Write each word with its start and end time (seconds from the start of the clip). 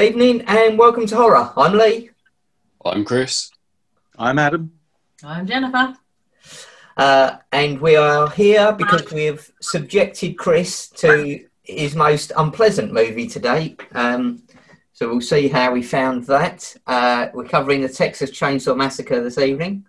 Good 0.00 0.12
evening 0.12 0.44
and 0.46 0.78
welcome 0.78 1.04
to 1.04 1.14
Horror. 1.14 1.52
I'm 1.58 1.74
Lee. 1.74 2.08
I'm 2.82 3.04
Chris. 3.04 3.50
I'm 4.18 4.38
Adam. 4.38 4.72
I'm 5.22 5.46
Jennifer. 5.46 5.94
Uh, 6.96 7.36
and 7.52 7.78
we 7.82 7.96
are 7.96 8.30
here 8.30 8.72
because 8.72 9.12
we've 9.12 9.52
subjected 9.60 10.38
Chris 10.38 10.88
to 10.88 11.44
his 11.64 11.94
most 11.94 12.32
unpleasant 12.38 12.94
movie 12.94 13.26
to 13.26 13.38
date. 13.38 13.82
Um, 13.92 14.42
so 14.94 15.06
we'll 15.06 15.20
see 15.20 15.48
how 15.48 15.70
we 15.70 15.82
found 15.82 16.24
that. 16.28 16.74
Uh, 16.86 17.26
we're 17.34 17.44
covering 17.44 17.82
the 17.82 17.88
Texas 17.90 18.30
Chainsaw 18.30 18.74
Massacre 18.74 19.22
this 19.22 19.36
evening. 19.36 19.84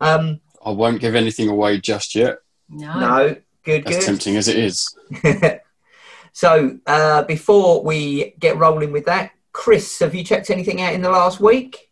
Um, 0.00 0.40
I 0.64 0.70
won't 0.70 0.98
give 0.98 1.14
anything 1.14 1.50
away 1.50 1.78
just 1.78 2.14
yet, 2.14 2.38
No. 2.70 2.98
no, 2.98 3.36
good, 3.64 3.86
as 3.86 3.96
good. 3.96 4.02
tempting 4.06 4.36
as 4.36 4.48
it 4.48 4.56
is. 4.56 4.96
so 6.32 6.78
uh, 6.86 7.22
before 7.24 7.82
we 7.82 8.34
get 8.38 8.56
rolling 8.56 8.92
with 8.92 9.04
that, 9.04 9.32
Chris, 9.56 9.98
have 10.00 10.14
you 10.14 10.22
checked 10.22 10.50
anything 10.50 10.82
out 10.82 10.92
in 10.92 11.00
the 11.00 11.10
last 11.10 11.40
week? 11.40 11.90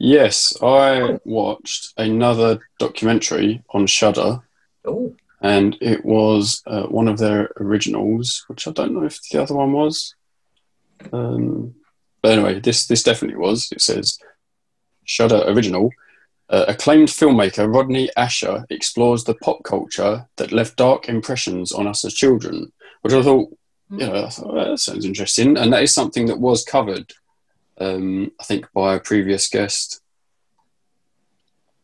Yes, 0.00 0.52
I 0.60 1.20
watched 1.24 1.94
another 1.96 2.58
documentary 2.80 3.62
on 3.70 3.86
Shudder, 3.86 4.40
Oh, 4.84 5.14
and 5.40 5.78
it 5.80 6.04
was 6.04 6.60
uh, 6.66 6.82
one 6.86 7.06
of 7.06 7.18
their 7.18 7.52
originals, 7.60 8.44
which 8.48 8.66
I 8.66 8.72
don't 8.72 8.94
know 8.94 9.04
if 9.04 9.20
the 9.30 9.40
other 9.40 9.54
one 9.54 9.72
was. 9.72 10.16
Um, 11.12 11.76
but 12.20 12.32
anyway, 12.32 12.58
this 12.58 12.88
this 12.88 13.04
definitely 13.04 13.38
was. 13.38 13.70
It 13.70 13.80
says 13.80 14.18
Shudder 15.04 15.44
original. 15.46 15.90
Uh, 16.50 16.64
acclaimed 16.66 17.08
filmmaker 17.08 17.72
Rodney 17.72 18.10
Ascher 18.18 18.64
explores 18.70 19.22
the 19.22 19.34
pop 19.34 19.62
culture 19.62 20.26
that 20.36 20.50
left 20.50 20.76
dark 20.76 21.08
impressions 21.08 21.70
on 21.70 21.86
us 21.86 22.04
as 22.04 22.12
children, 22.12 22.72
which 23.02 23.14
I 23.14 23.22
thought, 23.22 23.56
know, 23.90 24.24
I 24.24 24.28
thought, 24.28 24.50
"Oh, 24.50 24.70
that 24.70 24.78
sounds 24.78 25.04
interesting, 25.04 25.56
and 25.56 25.72
that 25.72 25.82
is 25.82 25.94
something 25.94 26.26
that 26.26 26.38
was 26.38 26.64
covered, 26.64 27.12
um, 27.78 28.30
I 28.40 28.44
think, 28.44 28.66
by 28.72 28.94
a 28.94 29.00
previous 29.00 29.48
guest. 29.48 30.00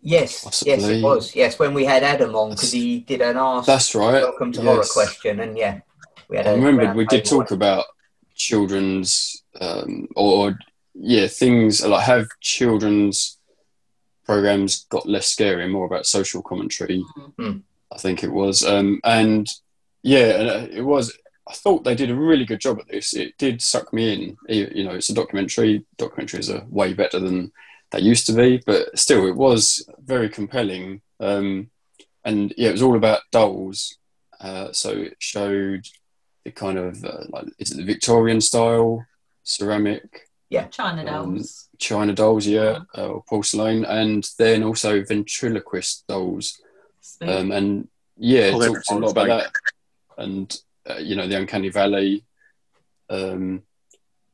yes, 0.02 0.62
yes, 0.66 0.84
it 0.84 1.02
was. 1.02 1.34
Yes, 1.34 1.58
when 1.58 1.72
we 1.72 1.84
had 1.84 2.02
Adam 2.02 2.34
on 2.34 2.50
because 2.50 2.72
he 2.72 3.00
did 3.00 3.22
an 3.22 3.36
ask. 3.36 3.66
That's 3.66 3.94
right. 3.94 4.22
Welcome 4.22 4.52
to 4.52 4.62
Horror. 4.62 4.84
Question, 4.92 5.40
and 5.40 5.56
yeah, 5.56 5.80
we 6.28 6.36
had. 6.36 6.46
I 6.46 6.54
remembered 6.54 6.94
we 6.94 7.06
did 7.06 7.24
talk 7.24 7.50
about 7.50 7.86
children's 8.34 9.42
um, 9.60 10.08
or 10.16 10.58
yeah 10.94 11.26
things 11.26 11.84
like 11.84 12.04
have 12.04 12.26
children's 12.40 13.38
programs 14.24 14.84
got 14.90 15.08
less 15.08 15.26
scary 15.26 15.64
and 15.64 15.72
more 15.72 15.86
about 15.86 16.06
social 16.06 16.42
commentary. 16.42 17.04
Mm. 17.38 17.62
I 17.92 17.98
think 17.98 18.24
it 18.24 18.32
was, 18.32 18.64
um, 18.64 19.00
and 19.04 19.48
yeah, 20.02 20.18
uh, 20.18 20.66
it 20.70 20.82
was. 20.82 21.16
I 21.48 21.52
thought 21.54 21.84
they 21.84 21.94
did 21.94 22.10
a 22.10 22.14
really 22.14 22.44
good 22.44 22.60
job 22.60 22.78
at 22.80 22.88
this. 22.88 23.14
It 23.14 23.36
did 23.38 23.60
suck 23.60 23.92
me 23.92 24.12
in. 24.14 24.36
You 24.48 24.70
you 24.74 24.84
know, 24.84 24.94
it's 24.94 25.10
a 25.10 25.14
documentary. 25.14 25.84
Documentaries 25.98 26.52
are 26.54 26.64
way 26.68 26.94
better 26.94 27.18
than 27.20 27.52
they 27.90 28.00
used 28.00 28.26
to 28.26 28.32
be, 28.32 28.62
but 28.66 28.98
still, 28.98 29.26
it 29.26 29.36
was 29.36 29.86
very 30.02 30.28
compelling. 30.28 31.02
Um, 31.20 31.70
and 32.24 32.54
yeah, 32.56 32.70
it 32.70 32.72
was 32.72 32.82
all 32.82 32.96
about 32.96 33.20
dolls. 33.30 33.98
Uh, 34.40 34.72
so 34.72 34.90
it 34.90 35.16
showed 35.18 35.86
the 36.44 36.50
kind 36.50 36.78
of 36.78 37.04
uh, 37.04 37.24
like 37.28 37.46
is 37.58 37.72
it 37.72 37.76
the 37.76 37.84
Victorian 37.84 38.40
style 38.40 39.04
ceramic 39.42 40.28
Yeah, 40.50 40.66
China 40.68 41.02
Um, 41.02 41.34
dolls. 41.36 41.68
china 41.78 42.12
dolls, 42.14 42.46
yeah, 42.46 42.80
uh, 42.96 43.08
or 43.08 43.24
porcelain, 43.28 43.84
and 43.84 44.26
then 44.38 44.62
also 44.62 45.02
ventriloquist 45.04 46.06
dolls. 46.08 46.60
Um, 47.20 47.52
and 47.52 47.88
yeah, 48.16 48.46
it 48.46 48.58
they're 48.58 48.68
talks 48.70 48.90
a 48.90 48.94
lot 48.94 49.10
about 49.10 49.26
that, 49.26 49.52
and 50.18 50.60
uh, 50.88 50.96
you 50.98 51.16
know 51.16 51.26
the 51.26 51.36
uncanny 51.38 51.68
valley. 51.70 52.24
Um, 53.10 53.62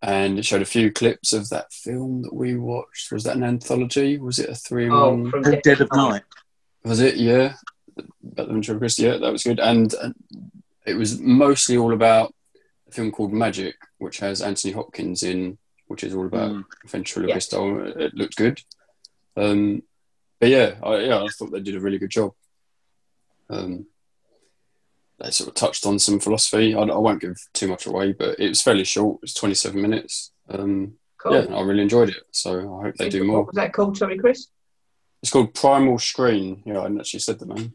and 0.03 0.39
it 0.39 0.45
showed 0.47 0.63
a 0.63 0.67
few 0.67 0.91
clips 0.91 1.33
of 1.35 1.49
that 1.51 1.73
film 1.73 2.23
that 2.23 2.33
we 2.35 2.57
watched. 2.57 3.13
Was 3.13 3.25
that 3.25 3.37
an 3.37 3.45
anthology? 3.45 4.17
Was 4.19 4.39
it 4.39 4.49
a 4.49 4.55
three 4.55 4.87
in 4.87 4.93
Oh, 4.93 5.11
one? 5.11 5.31
from 5.31 5.43
The 5.43 5.61
Dead 5.63 5.81
of 5.83 5.93
Night. 5.93 6.23
Was 6.85 7.01
it? 7.01 7.17
Yeah, 7.17 7.55
about 7.97 8.47
the 8.49 8.53
ventriloquist. 8.55 8.99
Yeah, 8.99 9.19
that 9.19 9.31
was 9.33 9.43
good. 9.43 9.61
And 9.61 9.95
uh, 10.01 10.11
it 10.87 10.95
was 10.95 11.21
mostly 11.21 11.77
all 11.77 11.93
about 11.93 12.35
a 12.89 12.93
film 12.93 13.13
called 13.13 13.33
Magic, 13.35 13.75
which 13.99 14.21
has 14.21 14.41
Anthony 14.41 14.73
Hopkins 14.73 15.23
in, 15.23 15.59
which 15.89 16.03
is 16.03 16.15
all 16.15 16.25
about 16.27 16.53
Mm. 16.53 16.65
ventriloquist. 16.87 17.51
doll. 17.51 17.87
It 17.87 18.15
looked 18.15 18.37
good. 18.37 18.63
Um, 19.37 19.83
but 20.39 20.49
yeah, 20.49 20.77
I, 20.83 20.97
yeah, 21.01 21.23
I 21.23 21.29
thought 21.29 21.53
they 21.53 21.61
did 21.61 21.77
a 21.77 21.81
really 21.81 21.99
good 21.99 22.11
job. 22.11 22.33
Um, 23.51 23.87
they 25.21 25.31
sort 25.31 25.49
of 25.49 25.55
touched 25.55 25.87
on 25.87 25.99
some 25.99 26.19
philosophy. 26.21 26.75
I, 26.75 26.81
I 26.81 26.97
won't 26.99 27.21
give 27.21 27.37
too 27.53 27.69
much 27.69 27.87
away, 27.87 28.13
but 28.13 28.39
it 28.41 28.49
was 28.49 28.63
fairly 28.63 28.85
short. 28.85 29.17
It 29.17 29.23
was 29.23 29.35
27 29.35 29.81
minutes. 29.81 30.33
Um, 30.49 30.95
Cool. 31.23 31.35
Yeah, 31.35 31.55
I 31.55 31.61
really 31.61 31.83
enjoyed 31.83 32.09
it. 32.09 32.23
So 32.31 32.79
I 32.79 32.85
hope 32.85 32.97
they 32.97 33.11
do 33.11 33.25
more. 33.25 33.27
What 33.27 33.37
more. 33.37 33.45
was 33.49 33.57
that 33.57 33.75
called? 33.75 33.95
Sorry, 33.99 34.17
Chris. 34.17 34.47
It's 35.23 35.31
called 35.31 35.53
Primal 35.53 35.99
Screen. 35.99 36.63
Yeah, 36.65 36.79
I 36.79 36.83
hadn't 36.85 36.99
actually 36.99 37.21
said 37.21 37.39
the 37.39 37.45
name. 37.45 37.75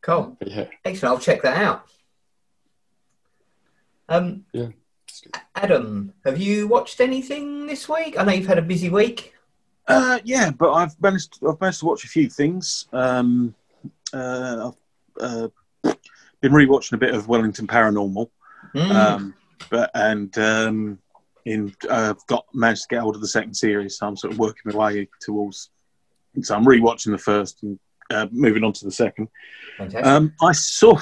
Cool. 0.00 0.36
But 0.40 0.48
yeah, 0.50 0.64
Excellent. 0.84 1.14
I'll 1.14 1.20
check 1.20 1.42
that 1.42 1.58
out. 1.58 1.86
Um, 4.08 4.44
Yeah. 4.52 4.68
Adam, 5.54 6.12
have 6.24 6.40
you 6.40 6.66
watched 6.66 7.00
anything 7.00 7.66
this 7.68 7.88
week? 7.88 8.18
I 8.18 8.24
know 8.24 8.32
you've 8.32 8.48
had 8.48 8.58
a 8.58 8.62
busy 8.62 8.88
week. 8.88 9.32
Uh, 9.86 10.18
yeah, 10.24 10.50
but 10.50 10.72
I've 10.72 11.00
managed. 11.00 11.38
I've 11.48 11.60
managed 11.60 11.80
to 11.80 11.86
watch 11.86 12.04
a 12.04 12.08
few 12.08 12.28
things. 12.28 12.88
Um, 12.92 13.54
uh, 14.12 14.70
I've 15.20 15.22
uh, 15.44 15.48
been 16.42 16.52
rewatching 16.52 16.92
a 16.92 16.98
bit 16.98 17.14
of 17.14 17.28
Wellington 17.28 17.66
Paranormal, 17.66 18.28
Mm. 18.74 18.90
um, 18.94 19.34
but 19.70 19.90
and 19.94 20.36
um, 20.38 20.98
in 21.44 21.74
uh, 21.88 22.14
I've 22.16 22.26
got 22.26 22.44
managed 22.54 22.82
to 22.82 22.88
get 22.94 23.00
hold 23.00 23.14
of 23.16 23.20
the 23.20 23.28
second 23.28 23.54
series, 23.54 23.96
so 23.98 24.06
I'm 24.06 24.16
sort 24.16 24.32
of 24.32 24.38
working 24.38 24.62
my 24.72 24.76
way 24.76 25.08
towards. 25.20 25.70
So 26.42 26.54
I'm 26.54 26.64
rewatching 26.64 27.10
the 27.10 27.18
first 27.18 27.62
and 27.62 27.78
uh, 28.10 28.26
moving 28.30 28.64
on 28.64 28.72
to 28.74 28.84
the 28.84 28.90
second. 28.92 29.28
Um, 30.02 30.32
I 30.42 30.52
saw. 30.52 30.98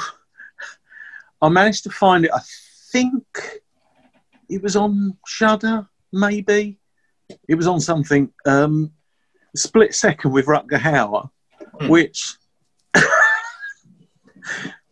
I 1.43 1.49
managed 1.49 1.85
to 1.85 1.91
find 1.91 2.25
it. 2.25 2.31
I 2.35 2.41
think 2.93 3.25
it 4.49 4.63
was 4.63 4.75
on 4.77 5.17
Shudder, 5.27 5.89
maybe. 6.13 6.79
It 7.49 7.55
was 7.55 7.67
on 7.69 7.81
something. 7.81 8.31
Um, 8.47 8.93
Split 9.55 9.95
Second 9.95 10.33
with 10.33 10.47
Rutger 10.47 10.79
Hauer, 10.79 11.29
Hmm. 11.81 11.89
which, 11.89 12.37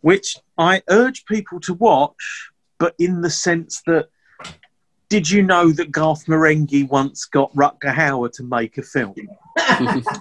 which 0.01 0.37
I 0.57 0.81
urge 0.89 1.25
people 1.25 1.59
to 1.61 1.73
watch, 1.73 2.51
but 2.77 2.95
in 2.99 3.21
the 3.21 3.29
sense 3.29 3.81
that, 3.87 4.07
did 5.09 5.29
you 5.29 5.41
know 5.43 5.71
that 5.71 5.91
Garth 5.91 6.25
Marenghi 6.27 6.87
once 6.87 7.25
got 7.25 7.53
Rutger 7.55 7.93
Hauer 7.93 8.31
to 8.33 8.43
make 8.43 8.77
a 8.77 8.83
film? 8.83 9.15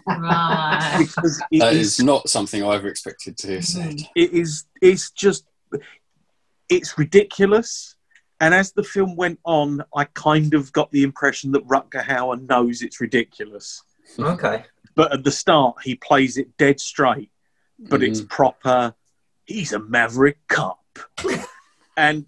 right. 0.07 0.97
Because 0.99 1.43
it 1.51 1.59
that 1.61 1.75
is 1.75 1.99
is 1.99 2.05
not 2.05 2.29
something 2.29 2.63
I 2.63 2.75
ever 2.75 2.89
expected 2.89 3.37
to 3.39 3.47
hear 3.49 3.63
said. 3.63 4.01
it 4.15 4.33
is 4.33 4.65
it's 4.81 5.11
just 5.11 5.45
it's 6.69 6.99
ridiculous 6.99 7.97
and 8.41 8.55
as 8.55 8.73
the 8.73 8.83
film 8.83 9.17
went 9.17 9.39
on 9.45 9.83
i 9.97 10.05
kind 10.15 10.55
of 10.55 10.73
got 10.73 10.91
the 10.93 11.03
impression 11.03 11.51
that 11.53 11.67
rutger 11.67 12.03
hauer 12.05 12.37
knows 12.49 12.83
it's 12.83 13.01
ridiculous 13.01 13.83
okay. 14.19 14.65
but 14.95 15.13
at 15.13 15.25
the 15.25 15.31
start 15.31 15.77
he 15.83 15.95
plays 15.95 16.37
it 16.37 16.55
dead 16.57 16.79
straight 16.81 17.31
but 17.89 18.03
it's 18.03 18.21
Mm. 18.21 18.29
proper 18.29 18.95
he's 19.49 19.73
a 19.73 19.79
maverick 19.79 20.39
cop 20.49 20.99
and 21.97 22.27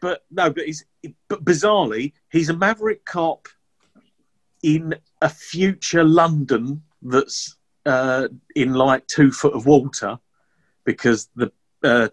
but 0.00 0.24
no 0.30 0.48
but 0.50 0.64
he's 0.64 0.84
but 1.28 1.44
bizarrely 1.44 2.12
he's 2.30 2.48
a 2.48 2.56
maverick 2.56 3.04
cop 3.04 3.48
in 4.62 4.94
a 5.20 5.28
future 5.28 6.04
london 6.04 6.82
that's 7.02 7.56
uh, 7.86 8.28
in 8.54 8.74
like 8.74 9.06
two 9.06 9.30
foot 9.32 9.54
of 9.54 9.66
water 9.66 10.18
because 10.84 11.28
the 11.36 11.50
uh, 11.82 12.08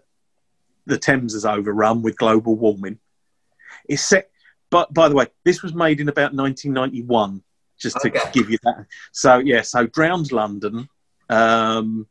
the 0.86 0.96
Thames 0.96 1.34
is 1.34 1.44
overrun 1.44 2.00
with 2.02 2.16
global 2.16 2.54
warming. 2.56 2.98
It's 3.88 4.02
set, 4.02 4.30
but 4.70 4.94
by 4.94 5.08
the 5.08 5.14
way, 5.14 5.26
this 5.44 5.62
was 5.62 5.74
made 5.74 6.00
in 6.00 6.08
about 6.08 6.32
1991. 6.32 7.42
Just 7.78 8.00
to 8.00 8.08
Okay. 8.08 8.20
give 8.32 8.48
you 8.48 8.56
that. 8.62 8.86
So 9.12 9.38
yeah, 9.38 9.60
so 9.60 9.86
drowned 9.86 10.32
London, 10.32 10.88
um, 11.28 12.06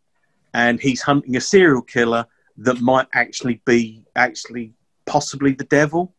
and 0.55 0.79
he's 0.79 1.01
hunting 1.01 1.35
a 1.35 1.41
serial 1.41 1.81
killer 1.81 2.25
that 2.55 2.79
might 2.79 3.07
actually 3.13 3.61
be 3.65 4.05
actually 4.15 4.73
possibly 5.05 5.51
the 5.51 5.65
devil. 5.65 6.15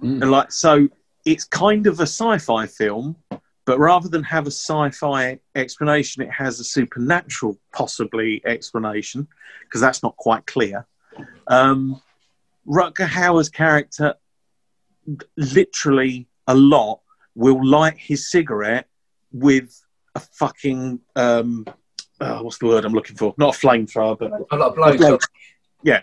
Mm. 0.00 0.22
And 0.22 0.30
like 0.30 0.52
so, 0.52 0.88
it's 1.26 1.44
kind 1.44 1.88
of 1.88 1.98
a 1.98 2.04
sci-fi 2.04 2.68
film, 2.68 3.16
but 3.66 3.80
rather 3.80 4.08
than 4.08 4.22
have 4.22 4.46
a 4.46 4.52
sci-fi 4.52 5.40
explanation, 5.56 6.22
it 6.22 6.30
has 6.30 6.60
a 6.60 6.64
supernatural 6.64 7.58
possibly 7.72 8.40
explanation 8.46 9.26
because 9.64 9.80
that's 9.80 10.04
not 10.04 10.16
quite 10.16 10.46
clear. 10.46 10.86
Um, 11.48 12.00
Rutger 12.68 13.08
Hauer's 13.08 13.48
character, 13.48 14.14
literally 15.36 16.28
a 16.46 16.54
lot, 16.54 17.00
will 17.34 17.66
light 17.66 17.98
his 17.98 18.30
cigarette 18.30 18.86
with 19.32 19.84
a 20.14 20.20
fucking 20.20 21.00
um, 21.16 21.66
oh, 22.20 22.42
what's 22.42 22.58
the 22.58 22.66
word 22.66 22.84
I'm 22.84 22.92
looking 22.92 23.16
for? 23.16 23.34
Not 23.38 23.56
a 23.56 23.58
flamethrower, 23.66 24.18
but 24.18 24.32
A 24.50 24.56
lot 24.56 24.70
of 24.70 24.76
blowtorch. 24.76 25.22
yeah. 25.82 26.02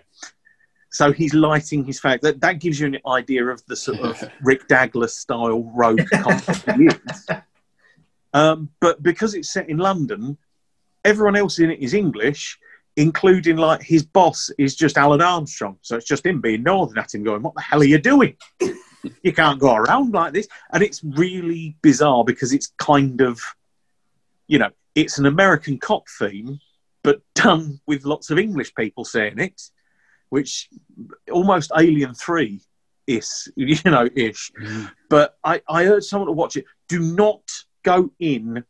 so 0.90 1.12
he's 1.12 1.34
lighting 1.34 1.84
his 1.86 2.00
fag. 2.00 2.22
That 2.22 2.42
that 2.42 2.60
gives 2.60 2.80
you 2.80 2.88
an 2.88 2.98
idea 3.08 3.46
of 3.48 3.66
the 3.68 3.76
sort 3.76 4.00
of 4.00 4.24
Rick 4.42 4.68
Dagless 4.68 5.12
style 5.12 5.62
he 6.78 6.86
is. 6.88 7.28
Um, 8.34 8.70
but 8.82 9.02
because 9.02 9.34
it's 9.34 9.52
set 9.52 9.70
in 9.70 9.78
London, 9.78 10.38
everyone 11.06 11.36
else 11.38 11.60
in 11.60 11.72
it 11.72 11.80
is 11.80 11.94
English, 11.94 12.60
including 12.98 13.56
like 13.58 13.82
his 13.82 14.04
boss 14.04 14.50
is 14.58 14.76
just 14.76 14.98
Alun 14.98 15.26
Armstrong. 15.26 15.78
So 15.82 15.96
it's 15.98 16.06
just 16.08 16.26
him 16.26 16.42
being 16.42 16.64
northern 16.64 16.98
at 16.98 17.14
him, 17.14 17.24
going, 17.24 17.42
"What 17.42 17.56
the 17.56 17.62
hell 17.62 17.82
are 17.82 17.86
you 17.86 17.98
doing? 18.00 18.36
you 19.22 19.34
can't 19.34 19.60
go 19.60 19.76
around 19.76 20.14
like 20.14 20.34
this." 20.34 20.48
And 20.74 20.84
it's 20.84 21.02
really 21.04 21.78
bizarre 21.82 22.24
because 22.26 22.52
it's 22.54 22.74
kind 22.78 23.22
of, 23.22 23.40
you 24.48 24.60
know, 24.60 24.70
it's 24.96 25.20
an 25.20 25.26
American 25.26 25.78
cop 25.78 26.08
theme, 26.10 26.60
but 27.04 27.22
done 27.36 27.80
with 27.86 28.06
lots 28.06 28.32
of 28.32 28.40
English 28.40 28.74
people 28.74 29.06
saying 29.06 29.40
it, 29.40 29.62
which 30.30 30.70
almost 31.32 31.72
Alien 31.78 32.16
Three 32.16 32.62
is, 33.06 33.52
you 33.56 33.78
know, 33.86 34.10
ish. 34.16 34.52
Mm. 34.60 34.92
But 35.10 35.38
I, 35.44 35.62
I 35.68 35.86
urge 35.86 36.06
someone 36.06 36.28
to 36.28 36.34
watch 36.34 36.56
it. 36.56 36.66
Do 36.88 37.00
not 37.00 37.42
go 37.84 38.12
in 38.20 38.64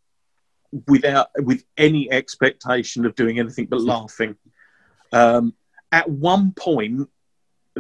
without 0.88 1.30
with 1.38 1.63
any 1.77 2.12
expectation 2.12 3.06
of 3.06 3.16
doing 3.16 3.39
anything 3.39 3.68
but 3.68 3.81
laughing. 3.81 4.36
Um, 5.13 5.54
at 5.92 6.10
one 6.10 6.51
point, 6.51 7.10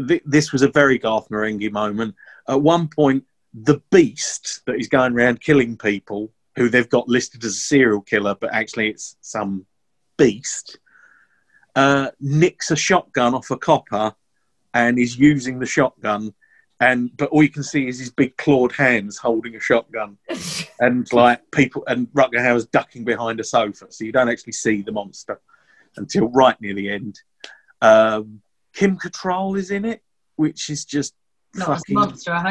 th- 0.07 0.23
this 0.25 0.53
was 0.53 0.61
a 0.61 0.69
very 0.69 0.97
Garth 0.97 1.27
Marenghi 1.29 1.71
moment. 1.71 2.15
At 2.47 2.61
one 2.61 2.87
point, 2.87 3.25
the 3.53 3.81
beast 3.91 4.61
that 4.67 4.75
is 4.75 4.87
going 4.87 5.13
around 5.13 5.41
killing 5.41 5.77
people, 5.77 6.31
who 6.55 6.69
they've 6.69 6.89
got 6.89 7.07
listed 7.07 7.43
as 7.43 7.53
a 7.53 7.59
serial 7.59 8.01
killer, 8.01 8.35
but 8.39 8.53
actually 8.53 8.89
it's 8.89 9.17
some 9.21 9.65
beast, 10.17 10.79
uh, 11.75 12.09
nicks 12.19 12.71
a 12.71 12.75
shotgun 12.75 13.33
off 13.33 13.51
a 13.51 13.57
copper 13.57 14.13
and 14.73 14.97
is 14.97 15.17
using 15.17 15.59
the 15.59 15.65
shotgun. 15.65 16.33
And 16.79 17.15
but 17.15 17.29
all 17.29 17.41
you 17.41 17.49
can 17.49 17.63
see 17.63 17.87
is 17.87 17.99
his 17.99 18.09
big 18.09 18.35
clawed 18.35 18.73
hands 18.73 19.17
holding 19.17 19.55
a 19.55 19.61
shotgun 19.61 20.17
and 20.79 21.11
like 21.13 21.39
people 21.51 21.85
and 21.87 22.07
Rutger 22.07 22.39
Hauer's 22.39 22.65
ducking 22.65 23.05
behind 23.05 23.39
a 23.39 23.45
sofa, 23.45 23.87
so 23.89 24.03
you 24.03 24.11
don't 24.11 24.29
actually 24.29 24.53
see 24.53 24.81
the 24.81 24.91
monster 24.91 25.39
until 25.95 26.27
right 26.29 26.59
near 26.59 26.73
the 26.73 26.89
end. 26.89 27.17
Um, 27.81 28.41
Kim 28.73 28.97
Cattrall 28.97 29.57
is 29.57 29.71
in 29.71 29.85
it, 29.85 30.01
which 30.35 30.69
is 30.69 30.83
just 30.83 31.13
Not 31.53 31.67
fucking 31.67 31.95
monster, 31.95 32.33
I 32.33 32.41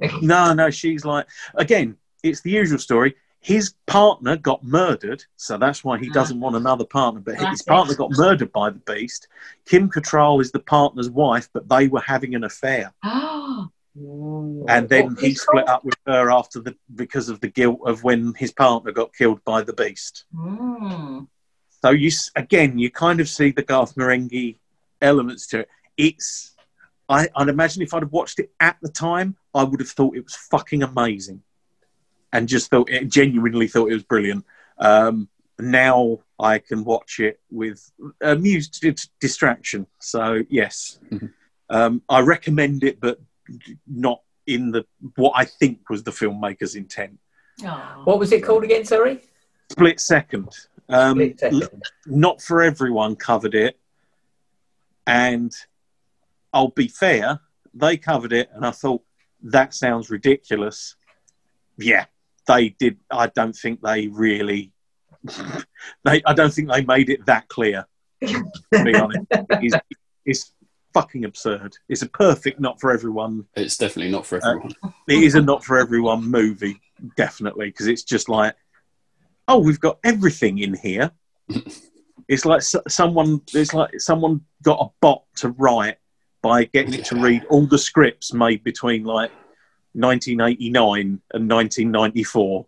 hope. 0.00 0.22
no, 0.22 0.52
no. 0.54 0.70
She's 0.70 1.04
like 1.04 1.28
again, 1.54 1.96
it's 2.24 2.40
the 2.40 2.50
usual 2.50 2.80
story. 2.80 3.14
His 3.40 3.74
partner 3.86 4.36
got 4.36 4.64
murdered, 4.64 5.24
so 5.36 5.56
that's 5.58 5.84
why 5.84 5.98
he 5.98 6.10
Ah. 6.10 6.12
doesn't 6.12 6.40
want 6.40 6.56
another 6.56 6.84
partner. 6.84 7.20
But 7.20 7.36
his 7.50 7.62
partner 7.62 7.94
got 7.94 8.10
murdered 8.12 8.52
by 8.52 8.70
the 8.70 8.80
beast. 8.80 9.28
Kim 9.64 9.88
Cattrall 9.88 10.40
is 10.40 10.50
the 10.50 10.58
partner's 10.58 11.08
wife, 11.08 11.48
but 11.52 11.68
they 11.68 11.86
were 11.88 12.00
having 12.00 12.34
an 12.34 12.44
affair, 12.44 12.92
and 14.68 14.88
then 14.88 15.16
he 15.20 15.34
split 15.34 15.68
up 15.68 15.84
with 15.84 15.96
her 16.06 16.30
after 16.30 16.60
the 16.60 16.76
because 16.94 17.28
of 17.28 17.40
the 17.40 17.48
guilt 17.48 17.80
of 17.86 18.02
when 18.04 18.34
his 18.34 18.52
partner 18.52 18.92
got 18.92 19.14
killed 19.14 19.42
by 19.44 19.62
the 19.62 19.72
beast. 19.72 20.24
Mm. 20.34 21.28
So 21.82 21.90
you 21.90 22.10
again, 22.36 22.78
you 22.78 22.90
kind 22.90 23.20
of 23.20 23.28
see 23.28 23.50
the 23.52 23.62
Garth 23.62 23.94
Marenghi 23.94 24.58
elements 25.00 25.46
to 25.48 25.60
it. 25.60 25.68
It's, 25.96 26.54
I, 27.08 27.28
I'd 27.36 27.48
imagine 27.48 27.82
if 27.82 27.94
I'd 27.94 28.02
have 28.02 28.12
watched 28.12 28.40
it 28.40 28.50
at 28.60 28.76
the 28.82 28.88
time, 28.88 29.36
I 29.54 29.62
would 29.64 29.80
have 29.80 29.88
thought 29.90 30.16
it 30.16 30.24
was 30.24 30.34
fucking 30.34 30.82
amazing, 30.82 31.42
and 32.32 32.48
just 32.48 32.70
thought 32.70 32.90
it 32.90 33.08
genuinely 33.08 33.68
thought 33.68 33.90
it 33.90 33.94
was 33.94 34.02
brilliant. 34.04 34.44
Um, 34.78 35.28
now 35.58 36.18
I 36.38 36.58
can 36.58 36.84
watch 36.84 37.20
it 37.20 37.40
with 37.50 37.90
amused 38.20 38.80
d- 38.80 38.94
distraction. 39.20 39.86
So 39.98 40.42
yes, 40.48 41.00
Mhm. 41.10 41.32
um, 41.70 42.02
I 42.08 42.20
recommend 42.20 42.84
it, 42.84 43.00
but 43.00 43.20
not 43.86 44.22
in 44.46 44.70
the 44.70 44.84
what 45.16 45.32
I 45.34 45.44
think 45.44 45.88
was 45.90 46.02
the 46.02 46.10
filmmaker's 46.10 46.74
intent. 46.74 47.18
Aw. 47.64 48.02
What 48.04 48.18
was 48.18 48.30
it 48.32 48.42
called 48.44 48.64
again? 48.64 48.84
Sorry. 48.84 49.20
Split 49.70 49.98
second. 50.00 50.48
Um, 50.88 51.16
Split 51.18 51.40
second. 51.40 51.82
not 52.06 52.40
for 52.40 52.62
everyone 52.62 53.16
covered 53.16 53.54
it. 53.54 53.78
And 55.06 55.52
I'll 56.52 56.68
be 56.70 56.88
fair, 56.88 57.40
they 57.74 57.96
covered 57.96 58.32
it, 58.32 58.50
and 58.54 58.64
I 58.64 58.70
thought 58.70 59.02
that 59.42 59.74
sounds 59.74 60.10
ridiculous. 60.10 60.94
Yeah, 61.78 62.06
they 62.48 62.70
did. 62.70 62.98
I 63.10 63.28
don't 63.28 63.54
think 63.54 63.80
they 63.82 64.08
really. 64.08 64.72
they, 66.04 66.22
I 66.26 66.34
don't 66.34 66.52
think 66.52 66.70
they 66.70 66.84
made 66.84 67.10
it 67.10 67.24
that 67.26 67.46
clear. 67.48 67.86
To 68.24 68.84
be 68.84 68.94
honest, 68.94 69.26
it's, 69.30 69.76
it's 70.24 70.52
fucking 70.92 71.24
absurd. 71.24 71.76
It's 71.88 72.02
a 72.02 72.08
perfect 72.08 72.58
not 72.58 72.80
for 72.80 72.90
everyone 72.90 73.46
It's 73.54 73.76
definitely 73.76 74.10
not 74.10 74.26
for 74.26 74.44
uh, 74.44 74.50
everyone. 74.50 74.72
it 75.06 75.22
is 75.22 75.36
a 75.36 75.40
not 75.40 75.62
for 75.62 75.78
everyone 75.78 76.24
movie, 76.24 76.80
definitely, 77.16 77.68
because 77.68 77.86
it's 77.86 78.02
just 78.02 78.28
like, 78.28 78.54
oh, 79.46 79.58
we've 79.58 79.80
got 79.80 79.98
everything 80.02 80.58
in 80.58 80.74
here. 80.74 81.12
it's 82.28 82.44
like 82.44 82.62
someone, 82.62 83.42
it's 83.54 83.74
like 83.74 84.00
someone 84.00 84.40
got 84.62 84.80
a 84.80 84.88
bot 85.00 85.22
to 85.36 85.50
write 85.50 85.98
by 86.42 86.64
getting 86.64 86.94
it 86.94 87.04
to 87.06 87.16
read 87.16 87.44
all 87.50 87.66
the 87.66 87.78
scripts 87.78 88.32
made 88.32 88.64
between 88.64 89.04
like 89.04 89.30
1989 90.00 91.20
and 91.34 91.50
1994, 91.50 92.66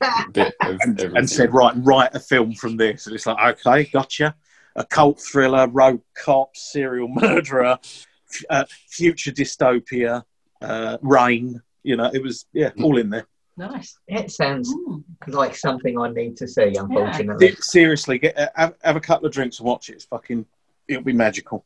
A 0.00 0.30
bit 0.32 0.54
of 0.62 0.78
and, 0.82 1.00
and 1.00 1.28
said, 1.30 1.52
right, 1.52 1.74
write 1.78 2.14
a 2.14 2.20
film 2.20 2.54
from 2.54 2.76
this. 2.76 3.06
And 3.06 3.14
it's 3.16 3.26
like, 3.26 3.58
okay, 3.66 3.90
gotcha. 3.90 4.34
A 4.76 4.84
cult 4.84 5.20
thriller, 5.20 5.66
rogue 5.68 6.02
cop, 6.14 6.56
serial 6.56 7.08
murderer, 7.14 7.78
f- 7.82 8.44
uh, 8.50 8.64
future 8.88 9.32
dystopia, 9.32 10.22
uh, 10.62 10.98
rain. 11.02 11.60
You 11.82 11.96
know, 11.96 12.10
it 12.12 12.22
was 12.22 12.46
yeah, 12.52 12.70
all 12.82 12.98
in 12.98 13.10
there. 13.10 13.26
Nice. 13.56 13.98
It 14.06 14.30
sounds 14.30 14.72
Mm. 14.72 15.02
like 15.26 15.56
something 15.56 15.98
I 15.98 16.10
need 16.10 16.36
to 16.36 16.46
see. 16.46 16.74
Unfortunately. 16.76 17.48
It- 17.48 17.64
seriously, 17.64 18.18
get 18.18 18.38
uh, 18.38 18.48
have, 18.54 18.74
have 18.82 18.96
a 18.96 19.00
couple 19.00 19.26
of 19.26 19.32
drinks 19.32 19.58
and 19.58 19.66
watch 19.66 19.88
it. 19.88 19.94
It's 19.94 20.04
fucking, 20.04 20.46
it'll 20.86 21.02
be 21.02 21.12
magical. 21.12 21.64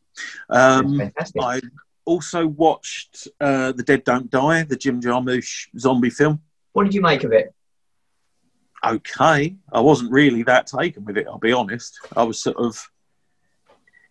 Um, 0.48 0.98
Fantastic. 0.98 1.42
I 1.42 1.60
also 2.04 2.46
watched 2.46 3.28
uh, 3.40 3.72
The 3.72 3.82
Dead 3.82 4.04
Don't 4.04 4.30
Die, 4.30 4.62
the 4.64 4.76
Jim 4.76 5.00
Jarmusch 5.00 5.68
zombie 5.78 6.10
film. 6.10 6.40
What 6.72 6.84
did 6.84 6.94
you 6.94 7.00
make 7.02 7.24
of 7.24 7.32
it? 7.32 7.54
Okay, 8.84 9.56
I 9.72 9.80
wasn't 9.80 10.10
really 10.10 10.42
that 10.44 10.66
taken 10.66 11.04
with 11.04 11.16
it. 11.16 11.26
I'll 11.28 11.38
be 11.38 11.52
honest. 11.52 11.98
I 12.16 12.24
was 12.24 12.42
sort 12.42 12.56
of, 12.56 12.90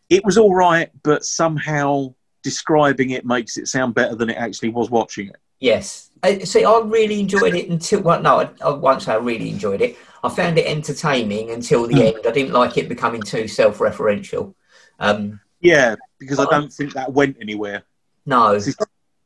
it 0.09 0.23
was 0.23 0.37
all 0.37 0.55
right, 0.55 0.89
but 1.03 1.25
somehow 1.25 2.13
describing 2.41 3.09
it 3.09 3.25
makes 3.25 3.57
it 3.57 3.67
sound 3.67 3.93
better 3.95 4.15
than 4.15 4.29
it 4.29 4.37
actually 4.37 4.69
was 4.69 4.89
watching 4.89 5.27
it. 5.27 5.35
Yes. 5.59 6.09
I, 6.23 6.39
see, 6.39 6.63
I 6.63 6.79
really 6.79 7.19
enjoyed 7.19 7.53
it 7.55 7.69
until, 7.69 8.01
well, 8.01 8.21
no, 8.21 8.39
I, 8.39 8.49
I 8.63 8.69
won't 8.69 9.01
say 9.01 9.11
I 9.11 9.17
really 9.17 9.49
enjoyed 9.49 9.81
it. 9.81 9.97
I 10.23 10.29
found 10.29 10.57
it 10.57 10.65
entertaining 10.65 11.51
until 11.51 11.85
the 11.85 11.95
Mm. 11.95 12.15
end. 12.15 12.27
I 12.27 12.31
didn't 12.31 12.53
like 12.53 12.77
it 12.77 12.87
becoming 12.87 13.23
too 13.23 13.47
self 13.47 13.79
referential. 13.79 14.53
Um, 14.99 15.39
Yeah, 15.61 15.95
because 16.19 16.39
I 16.39 16.45
don't 16.45 16.71
think 16.73 16.93
that 16.93 17.13
went 17.13 17.37
anywhere. 17.41 17.83
no. 18.25 18.57
See, 18.59 18.73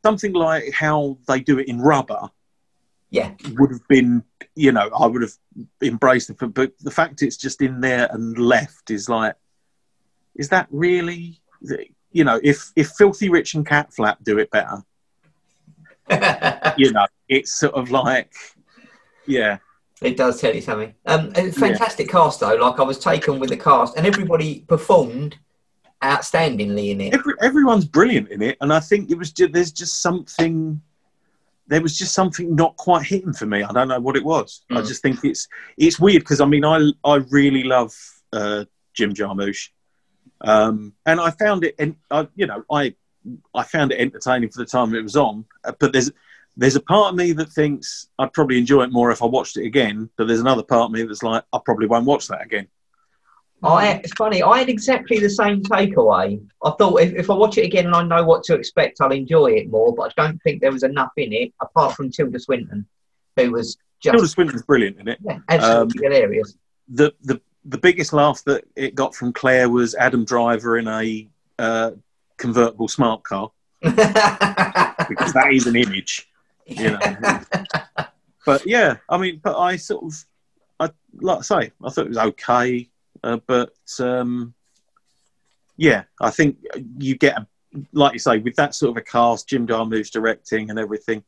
something 0.03 0.33
like 0.33 0.71
how 0.73 1.17
they 1.27 1.39
do 1.39 1.57
it 1.59 1.67
in 1.67 1.79
rubber 1.81 2.29
Yeah. 3.09 3.31
would 3.57 3.71
have 3.71 3.87
been, 3.87 4.23
you 4.55 4.71
know, 4.71 4.89
I 4.97 5.07
would 5.07 5.21
have 5.23 5.33
embraced 5.81 6.29
it. 6.29 6.37
But, 6.53 6.73
the 6.79 6.91
fact 6.91 7.21
it's 7.23 7.37
just 7.37 7.61
in 7.61 7.81
there 7.81 8.07
and 8.11 8.37
left 8.37 8.91
is 8.91 9.09
like, 9.09 9.35
is 10.35 10.49
that 10.49 10.67
really, 10.69 11.41
you 12.11 12.23
know, 12.23 12.39
if 12.43 12.71
if 12.75 12.89
Filthy 12.89 13.29
Rich 13.29 13.55
and 13.55 13.65
Cat 13.65 13.93
Flap 13.93 14.19
do 14.23 14.37
it 14.37 14.51
better, 14.51 14.83
you 16.77 16.91
know, 16.95 17.07
it's 17.29 17.53
sort 17.53 17.73
of 17.73 17.89
like, 17.91 18.31
yeah, 19.25 19.57
It 20.01 20.17
does 20.17 20.39
tell 20.39 20.53
you 20.53 20.61
something. 20.61 20.93
Um, 21.05 21.31
fantastic 21.33 22.09
cast 22.09 22.41
though. 22.41 22.55
Like 22.55 22.79
I 22.79 22.83
was 22.83 22.99
taken 22.99 23.39
with 23.39 23.49
the 23.49 23.57
cast, 23.57 23.97
and 23.97 24.05
everybody 24.05 24.59
performed 24.67 25.37
outstandingly 26.03 26.91
in 26.91 27.01
it. 27.01 27.13
Every, 27.13 27.33
everyone's 27.41 27.85
brilliant 27.85 28.29
in 28.29 28.41
it, 28.41 28.57
and 28.61 28.71
I 28.73 28.79
think 28.79 29.09
it 29.11 29.17
was 29.17 29.31
just, 29.31 29.53
there's 29.53 29.71
just 29.71 30.01
something. 30.01 30.81
There 31.67 31.81
was 31.81 31.97
just 31.97 32.13
something 32.13 32.55
not 32.55 32.75
quite 32.77 33.07
hitting 33.07 33.33
for 33.33 33.47
me. 33.47 33.63
I 33.63 33.71
don't 33.71 33.87
know 33.87 33.99
what 33.99 34.15
it 34.15 34.23
was. 34.23 34.63
I 34.69 34.75
Mm. 34.81 34.87
just 34.87 35.01
think 35.01 35.23
it's 35.23 35.47
it's 35.77 35.99
weird 35.99 36.21
because 36.21 36.39
I 36.39 36.45
mean 36.45 36.63
I 36.63 36.91
I 37.03 37.15
really 37.31 37.63
love 37.63 37.91
uh, 38.31 38.65
Jim 38.93 39.13
Jarmusch, 39.15 39.69
um, 40.41 40.93
and 41.07 41.19
I 41.19 41.31
found 41.31 41.63
it 41.63 41.73
and 41.79 41.95
I 42.11 42.27
you 42.35 42.45
know 42.45 42.63
I 42.71 42.93
I 43.55 43.63
found 43.63 43.91
it 43.91 43.99
entertaining 43.99 44.49
for 44.49 44.59
the 44.59 44.65
time 44.65 44.93
it 44.93 45.01
was 45.01 45.15
on. 45.15 45.45
Uh, 45.63 45.71
But 45.79 45.91
there's 45.91 46.11
there's 46.55 46.75
a 46.75 46.81
part 46.81 47.09
of 47.09 47.15
me 47.15 47.31
that 47.33 47.49
thinks 47.51 48.09
I'd 48.19 48.31
probably 48.31 48.59
enjoy 48.59 48.83
it 48.83 48.91
more 48.91 49.09
if 49.11 49.23
I 49.23 49.25
watched 49.25 49.57
it 49.57 49.65
again. 49.65 50.09
But 50.17 50.27
there's 50.27 50.39
another 50.41 50.63
part 50.63 50.83
of 50.85 50.91
me 50.91 51.01
that's 51.01 51.23
like 51.23 51.43
I 51.51 51.59
probably 51.65 51.87
won't 51.87 52.05
watch 52.05 52.27
that 52.27 52.43
again. 52.43 52.67
I, 53.65 53.93
it's 54.03 54.13
funny. 54.13 54.43
I 54.43 54.59
had 54.59 54.69
exactly 54.69 55.19
the 55.19 55.29
same 55.29 55.61
takeaway. 55.63 56.43
I 56.63 56.71
thought 56.71 57.01
if, 57.01 57.13
if 57.13 57.29
I 57.29 57.33
watch 57.33 57.57
it 57.57 57.65
again 57.65 57.87
and 57.87 57.95
I 57.95 58.03
know 58.03 58.23
what 58.23 58.43
to 58.45 58.55
expect, 58.55 59.01
I'll 59.01 59.11
enjoy 59.11 59.47
it 59.51 59.69
more. 59.69 59.93
But 59.93 60.13
I 60.17 60.27
don't 60.27 60.41
think 60.43 60.61
there 60.61 60.71
was 60.71 60.83
enough 60.83 61.11
in 61.17 61.33
it 61.33 61.53
apart 61.61 61.95
from 61.95 62.09
Tilda 62.11 62.39
Swinton, 62.39 62.85
who 63.35 63.51
was 63.51 63.77
just 64.01 64.13
Tilda 64.13 64.27
Swinton's 64.27 64.63
brilliant 64.63 64.99
in 64.99 65.07
it. 65.07 65.19
yeah, 65.23 65.39
absolutely 65.49 66.03
hilarious. 66.03 66.55
the 66.87 67.13
the 67.23 67.41
the 67.65 67.77
biggest 67.77 68.13
laugh 68.13 68.43
that 68.43 68.65
it 68.75 68.93
got 68.93 69.15
from 69.15 69.33
Claire 69.33 69.69
was 69.69 69.95
Adam 69.95 70.23
Driver 70.23 70.77
in 70.77 70.87
a 70.87 71.27
uh, 71.57 71.91
convertible 72.37 72.87
smart 72.87 73.23
car 73.23 73.51
because 73.81 75.33
that 75.33 75.49
is 75.51 75.65
an 75.65 75.75
image. 75.75 76.29
You 76.67 76.91
know. 76.91 76.99
But 78.45 78.65
yeah, 78.67 78.97
I 79.09 79.17
mean, 79.17 79.41
but 79.43 79.57
I 79.57 79.75
sort 79.75 80.03
of, 80.03 80.25
I 80.79 80.89
like 81.19 81.39
I 81.39 81.41
say, 81.41 81.71
I 81.83 81.89
thought 81.89 82.05
it 82.05 82.09
was 82.09 82.17
okay, 82.17 82.87
uh, 83.25 83.39
but 83.47 83.73
um, 83.99 84.53
yeah, 85.77 86.03
I 86.21 86.29
think 86.29 86.57
you 86.99 87.17
get, 87.17 87.39
a, 87.39 87.47
like 87.91 88.13
you 88.13 88.19
say, 88.19 88.37
with 88.37 88.55
that 88.57 88.75
sort 88.75 88.91
of 88.91 88.97
a 88.97 89.01
cast, 89.01 89.49
Jim 89.49 89.65
Jarmusch 89.65 90.11
directing 90.11 90.69
and 90.69 90.77
everything. 90.77 91.23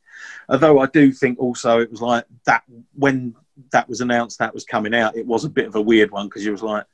Although 0.48 0.80
I 0.80 0.86
do 0.86 1.12
think 1.12 1.40
also 1.40 1.80
it 1.80 1.90
was 1.90 2.02
like 2.02 2.26
that 2.46 2.64
when 2.94 3.36
that 3.72 3.90
was 3.90 4.02
announced 4.02 4.38
that 4.38 4.54
was 4.54 4.64
coming 4.64 4.94
out, 4.94 5.18
it 5.18 5.26
was 5.26 5.44
a 5.44 5.50
bit 5.50 5.66
of 5.66 5.76
a 5.76 5.82
weird 5.82 6.12
one 6.12 6.28
because 6.28 6.46
you 6.46 6.52
was 6.52 6.62
like, 6.62 6.86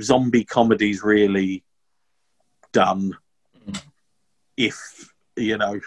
zombie 0.00 0.44
comedies 0.44 1.04
really 1.04 1.62
done, 2.72 3.16
if 4.56 5.12
you 5.36 5.58
know, 5.58 5.78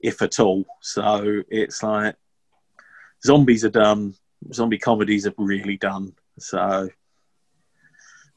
if 0.00 0.22
at 0.22 0.40
all. 0.40 0.66
So 0.80 1.42
it's 1.48 1.84
like 1.84 2.16
zombies 3.24 3.64
are 3.64 3.70
done, 3.70 4.14
zombie 4.52 4.78
comedies 4.78 5.24
are 5.24 5.34
really 5.38 5.76
done. 5.76 6.14
So 6.38 6.88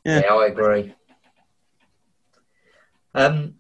yeah. 0.05 0.21
Yeah. 0.21 0.33
I 0.33 0.47
agree. 0.47 0.95
Um, 3.13 3.55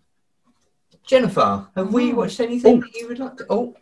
Jennifer, 1.05 1.67
have 1.75 1.93
we 1.93 2.13
watched 2.13 2.39
anything 2.39 2.77
Oh. 2.77 2.81
that 2.81 2.93
you 2.95 3.07
would 3.07 3.19
like 3.19 3.37
to? 3.37 3.45
Oh, 3.49 3.75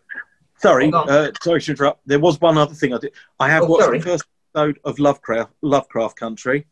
sorry, 0.59 0.91
uh, 0.93 1.31
sorry 1.41 1.61
to 1.61 1.71
interrupt. 1.71 2.07
There 2.07 2.19
was 2.19 2.39
one 2.39 2.57
other 2.57 2.73
thing 2.73 2.93
I 2.93 2.97
did. 2.99 3.13
I 3.39 3.49
have 3.49 3.63
Oh, 3.63 3.67
watched 3.67 3.83
sorry. 3.83 3.99
the 3.99 4.05
first 4.05 4.23
episode 4.55 4.79
of 4.85 4.97
Lovecraft 4.99 5.51
Lovecraft 5.61 6.15
Country. 6.17 6.65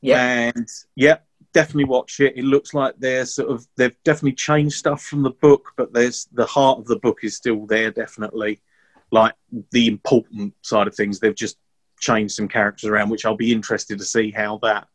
yeah. 0.00 0.50
and 0.54 0.68
yeah, 0.96 1.18
definitely 1.52 1.84
watch 1.84 2.20
it. 2.20 2.36
It 2.36 2.44
looks 2.44 2.72
like 2.72 2.94
they're 2.98 3.26
sort 3.26 3.50
of 3.50 3.66
they've 3.76 3.96
definitely 4.04 4.32
changed 4.34 4.76
stuff 4.76 5.02
from 5.02 5.22
the 5.22 5.30
book, 5.30 5.72
but 5.76 5.92
there's 5.92 6.28
the 6.32 6.46
heart 6.46 6.78
of 6.78 6.86
the 6.86 6.96
book 6.98 7.18
is 7.24 7.36
still 7.36 7.66
there. 7.66 7.90
Definitely, 7.90 8.62
like 9.10 9.34
the 9.72 9.88
important 9.88 10.54
side 10.62 10.86
of 10.86 10.94
things, 10.94 11.18
they've 11.18 11.34
just 11.34 11.58
changed 12.02 12.34
some 12.34 12.48
characters 12.48 12.90
around, 12.90 13.08
which 13.08 13.24
I'll 13.24 13.36
be 13.36 13.52
interested 13.52 13.98
to 13.98 14.04
see 14.04 14.30
how 14.32 14.58
that 14.62 14.88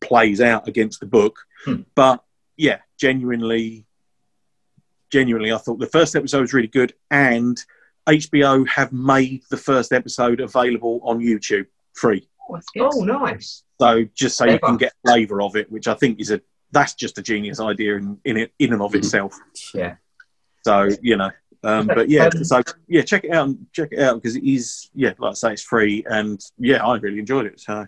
plays 0.00 0.40
out 0.40 0.66
against 0.66 0.98
the 0.98 1.06
book. 1.06 1.38
Hmm. 1.64 1.82
But 1.94 2.24
yeah, 2.56 2.78
genuinely, 2.98 3.86
genuinely, 5.12 5.52
I 5.52 5.58
thought 5.58 5.78
the 5.78 5.86
first 5.86 6.16
episode 6.16 6.40
was 6.40 6.52
really 6.54 6.68
good, 6.68 6.94
and 7.10 7.62
HBO 8.08 8.66
have 8.66 8.92
made 8.92 9.42
the 9.50 9.56
first 9.56 9.92
episode 9.92 10.40
available 10.40 11.00
on 11.04 11.20
YouTube 11.20 11.66
free. 11.92 12.28
Oh. 12.50 12.58
Oh, 12.80 13.04
nice. 13.04 13.62
So 13.80 14.04
just 14.14 14.36
so 14.36 14.44
you 14.46 14.58
can 14.58 14.76
get 14.76 14.92
flavour 15.04 15.40
of 15.42 15.54
it, 15.54 15.70
which 15.70 15.86
I 15.86 15.94
think 15.94 16.18
is 16.18 16.30
a 16.30 16.40
that's 16.72 16.94
just 16.94 17.18
a 17.18 17.22
genius 17.22 17.60
idea 17.60 17.96
in 17.96 18.18
in, 18.24 18.36
it, 18.36 18.52
in 18.58 18.72
and 18.72 18.82
of 18.82 18.92
Mhm. 18.92 18.96
itself. 18.96 19.38
Yeah. 19.74 19.96
So 20.64 20.88
you 21.02 21.16
know, 21.16 21.30
um, 21.62 21.86
but 21.86 22.08
yeah, 22.08 22.24
um, 22.26 22.44
so 22.44 22.62
yeah, 22.88 23.02
check 23.02 23.24
it 23.24 23.32
out 23.32 23.48
and 23.48 23.66
check 23.72 23.88
it 23.92 23.98
out 23.98 24.16
because 24.16 24.36
it 24.36 24.44
is 24.44 24.90
yeah, 24.94 25.12
like 25.18 25.32
I 25.32 25.34
say, 25.34 25.52
it's 25.52 25.62
free 25.62 26.04
and 26.08 26.40
yeah, 26.58 26.84
I 26.84 26.96
really 26.98 27.18
enjoyed 27.18 27.46
it. 27.46 27.60
So 27.60 27.86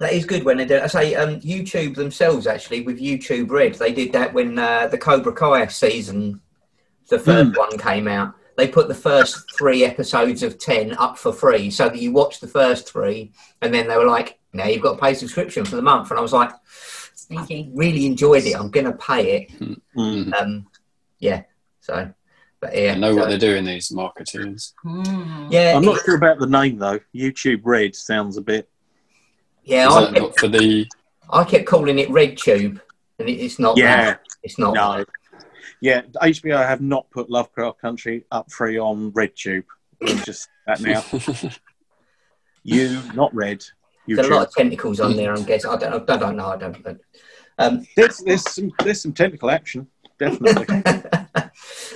That 0.00 0.12
is 0.12 0.24
good 0.24 0.44
when 0.44 0.56
they 0.56 0.64
do. 0.66 0.80
I 0.80 0.88
say 0.88 1.14
um, 1.14 1.40
YouTube 1.40 1.94
themselves 1.94 2.46
actually 2.46 2.80
with 2.82 3.00
YouTube 3.00 3.50
Red. 3.50 3.74
They 3.76 3.92
did 3.92 4.12
that 4.12 4.34
when 4.34 4.58
uh, 4.58 4.88
the 4.88 4.98
Cobra 4.98 5.32
Kai 5.32 5.66
season, 5.68 6.40
the 7.08 7.18
first 7.18 7.52
Mm. 7.52 7.56
one 7.56 7.78
came 7.78 8.08
out. 8.08 8.34
They 8.56 8.68
put 8.68 8.88
the 8.88 8.94
first 8.94 9.52
three 9.56 9.84
episodes 9.84 10.42
of 10.42 10.58
ten 10.58 10.94
up 10.96 11.18
for 11.18 11.32
free, 11.32 11.70
so 11.70 11.88
that 11.88 11.98
you 12.00 12.12
watch 12.12 12.40
the 12.40 12.46
first 12.48 12.88
three, 12.90 13.32
and 13.62 13.74
then 13.74 13.88
they 13.88 13.96
were 13.96 14.06
like, 14.06 14.38
"Now 14.52 14.66
you've 14.66 14.82
got 14.82 14.94
to 14.94 15.00
pay 15.00 15.14
subscription 15.14 15.64
for 15.64 15.74
the 15.76 15.82
month." 15.82 16.10
And 16.10 16.18
I 16.18 16.22
was 16.22 16.32
like, 16.32 16.50
Sneaky. 17.14 17.70
"Really 17.74 18.06
enjoyed 18.06 18.44
it. 18.44 18.54
I'm 18.56 18.70
going 18.70 18.86
to 18.86 18.92
pay 18.92 19.36
it." 19.38 19.50
mm. 19.96 20.32
Um, 20.40 20.66
yeah. 21.18 21.42
So, 21.80 22.12
but 22.64 22.76
I 22.76 22.94
know 22.94 23.12
so- 23.12 23.20
what 23.20 23.28
they're 23.28 23.38
doing, 23.38 23.64
these 23.64 23.92
marketers. 23.92 24.74
Mm. 24.84 25.52
Yeah, 25.52 25.74
I'm 25.76 25.84
not 25.84 26.00
sure 26.04 26.16
about 26.16 26.38
the 26.38 26.46
name 26.46 26.78
though. 26.78 27.00
YouTube 27.14 27.60
Red 27.64 27.94
sounds 27.94 28.36
a 28.36 28.42
bit. 28.42 28.68
yeah. 29.64 29.88
I 29.88 30.12
kept, 30.12 30.40
for 30.40 30.48
the. 30.48 30.86
I 31.30 31.44
kept 31.44 31.66
calling 31.66 31.98
it 31.98 32.08
RedTube, 32.08 32.80
and 33.18 33.28
it, 33.28 33.32
it's 33.32 33.58
not. 33.58 33.76
Yeah, 33.76 34.04
that. 34.04 34.20
it's 34.42 34.58
not. 34.58 34.74
no. 34.74 35.04
Yeah, 35.80 36.02
HBO 36.22 36.66
have 36.66 36.80
not 36.80 37.10
put 37.10 37.28
Lovecraft 37.28 37.80
Country 37.80 38.24
up 38.30 38.50
free 38.50 38.78
on 38.78 39.12
RedTube. 39.12 39.64
Just 40.24 40.48
that 40.66 40.80
now. 40.80 41.02
You 42.66 43.02
not 43.14 43.34
Red. 43.34 43.62
There's 44.08 44.26
a 44.26 44.30
lot 44.34 44.46
of 44.46 44.54
tentacles 44.54 44.98
on 44.98 45.16
there. 45.16 45.34
I'm 45.34 45.44
guessing. 45.44 45.70
I 45.70 45.76
don't. 45.76 46.10
I 46.10 46.16
don't 46.16 46.36
know. 46.36 46.46
I 46.46 46.56
don't. 46.56 46.82
But, 46.82 46.96
um, 47.58 47.86
There's, 47.94 48.18
there's 48.18 48.50
some 48.50 48.72
there's 48.82 49.02
some 49.02 49.12
technical 49.12 49.50
action, 49.50 49.86
definitely. 50.18 50.66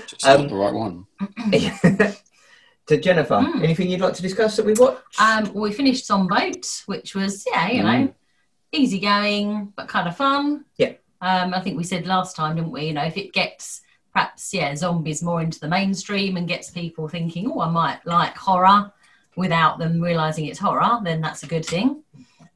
Just 0.09 0.27
Um, 0.27 0.49
the 0.49 0.55
right 0.57 0.73
one. 0.73 1.07
to 2.87 2.97
Jennifer, 2.97 3.41
Hmm. 3.41 3.63
anything 3.63 3.91
you'd 3.91 4.01
like 4.01 4.15
to 4.15 4.23
discuss 4.23 4.57
that 4.57 4.65
we've 4.65 4.79
watched? 4.79 5.21
Um, 5.21 5.45
well, 5.53 5.63
we 5.65 5.73
finished 5.73 6.09
Zomboat, 6.09 6.83
which 6.87 7.15
was 7.15 7.45
yeah, 7.51 7.69
you 7.71 7.83
know, 7.83 8.15
easy 8.73 8.99
going 8.99 9.73
but 9.77 9.89
kind 9.89 10.09
of 10.09 10.17
fun. 10.17 10.65
Yeah. 10.77 10.93
Um, 11.21 11.53
I 11.53 11.61
think 11.61 11.77
we 11.77 11.85
said 11.85 12.07
last 12.07 12.37
time, 12.37 12.57
didn't 12.57 12.71
we? 12.71 12.87
You 12.87 12.95
know, 12.95 13.05
if 13.05 13.17
it 13.17 13.33
gets 13.33 13.83
perhaps 14.15 14.55
yeah 14.55 14.75
zombies 14.75 15.23
more 15.23 15.43
into 15.43 15.61
the 15.61 15.69
mainstream 15.69 16.37
and 16.39 16.49
gets 16.49 16.71
people 16.71 17.09
thinking, 17.09 17.51
oh, 17.51 17.61
I 17.61 17.69
might 17.71 18.01
like 18.07 18.37
horror, 18.37 18.91
without 19.37 19.79
them 19.79 20.01
realizing 20.01 20.47
it's 20.47 20.59
horror, 20.59 20.99
then 21.03 21.21
that's 21.21 21.43
a 21.43 21.47
good 21.47 21.67
thing. 21.67 22.03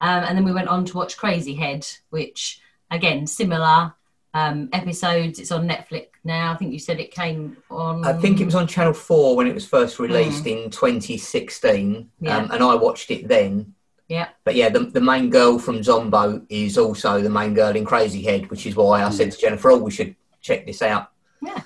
Um, 0.01 0.25
and 0.25 0.37
then 0.37 0.45
we 0.45 0.53
went 0.53 0.69
on 0.69 0.85
to 0.87 0.97
watch 0.97 1.17
Crazy 1.19 1.55
Head, 1.55 1.87
which 2.11 2.61
again 2.91 3.27
similar 3.27 3.93
um, 4.35 4.69
episodes. 4.73 5.39
It's 5.39 5.53
on 5.53 5.69
Netflix 5.69 6.09
now. 6.25 6.53
I 6.53 6.57
think 6.57 6.73
you 6.73 6.79
said 6.79 7.01
it 7.01 7.11
came 7.11 7.57
on. 7.71 8.05
I 8.05 8.13
think 8.13 8.41
it 8.41 8.45
was 8.45 8.55
on 8.55 8.67
Channel 8.67 8.93
Four 8.93 9.37
when 9.37 9.47
it 9.47 9.55
was 9.55 9.67
first 9.67 9.99
released 9.99 10.47
in 10.47 10.71
2016, 10.71 11.95
Hmm. 12.19 12.25
Yeah. 12.25 12.37
um, 12.39 12.51
and 12.51 12.63
I 12.63 12.75
watched 12.75 13.11
it 13.11 13.29
then. 13.29 13.75
Yeah. 14.09 14.29
But 14.45 14.55
yeah, 14.57 14.69
the, 14.69 14.81
the 14.81 15.01
main 15.01 15.31
girl 15.31 15.59
from 15.59 15.79
Zomboat 15.83 16.45
is 16.49 16.77
also 16.77 17.21
the 17.21 17.31
main 17.31 17.55
girl 17.55 17.75
in 17.75 17.85
Crazy 17.85 18.23
Head, 18.23 18.51
which 18.51 18.67
is 18.67 18.77
why 18.77 19.03
I 19.03 19.07
Hmm. 19.09 19.13
said 19.15 19.33
to 19.33 19.39
Jennifer, 19.39 19.71
"Oh, 19.71 19.79
we 19.79 19.91
should 19.91 20.15
check 20.41 20.67
this 20.67 20.83
out." 20.83 21.11
Yeah, 21.41 21.61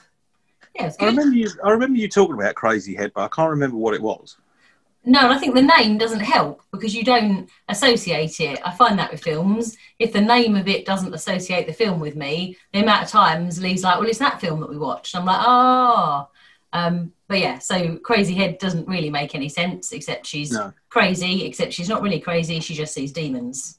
it's 0.75 0.97
I 1.01 1.07
remember 1.07 1.35
you. 1.37 1.49
I 1.65 1.71
remember 1.71 1.99
you 1.99 2.09
talking 2.09 2.35
about 2.35 2.55
Crazy 2.55 2.95
Head, 2.95 3.13
but 3.15 3.23
I 3.23 3.29
can't 3.29 3.51
remember 3.51 3.77
what 3.79 3.95
it 3.95 4.03
was. 4.03 4.37
No, 5.09 5.21
and 5.21 5.33
I 5.33 5.39
think 5.39 5.55
the 5.55 5.63
name 5.63 5.99
doesn't 5.99 6.21
help 6.21 6.63
because 6.73 6.93
you 6.95 7.05
don't 7.05 7.49
associate 7.69 8.41
it. 8.41 8.61
I 8.65 8.73
find 8.73 8.99
that 8.99 9.13
with 9.13 9.23
films. 9.23 9.77
If 10.01 10.13
the 10.13 10.21
name 10.21 10.57
of 10.57 10.67
it 10.67 10.85
doesn't 10.85 11.15
associate 11.15 11.69
the 11.69 11.73
film 11.73 12.01
with 12.01 12.17
me, 12.17 12.57
the 12.73 12.81
amount 12.81 13.05
of 13.05 13.09
times 13.09 13.61
Lee's 13.63 13.85
like, 13.85 13.99
well, 14.01 14.09
it's 14.09 14.19
that 14.19 14.41
film 14.41 14.59
that 14.61 14.69
we 14.69 14.77
watched. 14.77 15.15
I'm 15.15 15.25
like, 15.25 15.41
oh. 15.47 16.29
Um, 16.73 17.13
but 17.29 17.39
yeah, 17.39 17.59
so 17.59 17.97
Crazy 17.99 18.35
Head 18.35 18.59
doesn't 18.59 18.89
really 18.89 19.09
make 19.09 19.35
any 19.37 19.49
sense 19.49 19.93
except 19.93 20.27
she's 20.27 20.51
No. 20.51 20.73
crazy, 20.89 21.45
except 21.45 21.73
she's 21.73 21.89
not 21.89 22.03
really 22.03 22.21
crazy. 22.21 22.59
She 22.59 22.75
just 22.75 22.93
sees 22.93 23.13
demons. 23.13 23.79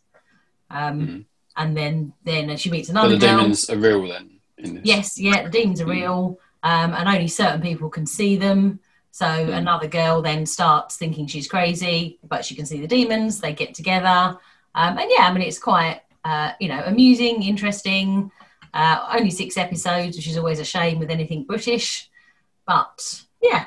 Um, 0.69 0.99
Mhm. 1.07 1.25
And 1.57 1.75
then, 1.75 2.13
then 2.23 2.55
she 2.55 2.69
meets 2.69 2.87
But 2.87 2.91
another 2.99 3.15
the 3.17 3.25
girl. 3.27 3.37
demons 3.39 3.69
are 3.69 3.77
real 3.77 4.07
then 4.07 4.29
in 4.59 4.75
this. 4.75 4.85
Yes, 4.85 5.19
yeah, 5.19 5.43
the 5.43 5.49
demons 5.49 5.81
are 5.81 5.85
Mm. 5.85 5.89
real, 5.91 6.39
um, 6.63 6.93
and 6.93 7.09
only 7.09 7.27
certain 7.27 7.61
people 7.61 7.89
can 7.89 8.05
see 8.05 8.35
them. 8.37 8.79
So 9.19 9.25
Mm. 9.25 9.57
another 9.61 9.87
girl 9.99 10.21
then 10.21 10.45
starts 10.45 10.95
thinking 11.01 11.25
she's 11.25 11.47
crazy, 11.55 12.19
but 12.31 12.45
she 12.45 12.53
can 12.57 12.67
see 12.67 12.79
the 12.81 12.87
demons. 12.97 13.39
They 13.41 13.51
get 13.53 13.73
together, 13.73 14.37
um, 14.79 14.93
and 14.99 15.09
yeah, 15.15 15.25
I 15.27 15.33
mean 15.33 15.41
it's 15.49 15.57
quite 15.71 16.01
uh, 16.23 16.51
you 16.61 16.67
know 16.71 16.81
amusing, 16.85 17.41
interesting. 17.41 18.31
Uh, 18.75 18.97
only 19.17 19.31
six 19.31 19.57
episodes, 19.57 20.17
which 20.17 20.27
is 20.27 20.37
always 20.37 20.59
a 20.59 20.63
shame 20.75 20.99
with 20.99 21.09
anything 21.09 21.45
British, 21.45 22.11
but 22.67 22.95
yeah, 23.41 23.63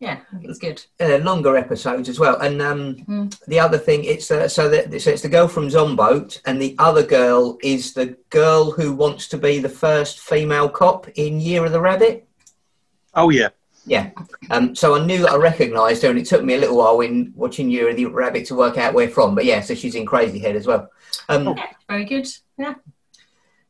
yeah, 0.00 0.18
it 0.42 0.46
was 0.48 0.58
good. 0.58 0.78
uh, 1.00 1.18
longer 1.18 1.54
episodes 1.64 2.08
as 2.08 2.18
well. 2.18 2.36
And 2.40 2.62
um, 2.62 2.82
Hmm. 3.08 3.26
the 3.46 3.60
other 3.60 3.76
thing, 3.86 4.04
it's 4.04 4.30
uh, 4.30 4.48
so 4.48 4.70
that 4.70 4.84
so 5.02 5.10
it's 5.10 5.22
the 5.26 5.34
girl 5.36 5.48
from 5.48 5.68
Zomboat, 5.68 6.40
and 6.46 6.56
the 6.62 6.74
other 6.78 7.02
girl 7.18 7.58
is 7.62 7.92
the 7.92 8.16
girl 8.30 8.70
who 8.70 8.94
wants 9.02 9.28
to 9.28 9.36
be 9.36 9.58
the 9.58 9.76
first 9.86 10.18
female 10.30 10.70
cop 10.70 11.08
in 11.24 11.40
Year 11.48 11.62
of 11.66 11.72
the 11.72 11.80
Rabbit. 11.90 12.26
Oh 13.14 13.28
yeah, 13.40 13.50
Yeah. 13.86 14.10
Um, 14.50 14.74
so 14.74 14.94
I 14.94 15.04
knew 15.04 15.26
I 15.26 15.36
recognised 15.36 16.02
her, 16.02 16.10
and 16.10 16.18
it 16.18 16.26
took 16.26 16.42
me 16.42 16.54
a 16.54 16.58
little 16.58 16.76
while 16.78 17.00
in 17.00 17.32
watching 17.36 17.70
Year 17.70 17.90
of 17.90 17.96
the 17.96 18.06
Rabbit 18.06 18.46
to 18.46 18.54
work 18.54 18.78
out 18.78 18.94
where 18.94 19.08
from. 19.08 19.34
But 19.34 19.44
yeah, 19.44 19.60
so 19.60 19.74
she's 19.74 19.94
in 19.94 20.06
Crazy 20.06 20.38
Head 20.38 20.56
as 20.56 20.66
well. 20.66 20.88
Um, 21.28 21.48
Oh. 21.48 21.54
Yeah, 21.56 21.70
very 21.88 22.04
good. 22.04 22.26
Yeah, 22.56 22.74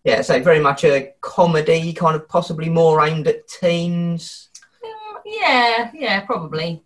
Yeah, 0.05 0.21
so 0.23 0.41
very 0.41 0.61
much 0.61 0.85
a 0.85 1.15
comedy, 1.21 1.93
kind 1.93 2.15
of 2.17 2.29
possibly 2.29 2.69
more 2.69 3.05
aimed 3.05 3.27
at 3.27 3.49
teens. 3.49 4.51
Um, 4.85 5.23
yeah, 5.25 5.91
yeah, 5.95 6.21
probably 6.21 6.83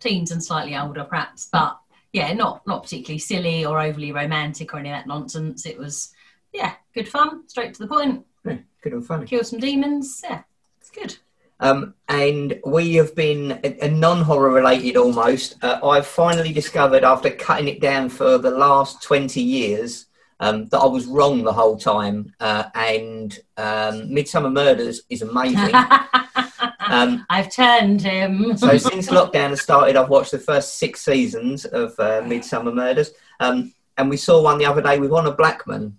teens 0.00 0.30
and 0.30 0.42
slightly 0.42 0.76
older, 0.76 1.04
perhaps, 1.04 1.48
but 1.52 1.78
yeah, 2.12 2.32
not 2.32 2.66
not 2.66 2.82
particularly 2.82 3.18
silly 3.18 3.64
or 3.64 3.80
overly 3.80 4.12
romantic 4.12 4.72
or 4.74 4.78
any 4.78 4.90
of 4.90 4.94
that 4.94 5.06
nonsense. 5.06 5.66
It 5.66 5.78
was, 5.78 6.12
yeah, 6.52 6.74
good 6.94 7.08
fun, 7.08 7.48
straight 7.48 7.74
to 7.74 7.82
the 7.82 7.88
point. 7.88 8.24
Yeah, 8.44 8.58
good 8.82 8.92
and 8.94 9.06
funny. 9.06 9.26
Kill 9.26 9.44
some 9.44 9.60
demons. 9.60 10.20
Yeah, 10.24 10.42
it's 10.80 10.90
good. 10.90 11.16
Um, 11.64 11.94
and 12.10 12.60
we 12.66 12.94
have 12.96 13.14
been 13.14 13.52
a, 13.64 13.86
a 13.86 13.90
non-horror 13.90 14.50
related 14.50 14.98
almost. 14.98 15.56
Uh, 15.64 15.80
I've 15.82 16.06
finally 16.06 16.52
discovered 16.52 17.04
after 17.04 17.30
cutting 17.30 17.68
it 17.68 17.80
down 17.80 18.10
for 18.10 18.36
the 18.36 18.50
last 18.50 19.02
twenty 19.02 19.40
years 19.40 20.04
um, 20.40 20.68
that 20.68 20.78
I 20.78 20.84
was 20.84 21.06
wrong 21.06 21.42
the 21.42 21.54
whole 21.54 21.78
time. 21.78 22.34
Uh, 22.38 22.64
and 22.74 23.38
um, 23.56 24.10
Midsomer 24.10 24.52
Murders 24.52 25.04
is 25.08 25.22
amazing. 25.22 25.74
um, 26.90 27.24
I've 27.30 27.50
turned 27.50 28.02
him. 28.02 28.58
so 28.58 28.76
since 28.76 29.08
lockdown 29.08 29.48
has 29.48 29.62
started, 29.62 29.96
I've 29.96 30.10
watched 30.10 30.32
the 30.32 30.38
first 30.38 30.78
six 30.78 31.00
seasons 31.00 31.64
of 31.64 31.98
uh, 31.98 32.20
Midsomer 32.20 32.74
Murders, 32.74 33.12
um, 33.40 33.72
and 33.96 34.10
we 34.10 34.18
saw 34.18 34.42
one 34.42 34.58
the 34.58 34.66
other 34.66 34.82
day 34.82 34.98
with 34.98 35.12
Honor 35.12 35.32
Blackman. 35.32 35.98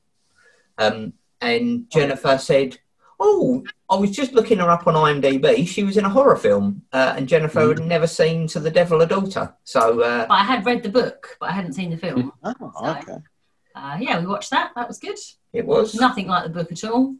Um, 0.78 1.14
and 1.42 1.90
Jennifer 1.90 2.38
said, 2.38 2.78
"Oh, 3.20 3.64
I 3.90 3.96
was 3.96 4.12
just 4.12 4.34
looking 4.34 4.58
her 4.58 4.70
up 4.70 4.88
on 4.88 4.96
IMDb. 4.96 5.68
She 5.68 5.84
was 5.84 5.96
in 5.98 6.06
a 6.06 6.10
horror 6.10 6.36
film, 6.36 6.82
uh, 6.92 7.14
and 7.18 7.28
Jennifer 7.28 7.68
had 7.68 7.80
never 7.80 8.08
seen 8.08 8.48
To 8.48 8.60
the 8.60 8.72
Devil 8.72 9.02
a 9.02 9.08
Daughter. 9.08 9.54
So 9.64 10.02
uh, 10.02 10.26
but 10.28 10.34
I 10.34 10.44
had 10.44 10.66
read 10.66 10.82
the 10.84 10.90
book, 10.90 11.38
but 11.40 11.50
I 11.50 11.54
hadn't 11.54 11.74
seen 11.74 11.92
the 11.92 11.98
film. 11.98 12.32
Oh, 12.44 12.54
So- 12.60 12.86
okay. 12.98 13.24
Uh, 13.76 13.98
yeah, 14.00 14.20
we 14.22 14.26
watched 14.26 14.52
that. 14.52 14.72
That 14.76 14.88
was 14.88 15.00
good. 15.00 15.18
it 15.52 15.66
was, 15.66 15.94
Nothing 15.96 16.28
like 16.28 16.44
the 16.46 16.50
book 16.50 16.72
at 16.72 16.84
all. 16.86 17.16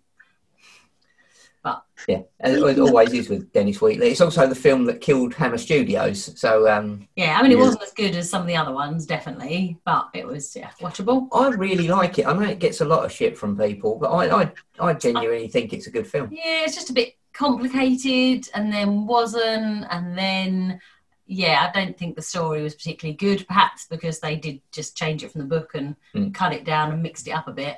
Yeah, 2.08 2.22
as 2.40 2.62
it 2.62 2.80
always 2.80 3.14
is 3.14 3.30
with 3.30 3.52
Dennis 3.54 3.82
Wheatley. 3.82 4.10
It's 4.10 4.22
also 4.22 4.48
the 4.48 4.56
film 4.56 4.86
that 4.86 5.02
killed 5.02 5.34
Hammer 5.34 5.58
Studios. 5.58 6.38
So 6.40 6.70
um, 6.70 7.08
Yeah, 7.16 7.38
I 7.40 7.42
mean, 7.44 7.52
it 7.52 7.58
Yeah. 7.58 7.64
wasn't 7.66 7.84
as 7.84 7.94
good 7.94 8.16
as 8.16 8.30
some 8.30 8.42
of 8.42 8.48
the 8.48 8.56
other 8.58 8.74
ones, 8.74 9.06
definitely, 9.06 9.78
but 9.86 10.10
it 10.14 10.28
was 10.28 10.56
yeah 10.56 10.72
watchable. 10.82 11.28
I 11.34 11.50
really 11.50 11.88
like 11.88 12.20
it. 12.20 12.28
I 12.28 12.34
know 12.34 12.42
it 12.44 12.60
gets 12.60 12.82
a 12.82 12.86
lot 12.86 13.06
of 13.06 13.12
shit 13.12 13.38
from 13.38 13.58
people, 13.58 13.98
but 13.98 14.08
I, 14.12 14.44
I, 14.44 14.52
I 14.80 14.94
genuinely 14.94 15.48
think 15.48 15.74
it's 15.74 15.88
a 15.88 15.92
good 15.92 16.08
film. 16.08 16.30
Yeah, 16.32 16.64
it's 16.66 16.76
just 16.76 16.90
a 16.90 16.94
bit 16.94 17.16
complicated, 17.34 18.50
and 18.54 18.72
then 18.72 19.06
wasn't, 19.06 19.86
and 19.90 20.18
then 20.18 20.80
yeah, 21.28 21.68
I 21.74 21.80
don't 21.80 21.98
think 21.98 22.16
the 22.16 22.22
story 22.22 22.62
was 22.62 22.76
particularly 22.76 23.18
good. 23.18 23.48
Perhaps 23.48 23.88
because 23.88 24.20
they 24.20 24.36
did 24.36 24.62
just 24.72 24.96
change 24.96 25.24
it 25.24 25.32
from 25.32 25.42
the 25.42 25.48
book 25.48 25.72
and 25.74 25.96
Mm. 26.14 26.34
cut 26.34 26.54
it 26.54 26.66
down 26.66 26.92
and 26.92 27.02
mixed 27.02 27.28
it 27.28 27.32
up 27.32 27.48
a 27.48 27.52
bit. 27.52 27.78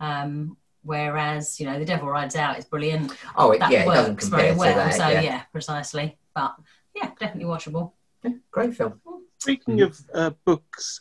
Um, 0.00 0.56
whereas 0.82 1.58
you 1.60 1.66
know, 1.66 1.78
The 1.78 1.84
Devil 1.84 2.08
Rides 2.08 2.36
Out 2.36 2.58
is 2.58 2.64
brilliant. 2.64 3.12
Oh, 3.36 3.52
it, 3.52 3.58
That 3.60 3.70
yeah, 3.70 3.82
it 3.82 3.86
doesn't 3.86 4.12
works 4.12 4.24
compare 4.24 4.40
very 4.40 4.52
to 4.52 4.58
well. 4.58 4.74
that. 4.76 4.94
so 4.94 5.08
yeah. 5.08 5.20
yeah. 5.20 5.42
precisely. 5.52 6.18
But 6.34 6.54
yeah, 6.94 7.10
definitely 7.18 7.44
watchable. 7.44 7.92
Yeah, 8.22 8.32
great 8.50 8.74
film. 8.74 9.00
Speaking 9.38 9.82
of 9.82 10.00
uh, 10.14 10.30
books, 10.44 11.00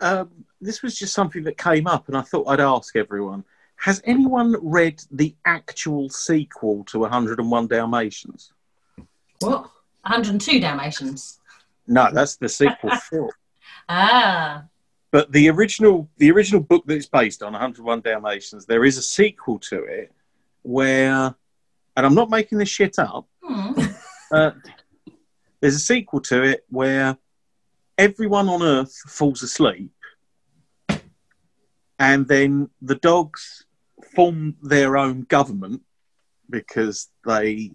um, 0.00 0.30
this 0.60 0.82
was 0.82 0.98
just 0.98 1.12
something 1.14 1.44
that 1.44 1.58
came 1.58 1.86
up, 1.86 2.08
and 2.08 2.16
I 2.16 2.22
thought 2.22 2.46
I'd 2.48 2.60
ask 2.60 2.96
everyone: 2.96 3.44
Has 3.76 4.00
anyone 4.04 4.56
read 4.62 5.02
the 5.10 5.34
actual 5.44 6.08
sequel 6.08 6.84
to 6.84 7.00
101 7.00 7.66
Dalmatians? 7.68 8.52
What? 9.40 9.70
102 10.02 10.60
Dalmatians. 10.60 11.40
No, 11.86 12.08
that's 12.12 12.36
the 12.36 12.48
sequel 12.48 12.90
film. 13.10 13.30
Ah, 13.90 14.64
But 15.10 15.32
the 15.32 15.48
original, 15.48 16.08
the 16.18 16.30
original 16.30 16.60
book 16.60 16.84
that 16.86 16.94
it's 16.94 17.06
based 17.06 17.42
on, 17.42 17.52
101 17.52 18.02
Dalmatians, 18.02 18.66
there 18.66 18.84
is 18.84 18.98
a 18.98 19.02
sequel 19.02 19.58
to 19.60 19.84
it 19.84 20.12
where, 20.62 21.34
and 21.96 22.06
I'm 22.06 22.14
not 22.14 22.30
making 22.30 22.58
this 22.58 22.68
shit 22.68 22.98
up. 22.98 23.26
Uh, 24.30 24.50
there's 25.60 25.74
a 25.74 25.80
sequel 25.80 26.20
to 26.20 26.42
it 26.42 26.64
where 26.68 27.16
everyone 27.96 28.48
on 28.50 28.62
Earth 28.62 28.94
falls 29.08 29.42
asleep, 29.42 29.90
and 31.98 32.28
then 32.28 32.68
the 32.82 32.96
dogs 32.96 33.64
form 34.14 34.56
their 34.62 34.98
own 34.98 35.22
government 35.22 35.80
because 36.50 37.08
they, 37.26 37.72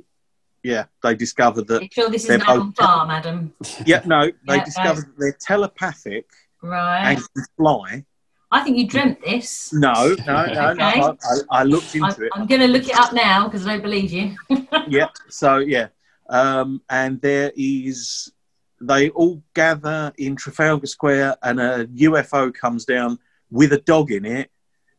yeah, 0.62 0.86
they 1.02 1.16
discover 1.16 1.64
that. 1.64 1.82
you 1.82 1.90
sure 1.92 2.10
this 2.10 2.26
is 2.26 2.30
an 2.30 2.44
on 2.44 2.72
farm, 2.74 3.10
Adam? 3.10 3.54
Yeah, 3.86 4.04
no, 4.06 4.32
they 4.48 4.58
Yeah, 4.58 4.64
discover 4.64 5.02
that 5.02 5.14
they're 5.18 5.38
telepathic 5.42 6.28
Right. 6.64 7.12
and 7.12 7.18
can 7.18 7.46
fly. 7.58 8.06
I 8.50 8.64
think 8.64 8.78
you 8.78 8.88
dreamt 8.88 9.20
this. 9.22 9.74
No, 9.74 10.16
no, 10.28 10.46
no, 10.46 10.70
Okay. 10.70 11.00
no. 11.00 11.18
I, 11.24 11.40
I, 11.50 11.64
looked 11.64 11.96
into 11.96 12.06
I'm, 12.06 12.24
it. 12.24 12.32
I'm 12.36 12.46
going 12.48 12.62
to 12.62 12.68
look 12.68 12.88
it 12.88 12.98
up 12.98 13.12
now 13.12 13.48
because 13.48 13.66
I 13.66 13.72
don't 13.74 13.82
believe 13.82 14.14
you. 14.14 14.36
yeah. 14.88 15.08
So 15.28 15.58
yeah, 15.58 15.88
um, 16.30 16.82
and 16.90 17.20
there 17.22 17.52
is. 17.56 18.32
They 18.80 19.10
all 19.12 19.42
gather 19.56 20.14
in 20.18 20.36
Trafalgar 20.36 20.88
Square, 20.88 21.38
and 21.42 21.60
a 21.60 21.88
UFO 21.88 22.54
comes 22.54 22.86
down 22.86 23.18
with 23.50 23.74
a 23.74 23.80
dog 23.80 24.12
in 24.12 24.26
it, 24.26 24.52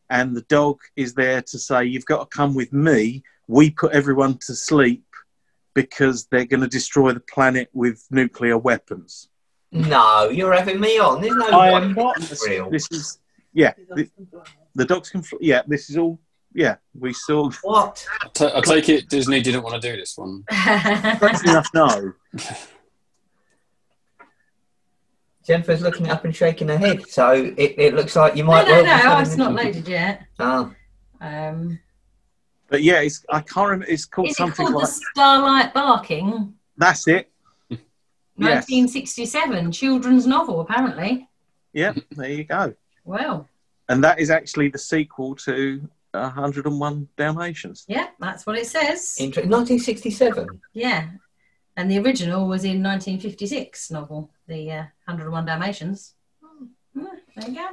and 0.09 0.35
the 0.35 0.41
dog 0.43 0.79
is 0.95 1.13
there 1.13 1.41
to 1.43 1.57
say, 1.57 1.85
"You've 1.85 2.05
got 2.05 2.29
to 2.29 2.37
come 2.37 2.55
with 2.55 2.73
me. 2.73 3.23
We 3.47 3.69
put 3.69 3.93
everyone 3.93 4.37
to 4.47 4.53
sleep 4.53 5.05
because 5.73 6.25
they're 6.25 6.45
going 6.45 6.61
to 6.61 6.67
destroy 6.67 7.13
the 7.13 7.19
planet 7.21 7.69
with 7.73 8.05
nuclear 8.11 8.57
weapons." 8.57 9.29
No, 9.75 10.29
you're 10.29 10.53
having 10.53 10.79
me 10.79 10.97
on. 10.99 11.21
There's 11.21 11.35
no 11.35 11.47
I 11.49 11.69
way 11.71 11.75
am 11.85 11.93
not. 11.93 12.15
this 12.19 12.31
is 12.31 12.47
real. 12.47 12.69
This 12.69 12.87
is 12.91 13.19
yeah. 13.53 13.73
The, 13.89 14.09
the 14.73 14.85
dogs 14.85 15.09
can. 15.09 15.21
Fl- 15.21 15.35
yeah, 15.41 15.61
this 15.67 15.89
is 15.89 15.97
all. 15.97 16.17
Yeah, 16.53 16.77
we 16.97 17.11
saw. 17.11 17.49
What? 17.63 18.05
I 18.39 18.61
take 18.61 18.87
it 18.87 19.09
Disney 19.09 19.41
didn't 19.41 19.63
want 19.63 19.81
to 19.81 19.91
do 19.91 19.97
this 19.97 20.17
one. 20.17 20.45
Enough, 20.51 21.67
no. 21.73 22.13
Jennifer's 25.45 25.81
looking 25.81 26.09
up 26.09 26.25
and 26.25 26.35
shaking 26.35 26.69
her 26.69 26.77
head, 26.77 27.07
so 27.07 27.31
it, 27.33 27.75
it 27.77 27.93
looks 27.93 28.15
like 28.15 28.35
you 28.35 28.43
might 28.43 28.65
no, 28.67 28.81
well 28.81 28.83
be 28.83 29.03
no, 29.03 29.19
it's 29.19 29.35
not 29.37 29.51
truth. 29.53 29.65
loaded 29.65 29.87
yet. 29.87 30.23
Oh, 30.39 30.73
Um, 31.21 31.79
But 32.67 32.81
yeah, 32.81 33.01
it's 33.01 33.23
I 33.29 33.41
can't 33.41 33.69
remember. 33.69 33.85
It's 33.91 34.05
called 34.05 34.27
is 34.29 34.33
it 34.33 34.37
something 34.37 34.65
called 34.65 34.81
like 34.81 34.85
The 34.89 35.01
Starlight 35.13 35.73
Barking? 35.73 36.55
that's 36.77 37.07
it. 37.07 37.31
Yes. 38.37 38.67
1967, 38.69 39.71
children's 39.71 40.27
novel, 40.27 40.59
apparently. 40.61 41.27
Yeah, 41.73 41.93
there 42.11 42.29
you 42.31 42.43
go. 42.43 42.73
Well, 43.05 43.47
And 43.89 44.03
that 44.03 44.19
is 44.19 44.29
actually 44.29 44.69
the 44.69 44.77
sequel 44.77 45.35
to 45.37 45.81
101 46.11 47.07
Dalmatians. 47.17 47.85
yeah, 47.87 48.07
that's 48.19 48.45
what 48.45 48.57
it 48.57 48.65
says. 48.67 49.15
inter- 49.19 49.41
1967. 49.41 50.47
Yeah. 50.73 51.09
And 51.77 51.91
the 51.91 51.99
original 51.99 52.47
was 52.47 52.63
in 52.63 52.81
1956 52.81 53.91
novel, 53.91 54.31
the 54.47 54.71
uh, 54.71 54.83
101 55.05 55.45
Dalmatians. 55.45 56.13
Hmm, 56.41 56.65
there 57.35 57.49
you 57.49 57.55
go. 57.55 57.67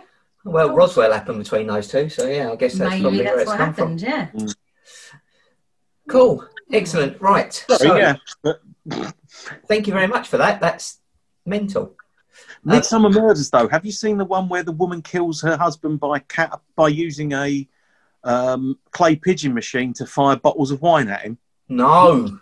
Well, 0.45 0.75
Roswell 0.75 1.13
happened 1.13 1.39
between 1.39 1.69
those 1.69 1.87
two, 1.87 2.09
so 2.09 2.27
yeah, 2.27 2.51
I 2.51 2.57
guess 2.57 2.75
that's 2.75 2.91
Maybe 2.91 3.03
probably 3.03 3.25
where 3.25 3.39
it's 3.41 3.47
what 3.49 3.59
come 3.59 3.67
happened, 3.75 4.01
yeah. 4.01 4.27
from. 4.27 4.49
Cool, 6.09 6.45
excellent. 6.73 7.21
Right, 7.21 7.53
So, 7.69 7.77
so 7.77 7.97
yeah, 7.97 8.17
but 8.43 8.61
thank 9.69 9.87
you 9.87 9.93
very 9.93 10.07
much 10.07 10.29
for 10.29 10.37
that. 10.39 10.61
That's 10.61 11.01
mental. 11.47 11.97
Midsomer 12.67 13.13
Murders, 13.13 13.51
though, 13.51 13.69
have 13.69 13.85
you 13.85 13.93
seen 13.93 14.17
the 14.17 14.25
one 14.25 14.49
where 14.49 14.63
the 14.63 14.73
woman 14.73 15.03
kills 15.03 15.43
her 15.43 15.57
husband 15.57 16.01
by 16.01 16.19
cat 16.21 16.61
by 16.77 16.89
using 16.89 17.33
a 17.33 17.69
um, 18.25 18.79
clay 18.91 19.17
pigeon 19.17 19.53
machine 19.53 19.93
to 19.95 20.07
fire 20.07 20.37
bottles 20.37 20.71
of 20.71 20.81
wine 20.81 21.09
at 21.09 21.23
him? 21.23 21.39
No, 21.69 22.39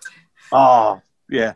Oh, 0.52 1.00
yeah. 1.28 1.54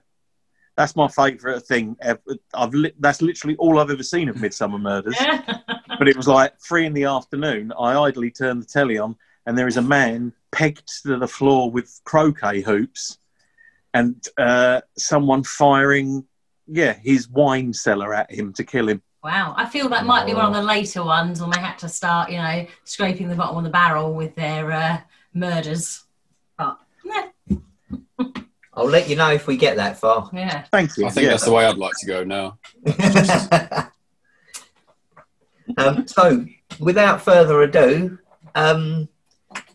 That's 0.76 0.96
my 0.96 1.06
favourite 1.08 1.62
thing. 1.62 1.96
ever. 2.00 2.20
I've 2.52 2.74
li- 2.74 2.92
that's 2.98 3.22
literally 3.22 3.54
all 3.56 3.78
I've 3.78 3.90
ever 3.90 4.02
seen 4.02 4.28
of 4.28 4.36
Midsomer 4.36 4.80
Murders. 4.80 5.16
but 5.98 6.08
it 6.08 6.16
was 6.16 6.26
like 6.26 6.58
three 6.60 6.84
in 6.86 6.92
the 6.94 7.04
afternoon. 7.04 7.72
I 7.78 7.96
idly 7.96 8.30
turned 8.30 8.62
the 8.62 8.66
telly 8.66 8.98
on, 8.98 9.16
and 9.46 9.56
there 9.56 9.68
is 9.68 9.76
a 9.76 9.82
man 9.82 10.32
pegged 10.50 11.02
to 11.02 11.16
the 11.16 11.28
floor 11.28 11.70
with 11.70 12.00
croquet 12.04 12.60
hoops, 12.62 13.18
and 13.94 14.28
uh, 14.36 14.80
someone 14.98 15.42
firing, 15.44 16.24
yeah, 16.66 16.92
his 16.94 17.28
wine 17.28 17.72
cellar 17.72 18.12
at 18.12 18.30
him 18.30 18.52
to 18.54 18.64
kill 18.64 18.88
him. 18.88 19.00
wow. 19.22 19.54
I 19.56 19.66
feel 19.66 19.88
that 19.90 20.04
might 20.04 20.26
be 20.26 20.34
one 20.34 20.46
of 20.46 20.54
the 20.54 20.62
later 20.62 21.02
ones 21.04 21.40
when 21.40 21.50
they 21.50 21.60
had 21.60 21.78
to 21.78 21.88
start, 21.88 22.30
you 22.30 22.38
know, 22.38 22.66
scraping 22.84 23.28
the 23.28 23.36
bottom 23.36 23.56
of 23.56 23.64
the 23.64 23.70
barrel 23.70 24.12
with 24.12 24.34
their 24.34 24.70
uh, 24.72 24.98
murders. 25.32 26.04
But, 26.58 26.78
yeah, 27.04 27.28
I'll 28.74 28.88
let 28.88 29.08
you 29.08 29.14
know 29.14 29.30
if 29.30 29.46
we 29.46 29.56
get 29.56 29.76
that 29.76 29.96
far. 29.98 30.28
yeah. 30.32 30.64
Thank 30.72 30.96
you. 30.96 31.06
I 31.06 31.10
think 31.10 31.24
Yeah. 31.24 31.30
that's 31.30 31.44
the 31.44 31.52
way 31.52 31.64
I'd 31.64 31.78
like 31.78 31.94
to 32.00 32.06
go 32.06 32.24
now. 32.24 32.58
um, 35.78 36.06
so, 36.08 36.44
without 36.80 37.22
further 37.22 37.62
ado, 37.62 38.18
um, 38.56 39.08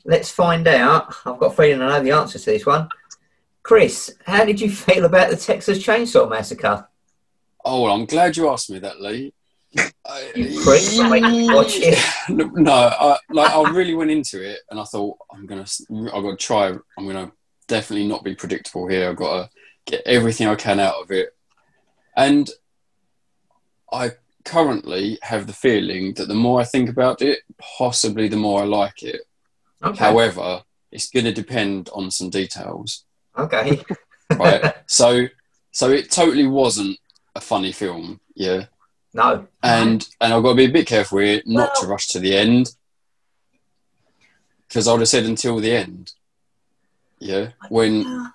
let's 0.04 0.30
find 0.30 0.68
out. 0.68 1.14
I've 1.26 1.40
got 1.40 1.54
a 1.54 1.56
feeling 1.56 1.82
I 1.82 1.98
know 1.98 2.04
the 2.04 2.12
answer 2.12 2.38
to 2.40 2.46
this 2.46 2.66
one. 2.66 2.90
Chris, 3.70 4.16
how 4.26 4.44
did 4.46 4.60
you 4.60 4.68
feel 4.68 5.06
about 5.06 5.30
the 5.30 5.36
Texas 5.36 5.78
Chainsaw 5.78 6.28
Massacre? 6.28 6.88
Oh, 7.64 7.84
well, 7.84 7.94
I'm 7.94 8.08
glad 8.08 8.36
you 8.36 8.50
asked 8.50 8.72
me 8.72 8.80
that, 8.80 9.00
Lee. 9.00 9.32
You 9.70 9.84
prick, 10.64 10.82
watch 11.54 11.76
it. 11.76 12.00
no, 12.30 12.74
I, 12.74 13.20
like 13.30 13.52
I 13.52 13.70
really 13.70 13.94
went 13.94 14.10
into 14.10 14.42
it, 14.42 14.62
and 14.72 14.80
I 14.80 14.86
thought 14.86 15.20
I'm 15.32 15.46
gonna, 15.46 15.68
I've 15.92 16.24
got 16.24 16.32
to 16.32 16.36
try. 16.36 16.70
I'm 16.98 17.06
gonna 17.06 17.32
definitely 17.68 18.08
not 18.08 18.24
be 18.24 18.34
predictable 18.34 18.88
here. 18.88 19.08
I've 19.08 19.16
got 19.16 19.38
to 19.38 19.50
get 19.86 20.02
everything 20.04 20.48
I 20.48 20.56
can 20.56 20.80
out 20.80 20.96
of 21.04 21.12
it, 21.12 21.38
and 22.18 22.50
I 23.94 24.14
currently 24.46 25.20
have 25.22 25.46
the 25.46 25.54
feeling 25.54 26.16
that 26.16 26.28
the 26.28 26.34
more 26.34 26.60
I 26.60 26.64
think 26.64 26.90
about 26.90 27.22
it, 27.22 27.42
possibly 27.78 28.30
the 28.30 28.36
more 28.36 28.64
I 28.64 28.66
like 28.66 29.04
it. 29.04 29.22
Okay. 29.84 30.04
However, 30.04 30.64
it's 30.92 31.12
going 31.12 31.26
to 31.26 31.32
depend 31.32 31.92
on 31.94 32.10
some 32.10 32.32
details, 32.32 33.06
okay. 33.40 33.82
right? 34.36 34.74
so, 34.88 35.28
so 35.72 35.92
it 35.92 36.12
totally 36.12 36.48
wasn't 36.48 36.98
a 37.36 37.42
funny 37.42 37.72
film, 37.72 38.20
yeah. 38.36 38.66
no. 39.14 39.48
and 39.64 40.08
and 40.22 40.34
I've 40.34 40.44
got 40.44 40.50
to 40.50 40.56
be 40.56 40.66
a 40.66 40.72
bit 40.72 40.88
careful 40.88 41.20
here 41.20 41.42
not 41.46 41.76
to 41.76 41.88
rush 41.88 42.08
to 42.10 42.20
the 42.20 42.36
end. 42.36 42.76
because 44.68 44.88
I 44.88 44.92
would 44.92 45.02
have 45.02 45.10
said 45.10 45.26
until 45.26 45.60
the 45.60 45.72
end. 45.72 46.14
Yeah, 47.20 47.50
when 47.70 48.32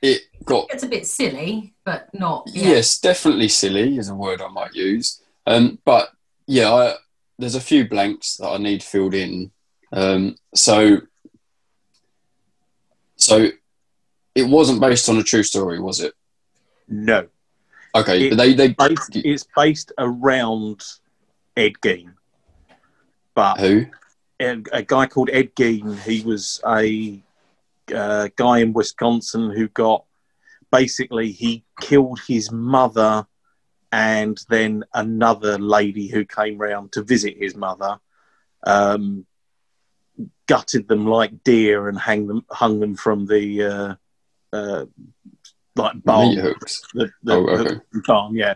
it 0.00 0.22
got 0.44 0.66
It's 0.70 0.82
a 0.82 0.88
bit 0.88 1.06
silly, 1.06 1.74
but 1.84 2.08
not. 2.14 2.48
Yeah. 2.52 2.68
yes, 2.68 2.98
definitely 2.98 3.48
silly 3.48 3.98
is 3.98 4.08
a 4.08 4.14
word 4.14 4.40
I 4.40 4.48
might 4.48 4.74
use. 4.74 5.22
Um, 5.46 5.78
but 5.84 6.10
yeah, 6.46 6.72
I, 6.72 6.94
there's 7.38 7.54
a 7.54 7.60
few 7.60 7.88
blanks 7.88 8.36
that 8.36 8.48
I 8.48 8.58
need 8.58 8.82
filled 8.82 9.14
in. 9.14 9.50
Um, 9.92 10.36
so, 10.54 11.00
so 13.16 13.48
it 14.34 14.44
wasn't 14.48 14.80
based 14.80 15.08
on 15.08 15.16
a 15.18 15.22
true 15.22 15.42
story, 15.42 15.80
was 15.80 16.00
it? 16.00 16.14
No, 16.88 17.26
Okay, 17.96 18.28
It- 18.28 18.36
they 18.36 18.54
they 18.54 18.68
based, 18.68 19.14
it's 19.14 19.46
based 19.56 19.92
around 19.98 20.82
Ed 21.56 21.74
Gein, 21.80 22.14
but 23.34 23.58
who? 23.60 23.86
a, 24.40 24.62
a 24.72 24.82
guy 24.82 25.06
called 25.06 25.30
Ed 25.32 25.54
Gein. 25.54 25.96
He 26.02 26.20
was 26.22 26.60
a 26.66 27.22
uh, 27.94 28.28
guy 28.34 28.58
in 28.58 28.72
Wisconsin 28.72 29.50
who 29.50 29.68
got 29.68 30.04
basically 30.72 31.30
he 31.30 31.62
killed 31.80 32.18
his 32.26 32.50
mother 32.50 33.26
and 33.92 34.40
then 34.48 34.82
another 34.92 35.56
lady 35.56 36.08
who 36.08 36.24
came 36.24 36.58
round 36.58 36.90
to 36.92 37.02
visit 37.02 37.36
his 37.38 37.54
mother. 37.54 38.00
Um, 38.66 39.24
gutted 40.48 40.88
them 40.88 41.06
like 41.06 41.44
deer 41.44 41.88
and 41.88 41.98
hang 41.98 42.26
them, 42.26 42.44
hung 42.50 42.80
them 42.80 42.96
from 42.96 43.26
the 43.26 43.62
uh, 43.62 43.94
uh, 44.54 44.84
like 45.76 45.94
Meat 46.06 46.38
hooks. 46.38 46.82
the, 46.94 47.10
the, 47.22 47.34
Oh, 47.34 47.46
okay. 47.48 47.76
barn, 48.06 48.34
yeah. 48.34 48.54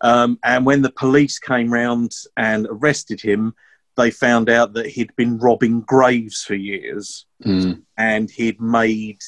Um, 0.00 0.38
and 0.44 0.64
when 0.66 0.82
the 0.82 0.92
police 0.92 1.38
came 1.38 1.72
round 1.72 2.12
and 2.36 2.66
arrested 2.70 3.20
him, 3.20 3.54
they 3.96 4.10
found 4.10 4.48
out 4.48 4.72
that 4.74 4.86
he'd 4.86 5.14
been 5.16 5.38
robbing 5.38 5.80
graves 5.82 6.42
for 6.42 6.54
years 6.54 7.26
Mm. 7.44 7.82
and 7.96 8.30
he'd 8.30 8.60
made 8.60 9.18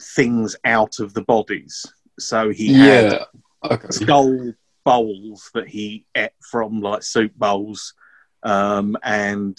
things 0.00 0.56
out 0.64 0.98
of 0.98 1.14
the 1.14 1.22
bodies. 1.22 1.84
So 2.18 2.50
he 2.50 2.72
had 2.74 3.24
Okay. 3.64 3.88
skull 3.90 4.52
bowls 4.84 5.50
that 5.54 5.68
he 5.68 6.04
ate 6.14 6.30
from 6.50 6.80
like 6.80 7.02
soup 7.02 7.32
bowls 7.36 7.94
um, 8.42 8.96
and 9.02 9.56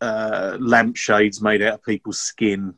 uh, 0.00 0.56
lampshades 0.60 1.40
made 1.40 1.62
out 1.62 1.74
of 1.74 1.82
people's 1.84 2.20
skin 2.20 2.74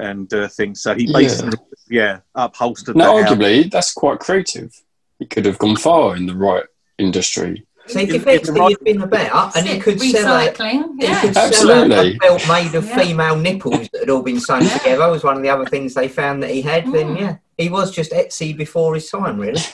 and 0.00 0.32
uh, 0.34 0.48
things. 0.48 0.82
So 0.82 0.94
he 0.94 1.04
Yeah. 1.04 1.18
basically, 1.18 1.58
yeah, 1.88 2.20
upholstered 2.34 2.96
Now, 2.96 3.16
the 3.16 3.22
house. 3.24 3.32
arguably, 3.32 3.70
that's 3.70 3.92
quite 3.92 4.18
creative. 4.18 4.72
He 5.18 5.26
could 5.26 5.44
have 5.44 5.58
gone 5.58 5.76
far 5.76 6.16
in 6.16 6.26
the 6.26 6.34
right 6.36 6.64
industry. 6.98 7.66
See, 7.86 8.02
In- 8.02 8.14
if 8.14 8.22
in 8.22 8.28
Ed 8.28 8.48
right- 8.48 8.70
had 8.76 8.84
been 8.84 9.02
about 9.02 9.56
and 9.56 9.66
he 9.66 9.78
could 9.80 10.00
sell 10.00 10.38
it, 10.40 10.54
recycling. 10.54 11.00
he 11.00 11.06
Yeah. 11.06 11.20
could 11.20 11.34
sell 11.34 11.42
a, 11.42 11.46
a 11.46 11.48
Absolutely. 11.48 12.18
belt 12.18 12.48
made 12.48 12.74
of 12.74 12.86
Yeah. 12.86 12.98
female 12.98 13.36
nipples 13.36 13.88
that 13.92 14.00
had 14.00 14.10
all 14.10 14.22
been 14.22 14.40
sewn 14.40 14.62
Yeah. 14.62 14.78
together 14.78 15.10
was 15.10 15.24
one 15.24 15.36
of 15.36 15.42
the 15.42 15.48
other 15.48 15.66
things 15.66 15.94
they 15.94 16.08
found 16.08 16.42
that 16.42 16.50
he 16.50 16.62
had. 16.62 16.84
Then 16.92 17.16
Mm. 17.16 17.20
yeah, 17.20 17.36
he 17.58 17.68
was 17.68 17.90
just 17.90 18.12
Etsy 18.12 18.56
before 18.56 18.94
his 18.94 19.08
time, 19.10 19.38
really. 19.38 19.60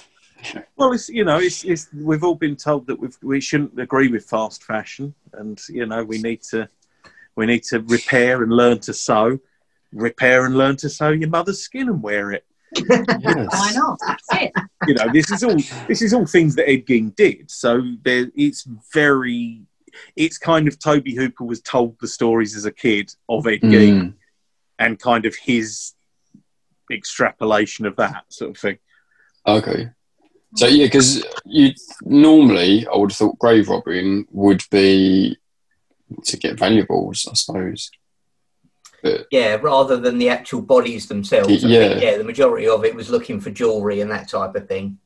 Well, 0.76 0.92
it's 0.92 1.08
you 1.08 1.24
know, 1.24 1.38
it's, 1.38 1.64
it's 1.64 1.88
we've 1.92 2.22
all 2.22 2.36
been 2.36 2.54
told 2.56 2.86
that 2.86 3.00
we've, 3.00 3.16
we 3.22 3.40
shouldn't 3.40 3.78
agree 3.80 4.06
with 4.08 4.24
fast 4.26 4.62
fashion, 4.62 5.12
and 5.32 5.60
you 5.68 5.86
know, 5.86 6.04
we 6.04 6.18
need 6.18 6.40
to 6.52 6.68
we 7.34 7.46
need 7.46 7.64
to 7.64 7.80
repair 7.80 8.42
and 8.44 8.52
learn 8.52 8.78
to 8.80 8.92
sew, 8.94 9.38
repair 9.96 10.46
and 10.46 10.56
learn 10.56 10.76
to 10.76 10.88
sew 10.88 11.10
your 11.10 11.28
mother's 11.28 11.60
skin 11.60 11.88
and 11.88 12.02
wear 12.02 12.32
it. 12.32 12.44
Yes. 12.76 13.48
Why 13.50 13.72
not? 13.74 13.98
That's 14.06 14.26
it. 14.32 14.52
You 14.86 14.94
know, 14.94 15.10
this 15.12 15.30
is 15.30 15.42
all 15.42 15.56
this 15.88 16.02
is 16.02 16.12
all 16.12 16.26
things 16.26 16.54
that 16.56 16.68
Ed 16.68 16.86
Gein 16.86 17.14
did. 17.16 17.50
So 17.50 17.82
there, 18.04 18.26
it's 18.34 18.68
very, 18.92 19.62
it's 20.14 20.36
kind 20.38 20.68
of 20.68 20.78
Tobe 20.78 21.06
Hooper 21.08 21.44
was 21.44 21.60
told 21.62 21.96
the 22.00 22.08
stories 22.08 22.54
as 22.56 22.64
a 22.64 22.72
kid 22.72 23.10
of 23.28 23.46
Ed 23.46 23.60
Gein 23.62 24.00
Mm. 24.02 24.14
and 24.78 24.98
kind 24.98 25.24
of 25.26 25.34
his 25.36 25.92
extrapolation 26.90 27.86
of 27.86 27.96
that 27.96 28.24
sort 28.28 28.50
of 28.50 28.58
thing. 28.58 28.78
Okay. 29.46 29.90
So 30.56 30.66
yeah, 30.66 30.86
because 30.86 31.24
you 31.44 31.72
normally 32.02 32.86
I 32.86 32.96
would 32.96 33.10
have 33.10 33.16
thought 33.16 33.38
grave 33.38 33.68
robbing 33.68 34.26
would 34.30 34.62
be 34.70 35.36
to 36.24 36.36
get 36.36 36.58
valuables, 36.58 37.26
I 37.30 37.34
suppose. 37.34 37.90
But 39.02 39.26
Yeah, 39.30 39.56
rather 39.56 39.96
than 39.96 40.18
the 40.18 40.28
actual 40.28 40.62
bodies 40.62 41.06
themselves. 41.08 41.64
I 41.64 41.68
think, 41.68 42.00
Yeah. 42.02 42.10
yeah, 42.12 42.18
the 42.18 42.24
majority 42.24 42.66
of 42.68 42.84
it 42.84 42.94
was 42.94 43.10
looking 43.10 43.40
for 43.40 43.50
jewellery 43.50 44.00
and 44.00 44.10
that 44.10 44.28
type 44.28 44.54
of 44.54 44.66
thing. 44.68 44.98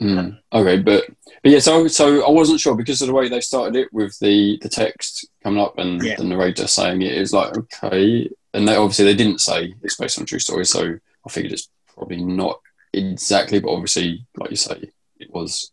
mm, 0.00 0.38
okay, 0.52 0.78
but 0.78 1.04
but 1.42 1.52
yeah, 1.52 1.58
so 1.58 1.88
so 1.88 2.26
I 2.26 2.30
wasn't 2.30 2.60
sure 2.60 2.74
because 2.74 3.00
of 3.00 3.08
the 3.08 3.14
way 3.14 3.28
they 3.28 3.40
started 3.40 3.76
it 3.76 3.88
with 3.92 4.18
the 4.18 4.58
the 4.60 4.68
text 4.68 5.26
coming 5.42 5.60
up 5.62 5.78
and 5.78 6.02
Yeah. 6.02 6.16
the 6.16 6.24
narrator 6.24 6.66
saying 6.66 7.02
it 7.02 7.12
is 7.12 7.32
like 7.32 7.56
okay, 7.56 8.28
and 8.52 8.68
they 8.68 8.76
obviously 8.76 9.04
they 9.06 9.14
didn't 9.14 9.40
say 9.40 9.74
it's 9.82 9.96
based 9.96 10.18
on 10.18 10.24
a 10.24 10.26
true 10.26 10.38
story, 10.38 10.66
so 10.66 10.98
I 11.26 11.28
figured 11.30 11.52
it's 11.52 11.68
probably 11.94 12.22
not 12.22 12.60
exactly, 12.92 13.58
but 13.60 13.70
obviously, 13.72 14.26
like 14.36 14.50
you 14.50 14.56
say, 14.56 14.90
it 15.18 15.30
was 15.32 15.70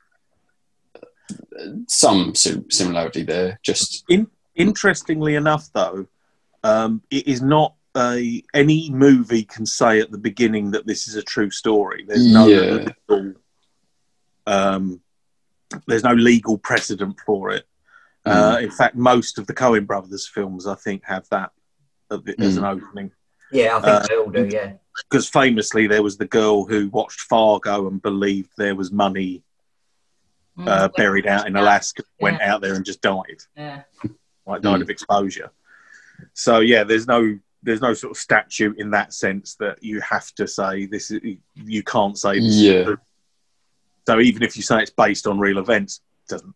uh, 0.96 1.68
some 1.88 2.34
sim- 2.36 2.70
similarity 2.70 3.24
there. 3.24 3.60
Just 3.64 4.06
Interestingly 4.56 5.34
enough, 5.36 5.70
though, 5.74 6.06
um, 6.64 7.02
it 7.10 7.28
is 7.28 7.42
not 7.42 7.76
a 7.96 8.44
any 8.54 8.90
movie 8.90 9.44
can 9.44 9.66
say 9.66 10.00
at 10.00 10.12
the 10.12 10.18
beginning 10.18 10.72
that 10.72 10.88
this 10.88 11.08
is 11.08 11.16
a 11.16 11.22
true 11.24 11.52
story. 11.52 12.06
There's 12.08 12.32
no 12.32 12.48
Yeah. 12.48 12.92
legal, 13.10 13.34
um, 14.48 15.02
there's 15.88 16.04
no 16.04 16.14
legal 16.14 16.58
precedent 16.58 17.20
for 17.26 17.52
it. 17.52 17.68
Uh, 18.26 18.58
in 18.62 18.72
fact, 18.72 18.96
most 18.96 19.38
of 19.38 19.48
the 19.48 19.54
Coen 19.54 19.86
Brothers 19.86 20.28
films, 20.28 20.66
I 20.66 20.76
think, 20.76 21.04
have 21.06 21.28
that 21.30 21.52
as 22.40 22.58
an 22.58 22.64
opening. 22.64 23.12
Yeah, 23.52 23.78
I 23.78 23.82
think 23.82 23.86
Uh, 24.04 24.08
they 24.08 24.16
all 24.16 24.30
do. 24.30 24.50
Yeah, 24.52 24.74
Because 25.10 25.28
famously, 25.28 25.88
there 25.88 26.02
was 26.04 26.18
the 26.18 26.26
girl 26.28 26.66
who 26.66 26.88
watched 26.90 27.22
Fargo 27.22 27.88
and 27.88 28.02
believed 28.02 28.52
there 28.58 28.76
was 28.76 28.92
money 28.92 29.44
uh, 30.68 30.88
Mm. 30.88 30.96
buried 30.96 31.26
out 31.26 31.48
in 31.48 31.56
Alaska, 31.56 32.04
went 32.22 32.40
out 32.40 32.62
there 32.62 32.76
and 32.76 32.86
just 32.86 33.02
died. 33.02 33.42
Yeah. 33.58 33.84
like 34.46 34.62
died 34.62 34.80
Mm. 34.80 34.84
of 34.84 34.90
exposure. 34.92 35.50
So 36.34 36.60
yeah, 36.60 36.84
there's 36.84 37.08
no 37.08 37.38
there's 37.62 37.82
no 37.82 37.94
sort 37.94 38.12
of 38.12 38.18
statute 38.18 38.78
in 38.78 38.92
that 38.92 39.14
sense 39.14 39.56
that 39.56 39.82
you 39.82 40.02
have 40.02 40.30
to 40.36 40.48
say 40.48 40.86
this 40.86 41.12
is 41.12 41.22
you 41.56 41.84
can't 41.84 42.18
say 42.18 42.40
this. 42.40 42.56
Yeah. 42.56 42.84
true. 42.84 42.98
So 44.08 44.20
even 44.20 44.44
if 44.44 44.58
you 44.58 44.64
say 44.64 44.82
it's 44.82 44.92
based 44.92 45.28
on 45.28 45.40
real 45.40 45.60
events, 45.60 46.02
it 46.28 46.32
doesn't 46.34 46.54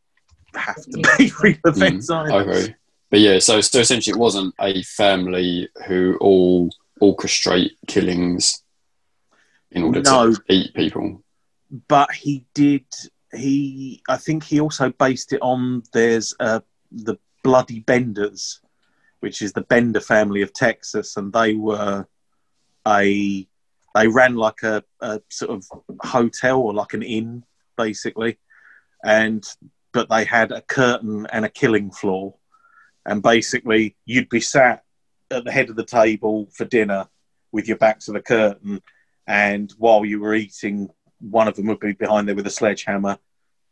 have 0.55 0.75
to 0.75 1.15
be 1.17 1.31
real 1.41 1.57
events 1.65 2.09
Mm, 2.11 2.31
either. 2.31 2.51
Okay. 2.51 2.75
But 3.09 3.19
yeah, 3.21 3.39
so 3.39 3.61
so 3.61 3.79
essentially, 3.79 4.11
it 4.13 4.19
wasn't 4.19 4.53
a 4.59 4.83
family 4.83 5.69
who 5.87 6.17
all 6.19 6.69
orchestrate 7.01 7.71
killings 7.87 8.63
in 9.71 9.83
order 9.83 10.01
No. 10.01 10.33
to 10.33 10.41
eat 10.49 10.73
people. 10.73 11.23
But 11.87 12.11
he 12.11 12.45
did. 12.53 12.85
He 13.33 14.01
I 14.09 14.17
think 14.17 14.43
he 14.43 14.59
also 14.59 14.89
based 14.89 15.31
it 15.31 15.39
on 15.41 15.83
there's 15.93 16.33
uh, 16.39 16.59
the 16.91 17.17
Bloody 17.43 17.79
Benders, 17.81 18.59
which 19.19 19.41
is 19.41 19.53
the 19.53 19.61
Bender 19.61 19.99
family 19.99 20.41
of 20.41 20.53
Texas, 20.53 21.17
and 21.17 21.33
they 21.33 21.53
were 21.53 22.07
a 22.85 23.47
they 23.95 24.07
ran 24.07 24.35
like 24.35 24.61
a, 24.63 24.83
a 25.01 25.21
sort 25.29 25.51
of 25.51 25.65
hotel 26.01 26.59
or 26.59 26.73
like 26.73 26.93
an 26.93 27.01
inn 27.01 27.43
basically. 27.77 28.37
And 29.03 29.43
but 29.93 30.09
they 30.09 30.25
had 30.25 30.51
a 30.51 30.61
curtain 30.61 31.25
and 31.31 31.45
a 31.45 31.49
killing 31.49 31.91
floor. 31.91 32.35
And 33.05 33.23
basically 33.23 33.95
you'd 34.05 34.29
be 34.29 34.41
sat 34.41 34.83
at 35.31 35.45
the 35.45 35.51
head 35.51 35.69
of 35.69 35.75
the 35.75 35.85
table 35.85 36.49
for 36.53 36.65
dinner 36.65 37.07
with 37.51 37.67
your 37.67 37.77
back 37.77 37.99
to 37.99 38.11
the 38.11 38.21
curtain 38.21 38.81
and 39.25 39.73
while 39.77 40.05
you 40.05 40.19
were 40.19 40.35
eating 40.35 40.89
one 41.19 41.47
of 41.47 41.55
them 41.55 41.67
would 41.67 41.79
be 41.79 41.93
behind 41.93 42.27
there 42.27 42.35
with 42.35 42.47
a 42.47 42.51
sledgehammer 42.51 43.17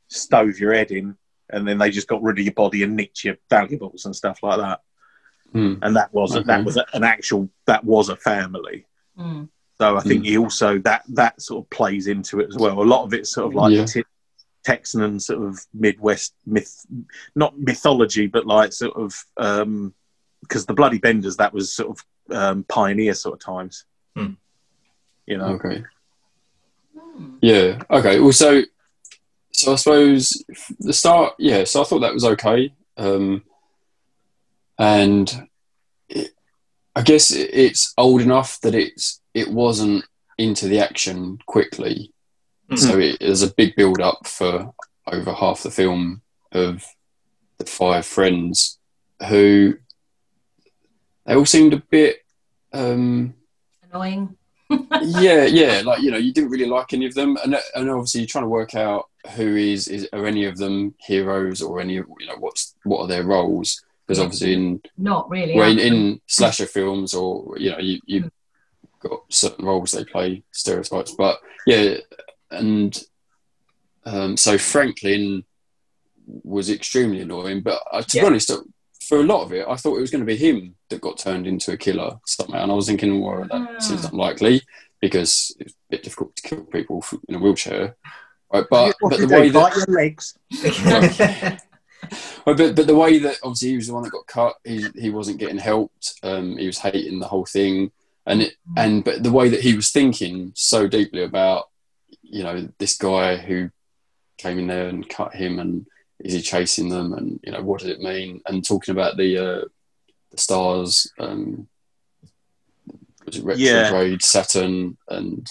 stove 0.07 0.59
your 0.59 0.73
head 0.73 0.91
in 0.91 1.15
and 1.49 1.67
then 1.67 1.77
they 1.77 1.89
just 1.89 2.07
got 2.07 2.23
rid 2.23 2.39
of 2.39 2.43
your 2.43 2.53
body 2.53 2.83
and 2.83 2.95
nicked 2.95 3.23
your 3.23 3.37
valuables 3.49 4.05
and 4.05 4.15
stuff 4.15 4.39
like 4.43 4.57
that 4.57 4.81
Hmm. 5.55 5.75
and 5.83 5.95
that 5.95 6.13
was 6.13 6.35
Okay. 6.35 6.43
that 6.47 6.65
was 6.65 6.75
an 6.93 7.03
actual 7.05 7.49
that 7.65 7.83
was 7.85 8.09
a 8.09 8.15
family 8.17 8.85
Mm. 9.17 9.47
so 9.79 9.95
I 9.95 10.01
think 10.01 10.23
Mm. 10.23 10.25
he 10.27 10.37
also 10.37 10.79
that 10.79 11.03
that 11.09 11.41
sort 11.41 11.63
of 11.63 11.69
plays 11.69 12.07
into 12.07 12.41
it 12.41 12.49
as 12.49 12.57
well. 12.57 12.81
A 12.81 12.83
lot 12.83 13.05
of 13.05 13.13
it's 13.13 13.31
sort 13.31 13.47
of 13.47 13.53
like 13.55 13.71
Yeah. 13.73 13.85
Te- 13.85 14.03
Texan 14.65 15.01
and 15.03 15.21
sort 15.23 15.41
of 15.47 15.59
Midwest 15.73 16.33
myth, 16.45 16.85
not 17.35 17.57
mythology, 17.57 18.25
but 18.27 18.45
like 18.45 18.73
sort 18.73 18.95
of 18.97 19.11
because 20.41 20.65
the 20.65 20.73
Bloody 20.73 20.97
Benders 20.97 21.37
that 21.37 21.53
was 21.53 21.71
sort 21.73 21.89
of 21.97 22.35
um, 22.35 22.63
pioneer 22.67 23.13
sort 23.13 23.35
of 23.35 23.39
times. 23.53 23.85
Hmm. 24.15 24.33
You 25.27 25.37
know, 25.37 25.45
Okay. 25.55 25.83
Mm. 26.97 27.37
Yeah. 27.41 27.81
Okay. 27.89 28.19
Well, 28.19 28.33
so 28.33 28.63
so 29.51 29.73
I 29.73 29.75
suppose 29.77 30.43
the 30.79 30.91
start. 30.93 31.33
Yeah. 31.39 31.63
So 31.63 31.81
I 31.81 31.85
thought 31.85 31.99
that 31.99 32.13
was 32.13 32.25
okay. 32.25 32.73
Um, 32.97 33.43
and 34.77 35.47
it, 36.09 36.31
I 36.95 37.01
guess 37.01 37.31
it's 37.31 37.93
old 37.97 38.21
enough 38.21 38.59
that 38.61 38.75
it's 38.75 39.21
it 39.33 39.49
wasn't 39.49 40.05
into 40.37 40.67
the 40.67 40.79
action 40.79 41.39
quickly. 41.45 42.11
Mhm. 42.71 42.77
So 42.77 42.99
it, 42.99 43.17
there's 43.19 43.43
a 43.43 43.53
big 43.53 43.75
build 43.75 44.01
up 44.01 44.25
for 44.27 44.73
over 45.07 45.33
half 45.33 45.63
the 45.63 45.71
film 45.71 46.21
of 46.51 46.83
the 47.57 47.65
five 47.65 48.05
friends 48.05 48.79
who 49.27 49.75
they 51.25 51.35
all 51.35 51.45
seemed 51.45 51.73
a 51.73 51.83
bit. 51.89 52.17
Um, 52.73 53.33
Annoying. 53.91 54.37
yeah, 55.01 55.45
yeah, 55.45 55.83
like 55.85 56.01
you 56.01 56.09
know, 56.11 56.17
you 56.17 56.33
didn't 56.33 56.49
really 56.49 56.65
like 56.65 56.91
any 56.91 57.05
of 57.05 57.13
them, 57.13 57.37
and 57.43 57.55
and 57.75 57.89
obviously 57.89 58.21
you're 58.21 58.27
trying 58.27 58.45
to 58.45 58.49
work 58.49 58.73
out 58.73 59.09
who 59.35 59.55
is 59.55 59.87
is 59.87 60.07
are 60.11 60.25
any 60.25 60.45
of 60.45 60.57
them 60.57 60.93
heroes 60.99 61.61
or 61.61 61.79
any 61.79 61.97
of 61.97 62.05
you 62.19 62.27
know 62.27 62.35
what's 62.39 62.75
what 62.83 63.01
are 63.01 63.07
their 63.07 63.23
roles 63.23 63.83
because 64.05 64.19
obviously 64.19 64.53
in 64.53 64.81
Not 64.97 65.29
really. 65.29 65.55
well, 65.55 65.71
in, 65.71 65.79
in 65.79 66.21
slasher 66.27 66.65
films 66.67 67.13
or 67.13 67.57
you 67.57 67.71
know 67.71 67.79
you 67.79 67.99
you 68.05 68.31
got 68.99 69.21
certain 69.29 69.65
roles 69.65 69.91
they 69.91 70.05
play 70.05 70.43
stereotypes, 70.51 71.11
but 71.11 71.39
yeah, 71.65 71.95
and 72.51 73.01
um, 74.05 74.37
so 74.37 74.57
Franklin 74.57 75.43
was 76.43 76.69
extremely 76.69 77.21
annoying, 77.21 77.61
but 77.61 77.81
uh, 77.91 78.01
to 78.01 78.17
Yeah. 78.17 78.23
be 78.23 78.27
honest. 78.27 78.51
For 79.07 79.19
a 79.19 79.23
lot 79.23 79.43
of 79.43 79.53
it, 79.53 79.67
I 79.69 79.75
thought 79.75 79.97
it 79.97 80.01
was 80.01 80.09
going 80.09 80.25
to 80.25 80.33
be 80.33 80.35
him 80.35 80.73
that 80.89 80.99
got 80.99 81.19
turned 81.19 81.45
into 81.45 81.71
a 81.71 81.77
killer 81.77 82.17
somehow, 82.25 82.63
and 82.63 82.71
I 82.71 82.73
was 82.75 82.87
thinking, 82.87 83.21
well, 83.21 83.45
that 83.51 83.83
seems 83.83 84.01
Mm. 84.01 84.13
unlikely 84.13 84.61
because 84.99 85.55
it's 85.59 85.73
a 85.73 85.75
bit 85.91 86.01
difficult 86.01 86.35
to 86.37 86.41
kill 86.41 86.63
people 86.63 87.05
in 87.29 87.35
a 87.35 87.37
wheelchair. 87.39 87.95
Right, 88.51 88.65
but 88.67 88.95
but 88.99 89.19
the 89.19 89.27
way 89.27 89.49
do, 89.49 89.53
bite 89.53 89.75
that 89.75 89.87
your 89.87 89.95
legs. 89.95 90.35
well, 90.85 91.57
but 92.45 92.57
but 92.75 92.87
the 92.87 92.95
way 92.95 93.19
that 93.19 93.37
obviously 93.43 93.69
he 93.69 93.75
was 93.77 93.87
the 93.87 93.93
one 93.93 94.03
that 94.03 94.11
got 94.11 94.27
cut, 94.27 94.55
he 94.63 94.87
he 94.95 95.09
wasn't 95.09 95.39
getting 95.39 95.57
helped. 95.57 96.13
Um, 96.23 96.57
he 96.57 96.67
was 96.67 96.79
hating 96.79 97.19
the 97.19 97.27
whole 97.27 97.45
thing, 97.45 97.91
and 98.25 98.41
it 98.43 98.53
and 98.77 99.03
but 99.03 99.23
the 99.23 99.31
way 99.31 99.49
that 99.49 99.61
he 99.61 99.75
was 99.75 99.91
thinking 99.91 100.51
so 100.55 100.87
deeply 100.87 101.23
about 101.23 101.69
you 102.21 102.43
know 102.43 102.67
this 102.79 102.97
guy 102.97 103.37
who 103.37 103.69
came 104.37 104.59
in 104.59 104.67
there 104.67 104.87
and 104.89 105.07
cut 105.09 105.33
him, 105.33 105.59
and 105.59 105.85
is 106.19 106.33
he 106.33 106.41
chasing 106.41 106.89
them, 106.89 107.13
and 107.13 107.39
you 107.43 107.51
know 107.51 107.61
what 107.61 107.81
does 107.81 107.89
it 107.89 107.99
mean, 107.99 108.41
and 108.45 108.65
talking 108.65 108.91
about 108.93 109.17
the 109.17 109.37
uh, 109.37 109.65
the 110.31 110.37
stars, 110.37 111.11
um, 111.19 111.67
was 113.25 113.37
it 113.37 113.45
Yeah. 113.57 113.81
retrograde 113.81 114.23
Saturn, 114.23 114.97
and 115.07 115.47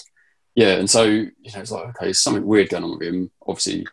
yeah, 0.55 0.75
and 0.75 0.89
so 0.89 1.03
you 1.03 1.31
know 1.53 1.59
it's 1.59 1.71
like 1.71 1.89
okay, 1.89 2.13
something 2.13 2.45
weird 2.45 2.69
going 2.69 2.83
on 2.83 2.97
with 2.97 3.07
him. 3.07 3.31
Obviously, 3.45 3.85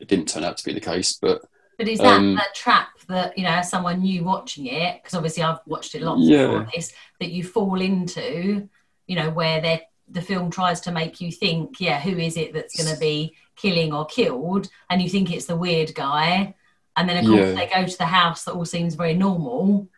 it 0.00 0.08
didn't 0.08 0.28
turn 0.28 0.44
out 0.44 0.56
to 0.58 0.64
be 0.64 0.72
the 0.72 0.80
case, 0.80 1.18
but 1.20 1.42
But 1.78 1.88
is 1.88 1.98
that 1.98 2.18
Um, 2.18 2.38
a 2.38 2.44
trap 2.54 2.88
that, 3.08 3.36
you 3.36 3.44
know, 3.44 3.50
as 3.50 3.68
someone 3.70 4.00
new 4.00 4.24
watching 4.24 4.66
it, 4.66 5.02
because 5.02 5.14
obviously 5.14 5.42
I've 5.42 5.58
watched 5.66 5.94
it 5.94 6.02
lots 6.02 6.22
Yeah. 6.22 6.46
before 6.46 6.68
this, 6.74 6.92
that 7.20 7.30
you 7.30 7.42
fall 7.44 7.80
into, 7.80 8.68
you 9.06 9.16
know, 9.16 9.30
where 9.30 9.60
they 9.60 9.82
the 10.06 10.20
film 10.20 10.50
tries 10.50 10.82
to 10.82 10.92
make 10.92 11.18
you 11.22 11.32
think, 11.32 11.80
yeah, 11.80 11.98
who 11.98 12.10
is 12.10 12.36
it 12.36 12.52
that's 12.52 12.76
going 12.76 12.92
to 12.94 13.00
be 13.00 13.34
killing 13.56 13.90
or 13.94 14.04
killed? 14.04 14.68
And 14.90 15.00
you 15.00 15.08
think 15.08 15.32
it's 15.32 15.46
the 15.46 15.56
weird 15.56 15.94
guy. 15.94 16.54
And 16.94 17.08
then, 17.08 17.16
of 17.16 17.24
course, 17.24 17.48
Yeah. 17.48 17.54
they 17.54 17.66
go 17.74 17.86
to 17.86 17.98
the 17.98 18.04
house 18.04 18.44
that 18.44 18.52
all 18.52 18.66
seems 18.66 18.96
very 18.96 19.14
normal. 19.14 19.88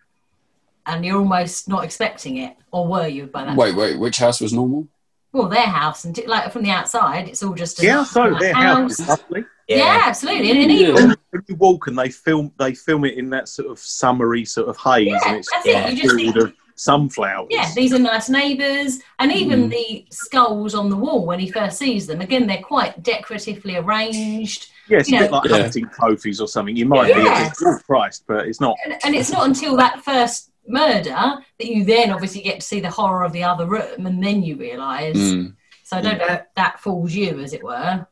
And 0.87 1.05
you're 1.05 1.19
almost 1.19 1.69
not 1.69 1.83
expecting 1.83 2.37
it. 2.37 2.57
Or 2.71 2.87
were 2.87 3.09
you 3.09 3.27
by 3.27 3.47
that 3.47 3.57
wait, 3.57 3.75
wait, 3.75 3.99
which 3.99 4.19
house 4.19 4.41
was 4.41 4.53
normal? 4.53 4.87
Well, 5.33 5.49
their 5.49 5.67
house, 5.67 6.05
and 6.05 6.15
t- 6.15 6.25
like 6.27 6.53
from 6.53 6.63
the 6.63 6.71
outside, 6.71 7.29
it's 7.29 7.43
all 7.43 7.55
just 7.55 7.81
a 7.81 7.85
Yeah, 7.85 7.97
nice 7.97 8.11
so 8.11 8.37
their 8.39 8.55
house 8.55 9.01
is 9.01 9.09
lovely. 9.09 9.45
Yeah, 9.69 10.03
absolutely. 10.05 10.51
And, 10.51 10.59
and 10.61 10.71
even 10.71 10.95
When 11.31 11.43
you 11.49 11.57
walk 11.57 11.87
and 11.89 11.99
they 11.99 12.09
film, 12.11 12.53
they 12.59 12.75
film 12.75 13.05
it 13.05 13.19
in 13.19 13.31
that 13.31 13.49
sort 13.49 13.69
of 13.71 13.79
summery 13.79 14.45
sort 14.45 14.69
of 14.69 14.77
haze, 14.77 15.07
Yeah, 15.09 15.19
and 15.27 15.37
it's 15.37 15.51
that's 15.51 15.67
it. 15.67 15.91
You 15.95 16.03
just 16.03 16.15
think- 16.17 16.37
of 16.37 16.53
sunflowers. 16.79 17.49
Yeah, 17.51 17.71
these 17.75 17.93
are 17.95 17.99
nice 17.99 18.29
neighbours, 18.29 19.01
and 19.19 19.33
even 19.33 19.69
Mm. 19.69 19.71
the 19.71 20.07
skulls 20.11 20.75
on 20.75 20.91
the 20.91 20.97
wall 20.97 21.25
when 21.25 21.41
he 21.41 21.51
first 21.51 21.79
sees 21.79 22.07
them. 22.07 22.21
Again, 22.21 22.47
they're 22.47 22.63
quite 22.63 23.03
decoratively 23.03 23.77
arranged, 23.77 24.69
Yeah, 24.89 24.99
it's 24.99 25.09
a 25.09 25.13
you 25.13 25.19
bit 25.21 25.31
know- 25.31 25.39
like 25.39 25.51
Yeah. 25.51 25.63
hunting 25.63 25.89
trophies 25.89 26.41
or 26.41 26.47
something. 26.49 26.77
You 26.77 26.85
might 26.87 27.09
Yeah. 27.09 27.49
be 27.49 27.55
oh 27.65 27.79
Christ, 27.87 28.25
but 28.29 28.47
it's 28.47 28.61
not. 28.61 28.77
and, 28.85 28.95
and 29.05 29.15
it's 29.15 29.33
not 29.33 29.47
until 29.47 29.75
that 29.79 30.05
first 30.05 30.51
murder 30.69 31.11
that 31.59 31.67
you 31.67 31.83
then 31.85 32.11
obviously 32.11 32.43
get 32.43 32.61
to 32.61 32.67
see 32.67 32.81
the 32.81 32.91
horror 32.91 33.25
of 33.25 33.33
the 33.33 33.43
other 33.43 33.67
room, 33.67 34.05
and 34.07 34.23
then 34.23 34.43
you 34.43 34.57
realise. 34.57 35.17
Mm, 35.17 35.55
So 35.83 35.97
I 35.97 36.01
don't 36.03 36.19
know 36.19 36.27
if 36.27 36.43
that 36.57 36.79
fools 36.81 37.15
you, 37.15 37.39
as 37.41 37.53
it 37.55 37.63
were, 37.65 38.07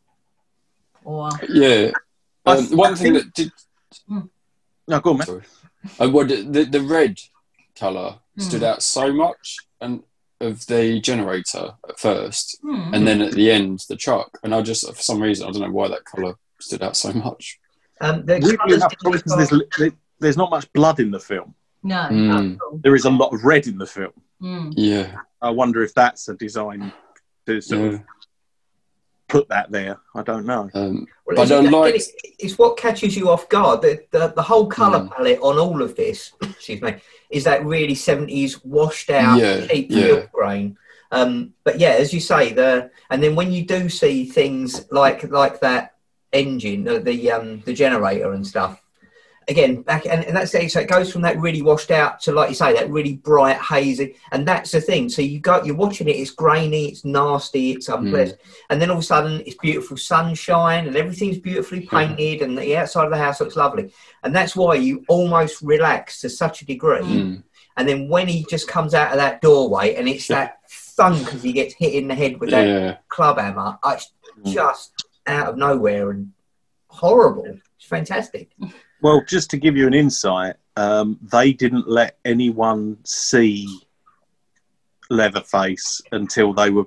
or 1.05 1.31
yeah. 1.49 1.91
I- 2.47 2.57
Um, 2.59 2.77
one 2.77 2.93
I 2.93 2.97
thing 2.97 3.13
think- 3.15 3.25
that 3.25 3.35
did 3.35 3.53
No, 4.89 5.01
go 5.01 5.11
on, 5.13 5.19
man. 5.19 5.27
sorry, 5.27 5.43
uh, 6.01 6.09
what 6.11 6.29
the 6.29 6.67
the 6.71 6.81
red 6.83 7.19
color 7.77 8.19
stood 8.39 8.61
Hmm. 8.61 8.67
out 8.67 8.83
so 8.83 9.13
much, 9.13 9.59
and 9.81 10.03
of 10.41 10.67
the 10.67 11.01
generator 11.01 11.75
at 11.89 11.99
first, 11.99 12.59
hmm, 12.61 12.93
and 12.93 13.07
then 13.07 13.23
at 13.23 13.33
the 13.33 13.51
end 13.51 13.81
the 13.89 13.97
truck, 13.97 14.39
and 14.43 14.55
I 14.55 14.61
just 14.63 14.87
for 14.87 15.03
some 15.03 15.23
reason 15.23 15.47
I 15.47 15.51
don't 15.53 15.63
know 15.63 15.71
why 15.71 15.89
that 15.89 16.05
color 16.05 16.35
stood 16.61 16.83
out 16.83 16.97
so 16.97 17.13
much. 17.13 17.59
um, 18.01 18.27
the 18.27 18.35
Weirdly 18.43 18.75
enough, 18.75 18.91
didn't 18.91 19.13
because 19.25 19.49
there's, 19.79 19.93
there's 20.19 20.37
not 20.37 20.51
much 20.51 20.71
blood 20.73 20.99
in 21.01 21.11
the 21.13 21.21
film. 21.21 21.55
no, 21.83 22.09
Mm. 22.11 22.59
There 22.83 22.95
is 22.97 23.05
a 23.05 23.11
lot 23.11 23.33
of 23.33 23.45
red 23.45 23.67
in 23.69 23.79
the 23.79 23.87
film. 23.87 24.13
Hmm. 24.41 24.71
Yeah, 24.73 25.17
I 25.41 25.51
wonder 25.51 25.83
if 25.83 25.95
that's 25.95 26.29
a 26.29 26.35
design 26.35 26.93
to 27.47 27.61
sort 27.61 27.81
yeah. 27.81 27.87
of 27.99 28.01
put 29.35 29.49
that 29.49 29.71
there. 29.73 29.99
I 30.15 30.23
don't 30.23 30.47
know. 30.47 30.71
Um, 30.75 31.07
Well, 31.27 31.39
I 31.39 31.43
it's, 31.43 31.51
don't 31.51 31.71
like- 31.71 31.95
it's, 31.97 32.13
it's 32.39 32.57
what 32.59 32.77
catches 32.77 33.17
you 33.17 33.31
off 33.31 33.49
guard. 33.49 33.83
The, 33.83 34.05
the, 34.13 34.29
the 34.29 34.43
whole 34.43 34.67
colour 34.67 35.01
Mm. 35.01 35.11
palette 35.11 35.41
on 35.43 35.59
all 35.59 35.83
of 35.83 35.97
this, 35.97 36.33
excuse 36.43 36.81
me, 36.81 36.95
is 37.31 37.43
that 37.45 37.65
really 37.65 37.95
70s 37.95 38.65
washed 38.65 39.11
out, 39.11 39.39
Yeah, 39.41 39.67
cheap 39.67 39.87
yeah. 39.91 39.97
field 40.07 40.29
grain. 40.33 40.77
Um, 41.11 41.53
but 41.65 41.79
yeah, 41.81 41.95
as 42.03 42.13
you 42.15 42.21
say, 42.21 42.53
the 42.53 42.91
and 43.11 43.23
then 43.23 43.35
when 43.37 43.51
you 43.53 43.65
do 43.65 43.89
see 43.89 44.25
things 44.25 44.87
like 44.91 45.21
like 45.31 45.61
that 45.61 45.95
engine, 46.33 46.83
the 46.85 46.99
the, 47.01 47.31
um, 47.31 47.61
the 47.67 47.73
generator 47.73 48.33
and 48.33 48.45
stuff, 48.47 48.81
again 49.49 49.83
back 49.83 50.07
and, 50.07 50.25
and 50.25 50.37
that's 50.37 50.55
it. 50.55 50.71
So 50.71 50.81
it 50.81 50.89
goes 50.89 51.13
from 51.13 51.23
that 51.23 51.39
really 51.39 51.63
washed 51.63 51.91
out 51.91 52.21
to 52.23 52.33
like 52.33 52.49
you 52.49 52.55
say 52.55 52.73
that 52.75 52.91
really 52.91 53.17
bright 53.17 53.57
hazy, 53.57 54.17
and 54.33 54.47
that's 54.47 54.71
the 54.73 54.81
thing. 54.81 55.09
So 55.09 55.23
you 55.23 55.41
go, 55.41 55.63
you're 55.63 55.75
watching 55.75 56.09
it. 56.09 56.13
It's 56.17 56.31
grainy, 56.31 56.87
it's 56.89 57.05
nasty, 57.05 57.73
it's 57.73 57.89
unpleasant, 57.89 58.41
and 58.71 58.81
then 58.81 58.91
all 58.91 58.97
of 58.99 59.03
a 59.03 59.07
sudden 59.07 59.43
it's 59.47 59.57
beautiful 59.57 59.97
sunshine 59.97 60.87
and 60.87 60.97
everything's 60.97 61.39
beautifully 61.39 61.81
painted, 61.87 62.43
and 62.43 62.57
the 62.57 62.77
outside 62.77 63.05
of 63.05 63.11
the 63.11 63.17
house 63.19 63.41
looks 63.41 63.57
lovely, 63.57 63.93
and 64.23 64.35
that's 64.35 64.55
why 64.57 64.75
you 64.75 65.05
almost 65.09 65.63
relax 65.63 66.21
to 66.21 66.29
such 66.29 66.63
a 66.63 66.67
degree. 66.67 66.99
mm, 67.01 67.43
And 67.77 67.89
then 67.89 68.09
when 68.09 68.29
he 68.29 68.47
just 68.49 68.69
comes 68.69 68.95
out 68.95 69.13
of 69.13 69.19
that 69.19 69.41
doorway, 69.41 69.95
and 69.95 70.09
it's 70.09 70.29
that 70.29 70.59
thunk 70.71 71.35
as 71.35 71.43
he 71.43 71.53
gets 71.53 71.75
hit 71.75 71.95
in 71.95 72.09
the 72.09 72.15
head 72.15 72.39
with 72.41 72.51
that 72.51 72.67
yeah, 72.67 72.97
club 73.09 73.39
hammer, 73.39 73.79
it's 73.87 74.11
Mm. 74.45 74.53
just 74.53 74.93
out 75.27 75.49
of 75.49 75.57
nowhere 75.57 76.11
and 76.11 76.33
horrible. 76.89 77.47
It's 77.47 77.87
fantastic. 77.87 78.51
Well, 79.05 79.23
just 79.29 79.51
to 79.51 79.59
give 79.59 79.77
you 79.77 79.87
an 79.87 79.93
insight, 79.93 80.57
um, 80.79 81.19
they 81.31 81.53
didn't 81.53 81.87
let 81.87 82.17
anyone 82.25 82.97
see 83.05 83.69
Leatherface 85.11 86.01
until 86.11 86.55
they 86.55 86.71
were 86.71 86.87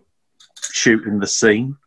shooting 0.71 1.19
the 1.19 1.27
scene. 1.27 1.77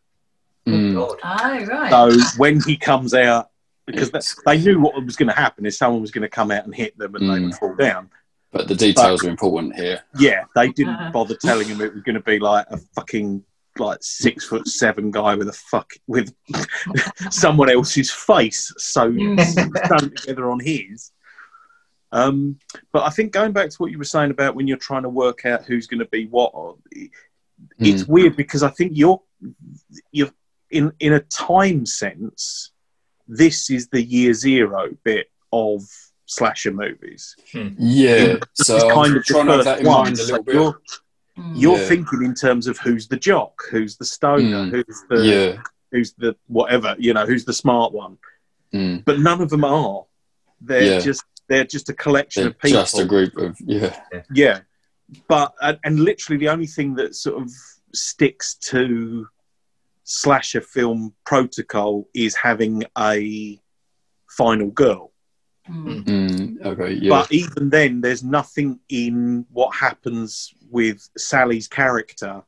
mm, 0.65 0.95
Oh 0.95 1.65
right. 1.65 1.89
So 1.91 2.17
when 2.39 2.61
he 2.61 2.77
comes 2.77 3.13
out, 3.13 3.49
because 3.85 4.09
they, 4.11 4.21
they 4.45 4.57
knew 4.63 4.79
what 4.79 5.03
was 5.03 5.17
going 5.17 5.27
to 5.27 5.35
happen 5.35 5.65
is 5.65 5.77
someone 5.77 5.99
was 5.99 6.11
going 6.11 6.21
to 6.21 6.29
come 6.29 6.49
out 6.49 6.63
and 6.63 6.73
hit 6.73 6.97
them 6.97 7.13
and 7.15 7.29
they 7.29 7.33
Mm. 7.39 7.43
would 7.47 7.55
fall 7.55 7.75
down. 7.75 8.09
but 8.53 8.69
the 8.69 8.75
details 8.75 9.25
are 9.25 9.29
important 9.29 9.75
here. 9.75 10.01
Yeah, 10.17 10.45
they 10.55 10.69
didn't 10.71 10.93
Uh-huh. 10.95 11.11
bother 11.11 11.35
telling 11.35 11.67
him 11.67 11.81
it 11.81 11.93
was 11.93 12.03
going 12.03 12.15
to 12.15 12.21
be 12.21 12.39
like 12.39 12.67
a 12.69 12.77
fucking 12.95 13.43
like 13.77 13.99
six 14.01 14.45
foot 14.45 14.67
seven 14.67 15.11
guy 15.11 15.35
with 15.35 15.47
a 15.47 15.53
fuck 15.53 15.91
with 16.07 16.33
someone 17.31 17.69
else's 17.69 18.11
face 18.11 18.73
sewn 18.77 19.15
Mm. 19.37 19.87
sewn 19.87 20.15
together 20.15 20.51
on 20.51 20.59
his. 20.59 21.11
Um, 22.11 22.59
but 22.91 23.03
I 23.03 23.09
think 23.09 23.31
going 23.31 23.53
back 23.53 23.69
to 23.69 23.75
what 23.77 23.91
you 23.91 23.97
were 23.97 24.03
saying 24.03 24.31
about 24.31 24.55
when 24.55 24.67
you're 24.67 24.77
trying 24.77 25.03
to 25.03 25.09
work 25.09 25.45
out 25.45 25.63
who's 25.63 25.87
going 25.87 25.99
to 25.99 26.05
be 26.07 26.25
what, 26.25 26.51
it's 27.79 28.05
weird 28.05 28.35
because 28.35 28.63
I 28.63 28.69
think 28.69 28.91
you're 28.95 29.21
you're 30.11 30.29
in 30.69 30.91
in 30.99 31.13
a 31.13 31.19
time 31.21 31.85
sense. 31.85 32.71
This 33.27 33.69
is 33.69 33.87
the 33.87 34.03
year 34.03 34.33
zero 34.33 34.89
bit 35.05 35.27
of 35.53 35.83
slasher 36.25 36.71
movies. 36.73 37.35
Yeah, 37.53 38.37
so 38.55 38.75
It's 38.75 38.83
I'm 38.83 38.89
kind 38.91 39.15
of 39.15 39.23
trying 39.25 39.45
to 39.45 39.51
have 39.53 39.65
that 39.65 39.79
in 39.79 39.85
mind 39.85 40.19
a 40.19 40.23
little 40.23 40.43
bit. 40.43 40.75
You're 41.55 41.75
Hmm. 41.75 41.81
Yeah. 41.81 41.87
thinking 41.87 42.23
in 42.23 42.33
terms 42.33 42.67
of 42.67 42.77
who's 42.79 43.07
the 43.07 43.17
jock, 43.17 43.61
who's 43.71 43.97
the 43.97 44.05
stoner, 44.05 44.65
Mm. 44.65 44.71
who's 44.71 45.03
the 45.09 45.25
Yeah, 45.25 45.61
who's 45.91 46.13
the 46.13 46.35
whatever, 46.47 46.95
you 46.99 47.13
know, 47.13 47.25
who's 47.25 47.45
the 47.45 47.53
smart 47.53 47.91
one. 47.93 48.17
mm. 48.73 49.03
But 49.05 49.19
none 49.19 49.41
of 49.41 49.49
them 49.49 49.63
are. 49.65 50.05
They're 50.61 50.83
Yeah. 50.95 50.99
just 50.99 51.23
they're 51.49 51.65
just 51.65 51.89
a 51.89 51.93
collection 51.93 52.43
They're 52.43 52.51
of 52.51 52.59
people. 52.59 52.79
just 52.81 52.97
a 52.99 53.03
group 53.05 53.35
of 53.37 53.57
yeah, 53.59 53.99
Yeah, 54.33 54.59
but 55.27 55.53
and, 55.61 55.77
and 55.83 55.99
literally 55.99 56.37
the 56.39 56.47
only 56.49 56.67
thing 56.67 56.95
that 56.95 57.13
sort 57.15 57.41
of 57.41 57.51
sticks 57.93 58.55
to 58.71 59.27
slasher 60.05 60.61
film 60.61 61.13
protocol 61.25 62.07
is 62.13 62.35
having 62.35 62.83
a 62.97 63.59
final 64.29 64.69
girl. 64.71 65.11
Hmm. 65.65 65.89
mm, 65.99 66.20
okay, 66.65 66.93
yeah, 66.93 67.09
But 67.09 67.31
even 67.31 67.69
then, 67.69 68.01
there's 68.01 68.23
nothing 68.23 68.79
in 68.89 69.45
what 69.51 69.73
happens 69.75 70.53
with 70.69 71.07
Sally's 71.17 71.67
character 71.67 72.43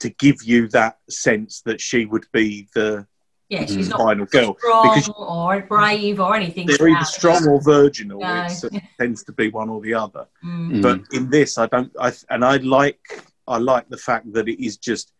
to 0.00 0.10
give 0.10 0.42
you 0.42 0.68
that 0.68 0.98
sense 1.08 1.60
that 1.62 1.80
she 1.80 2.06
would 2.06 2.26
be 2.32 2.68
the 2.74 3.06
Yeah, 3.48 3.66
she's 3.66 3.86
Mm. 3.88 3.90
not 3.90 3.98
final 3.98 4.26
girl. 4.26 4.56
strong 4.58 4.94
because- 4.94 5.10
or 5.14 5.60
brave 5.62 6.18
or 6.20 6.34
anything. 6.34 6.66
They're 6.66 6.76
either 6.88 6.96
about 6.96 7.06
strong 7.06 7.46
or 7.46 7.60
virginal. 7.60 8.20
No. 8.20 8.46
It 8.48 8.82
tends 8.98 9.24
to 9.24 9.32
be 9.32 9.50
one 9.50 9.68
or 9.68 9.80
the 9.82 9.92
other. 9.92 10.26
Mm. 10.42 10.70
Mm. 10.76 10.82
But 10.82 11.00
in 11.12 11.28
this, 11.28 11.58
I 11.58 11.66
don't. 11.66 11.92
I 12.00 12.12
and 12.30 12.44
I 12.44 12.56
like. 12.56 13.22
I 13.46 13.58
like 13.58 13.88
the 13.90 13.98
fact 13.98 14.32
that 14.32 14.48
it 14.48 14.64
is 14.64 14.78
just. 14.78 15.12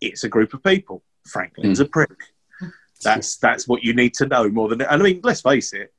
It's 0.00 0.22
a 0.22 0.28
group 0.28 0.54
of 0.54 0.62
people. 0.62 1.02
Franklin's 1.26 1.80
a 1.80 1.86
prick. 1.86 2.12
That's 3.02 3.36
that's 3.38 3.66
what 3.66 3.82
you 3.82 3.92
need 3.94 4.14
to 4.14 4.26
know 4.26 4.48
more 4.48 4.68
than. 4.68 4.80
And 4.82 5.02
I 5.02 5.04
mean, 5.04 5.20
let's 5.24 5.40
face 5.40 5.72
it. 5.72 5.92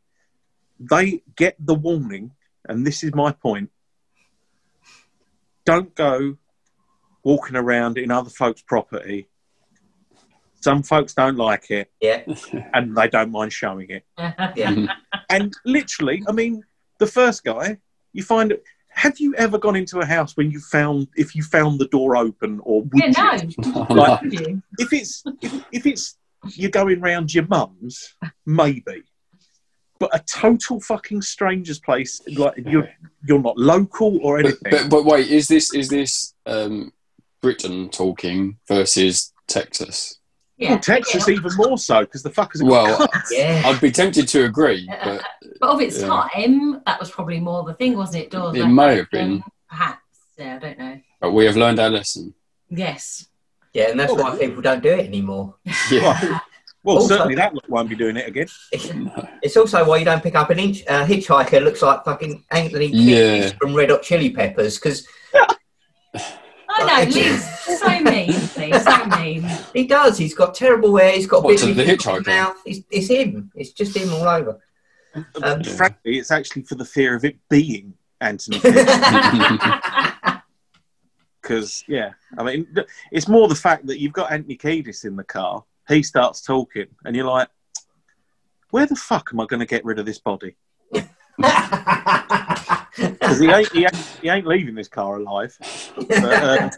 They 0.80 1.22
get 1.36 1.56
the 1.60 1.76
warning, 1.76 2.32
and 2.68 2.86
this 2.86 3.04
is 3.04 3.13
my 3.13 3.32
point. 3.32 3.72
Don't 5.66 5.94
go 5.96 6.38
walking 7.24 7.56
around 7.56 7.98
in 7.98 8.12
other 8.12 8.30
folks' 8.30 8.62
property. 8.62 9.28
Some 10.62 10.82
folks 10.84 11.13
don't 11.13 11.36
like 11.38 11.70
it, 11.70 11.92
Yeah, 12.02 12.24
and 12.74 12.96
they 12.96 13.08
don't 13.08 13.32
mind 13.32 13.54
showing 13.54 13.90
it. 13.90 14.04
yeah. 14.56 14.88
And 15.30 15.54
literally, 15.66 16.24
I 16.26 16.32
mean, 16.32 16.63
the 17.00 17.06
first 17.06 17.44
guy, 17.44 17.80
you 18.13 18.24
find 18.24 18.54
it. 18.54 18.63
Have 18.92 19.20
you 19.20 19.36
ever 19.36 19.58
gone 19.58 19.76
into 19.76 20.00
a 20.00 20.06
house 20.06 20.38
when 20.38 20.50
you 20.52 20.60
found 20.62 21.10
if 21.18 21.36
you 21.36 21.44
found 21.44 21.80
the 21.80 21.88
door 21.88 22.16
open 22.16 22.62
or 22.63 22.84
would 22.84 22.92
yeah, 23.18 23.36
you? 23.36 23.50
no. 23.60 23.86
Like, 23.90 24.22
if 24.80 24.94
it's 24.94 25.24
if, 25.42 25.66
if 25.74 25.86
it's 25.86 26.18
you're 26.56 26.72
going 26.72 27.02
round 27.02 27.34
your 27.34 27.46
mum's, 27.46 28.16
maybe. 28.46 29.04
But 30.00 30.16
a 30.16 30.20
total 30.20 30.80
fucking 30.80 31.22
stranger's 31.22 31.80
place, 31.80 32.22
like 32.36 32.54
you're 32.58 32.90
you're 33.28 33.42
not 33.42 33.58
local 33.58 34.20
or 34.22 34.38
anything. 34.40 34.60
but 34.70 34.90
but 34.90 35.06
wait, 35.06 35.28
is 35.28 35.48
this 35.48 35.74
is 35.74 35.90
this 35.90 36.34
um, 36.46 36.94
Britain 37.42 37.90
talking 37.90 38.58
versus 38.68 39.34
Texas? 39.48 40.20
Yeah. 40.58 40.72
well, 40.72 40.80
Texas 40.80 41.28
yeah. 41.28 41.36
even 41.36 41.52
more 41.56 41.78
so 41.78 42.02
because 42.02 42.24
the 42.24 42.30
fuckers. 42.32 42.60
Have 42.62 42.68
Well. 42.70 43.08
Yeah. 43.32 43.62
I'd 43.66 43.80
be 43.80 43.92
tempted 43.92 44.28
to 44.30 44.46
agree, 44.46 44.90
but 45.04 45.24
But 45.60 45.70
of 45.70 45.82
its 45.82 46.00
Yeah. 46.00 46.08
time, 46.08 46.82
that 46.86 47.00
was 47.00 47.12
probably 47.12 47.40
more 47.40 47.64
the 47.64 47.74
thing, 47.76 47.96
wasn't 47.96 48.24
it? 48.24 48.32
Doors 48.32 48.56
It 48.56 48.62
left 48.62 48.72
may 48.72 48.96
have 48.98 49.10
been. 49.12 49.44
Perhaps. 49.70 50.02
Yeah, 50.38 50.56
I 50.56 50.60
don't 50.60 50.80
know. 50.80 51.00
but 51.22 51.32
we 51.32 51.46
have 51.46 51.58
learned 51.58 51.80
our 51.80 51.90
lesson. 51.90 52.34
Yes. 52.70 53.28
Yeah, 53.74 53.90
and 53.92 54.00
that's 54.00 54.14
why 54.14 54.36
people 54.38 54.62
don't 54.62 54.82
do 54.82 54.90
it 54.90 55.06
anymore. 55.06 55.56
Yeah. 55.92 56.40
Well, 56.84 56.98
Also- 56.98 57.16
certainly 57.16 57.36
that 57.36 57.54
won't 57.70 57.90
be 57.90 57.96
doing 57.96 58.16
it 58.18 58.28
again. 58.28 58.48
It's 59.42 59.58
also 59.58 59.86
why 59.88 59.98
you 59.98 60.06
don't 60.06 60.24
pick 60.24 60.36
up 60.36 60.50
an 60.52 60.60
inch, 60.60 60.84
uh, 60.88 61.06
hitchhiker 61.06 61.62
looks 61.63 61.82
like 61.82 62.06
fucking 62.06 62.44
Anthony 62.52 62.88
Yeah. 62.88 63.16
Kiedis 63.50 63.58
from 63.60 63.74
Red 63.74 63.90
Hot 63.90 64.02
Chili 64.04 64.30
Peppers 64.30 64.78
because 64.78 65.06
I 66.70 67.06
know, 67.06 67.12
Lee's 67.12 67.60
so 67.80 67.88
mean, 68.02 68.28
Lee, 68.58 68.74
so 68.80 69.06
mean. 69.18 69.50
he 69.74 69.88
does. 69.88 70.18
He's 70.18 70.36
got 70.36 70.54
terrible 70.54 70.96
hair. 70.98 71.12
He's 71.13 71.26
got 71.28 71.38
a 71.40 71.42
What, 71.42 71.58
to 71.60 71.74
the 71.74 71.84
his 71.84 71.98
hitchhiker? 71.98 72.28
mouth. 72.28 72.56
It's, 72.66 72.82
it's 72.92 73.08
him. 73.08 73.52
It's 73.56 73.72
just 73.72 73.96
him 73.98 74.13
all 74.13 74.28
over. 74.28 74.60
Um, 75.16 75.26
Yeah. 75.62 75.62
Frankly, 75.76 76.20
it's 76.20 76.30
actually 76.32 76.62
for 76.63 76.76
the 76.76 76.86
fear 76.86 77.16
of 77.16 77.26
it 77.26 77.38
being 77.50 77.96
Anthony. 78.22 78.60
Because 81.42 81.84
yeah, 81.88 82.12
I 82.38 82.44
mean, 82.44 82.68
it's 83.12 83.28
more 83.28 83.48
the 83.48 83.56
fact 83.56 83.88
that 83.88 84.00
you've 84.00 84.13
got 84.13 84.32
Anthony 84.32 84.56
Kiedis 84.58 85.04
in 85.06 85.16
the 85.16 85.24
car. 85.24 85.63
He 85.88 86.04
starts 86.04 86.41
talking, 86.41 86.88
and 87.06 87.15
you're 87.15 87.26
like, 87.26 87.50
"Where 88.71 88.86
the 88.86 88.95
fuck 88.95 89.30
am 89.34 89.39
I 89.39 89.45
going 89.45 89.62
to 89.62 89.65
get 89.65 89.86
rid 89.86 90.00
of 90.00 90.06
this 90.06 90.19
body?" 90.19 90.56
Because 93.00 93.39
he 93.39 93.52
ain't, 93.52 93.69
he 93.71 93.84
ain't 93.84 93.93
he 94.21 94.30
ain't 94.30 94.47
leaving 94.47 94.73
this 94.76 94.88
car 94.88 95.17
alive. 95.17 95.56
But, 96.19 96.43
um, 96.43 96.69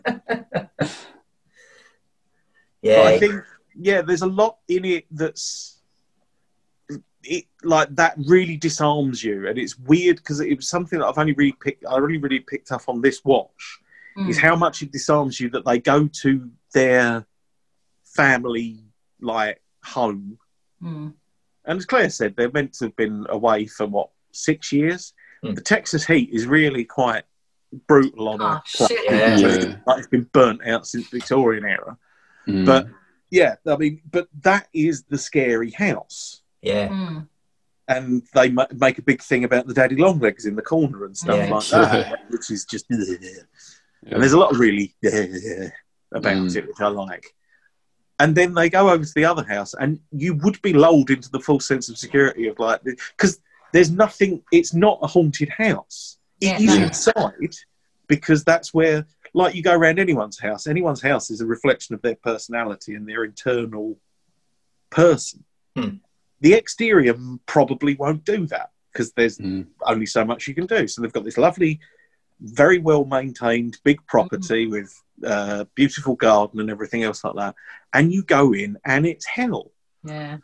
yeah, 2.81 3.01
I 3.03 3.19
think, 3.19 3.43
yeah, 3.75 4.01
there's 4.01 4.21
a 4.21 4.27
lot 4.27 4.57
in 4.67 4.85
it 4.85 5.05
that's 5.11 5.81
it 7.23 7.45
like 7.63 7.93
that 7.95 8.15
really 8.27 8.57
disarms 8.57 9.23
you, 9.23 9.47
and 9.47 9.57
it's 9.57 9.77
weird 9.77 10.17
because 10.17 10.39
it 10.39 10.55
was 10.55 10.69
something 10.69 10.99
that 10.99 11.05
I've 11.07 11.17
only 11.17 11.33
really 11.33 11.55
picked. 11.61 11.85
I 11.85 11.93
only 11.93 12.17
really 12.17 12.39
picked 12.39 12.71
up 12.71 12.83
on 12.87 13.01
this 13.01 13.23
watch 13.23 13.79
is 14.27 14.37
Mm. 14.37 14.41
how 14.41 14.55
much 14.55 14.81
it 14.81 14.91
disarms 14.91 15.39
you 15.39 15.49
that 15.51 15.65
they 15.65 15.79
go 15.79 16.07
to 16.21 16.51
their 16.73 17.25
family 18.03 18.83
like 19.21 19.61
home, 19.83 20.37
Mm. 20.83 21.13
and 21.65 21.77
as 21.77 21.85
Claire 21.85 22.09
said, 22.09 22.35
they're 22.35 22.51
meant 22.51 22.73
to 22.73 22.85
have 22.85 22.95
been 22.95 23.25
away 23.29 23.65
for 23.65 23.85
what 23.85 24.09
six 24.31 24.71
years. 24.71 25.13
Hmm. 25.43 25.53
The 25.53 25.61
Texas 25.61 26.05
heat 26.05 26.29
is 26.31 26.45
really 26.47 26.85
quite 26.85 27.23
brutal 27.87 28.29
on 28.29 28.41
Oh, 28.41 28.59
shit. 28.65 28.91
Yeah. 29.05 29.37
Yeah. 29.37 29.75
like 29.85 29.99
it's 29.99 30.07
been 30.07 30.27
burnt 30.33 30.65
out 30.65 30.87
since 30.87 31.07
Victorian 31.09 31.65
era. 31.65 31.97
Mm. 32.47 32.65
But 32.65 32.87
yeah, 33.29 33.55
I 33.67 33.75
mean, 33.77 34.01
but 34.09 34.27
that 34.41 34.67
is 34.73 35.03
the 35.03 35.17
scary 35.17 35.71
house. 35.71 36.41
yeah, 36.61 36.87
Mm. 36.89 37.27
And 37.87 38.21
they 38.35 38.49
ma- 38.49 38.67
make 38.73 38.97
a 38.99 39.01
big 39.01 39.21
thing 39.21 39.43
about 39.43 39.65
the 39.67 39.73
daddy 39.73 39.95
long 39.95 40.19
legs 40.19 40.45
in 40.45 40.55
the 40.55 40.61
corner 40.61 41.05
and 41.05 41.17
stuff 41.17 41.37
Yeah. 41.37 41.53
like 41.53 41.67
that, 41.69 42.19
which 42.29 42.49
is 42.51 42.65
just. 42.65 42.85
And 42.91 44.21
there's 44.21 44.31
a 44.33 44.39
lot 44.39 44.51
of 44.53 44.59
really 44.59 44.95
about 45.03 46.33
Mm. 46.33 46.55
it, 46.55 46.67
which 46.67 46.79
I 46.79 46.87
like. 46.87 47.35
And 48.19 48.35
then 48.35 48.53
they 48.53 48.69
go 48.69 48.89
over 48.89 49.03
to 49.03 49.13
the 49.15 49.25
other 49.25 49.43
house, 49.45 49.73
and 49.73 49.99
you 50.11 50.33
would 50.35 50.61
be 50.61 50.73
lulled 50.73 51.09
into 51.09 51.29
the 51.31 51.39
full 51.39 51.59
sense 51.59 51.87
of 51.89 51.97
security 51.97 52.47
of 52.47 52.59
like, 52.59 52.83
because 52.83 53.39
there's 53.71 53.91
nothing, 53.91 54.43
it's 54.51 54.73
not 54.73 54.99
a 55.01 55.07
haunted 55.07 55.49
house. 55.49 56.17
It 56.41 56.59
Yeah, 56.59 56.73
is 56.73 56.77
no. 56.77 56.83
inside 56.85 57.55
because 58.07 58.43
that's 58.43 58.73
where, 58.73 59.05
like, 59.33 59.55
you 59.55 59.61
go 59.63 59.73
around 59.75 59.99
anyone's 59.99 60.39
house, 60.39 60.67
anyone's 60.67 61.01
house 61.01 61.29
is 61.31 61.39
a 61.41 61.45
reflection 61.45 61.95
of 61.95 62.01
their 62.01 62.15
personality 62.15 62.95
and 62.95 63.07
their 63.07 63.23
internal 63.23 63.97
person. 64.89 65.45
Hmm. 65.77 65.97
The 66.41 66.53
exterior 66.55 67.15
probably 67.45 67.95
won't 67.95 68.25
do 68.25 68.47
that 68.47 68.71
because 68.91 69.11
there's 69.13 69.37
Mm. 69.37 69.67
only 69.85 70.05
so 70.07 70.25
much 70.25 70.47
you 70.47 70.55
can 70.55 70.65
do. 70.65 70.87
So 70.87 71.01
they've 71.01 71.13
got 71.13 71.23
this 71.25 71.37
lovely, 71.37 71.79
very 72.41 72.79
well 72.79 73.05
maintained 73.05 73.77
big 73.83 74.05
property 74.07 74.65
with 74.67 74.91
uh, 75.25 75.65
beautiful 75.75 76.15
garden 76.15 76.59
and 76.59 76.69
everything 76.69 77.03
else 77.03 77.23
like 77.23 77.35
that. 77.35 77.55
And 77.93 78.11
you 78.11 78.23
go 78.23 78.53
in 78.53 78.77
and 78.85 79.05
it's 79.05 79.25
hell. 79.25 79.71
Yeah. 80.03 80.37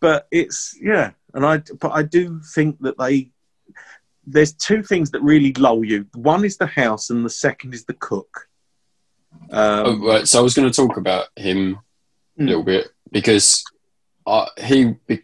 But 0.00 0.26
it's 0.30 0.76
yeah, 0.80 1.12
and 1.34 1.44
I 1.44 1.62
but 1.80 1.92
I 1.92 2.02
do 2.02 2.40
think 2.54 2.78
that 2.80 2.98
they 2.98 3.30
there's 4.26 4.52
two 4.52 4.82
things 4.82 5.10
that 5.12 5.22
really 5.22 5.52
lull 5.54 5.84
you. 5.84 6.06
One 6.14 6.44
is 6.44 6.56
the 6.56 6.66
house, 6.66 7.10
and 7.10 7.24
the 7.24 7.30
second 7.30 7.74
is 7.74 7.84
the 7.84 7.94
cook. 7.94 8.48
Oh, 9.50 9.92
Um, 9.92 10.02
right, 10.02 10.26
so 10.26 10.38
I 10.38 10.42
was 10.42 10.54
going 10.54 10.70
to 10.70 10.74
talk 10.74 10.96
about 10.96 11.26
him 11.36 11.78
a 12.38 12.42
Mm. 12.42 12.48
little 12.48 12.62
bit 12.62 12.88
because 13.10 13.64
uh, 14.26 14.46
he 14.58 14.94
be- 15.06 15.22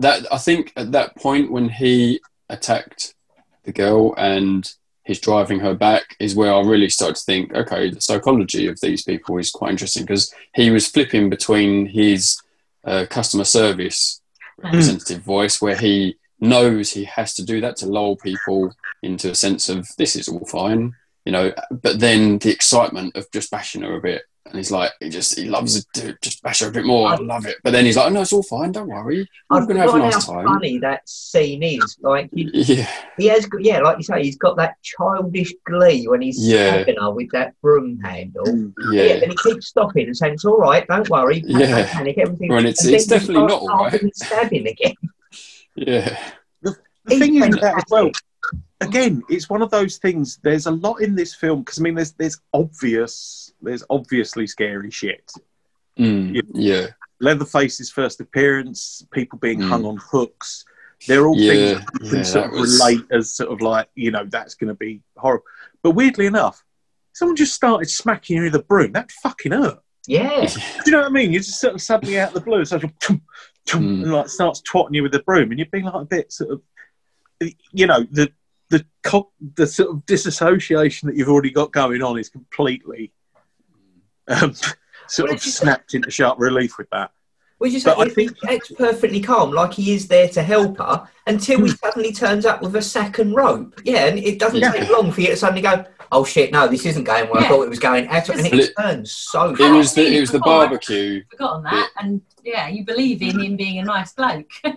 that 0.00 0.26
I 0.32 0.36
think 0.38 0.72
at 0.76 0.92
that 0.92 1.16
point 1.16 1.50
when 1.50 1.68
he 1.70 2.20
attacked 2.50 3.14
the 3.62 3.72
girl 3.72 4.14
and 4.18 4.70
he's 5.04 5.20
driving 5.20 5.60
her 5.60 5.74
back 5.74 6.16
is 6.18 6.34
where 6.34 6.52
I 6.52 6.60
really 6.60 6.88
started 6.88 7.16
to 7.16 7.24
think, 7.24 7.54
okay, 7.54 7.90
the 7.90 8.00
psychology 8.00 8.66
of 8.66 8.80
these 8.80 9.02
people 9.02 9.38
is 9.38 9.50
quite 9.50 9.70
interesting 9.70 10.04
because 10.04 10.34
he 10.54 10.70
was 10.70 10.88
flipping 10.88 11.30
between 11.30 11.86
his 11.86 12.40
uh, 12.84 13.06
customer 13.08 13.44
service 13.44 14.20
representative 14.62 15.22
voice 15.22 15.60
where 15.60 15.76
he 15.76 16.16
knows 16.40 16.90
he 16.90 17.04
has 17.04 17.34
to 17.34 17.44
do 17.44 17.60
that 17.60 17.76
to 17.76 17.86
lull 17.86 18.16
people 18.16 18.74
into 19.02 19.30
a 19.30 19.34
sense 19.34 19.68
of 19.68 19.88
this 19.98 20.16
is 20.16 20.28
all 20.28 20.44
fine, 20.46 20.94
you 21.24 21.32
know, 21.32 21.52
but 21.70 22.00
then 22.00 22.38
the 22.38 22.50
excitement 22.50 23.16
of 23.16 23.30
just 23.32 23.50
bashing 23.50 23.82
her 23.82 23.96
a 23.96 24.00
bit. 24.00 24.22
And 24.46 24.56
he's 24.56 24.70
like, 24.70 24.92
he 25.00 25.08
just, 25.08 25.38
he 25.38 25.46
loves 25.48 25.74
it 25.74 25.86
to 25.94 26.14
just 26.20 26.42
bash 26.42 26.60
her 26.60 26.68
a 26.68 26.70
bit 26.70 26.84
more. 26.84 27.08
I 27.08 27.16
love 27.16 27.46
it. 27.46 27.56
But 27.64 27.70
then 27.72 27.86
he's 27.86 27.96
like, 27.96 28.06
oh, 28.08 28.10
no, 28.10 28.20
it's 28.20 28.32
all 28.32 28.42
fine. 28.42 28.72
Don't 28.72 28.88
worry. 28.88 29.26
I 29.50 29.56
I'm 29.56 29.64
going 29.64 29.76
to 29.76 29.82
have 29.82 29.94
a 29.94 29.98
nice 29.98 30.26
how 30.26 30.34
time. 30.34 30.44
funny 30.46 30.76
that 30.78 31.08
scene 31.08 31.62
is. 31.62 31.96
Like 32.02 32.28
he, 32.32 32.50
Yeah. 32.52 32.90
he 33.16 33.26
has, 33.28 33.46
got, 33.46 33.64
yeah, 33.64 33.80
like 33.80 33.96
you 33.96 34.02
say, 34.02 34.22
he's 34.22 34.36
got 34.36 34.56
that 34.58 34.74
childish 34.82 35.54
glee 35.64 36.06
when 36.08 36.20
he's 36.20 36.38
Yeah. 36.46 36.74
stabbing 36.82 36.96
her 37.00 37.10
with 37.10 37.30
that 37.32 37.54
broom 37.62 37.98
handle. 38.00 38.44
mm, 38.44 38.72
Yeah, 38.92 39.02
Yeah. 39.02 39.20
then 39.20 39.30
he 39.30 39.36
keeps 39.36 39.68
stopping 39.68 40.06
and 40.08 40.16
saying, 40.16 40.34
"It's 40.34 40.44
all 40.44 40.58
right, 40.58 40.86
don't 40.86 41.08
worry, 41.08 41.40
don't 41.40 41.60
Yeah. 41.60 41.90
panic, 41.90 42.18
everything." 42.18 42.50
When 42.50 42.66
it's- 42.66 42.84
and 42.84 42.94
it's 42.94 43.06
definitely 43.06 43.46
not 43.46 43.62
all 43.62 43.68
right. 43.86 44.00
and 44.02 44.12
stabbing 44.14 44.66
again. 44.68 44.94
Yeah. 45.74 46.18
the 46.62 46.76
He's 47.08 47.18
thing 47.18 47.42
is 47.42 47.56
that 47.56 47.78
as 47.78 47.84
well. 47.90 48.10
Again, 48.82 49.22
it's 49.30 49.48
one 49.48 49.62
of 49.62 49.70
those 49.70 49.96
things. 49.96 50.38
There's 50.42 50.66
a 50.66 50.70
lot 50.70 50.96
in 51.00 51.14
this 51.14 51.34
film 51.34 51.60
because 51.60 51.78
I 51.80 51.82
mean, 51.82 51.94
there's 51.94 52.12
there's 52.12 52.38
obvious, 52.52 53.43
there's 53.62 53.84
obviously 53.90 54.46
scary 54.46 54.90
shit. 54.90 55.30
Mm. 55.98 56.42
Yeah. 56.54 56.88
Leatherface's 57.20 57.90
first 57.90 58.20
appearance, 58.20 59.06
people 59.12 59.38
being 59.38 59.60
Mm. 59.60 59.68
hung 59.68 59.84
on 59.84 59.96
hooks. 59.96 60.64
They're 61.06 61.26
all 61.26 61.36
Yeah, 61.38 61.52
things 61.52 61.84
that 61.84 62.02
you 62.02 62.08
can 62.10 62.18
yeah, 62.18 62.22
sort 62.24 62.44
that 62.50 62.54
of 62.54 62.60
was- 62.60 62.78
relate 62.80 63.04
as 63.10 63.34
sort 63.34 63.50
of 63.52 63.60
like, 63.60 63.88
you 63.94 64.10
know, 64.10 64.24
that's 64.28 64.54
going 64.54 64.68
to 64.68 64.74
be 64.74 65.02
horrible. 65.16 65.44
But 65.82 65.92
weirdly 65.92 66.26
enough, 66.26 66.64
someone 67.12 67.36
just 67.36 67.54
started 67.54 67.88
smacking 67.90 68.36
you 68.38 68.42
with 68.44 68.54
a 68.54 68.62
broom. 68.62 68.92
That 68.92 69.12
fucking 69.12 69.52
hurt. 69.52 69.80
Yeah, 70.06 70.46
Do 70.46 70.60
you 70.86 70.92
know 70.92 70.98
what 70.98 71.06
I 71.06 71.10
mean? 71.10 71.32
You're 71.32 71.42
just 71.42 71.60
sort 71.60 71.74
of 71.74 71.80
suddenly 71.80 72.18
out 72.18 72.28
of 72.28 72.34
the 72.34 72.40
blue, 72.40 72.60
it's 72.60 72.72
like, 72.72 72.82
tum, 72.98 73.22
tum, 73.66 73.82
Mm. 73.82 74.02
and 74.02 74.12
like 74.12 74.28
starts 74.28 74.60
twatting 74.60 74.94
you 74.94 75.02
with 75.02 75.12
the 75.12 75.22
broom, 75.22 75.50
and 75.50 75.58
you'd 75.58 75.70
be 75.70 75.80
like 75.80 75.94
a 75.94 76.04
bit 76.04 76.30
sort 76.32 76.50
of, 76.50 76.62
you 77.72 77.86
know, 77.86 78.02
the 78.10 78.30
the 78.70 78.84
co- 79.02 79.30
the 79.56 79.66
sort 79.66 79.90
of 79.90 80.04
disassociation 80.06 81.06
that 81.08 81.16
you've 81.16 81.28
already 81.28 81.50
got 81.50 81.70
going 81.72 82.02
on 82.02 82.18
is 82.18 82.28
completely 82.28 83.12
um, 84.28 84.54
sort 84.54 84.78
Well, 85.18 85.26
of 85.28 85.34
it's 85.36 85.44
just- 85.44 85.58
snapped 85.58 85.94
into 85.94 86.10
sharp 86.10 86.38
relief 86.38 86.78
with 86.78 86.88
that. 86.90 87.10
Which 87.58 87.72
is 87.72 87.84
But 87.84 87.98
I 87.98 88.04
he 88.06 88.10
think- 88.10 88.32
acts 88.48 88.72
perfectly 88.72 89.20
calm, 89.20 89.52
like 89.52 89.72
he 89.74 89.94
is 89.94 90.08
there 90.08 90.28
to 90.30 90.42
help 90.42 90.76
her, 90.78 91.08
until 91.26 91.62
he 91.62 91.68
suddenly 91.68 92.12
turns 92.12 92.44
up 92.44 92.60
with 92.60 92.74
a 92.76 92.82
second 92.82 93.34
rope. 93.34 93.80
Yeah, 93.84 94.06
and 94.06 94.18
it 94.18 94.38
doesn't 94.38 94.60
Yeah. 94.60 94.72
take 94.72 94.90
long 94.90 95.12
for 95.12 95.20
you 95.20 95.28
to 95.28 95.36
suddenly 95.36 95.62
go, 95.62 95.84
"Oh 96.10 96.24
shit, 96.24 96.52
no, 96.52 96.66
this 96.66 96.84
isn't 96.84 97.04
going 97.04 97.30
where 97.30 97.42
I 97.42 97.48
thought 97.48 97.62
it 97.62 97.70
was 97.70 97.78
going." 97.78 98.06
at 98.08 98.28
all," 98.28 98.36
And 98.36 98.46
it 98.46 98.54
it- 98.54 98.72
turns 98.78 99.12
so 99.12 99.50
It 99.50 99.58
fast. 99.58 99.72
was 99.72 99.94
the 99.94 100.16
it 100.16 100.20
was 100.20 100.30
the 100.32 100.38
Before. 100.40 100.52
barbecue. 100.66 101.22
Forgotten 101.30 101.62
that, 101.62 101.90
and 102.00 102.20
yeah, 102.44 102.68
you 102.68 102.84
believe 102.84 103.22
in 103.22 103.38
him 103.40 103.56
being 103.56 103.78
a 103.78 103.84
nice 103.84 104.12
bloke. 104.12 104.50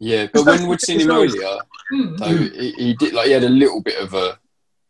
Yeah, 0.00 0.26
but 0.32 0.44
when 0.44 0.66
we'd 0.66 0.80
seen 0.82 1.00
him 1.00 1.10
earlier, 1.10 1.56
Hmm. 1.90 2.16
so 2.18 2.24
he, 2.26 2.72
he 2.76 2.94
did 2.94 3.14
like 3.14 3.26
he 3.26 3.32
had 3.32 3.44
a 3.44 3.48
little 3.48 3.80
bit 3.80 3.98
of 3.98 4.12
a, 4.12 4.38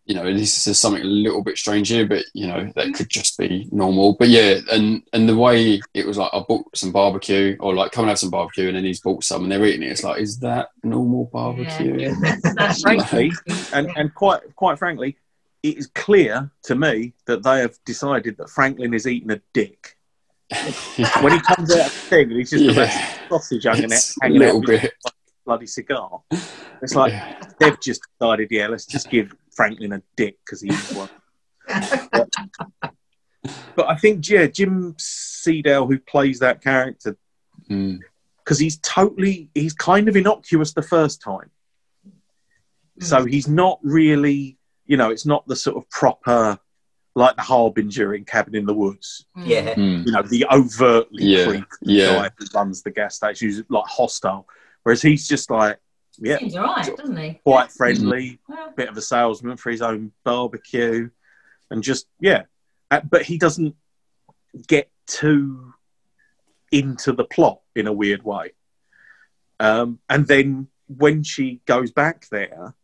you 0.07 0.15
know, 0.15 0.25
this 0.33 0.67
is 0.67 0.79
something 0.79 1.03
a 1.03 1.07
little 1.07 1.43
bit 1.43 1.57
strange 1.57 1.89
here, 1.89 2.07
but 2.07 2.25
you 2.35 2.47
know 2.47 2.71
that 2.75 2.87
mm. 2.89 2.95
could 2.95 3.09
just 3.09 3.39
be 3.39 3.69
normal. 3.73 4.15
But 4.19 4.29
yeah, 4.29 4.59
and 4.71 5.03
and 5.13 5.29
the 5.29 5.37
way 5.37 5.81
it 5.95 6.07
was 6.07 6.19
like 6.19 6.31
I 6.33 6.41
bought 6.41 6.77
some 6.77 6.93
barbecue 6.93 7.57
or 7.61 7.75
like 7.75 7.93
come 7.93 8.05
and 8.05 8.11
have 8.11 8.19
some 8.19 8.31
barbecue, 8.31 8.69
and 8.69 8.77
then 8.77 8.85
he's 8.85 9.01
bought 9.01 9.25
some 9.25 9.45
and 9.45 9.53
they're 9.53 9.65
eating 9.65 9.83
it. 9.83 9.93
It's 9.93 10.05
like 10.05 10.21
is 10.21 10.39
that 10.41 10.69
normal 10.83 11.31
barbecue? 11.33 11.99
Yeah. 11.99 12.15
That's 12.55 12.83
frankly, 12.83 13.33
and, 13.73 13.91
and 13.97 14.15
quite 14.15 14.43
quite 14.57 14.79
frankly, 14.79 15.17
it 15.63 15.79
is 15.79 15.87
clear 15.87 16.51
to 16.65 16.75
me 16.75 17.15
that 17.27 17.43
they 17.43 17.61
have 17.61 17.79
decided 17.87 18.37
that 18.37 18.51
Franklin 18.51 18.93
is 18.93 19.07
eating 19.07 19.31
a 19.31 19.41
dick. 19.53 19.97
When 21.23 21.33
he 21.33 21.41
comes 21.41 21.75
out 21.75 21.87
of 21.87 21.93
the 21.93 22.01
thing 22.11 22.31
and 22.31 22.39
he's 22.39 22.51
just 22.51 22.67
got 22.67 22.77
Yeah. 22.77 22.85
that 22.85 23.21
sausage 23.31 23.65
hanging, 23.65 23.85
out, 23.85 23.93
It's 23.93 24.17
a 24.19 24.25
hanging 24.25 24.43
out 24.43 24.45
little 24.45 24.61
with 24.61 24.83
bit. 24.83 24.93
a 25.07 25.11
bloody 25.47 25.67
cigar. 25.67 26.21
It's 26.83 26.95
like 27.03 27.13
Yeah. 27.13 27.41
they've 27.59 27.81
just 27.81 28.03
decided, 28.19 28.49
yeah, 28.51 28.67
let's 28.69 28.85
just 28.85 29.09
give 29.09 29.35
Franklin 29.55 29.93
a 29.93 30.03
dick 30.17 30.39
because 30.45 30.61
he 30.61 30.69
eats 30.69 30.93
one. 30.93 31.09
But, 32.13 32.29
but 33.77 33.89
I 33.89 33.97
think, 33.97 34.29
yeah, 34.29 34.47
Jim 34.47 34.95
Siedow, 34.95 35.87
who 35.89 35.99
plays 35.99 36.39
that 36.41 36.63
character, 36.63 37.17
Mm. 37.71 38.01
because 38.39 38.59
he's 38.59 38.77
totally 38.81 39.49
he's 39.55 39.73
kind 39.73 40.07
of 40.07 40.17
innocuous 40.17 40.75
the 40.75 40.83
first 40.83 41.23
time 41.23 41.51
so 43.01 43.25
he's 43.25 43.49
not 43.49 43.79
really 43.83 44.59
you 44.85 44.99
know 44.99 45.09
it's 45.11 45.25
not 45.25 45.47
the 45.47 45.57
sort 45.57 45.79
of 45.79 45.89
proper 45.89 46.59
like 47.15 47.37
the 47.37 47.43
harbinger 47.43 48.13
in 48.15 48.23
cabin 48.27 48.55
in 48.55 48.67
the 48.67 48.75
woods 48.75 49.25
Hmm. 49.35 49.45
Yeah. 49.47 49.75
Mm. 49.77 50.05
you 50.05 50.13
know 50.13 50.21
the 50.23 50.45
overtly 50.53 51.25
Yeah, 51.25 51.45
creepy 51.47 51.67
yeah. 51.81 52.15
guy 52.17 52.31
who 52.37 52.45
runs 52.55 52.83
the 52.83 52.91
gas 52.91 53.17
station 53.17 53.49
who's 53.49 53.63
like 53.71 53.87
hostile 53.87 54.47
whereas 54.83 55.01
he's 55.01 55.27
just 55.27 55.51
like 55.51 55.79
yeah. 56.19 56.39
Seems 56.39 56.57
alright, 56.57 56.97
doesn't 56.97 57.17
he? 57.17 57.41
quite 57.45 57.71
friendly 57.71 58.39
Yeah. 58.49 58.69
bit 58.77 58.89
of 58.89 58.97
a 58.97 59.03
salesman 59.03 59.57
for 59.57 59.71
his 59.71 59.83
own 59.83 60.13
barbecue 60.25 61.11
and 61.71 61.83
just 61.83 62.07
yeah. 62.21 62.43
Uh, 62.91 63.01
but 63.09 63.23
he 63.23 63.39
doesn't 63.39 63.75
get 64.67 64.91
too 65.07 65.75
into 66.71 67.13
the 67.13 67.25
plot 67.25 67.61
in 67.75 67.87
a 67.87 67.93
weird 67.93 68.23
way. 68.23 68.53
Um, 69.61 69.99
and 70.09 70.27
then 70.27 70.69
when 70.87 71.23
she 71.23 71.61
goes 71.67 71.91
back 71.93 72.29
there 72.31 72.75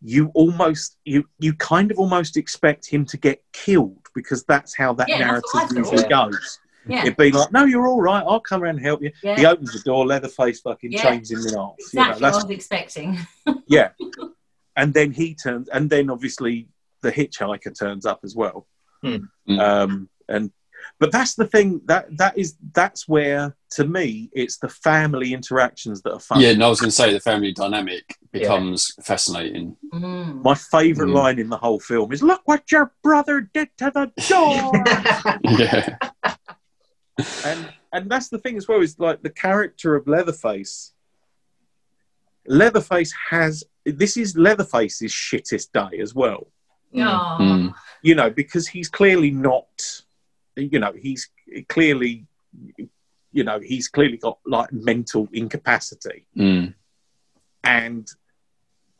you 0.00 0.30
almost 0.34 0.96
you 1.04 1.28
you 1.40 1.52
kind 1.54 1.90
of 1.90 1.98
almost 1.98 2.36
expect 2.36 2.86
him 2.86 3.04
to 3.04 3.16
get 3.16 3.42
killed 3.52 4.06
because 4.14 4.44
that's 4.44 4.76
how 4.76 4.92
that 4.94 5.08
Yeah, 5.08 5.18
that's 5.32 5.52
what 5.52 5.64
I 5.64 5.74
narrative 5.74 5.92
usually 5.92 6.08
goes 6.08 6.58
Yeah, 6.88 7.02
it'd 7.02 7.16
be 7.16 7.30
like 7.30 7.52
no 7.52 7.64
you're 7.64 7.86
all 7.86 8.00
right 8.00 8.24
i'll 8.26 8.40
come 8.40 8.62
around 8.62 8.76
and 8.76 8.84
help 8.84 9.02
you 9.02 9.12
he 9.22 9.44
opens 9.46 9.72
the 9.72 9.80
door 9.80 10.06
leatherface 10.06 10.60
fucking 10.60 10.92
Yeah. 10.92 11.02
chains 11.02 11.30
him 11.30 11.40
in 11.46 11.54
half 11.54 11.74
Exactly 11.78 12.00
you 12.00 12.04
know, 12.04 12.10
what 12.12 12.24
I 12.24 12.36
was 12.36 12.50
expecting. 12.50 13.18
yeah. 13.66 13.90
And 14.76 14.94
then 14.94 15.10
he 15.12 15.34
turns, 15.34 15.68
and 15.68 15.90
then 15.90 16.08
obviously 16.08 16.68
the 17.02 17.10
hitchhiker 17.12 17.76
turns 17.78 18.06
up 18.06 18.20
as 18.24 18.34
well. 18.36 18.66
Hmm. 19.02 19.18
Um, 19.58 20.08
and 20.28 20.50
but 21.00 21.10
that's 21.10 21.34
the 21.34 21.46
thing 21.46 21.80
that 21.86 22.06
that 22.18 22.38
is 22.38 22.56
that's 22.72 23.08
where 23.08 23.56
to 23.72 23.84
me 23.84 24.30
it's 24.32 24.58
the 24.58 24.68
family 24.68 25.32
interactions 25.34 26.00
that 26.02 26.12
are 26.12 26.20
fun. 26.20 26.40
Yeah, 26.40 26.50
and 26.50 26.62
I 26.62 26.68
was 26.68 26.80
going 26.80 26.90
to 26.90 26.94
say 26.96 27.12
the 27.12 27.18
family 27.20 27.52
dynamic 27.52 28.04
becomes 28.32 28.94
fascinating. 29.02 29.76
Mm. 29.92 30.42
My 30.44 30.54
favourite 30.54 31.08
Hmm. 31.10 31.16
line 31.16 31.38
in 31.40 31.48
the 31.48 31.56
whole 31.56 31.80
film 31.80 32.12
is 32.12 32.22
"Look 32.22 32.42
what 32.44 32.70
your 32.70 32.92
brother 33.02 33.50
did 33.52 33.68
to 33.78 33.90
the 33.92 34.12
door," 34.28 34.72
Yeah, 35.58 35.96
and 37.44 37.68
and 37.92 38.10
that's 38.10 38.28
the 38.28 38.38
thing 38.38 38.56
as 38.56 38.68
well 38.68 38.80
is 38.80 38.98
like 38.98 39.22
the 39.22 39.30
character 39.30 39.94
of 39.96 40.06
Leatherface. 40.06 40.92
Leatherface 42.46 43.12
has 43.30 43.64
this 43.84 44.16
is 44.16 44.36
Leatherface's 44.36 45.12
shittest 45.12 45.72
day 45.72 45.98
as 46.00 46.14
well. 46.14 46.48
Aw. 46.96 47.38
Mm. 47.38 47.74
you 48.02 48.14
know, 48.14 48.30
because 48.30 48.66
he's 48.66 48.88
clearly 48.88 49.30
not, 49.30 49.66
you 50.56 50.78
know, 50.78 50.92
he's 50.92 51.28
clearly, 51.68 52.26
you 53.32 53.44
know, 53.44 53.60
he's 53.60 53.88
clearly 53.88 54.16
got 54.16 54.38
like 54.46 54.72
mental 54.72 55.28
incapacity. 55.32 56.26
Mm. 56.36 56.74
And 57.64 58.08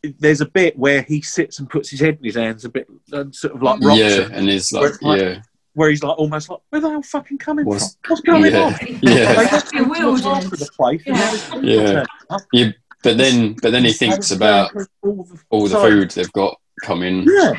there's 0.03 0.41
a 0.41 0.47
bit 0.47 0.79
where 0.79 1.03
he 1.03 1.23
sits 1.23 1.59
and 1.59 1.69
puts 1.69 1.91
his 1.91 2.01
head 2.01 2.19
in 2.19 2.25
his 2.25 2.37
hands 2.37 2.65
a 2.65 2.69
bit, 2.69 2.87
and 3.13 3.35
sort 3.35 3.55
of 3.55 3.63
like 3.63 3.81
rocks 3.81 3.99
yeah, 3.99 4.21
it, 4.21 4.31
and 4.33 4.49
it's 4.49 4.73
like 4.73 5.01
like, 5.03 5.21
yeah, 5.21 5.43
where 5.79 5.91
he's 5.91 6.03
like 6.03 6.19
almost 6.19 6.51
like, 6.51 6.59
where 6.71 6.81
the 6.81 6.91
hell 6.91 7.03
fucking 7.03 7.39
coming 7.39 7.65
What's- 7.65 7.97
from? 8.03 8.11
What's 8.11 8.23
going 8.23 8.53
yeah. 8.53 8.65
on? 8.65 8.73
Yeah. 9.03 9.35
They 9.35 9.45
got 9.49 9.71
Bewildered. 9.73 10.51
the 10.51 10.69
place. 10.77 11.03
Yeah. 11.07 11.61
Yeah. 11.61 12.05
yeah. 12.53 12.71
But 13.05 13.17
then, 13.17 13.55
but 13.63 13.71
then 13.71 13.85
he 13.85 13.93
thinks 13.93 14.33
about 14.33 14.73
all 15.03 15.23
the, 15.23 15.41
all 15.51 15.69
the 15.69 15.79
food 15.79 16.11
they've 16.11 16.33
got 16.33 16.61
coming. 16.83 17.27
Yeah. 17.27 17.53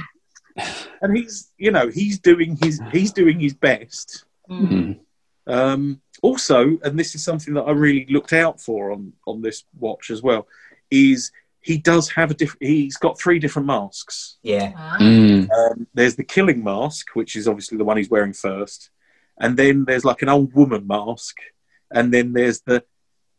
And 1.01 1.15
he's, 1.15 1.53
you 1.57 1.71
know, 1.71 1.87
he's 1.87 2.19
doing 2.19 2.57
his 2.61 2.81
he's 2.91 3.13
doing 3.13 3.39
his 3.39 3.53
best. 3.53 4.25
Mm. 4.49 4.67
Mm. 4.67 4.99
Um, 5.47 6.01
also, 6.21 6.77
and 6.83 6.99
this 6.99 7.15
is 7.15 7.23
something 7.23 7.53
that 7.53 7.61
I 7.61 7.71
really 7.71 8.05
looked 8.09 8.33
out 8.33 8.59
for 8.59 8.91
on 8.91 9.13
on 9.25 9.41
this 9.41 9.63
watch 9.79 10.09
as 10.09 10.21
well, 10.21 10.45
is 10.91 11.31
he 11.61 11.77
does 11.77 12.09
have 12.11 12.31
a 12.31 12.33
different. 12.33 12.63
He's 12.63 12.97
got 12.97 13.19
three 13.19 13.39
different 13.39 13.67
masks. 13.67 14.37
yeah. 14.43 14.71
Ah. 14.75 14.97
Mm. 14.99 15.49
Um, 15.51 15.87
there's 15.93 16.15
the 16.15 16.23
killing 16.23 16.63
mask, 16.63 17.07
which 17.15 17.35
is 17.35 17.47
obviously 17.47 17.77
the 17.77 17.83
one 17.85 17.97
he's 17.97 18.09
wearing 18.09 18.33
first, 18.33 18.89
and 19.39 19.57
then 19.57 19.85
there's 19.85 20.05
like 20.05 20.21
an 20.21 20.29
old 20.29 20.53
woman 20.53 20.87
mask, 20.87 21.35
and 21.91 22.13
then 22.13 22.33
there's 22.33 22.61
the 22.61 22.83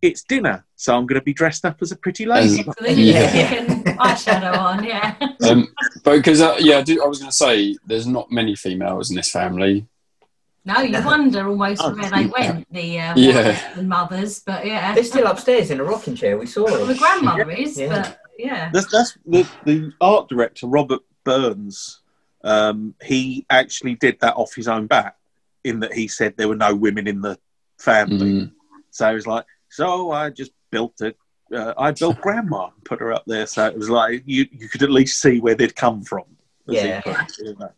it's 0.03 0.23
dinner, 0.25 0.65
so 0.77 0.97
I'm 0.97 1.07
going 1.07 1.21
to 1.21 1.25
be 1.25 1.35
dressed 1.35 1.67
up 1.67 1.77
as 1.83 1.93
a 1.93 1.97
pretty 1.97 2.25
lady. 2.25 2.61
As- 2.61 2.65
So 2.67 2.87
Yeah. 2.87 3.83
eyeshadow 3.99 4.57
on, 4.57 4.83
yeah. 4.85 5.15
Um, 5.47 5.69
but 6.05 6.17
because 6.17 6.41
uh, 6.41 6.57
yeah, 6.59 6.79
I, 6.79 6.83
do, 6.83 7.03
I 7.03 7.07
was 7.07 7.19
going 7.19 7.31
to 7.31 7.37
say 7.37 7.77
there's 7.87 8.07
not 8.07 8.31
many 8.31 8.55
females 8.57 9.11
in 9.11 9.17
this 9.17 9.31
family. 9.31 9.87
No, 10.65 10.81
you 10.81 11.03
wonder 11.05 11.47
almost 11.49 11.81
Oh. 11.83 11.95
where 11.95 12.11
they 12.11 12.27
went, 12.27 12.67
the 12.71 13.01
uh, 13.01 13.15
Yeah. 13.17 13.73
and 13.79 13.89
mothers, 13.89 14.41
but 14.41 14.67
yeah. 14.67 14.95
They're 14.95 15.05
still 15.05 15.27
upstairs 15.27 15.71
in 15.71 15.81
a 15.81 15.85
rocking 15.85 16.15
chair. 16.15 16.37
We 16.39 16.47
saw 16.47 16.65
Well, 16.65 16.85
the 16.87 16.95
grandmother 16.95 17.51
is, 17.51 17.79
Yeah. 17.79 17.89
but 18.03 18.21
yeah. 18.39 18.71
That's, 18.73 18.91
that's 18.93 19.17
the, 19.25 19.47
the 19.65 19.93
art 20.01 20.29
director 20.29 20.67
Robert 20.67 21.01
Burns. 21.25 22.01
Um, 22.45 22.95
he 23.03 23.47
actually 23.51 23.95
did 23.95 24.19
that 24.21 24.37
off 24.37 24.55
his 24.55 24.69
own 24.69 24.87
bat, 24.87 25.17
in 25.65 25.81
that 25.81 25.93
he 25.93 26.09
said 26.09 26.35
there 26.37 26.49
were 26.49 26.57
no 26.57 26.75
women 26.75 27.07
in 27.07 27.21
the 27.21 27.39
family. 27.79 28.33
Mm. 28.33 28.53
So 28.91 29.09
he 29.09 29.15
was 29.15 29.27
like, 29.27 29.45
so 29.71 30.11
I 30.11 30.31
just 30.31 30.53
built 30.71 31.01
it. 31.01 31.17
Uh, 31.55 31.75
I 31.77 31.91
built 31.93 32.21
grandma 32.21 32.67
and 32.75 32.85
put 32.85 33.01
her 33.01 33.13
up 33.13 33.25
there. 33.27 33.47
So 33.47 33.67
it 33.67 33.77
was 33.77 33.91
like 33.91 34.23
you, 34.27 34.47
you 34.53 34.69
could 34.69 34.83
at 34.83 34.91
least 34.91 35.21
see 35.21 35.41
where 35.41 35.55
they'd 35.55 35.75
come 35.75 36.03
from. 36.03 36.25
Yeah. 36.67 37.01
put 37.01 37.17
it, 37.19 37.39
you 37.39 37.57
know. 37.59 37.73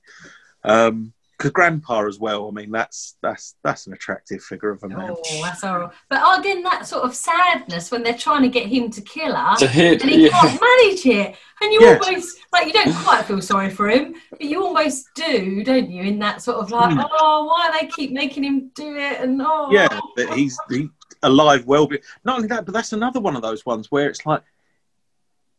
Um, 0.65 1.13
because 1.43 1.51
grandpa 1.53 2.07
as 2.07 2.19
well. 2.19 2.49
I 2.49 2.51
mean, 2.53 2.71
that's 2.71 3.17
that's 3.23 3.57
that's 3.65 3.87
an 3.87 3.93
attractive 3.93 4.43
figure 4.43 4.71
of 4.71 4.83
a 4.85 4.89
man. 4.89 5.11
Oh, 5.11 5.43
that's 5.43 5.63
horrible. 5.63 5.93
But 6.09 6.39
again, 6.41 6.63
that 6.63 6.87
sort 6.87 7.05
of 7.05 7.15
sadness 7.15 7.91
when 7.91 8.03
they're 8.03 8.17
trying 8.17 8.43
to 8.43 8.49
get 8.49 8.67
him 8.67 8.91
to 8.91 9.01
kill 9.01 9.35
her. 9.35 9.57
To 9.57 9.67
hit, 9.67 10.03
and 10.03 10.11
he 10.11 10.25
yeah, 10.25 10.31
can't 10.31 10.61
manage 10.61 11.07
it. 11.07 11.37
And 11.61 11.73
you 11.73 11.81
Yeah. 11.83 11.99
almost 12.03 12.39
like 12.53 12.67
you 12.67 12.73
don't 12.73 12.95
quite 12.95 13.25
feel 13.25 13.41
sorry 13.41 13.71
for 13.71 13.89
him, 13.89 14.15
but 14.31 14.41
you 14.43 14.63
almost 14.65 15.07
do, 15.15 15.63
don't 15.65 15.91
you? 15.91 16.03
In 16.03 16.19
that 16.21 16.43
sort 16.43 16.59
of 16.59 16.71
like, 16.71 16.93
Hmm. 16.95 17.01
oh, 17.19 17.45
why 17.47 17.77
they 17.81 17.87
keep 17.89 18.13
making 18.13 18.45
him 18.45 18.71
do 18.75 18.97
it? 18.97 19.21
And 19.21 19.41
oh, 19.43 19.69
Yeah, 19.71 19.89
that 20.17 20.33
he's 20.35 20.59
he, 20.71 20.89
alive, 21.23 21.65
well. 21.67 21.87
Be- 21.87 22.01
Not 22.25 22.37
only 22.37 22.49
that, 22.49 22.65
but 22.65 22.73
that's 22.75 22.93
another 22.93 23.21
one 23.21 23.37
of 23.37 23.43
those 23.43 23.65
ones 23.67 23.91
where 23.91 24.09
it's 24.09 24.25
like 24.27 24.43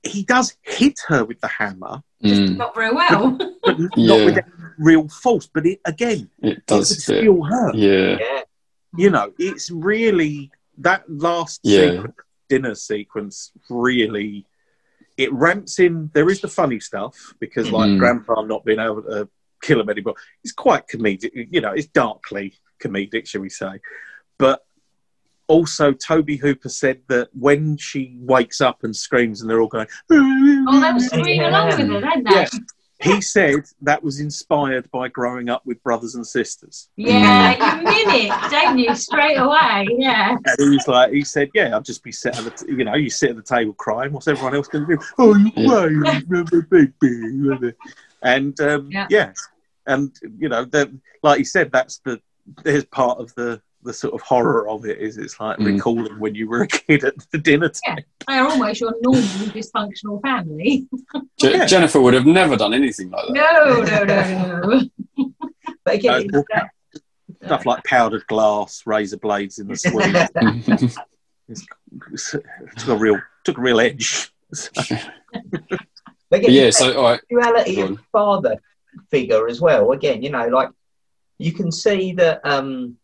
he 0.06 0.24
does 0.24 0.58
hit 0.62 1.00
her 1.08 1.24
with 1.24 1.40
the 1.40 1.48
hammer, 1.48 2.04
Mm. 2.22 2.58
not 2.58 2.76
very 2.76 2.92
well. 2.94 3.38
but 3.64 3.80
not 3.80 3.98
Yeah. 3.98 4.26
with 4.26 4.38
any 4.38 4.63
real 4.78 5.08
false. 5.10 5.48
But 5.48 5.66
it 5.66 5.80
again, 5.86 6.30
it 6.42 6.58
it 6.58 6.66
does. 6.66 6.90
could 6.90 7.04
fit. 7.04 7.22
still 7.22 7.44
hurt. 7.44 7.76
Yeah, 7.76 8.18
Yeah. 8.20 8.42
You 8.96 9.10
know, 9.10 9.34
it's 9.40 9.72
really 9.72 10.52
that 10.78 11.04
last 11.10 11.62
Yeah. 11.64 11.92
sequence, 11.92 12.16
dinner 12.50 12.76
sequence 12.76 13.52
really. 13.70 14.46
It 15.18 15.32
ramps 15.34 15.80
in. 15.80 16.10
There 16.14 16.30
is 16.30 16.42
the 16.42 16.48
funny 16.48 16.80
stuff 16.80 17.34
because, 17.40 17.72
like, 17.72 17.90
Mhm. 17.92 18.00
Grandpa 18.00 18.42
not 18.42 18.66
being 18.66 18.80
able 18.80 19.04
to 19.04 19.30
kill 19.62 19.80
him 19.80 19.90
anymore. 19.90 20.16
It's 20.44 20.54
quite 20.54 20.88
comedic. 20.88 21.48
You 21.52 21.62
know, 21.62 21.72
it's 21.72 21.86
darkly 21.88 22.56
comedic, 22.82 23.28
shall 23.28 23.42
we 23.42 23.50
say? 23.50 23.80
But 24.40 24.66
also, 25.48 25.92
Tobe 25.94 26.40
Hooper 26.42 26.70
said 26.70 27.02
that 27.10 27.30
when 27.34 27.78
she 27.78 28.16
wakes 28.20 28.60
up 28.60 28.84
and 28.84 28.96
screams, 28.96 29.42
and 29.42 29.50
they're 29.50 29.62
all 29.62 29.68
going, 29.68 29.88
oh, 30.12 30.80
they 30.82 30.94
were 30.94 31.00
screaming 31.00 31.42
along 31.44 31.68
with 31.68 31.80
it, 31.80 31.88
didn't 31.88 32.24
they? 32.24 32.32
Yeah. 32.32 32.48
He 33.04 33.22
said 33.22 33.66
that 33.82 34.02
was 34.04 34.20
inspired 34.20 34.90
by 34.92 35.08
growing 35.10 35.50
up 35.50 35.66
with 35.66 35.82
brothers 35.84 36.16
and 36.16 36.26
sisters. 36.26 36.90
Yeah, 36.96 37.78
you 37.78 37.84
mean 37.84 38.10
it, 38.32 38.52
don't 38.52 38.78
you? 38.80 38.96
Straight 38.96 39.36
away. 39.38 39.88
Yeah. 39.98 40.32
And 40.46 40.56
he 40.60 40.70
was 40.70 40.88
like, 40.88 41.12
he 41.12 41.24
said, 41.24 41.50
yeah, 41.54 41.74
I'll 41.74 41.82
just 41.82 42.04
be 42.04 42.12
sat 42.12 42.38
at 42.38 42.44
the, 42.46 42.52
t- 42.52 42.72
you 42.72 42.84
know, 42.86 42.96
you 42.96 43.10
sit 43.10 43.32
at 43.32 43.36
the 43.36 43.44
table 43.44 43.74
crying. 43.74 44.12
What's 44.14 44.28
everyone 44.28 44.56
else 44.56 44.68
going 44.68 44.88
to 44.88 44.96
do? 44.96 45.02
Oh, 45.20 45.36
you 45.36 45.52
Yeah. 45.56 46.22
crying, 46.32 47.74
and 48.24 48.60
um, 48.62 48.90
Yeah. 48.92 49.08
yeah. 49.10 49.34
and 49.86 50.12
you 50.40 50.50
know, 50.50 50.66
the, 50.66 50.98
like 51.22 51.38
he 51.40 51.44
said, 51.44 51.72
that's 51.72 52.00
the 52.00 52.22
there's 52.64 52.86
part 52.86 53.20
of 53.20 53.34
the 53.36 53.62
the 53.84 53.94
sort 53.94 54.14
of 54.14 54.22
horror 54.22 54.68
of 54.70 54.86
it 54.86 55.00
is 55.00 55.18
it's 55.18 55.40
like 55.40 55.58
Mm. 55.58 55.66
recalling 55.76 56.20
when 56.20 56.34
you 56.36 56.48
were 56.50 56.62
a 56.64 56.68
kid 56.68 57.04
at 57.04 57.14
the 57.32 57.38
dinner 57.38 57.70
Yeah. 57.86 57.96
table. 57.96 58.08
They're 58.28 58.48
almost 58.48 58.82
your 58.82 58.94
normal 59.02 59.22
dysfunctional 59.24 60.22
family. 60.22 60.88
Je- 61.40 61.52
Yeah. 61.52 61.66
Jennifer 61.66 62.00
would 62.02 62.14
have 62.14 62.26
never 62.26 62.56
done 62.56 62.74
anything 62.74 63.10
like 63.12 63.26
that. 63.28 63.34
No, 63.34 63.84
no, 63.84 64.04
no, 64.04 64.80
no. 65.18 65.30
But 65.86 65.96
again, 65.96 66.14
Uh, 66.14 66.40
it's 66.40 66.48
that- 66.54 66.70
Stuff 67.46 67.66
like 67.66 67.84
powdered 67.84 68.26
glass, 68.28 68.84
razor 68.86 69.18
blades 69.18 69.60
in 69.60 69.68
the 69.68 69.76
sweet. 69.76 70.94
took 72.78 72.88
a 72.88 72.96
real 72.96 73.20
took 73.44 73.58
a 73.58 73.62
real 73.62 73.80
edge. 73.82 74.32
but 76.30 76.40
again, 76.40 76.52
yeah, 76.52 76.70
so 76.70 76.94
all 76.98 77.04
right. 77.04 77.22
duality 77.30 77.82
of 77.82 78.00
father 78.12 78.56
figure 79.12 79.48
as 79.48 79.60
well. 79.60 79.92
Again, 79.92 80.22
you 80.24 80.30
know, 80.30 80.48
like 80.48 80.70
you 81.38 81.52
can 81.52 81.72
see 81.72 82.14
that 82.14 82.40
um, 82.46 82.98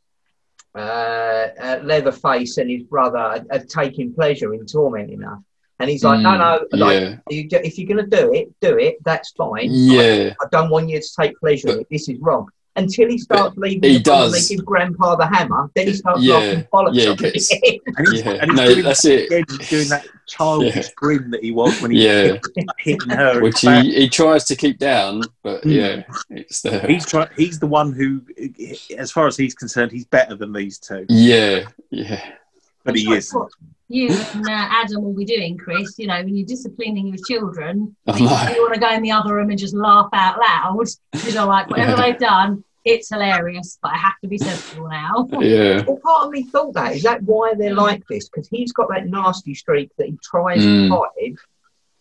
uh, 0.76 1.80
Leatherface 1.84 2.58
and 2.58 2.70
his 2.70 2.84
brother 2.84 3.18
are, 3.18 3.46
are 3.52 3.60
taking 3.60 4.14
pleasure 4.14 4.54
in 4.54 4.66
tormenting 4.66 5.22
her, 5.22 5.38
and 5.80 5.90
he's 5.90 6.04
like, 6.04 6.22
"No, 6.22 6.38
no, 6.38 6.66
like, 6.72 7.00
Yeah, 7.02 7.18
you, 7.30 7.48
if 7.52 7.78
you're 7.78 7.88
going 7.88 8.10
to 8.10 8.18
do 8.18 8.34
it, 8.34 8.54
do 8.62 8.78
it. 8.78 8.98
That's 9.04 9.32
fine. 9.32 9.70
yeah, 9.72 10.34
I 10.42 10.46
don't 10.52 10.70
want 10.70 10.90
you 10.90 11.00
to 11.00 11.10
take 11.20 11.38
pleasure 11.40 11.70
in 11.70 11.80
it. 11.82 11.88
This 11.90 12.10
is 12.10 12.20
wrong." 12.20 12.50
Until 12.80 13.10
he 13.10 13.18
starts 13.18 13.58
leaving, 13.58 13.84
he 13.84 13.98
the 14.00 14.10
room 14.12 14.24
and 14.24 14.32
does. 14.34 14.48
They 14.48 14.56
give 14.56 14.66
Grandpa 14.66 15.16
the 15.16 15.28
hammer. 15.28 15.70
Then 15.76 15.88
he 15.88 15.94
starts 15.94 16.22
Yeah, 16.22 16.34
laughing 16.36 16.68
bollocks 16.74 16.96
yeah, 16.96 17.10
he 17.10 17.16
gets- 17.16 17.52
And 17.98 18.08
he's, 18.12 18.22
yeah. 18.26 18.32
and 18.32 18.52
he's 18.52 18.60
No, 18.60 18.66
doing 18.74 18.84
that's 18.84 19.02
that 19.04 19.14
it. 19.14 19.26
again, 19.32 19.68
doing 19.70 19.88
that 19.90 20.08
childish 20.28 20.76
Yeah. 20.76 20.84
grin 20.96 21.32
that 21.32 21.44
he 21.44 21.52
was 21.52 21.82
when 21.82 21.92
he 21.92 22.06
Yeah. 22.06 22.32
was 22.34 22.42
hitting 22.80 23.10
her. 23.10 23.42
Which 23.42 23.60
he, 23.62 23.94
he 23.96 24.10
tries 24.10 24.46
to 24.46 24.56
keep 24.56 24.78
down, 24.80 25.22
but 25.44 25.64
Mm. 25.64 25.74
yeah, 25.76 26.04
it's 26.30 26.62
there. 26.62 26.86
He's 26.88 27.06
try- 27.06 27.30
He's 27.36 27.60
the 27.60 27.68
one 27.68 27.92
who, 27.94 28.22
as 28.98 29.12
far 29.12 29.28
as 29.28 29.36
he's 29.38 29.54
concerned, 29.54 29.92
he's 29.92 30.06
better 30.06 30.36
than 30.36 30.54
these 30.54 30.80
two. 30.80 31.06
Yeah, 31.10 31.64
yeah, 31.90 32.22
But 32.84 32.96
he 32.96 33.12
is. 33.14 33.36
You 33.92 34.10
and 34.36 34.46
uh, 34.48 34.52
Adam 34.52 35.02
will 35.04 35.16
be 35.16 35.26
doing, 35.26 35.58
Chris. 35.58 35.98
You 35.98 36.06
know, 36.06 36.18
when 36.18 36.36
you're 36.36 36.46
disciplining 36.46 37.08
your 37.08 37.18
children, 37.28 37.96
I 38.08 38.18
you, 38.18 38.26
know. 38.26 38.32
want 38.62 38.76
to 38.76 38.80
go 38.80 38.92
in 38.92 39.02
the 39.02 39.10
other 39.12 39.34
room 39.34 39.50
and 39.50 39.58
just 39.58 39.74
laugh 39.74 40.10
out 40.14 40.38
loud. 40.40 40.88
You 41.26 41.34
know, 41.34 41.48
like 41.48 41.72
whatever 41.72 41.92
Yeah. 41.94 42.02
they've 42.04 42.20
done, 42.20 42.64
it's 42.86 43.10
hilarious, 43.10 43.78
but 43.82 43.92
I 43.94 43.98
have 43.98 44.20
to 44.22 44.28
be 44.28 44.38
sensible 44.38 44.88
now. 44.90 45.28
Yeah, 45.42 45.84
Well, 45.86 45.98
part 46.04 46.26
of 46.26 46.32
me 46.32 46.44
thought 46.44 46.74
that 46.74 46.96
is 46.96 47.04
that 47.04 47.22
why 47.24 47.54
they're 47.54 47.74
like 47.76 48.06
this 48.08 48.30
because 48.30 48.48
he's 48.48 48.72
got 48.72 48.90
that 48.90 49.08
nasty 49.08 49.54
streak 49.54 49.92
that 49.98 50.08
he 50.08 50.18
tries 50.24 50.62
Mm. 50.62 50.88
to 50.90 50.96
hide, 50.96 51.36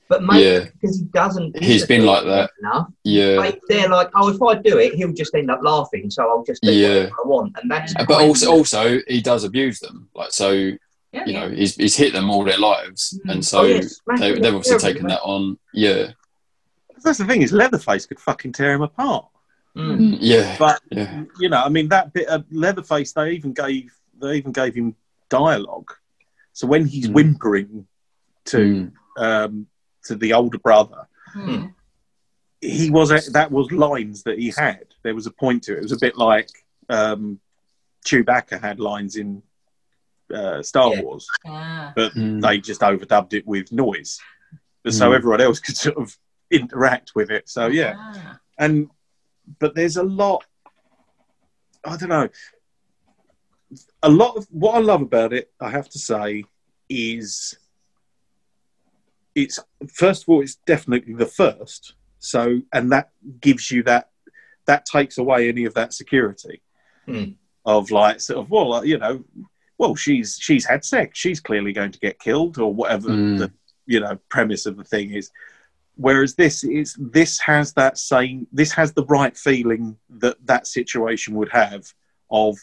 but 0.08 0.22
maybe 0.22 0.42
Yeah. 0.44 0.64
because 0.80 0.98
he 0.98 1.04
doesn't. 1.06 1.62
He's 1.62 1.84
been 1.86 2.06
like 2.06 2.24
that. 2.24 2.50
Enough, 2.60 2.88
yeah. 3.04 3.36
like, 3.36 3.60
they're 3.68 3.88
like, 3.88 4.10
oh, 4.14 4.28
if 4.30 4.40
I 4.40 4.54
do 4.54 4.78
it, 4.78 4.94
he'll 4.94 5.12
just 5.12 5.34
end 5.34 5.50
up 5.50 5.60
laughing, 5.62 6.10
so 6.10 6.28
I'll 6.28 6.44
just 6.44 6.62
do 6.62 6.72
Yeah. 6.72 6.88
whatever 7.04 7.14
I 7.24 7.28
want, 7.28 7.56
and 7.60 7.70
that's. 7.70 7.92
But 7.94 8.10
also, 8.10 8.46
of- 8.52 8.58
also, 8.58 9.00
he 9.08 9.20
does 9.20 9.44
abuse 9.44 9.80
them. 9.80 10.08
Like 10.14 10.30
so, 10.32 10.70
Yeah, 11.12 11.24
you 11.26 11.32
know, 11.32 11.48
he's 11.50 11.74
he's 11.74 11.96
hit 11.96 12.12
them 12.12 12.30
all 12.30 12.44
their 12.44 12.58
lives, 12.58 13.18
Mm. 13.26 13.32
and 13.32 13.44
so 13.44 13.60
Oh, 13.60 13.64
yeah, 13.64 13.80
smash 13.80 14.20
they, 14.20 14.32
they've 14.34 14.54
obviously 14.54 14.78
terribly, 14.78 14.92
taken 14.92 15.06
mate. 15.06 15.14
that 15.14 15.22
on. 15.22 15.58
Yeah, 15.74 16.12
That's 17.04 17.18
the 17.18 17.24
thing 17.26 17.42
is, 17.42 17.52
Leatherface 17.52 18.06
could 18.06 18.20
fucking 18.20 18.52
tear 18.52 18.72
him 18.74 18.82
apart. 18.82 19.26
Mm. 19.78 20.18
yeah, 20.20 20.56
But 20.58 20.80
yeah, 20.90 21.24
you 21.38 21.48
know, 21.48 21.62
I 21.62 21.68
mean, 21.68 21.88
that 21.88 22.12
bit 22.12 22.26
of 22.28 22.44
Leatherface, 22.50 23.12
they 23.12 23.30
even 23.32 23.52
gave 23.52 23.92
they 24.20 24.34
even 24.34 24.50
gave 24.52 24.74
him 24.74 24.96
dialogue. 25.28 25.92
So 26.52 26.66
when 26.66 26.84
he's 26.86 27.06
Mm. 27.08 27.14
whimpering 27.14 27.86
to 28.46 28.90
um, 29.16 29.66
to 30.04 30.16
the 30.16 30.32
older 30.32 30.58
brother, 30.58 31.06
Hmm. 31.32 31.66
he 32.60 32.90
was 32.90 33.10
that 33.32 33.50
was 33.52 33.70
lines 33.70 34.24
that 34.24 34.38
he 34.38 34.50
had. 34.56 34.86
There 35.04 35.14
was 35.14 35.26
a 35.26 35.30
point 35.30 35.62
to 35.64 35.74
it. 35.74 35.78
It 35.78 35.82
was 35.82 35.92
a 35.92 35.98
bit 35.98 36.16
like 36.16 36.48
um, 36.88 37.38
Chewbacca 38.04 38.60
had 38.60 38.80
lines 38.80 39.16
in 39.16 39.42
uh, 40.34 40.62
Star 40.62 40.92
Yeah. 40.94 41.02
Wars, 41.02 41.26
Ah. 41.46 41.92
but 41.94 42.12
Mm. 42.14 42.40
they 42.42 42.58
just 42.58 42.80
overdubbed 42.80 43.32
it 43.34 43.46
with 43.46 43.70
noise, 43.72 44.18
but 44.82 44.92
so 44.94 45.10
Mm. 45.10 45.14
everyone 45.16 45.40
else 45.40 45.58
could 45.60 45.76
sort 45.76 45.96
of 45.96 46.16
interact 46.50 47.14
with 47.14 47.30
it. 47.30 47.48
So 47.48 47.66
yeah, 47.68 47.94
Ah. 47.96 48.40
and 48.58 48.90
but 49.58 49.74
there's 49.74 49.96
a 49.96 50.02
lot. 50.02 50.44
I 51.84 51.96
don't 51.96 52.08
know. 52.08 52.28
A 54.02 54.08
lot 54.08 54.36
of 54.36 54.46
what 54.50 54.74
I 54.74 54.78
love 54.78 55.02
about 55.02 55.32
it, 55.32 55.50
I 55.60 55.70
have 55.70 55.88
to 55.90 55.98
say, 55.98 56.44
is 56.88 57.56
it's 59.34 59.58
first 59.92 60.22
of 60.22 60.28
all, 60.30 60.42
it's 60.42 60.56
definitely 60.66 61.14
the 61.14 61.26
first. 61.26 61.94
So, 62.18 62.60
and 62.72 62.90
that 62.92 63.10
gives 63.40 63.70
you 63.70 63.82
that 63.84 64.10
that 64.66 64.84
takes 64.86 65.18
away 65.18 65.48
any 65.48 65.64
of 65.64 65.74
that 65.74 65.92
security 65.94 66.60
Hmm. 67.06 67.30
of 67.64 67.90
like 67.90 68.20
sort 68.20 68.40
of 68.40 68.50
well, 68.50 68.74
uh, 68.74 68.82
you 68.82 68.98
know, 68.98 69.24
well, 69.78 69.94
she's 69.94 70.36
she's 70.40 70.66
had 70.66 70.84
sex, 70.84 71.18
she's 71.18 71.40
clearly 71.40 71.72
going 71.72 71.92
to 71.92 71.98
get 72.00 72.18
killed 72.18 72.58
or 72.58 72.74
whatever 72.74 73.10
Mm. 73.10 73.38
the 73.38 73.52
you 73.86 74.00
know 74.00 74.18
premise 74.28 74.66
of 74.66 74.76
the 74.76 74.84
thing 74.84 75.12
is. 75.12 75.30
Whereas 76.00 76.36
this 76.36 76.62
is 76.62 76.96
this 76.98 77.40
has 77.40 77.72
that 77.74 77.98
same 77.98 78.46
this 78.52 78.70
has 78.72 78.92
the 78.92 79.04
right 79.06 79.36
feeling 79.36 79.96
that 80.08 80.36
that 80.46 80.66
situation 80.68 81.34
would 81.34 81.48
have 81.50 81.92
of 82.30 82.56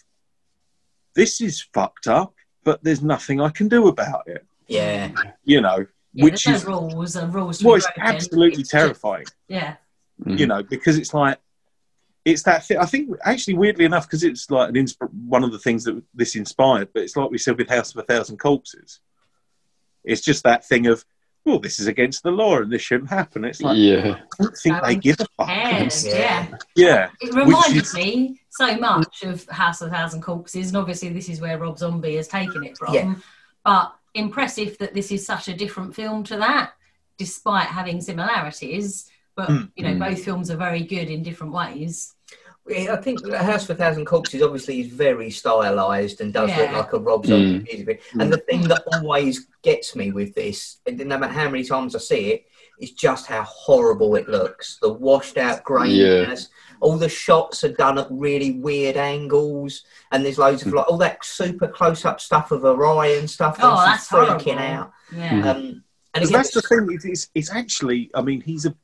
this 1.15 1.41
is 1.41 1.61
fucked 1.73 2.07
up, 2.07 2.33
but 2.63 2.83
there's 2.83 3.03
nothing 3.03 3.41
I 3.41 3.49
can 3.49 3.67
do 3.67 3.87
about 3.89 4.23
it. 4.27 4.45
Yeah, 4.67 5.11
You 5.43 5.61
know, 5.61 5.85
Yeah, 6.13 6.23
which 6.23 6.45
there's 6.45 6.61
is 6.61 6.67
no 6.67 6.81
rules 6.89 7.15
and 7.17 7.33
rules. 7.33 7.61
Well, 7.63 7.75
it's 7.75 7.85
broken. 7.87 8.03
absolutely 8.03 8.61
It's 8.61 8.69
just- 8.69 8.71
terrifying. 8.71 9.25
Yeah. 9.49 9.75
Mm. 10.23 10.39
You 10.39 10.47
know, 10.47 10.63
because 10.63 10.97
it's 10.97 11.13
like 11.13 11.37
it's 12.23 12.43
that 12.43 12.65
thing. 12.65 12.77
I 12.77 12.85
think 12.85 13.15
actually, 13.25 13.55
weirdly 13.55 13.83
enough, 13.85 14.07
because 14.07 14.23
it's 14.23 14.49
like 14.49 14.69
an 14.69 14.75
insp- 14.75 15.13
one 15.27 15.43
of 15.43 15.51
the 15.51 15.59
things 15.59 15.83
that 15.83 16.01
this 16.13 16.35
inspired. 16.37 16.87
But 16.93 17.03
it's 17.03 17.15
like 17.17 17.29
we 17.29 17.37
said 17.37 17.57
with 17.57 17.69
House 17.69 17.91
of 17.93 17.97
a 17.97 18.03
Thousand 18.03 18.37
Corpses. 18.37 19.01
It's 20.05 20.21
just 20.21 20.43
that 20.43 20.65
thing 20.65 20.87
of 20.87 21.03
well, 21.45 21.59
this 21.59 21.79
is 21.79 21.87
against 21.87 22.23
the 22.23 22.31
law 22.31 22.57
and 22.57 22.71
this 22.71 22.81
shouldn't 22.81 23.09
happen. 23.09 23.45
It's 23.45 23.61
like 23.61 23.77
yeah, 23.77 24.17
I 24.39 24.43
don't 24.43 24.57
think 24.57 24.83
they 24.83 24.95
give 24.95 25.19
a 25.19 25.25
fuck. 25.37 25.47
Cares, 25.47 26.05
Yeah. 26.07 26.13
yeah. 26.15 26.57
Yeah, 26.75 27.09
It 27.21 27.33
reminded 27.35 27.83
is- 27.83 27.93
me 27.93 28.41
so 28.49 28.75
much 28.77 29.23
of 29.23 29.45
House 29.49 29.81
of 29.81 29.89
a 29.89 29.91
Thousand 29.91 30.21
Corpses, 30.21 30.67
and 30.69 30.77
obviously 30.77 31.09
this 31.09 31.29
is 31.29 31.39
where 31.41 31.57
Rob 31.59 31.77
Zombie 31.77 32.15
has 32.15 32.27
taken 32.27 32.63
it 32.63 32.77
from. 32.77 32.93
Yeah. 32.93 33.15
But 33.63 33.93
impressive 34.15 34.77
that 34.79 34.93
this 34.93 35.11
is 35.11 35.25
such 35.25 35.47
a 35.47 35.53
different 35.53 35.93
film 35.93 36.23
to 36.25 36.37
that, 36.37 36.71
despite 37.17 37.67
having 37.67 38.01
similarities. 38.01 39.09
But 39.35 39.49
Mm. 39.49 39.71
you 39.75 39.83
know, 39.83 39.93
Mm. 39.93 39.99
both 39.99 40.23
films 40.23 40.49
are 40.49 40.55
very 40.57 40.81
good 40.83 41.09
in 41.09 41.21
different 41.21 41.53
ways. 41.53 42.14
Yeah, 42.67 42.93
I 42.93 42.97
think 42.97 43.21
the 43.21 43.37
House 43.37 43.63
of 43.69 43.71
a 43.71 43.75
Thousand 43.75 44.05
Corpses 44.05 44.41
obviously 44.41 44.79
is 44.81 44.87
very 44.87 45.29
stylized 45.29 46.19
and 46.21 46.33
does 46.33 46.49
look 46.57 46.71
like 46.71 46.93
a 46.93 46.99
Rob 46.99 47.25
Zombie 47.25 47.59
Mm. 47.59 47.63
music 47.63 47.85
video. 47.85 48.01
And 48.19 48.33
the 48.33 48.37
thing 48.37 48.63
that 48.63 48.83
always 48.93 49.45
gets 49.61 49.95
me 49.95 50.11
with 50.11 50.33
this, 50.33 50.77
and 50.87 50.97
no 51.05 51.17
matter 51.19 51.33
how 51.33 51.47
many 51.49 51.63
times 51.63 51.95
I 51.95 51.99
see 51.99 52.31
it, 52.31 52.45
is 52.79 52.91
just 52.91 53.27
how 53.27 53.43
horrible 53.43 54.15
it 54.15 54.27
looks. 54.27 54.79
The 54.81 54.91
washed 54.91 55.37
out 55.37 55.63
graininess. 55.63 56.47
All 56.81 56.97
the 56.97 57.07
shots 57.07 57.63
are 57.63 57.71
done 57.71 57.97
at 57.99 58.07
really 58.09 58.51
weird 58.59 58.97
angles, 58.97 59.83
and 60.11 60.25
there's 60.25 60.37
loads 60.39 60.65
of 60.65 60.73
like 60.73 60.87
all 60.89 60.97
that 60.97 61.23
super 61.23 61.67
close 61.67 62.03
up 62.03 62.19
stuff 62.19 62.51
of 62.51 62.63
her 62.63 62.85
eye 62.85 63.15
and 63.19 63.29
stuff. 63.29 63.57
Oh, 63.61 63.69
and 63.77 63.91
that's 63.93 64.09
freaking 64.09 64.55
horrible. 64.57 64.59
out. 64.61 64.91
Yeah. 65.15 65.29
Mm. 65.31 65.45
Um, 65.45 65.55
and 65.55 65.83
because 66.13 66.29
again, 66.29 66.39
that's 66.39 66.53
the 66.53 66.61
thing. 66.63 66.87
It's, 66.91 67.05
it's, 67.05 67.29
it's 67.35 67.51
actually. 67.51 68.09
I 68.13 68.21
mean, 68.21 68.41
he's 68.41 68.65
a 68.65 68.75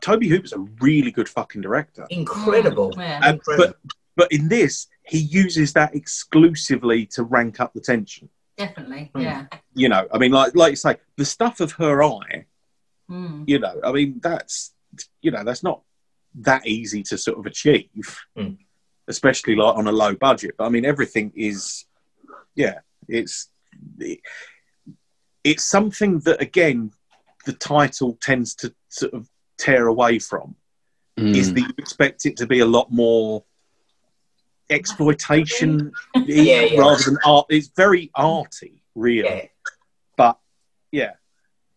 Tobe 0.00 0.24
Hooper's 0.24 0.52
a 0.52 0.58
really 0.80 1.10
good 1.10 1.28
fucking 1.28 1.62
director. 1.62 2.06
incredible. 2.10 2.92
Yeah. 2.96 3.20
And, 3.22 3.40
but 3.46 3.76
but 4.16 4.30
in 4.30 4.48
this, 4.48 4.86
he 5.04 5.18
uses 5.18 5.72
that 5.72 5.94
exclusively 5.94 7.06
to 7.06 7.24
rank 7.24 7.60
up 7.60 7.72
the 7.74 7.80
tension. 7.80 8.28
Definitely. 8.56 9.10
Mm. 9.14 9.22
Yeah. 9.22 9.46
You 9.74 9.88
know, 9.88 10.06
I 10.12 10.18
mean, 10.18 10.30
like 10.32 10.54
like 10.54 10.70
you 10.70 10.76
say, 10.76 10.96
the 11.16 11.24
stuff 11.24 11.60
of 11.60 11.72
her 11.72 12.02
eye. 12.02 12.46
Mm. 13.10 13.44
You 13.48 13.58
know, 13.58 13.80
I 13.84 13.92
mean, 13.92 14.20
that's 14.22 14.72
you 15.20 15.30
know, 15.30 15.42
that's 15.44 15.62
not 15.62 15.82
that 16.40 16.66
easy 16.66 17.02
to 17.04 17.18
sort 17.18 17.38
of 17.38 17.46
achieve, 17.46 18.18
Mm. 18.38 18.58
especially 19.08 19.56
like 19.56 19.76
on 19.76 19.86
a 19.86 19.92
low 19.92 20.14
budget. 20.14 20.54
But 20.58 20.66
I 20.66 20.68
mean, 20.68 20.84
everything 20.84 21.32
is, 21.34 21.84
yeah, 22.54 22.78
it's 23.08 23.48
it, 23.98 24.20
it's 25.42 25.64
something 25.64 26.20
that 26.20 26.40
again, 26.40 26.92
the 27.44 27.52
title 27.52 28.16
tends 28.20 28.54
to 28.56 28.74
sort 28.88 29.12
of 29.14 29.28
tear 29.64 29.86
away 29.86 30.18
from. 30.18 30.54
is 31.16 31.50
Mm. 31.50 31.54
that 31.54 31.60
you 31.60 31.74
expect 31.78 32.26
it 32.26 32.36
to 32.38 32.46
be 32.46 32.58
a 32.60 32.66
lot 32.66 32.90
more 32.90 33.44
exploitation 34.70 35.92
Yeah, 36.16 36.62
yeah. 36.62 36.80
rather 36.80 37.02
than 37.04 37.18
art. 37.24 37.46
It's 37.50 37.68
very 37.76 38.10
arty, 38.14 38.82
really. 38.94 39.28
Yeah. 39.28 39.46
But 40.16 40.38
yeah, 40.90 41.12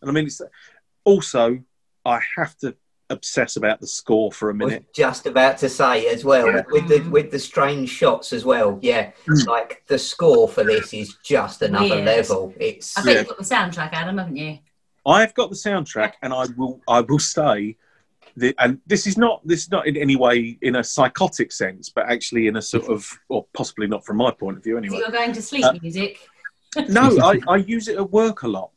and 0.01 0.09
I 0.09 0.13
mean, 0.13 0.25
it's 0.25 0.41
also 1.03 1.59
I 2.05 2.19
have 2.37 2.57
to 2.59 2.75
obsess 3.09 3.55
about 3.55 3.79
the 3.79 3.87
score 3.87 4.31
for 4.31 4.49
a 4.49 4.53
I 4.53 4.57
was 4.57 4.67
minute. 4.71 4.93
just 4.93 5.25
about 5.27 5.57
to 5.59 5.69
say 5.69 6.07
as 6.07 6.25
well 6.25 6.47
Yeah. 6.47 6.63
with 6.69 6.87
the 6.87 6.99
with 7.09 7.31
the 7.31 7.39
strange 7.39 7.89
shots 7.89 8.33
as 8.33 8.43
well. 8.43 8.79
Yeah, 8.81 9.11
Mm. 9.27 9.45
like 9.47 9.83
the 9.87 9.99
score 9.99 10.47
for 10.49 10.63
this 10.63 10.93
is 10.93 11.15
just 11.23 11.61
another 11.61 11.95
Weird. 11.95 12.05
level. 12.05 12.53
It's 12.59 12.97
I 12.97 13.01
think 13.01 13.13
Yeah. 13.13 13.19
you've 13.19 13.27
got 13.29 13.37
the 13.37 13.43
soundtrack, 13.55 13.93
Adam, 13.93 14.17
haven't 14.17 14.35
you? 14.37 14.59
I've 15.07 15.33
got 15.33 15.49
the 15.49 15.55
soundtrack, 15.55 16.13
and 16.21 16.33
I 16.33 16.45
will 16.57 16.81
I 16.87 17.01
will 17.01 17.19
say, 17.19 17.77
the, 18.35 18.53
and 18.59 18.79
this 18.85 19.07
is 19.07 19.17
not 19.17 19.41
this 19.47 19.63
is 19.63 19.71
not 19.71 19.87
in 19.87 19.95
any 19.97 20.15
way 20.15 20.57
in 20.61 20.75
a 20.75 20.83
psychotic 20.83 21.51
sense, 21.51 21.89
but 21.89 22.05
actually 22.11 22.47
in 22.47 22.57
a 22.57 22.61
sort 22.61 22.87
of, 22.89 23.09
or 23.29 23.45
possibly 23.53 23.87
not 23.87 24.05
from 24.05 24.17
my 24.17 24.31
point 24.31 24.57
of 24.57 24.63
view 24.63 24.73
So 24.73 24.77
anyway. 24.79 24.97
you're 24.97 25.11
going 25.11 25.33
to 25.33 25.41
sleep 25.41 25.65
Uh, 25.65 25.73
music. 25.81 26.19
No, 26.89 27.17
I, 27.23 27.39
I 27.47 27.55
use 27.55 27.87
it 27.87 27.97
at 27.97 28.11
work 28.11 28.43
a 28.43 28.47
lot. 28.47 28.71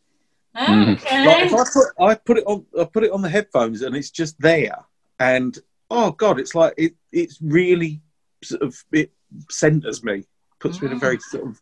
Mm. 0.57 0.97
Okay. 0.97 1.26
Like 1.26 1.53
I 1.53 1.64
put 1.72 1.87
I 2.01 2.14
put 2.14 2.39
it 2.39 2.45
on 2.47 2.64
I 2.78 2.85
put 2.85 3.05
it 3.05 3.12
on 3.12 3.22
the 3.22 3.28
headphones 3.28 3.83
and 3.83 3.95
it's 3.95 4.11
just 4.11 4.41
there, 4.41 4.78
and 5.18 5.59
oh 5.91 6.12
god, 6.12 6.41
it's 6.41 6.55
like 6.55 6.74
it 6.76 6.95
it's 7.12 7.39
really 7.43 8.01
sort 8.43 8.62
of 8.62 8.83
it 8.93 9.12
centers 9.51 10.03
me, 10.03 10.24
puts 10.59 10.81
me 10.81 10.89
in 10.89 10.95
a 10.95 10.99
very 10.99 11.18
sort 11.20 11.47
of 11.49 11.61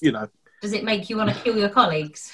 you 0.00 0.12
know. 0.12 0.28
Does 0.60 0.72
it 0.72 0.84
make 0.84 1.08
you 1.08 1.16
want 1.16 1.30
to 1.30 1.36
kill 1.42 1.56
your 1.56 1.70
colleagues? 1.70 2.32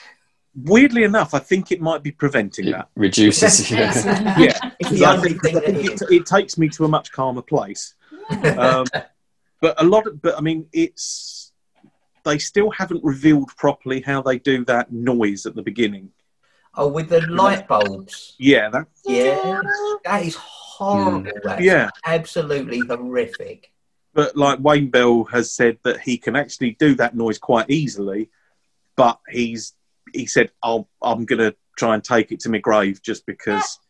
Weirdly 0.63 1.05
enough, 1.05 1.35
I 1.35 1.39
think 1.39 1.71
it 1.71 1.81
might 1.81 2.03
be 2.03 2.11
preventing 2.11 2.69
It 2.69 2.73
that. 2.73 2.89
reduces. 2.97 3.71
yeah. 3.71 3.93
Yeah, 4.39 4.71
it's 4.81 5.03
I 5.03 5.17
think, 5.21 5.45
I 5.45 5.61
think 5.61 5.85
it, 5.85 6.03
it 6.11 6.27
takes 6.27 6.57
me 6.57 6.69
to 6.71 6.85
a 6.85 6.89
much 6.89 7.13
calmer 7.13 7.43
place. 7.43 7.95
Um, 8.31 8.87
but 9.61 9.81
a 9.81 9.85
lot 9.85 10.07
of, 10.07 10.21
but 10.23 10.37
I 10.37 10.41
mean, 10.41 10.67
it's 10.73 11.53
they 12.25 12.39
still 12.39 12.71
haven't 12.71 13.05
revealed 13.05 13.51
properly 13.57 14.01
how 14.01 14.21
they 14.21 14.39
do 14.39 14.65
that 14.65 14.93
noise 14.93 15.47
at 15.47 15.55
the 15.55 15.63
beginning. 15.63 16.11
Oh, 16.75 16.89
with 16.89 17.09
the 17.09 17.21
light 17.23 17.67
bulbs. 17.69 18.35
Yeah, 18.39 18.69
that 18.71 18.87
Yeah, 19.05 19.61
that 20.05 20.25
is 20.25 20.35
horrible. 20.35 21.31
That's 21.45 21.63
yeah. 21.63 21.89
absolutely 22.05 22.81
horrific. 22.81 23.73
But 24.13 24.37
like 24.37 24.59
Wayne 24.61 24.91
Bell 24.91 25.25
has 25.25 25.53
said 25.53 25.79
that 25.85 26.01
he 26.01 26.19
can 26.19 26.37
actually 26.37 26.73
do 26.73 26.95
that 26.97 27.15
noise 27.15 27.39
quite 27.39 27.71
easily, 27.71 28.31
but 28.97 29.21
he's 29.29 29.75
he 30.13 30.27
said, 30.27 30.51
"I'll 30.63 30.89
I'm 31.03 31.25
gonna 31.25 31.55
try 31.77 31.95
and 31.95 32.03
take 32.03 32.33
it 32.33 32.41
to 32.41 32.49
my 32.51 32.59
grave 32.59 33.03
just 33.03 33.27
because." 33.27 33.79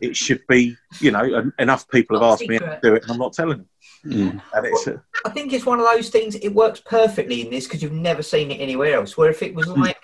It 0.00 0.16
should 0.16 0.40
be, 0.48 0.76
you 1.00 1.10
know, 1.10 1.22
en- 1.22 1.52
enough 1.58 1.88
people 1.88 2.16
have 2.16 2.22
Top 2.22 2.32
asked 2.34 2.48
me 2.48 2.58
to 2.58 2.78
do 2.80 2.94
it, 2.94 3.02
and 3.02 3.10
I'm 3.10 3.18
not 3.18 3.32
telling 3.32 3.58
them. 3.58 3.68
Mm. 4.06 4.40
And 4.54 4.66
it's, 4.66 4.86
uh, 4.86 4.98
I 5.26 5.30
think 5.30 5.52
it's 5.52 5.66
one 5.66 5.80
of 5.80 5.84
those 5.84 6.10
things. 6.10 6.36
It 6.36 6.50
works 6.50 6.80
perfectly 6.80 7.42
in 7.42 7.50
this 7.50 7.64
because 7.66 7.82
you've 7.82 7.92
never 7.92 8.22
seen 8.22 8.52
it 8.52 8.60
anywhere 8.60 8.94
else. 8.94 9.16
Where 9.16 9.30
if 9.30 9.42
it 9.42 9.52
was 9.52 9.66
like, 9.66 9.98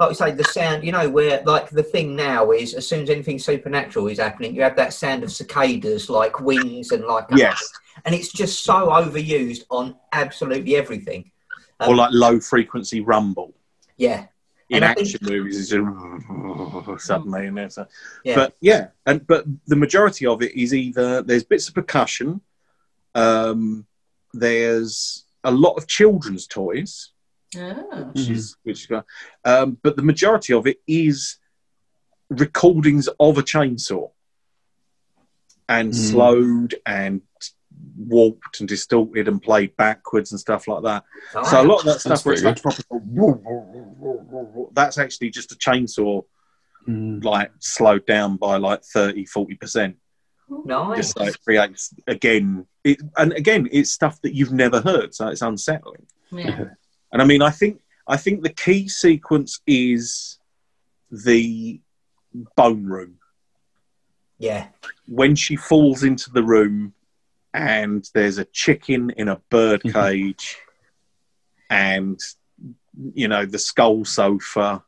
like 0.00 0.10
you 0.10 0.14
say, 0.16 0.32
the 0.32 0.44
sound, 0.44 0.84
you 0.84 0.92
know, 0.92 1.08
where 1.08 1.42
like 1.44 1.70
the 1.70 1.84
thing 1.84 2.16
now 2.16 2.50
is 2.50 2.74
as 2.74 2.86
soon 2.86 3.04
as 3.04 3.10
anything 3.10 3.38
supernatural 3.38 4.08
is 4.08 4.18
happening, 4.18 4.54
you 4.54 4.62
have 4.62 4.76
that 4.76 4.92
sound 4.92 5.22
of 5.22 5.32
cicadas, 5.32 6.10
like 6.10 6.40
wings 6.40 6.90
and 6.90 7.04
like 7.04 7.26
Yes. 7.34 7.62
and 8.04 8.14
it's 8.14 8.32
just 8.32 8.64
so 8.64 8.88
overused 8.88 9.62
on 9.70 9.94
absolutely 10.12 10.76
everything. 10.76 11.30
Um, 11.78 11.90
or 11.90 11.96
like 11.96 12.10
low 12.12 12.40
frequency 12.40 13.00
rumble. 13.00 13.54
Yeah, 13.96 14.26
in 14.72 14.76
And 14.76 14.84
I 14.84 14.94
think- 14.94 15.06
action 15.08 15.20
movies 15.30 15.56
is 15.58 15.68
just 15.68 17.04
suddenly 17.10 17.46
and 17.46 17.56
there's 17.58 17.78
a, 17.78 17.86
yeah, 18.24 18.34
but 18.34 18.56
yeah 18.60 18.84
and 19.06 19.26
but 19.26 19.44
the 19.66 19.76
majority 19.76 20.24
of 20.26 20.40
it 20.42 20.52
is 20.54 20.72
either 20.72 21.22
there's 21.22 21.44
bits 21.44 21.68
of 21.68 21.74
percussion 21.74 22.40
um 23.14 23.86
there's 24.32 25.24
a 25.44 25.50
lot 25.50 25.74
of 25.78 25.86
children's 25.86 26.46
toys 26.46 27.10
Oh. 27.54 28.10
which 28.14 28.30
is 28.30 28.56
which 28.62 28.90
is 28.90 29.02
um 29.44 29.76
but 29.82 29.94
the 29.96 30.02
majority 30.12 30.54
of 30.54 30.66
it 30.66 30.78
is 30.86 31.36
recordings 32.30 33.08
of 33.20 33.36
a 33.36 33.42
chainsaw 33.42 34.10
and 35.68 35.92
Mm. 35.92 36.10
slowed 36.10 36.74
and 36.86 37.20
warped 37.96 38.60
and 38.60 38.68
distorted 38.68 39.28
and 39.28 39.42
played 39.42 39.76
backwards 39.76 40.32
and 40.32 40.40
stuff 40.40 40.66
like 40.68 40.82
that. 40.82 41.04
Oh, 41.34 41.42
so 41.44 41.62
a 41.62 41.64
lot 41.64 41.80
of 41.80 41.84
that 41.86 42.00
stuff 42.00 42.24
where 42.24 42.34
it's 42.34 42.42
like 42.42 42.60
proper, 42.60 42.82
that's 44.72 44.98
actually 44.98 45.30
just 45.30 45.52
a 45.52 45.56
chainsaw 45.56 46.22
Mm. 46.88 47.22
like 47.22 47.52
slowed 47.60 48.04
down 48.06 48.36
by 48.36 48.56
like 48.56 48.82
30 48.82 49.24
40 49.26 49.54
percent. 49.54 49.96
Nice. 50.48 50.96
just 50.96 51.16
so 51.16 51.22
it 51.24 51.36
creates 51.44 51.94
again 52.08 52.66
it, 52.82 53.00
and 53.16 53.32
again 53.34 53.68
it's 53.70 53.92
stuff 53.92 54.20
that 54.22 54.34
you've 54.34 54.52
never 54.52 54.80
heard 54.80 55.14
so 55.14 55.28
it's 55.28 55.42
unsettling. 55.42 56.06
Yeah. 56.32 56.64
and 57.12 57.22
i 57.22 57.24
mean 57.24 57.40
i 57.40 57.50
think 57.50 57.80
i 58.08 58.16
think 58.16 58.42
the 58.42 58.48
key 58.52 58.88
sequence 58.88 59.60
is 59.64 60.40
the 61.12 61.80
bone 62.56 62.84
room. 62.86 63.18
Yeah, 64.38 64.66
when 65.06 65.36
she 65.36 65.54
falls 65.54 66.02
into 66.02 66.30
the 66.32 66.42
room 66.42 66.94
and 67.54 68.08
there's 68.14 68.38
a 68.38 68.44
chicken 68.46 69.10
in 69.10 69.28
a 69.28 69.36
bird 69.50 69.82
Mhm. 69.82 69.92
cage 69.92 70.58
and 71.70 72.18
you 73.14 73.28
know 73.28 73.44
the 73.46 73.58
skull 73.58 74.04
sofa 74.04 74.82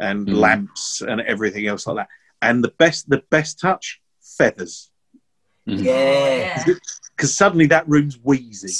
and 0.00 0.26
Mhm. 0.26 0.34
lamps 0.36 1.02
and 1.02 1.20
everything 1.20 1.66
else 1.66 1.86
like 1.86 1.96
that 1.96 2.08
and 2.42 2.64
the 2.64 2.72
best 2.78 3.08
the 3.08 3.22
best 3.30 3.60
touch 3.60 4.00
feathers 4.20 4.90
Mm. 5.68 5.82
yeah, 5.82 6.62
because 7.16 7.34
suddenly 7.34 7.66
that 7.66 7.88
room's 7.88 8.18
wheezy 8.22 8.74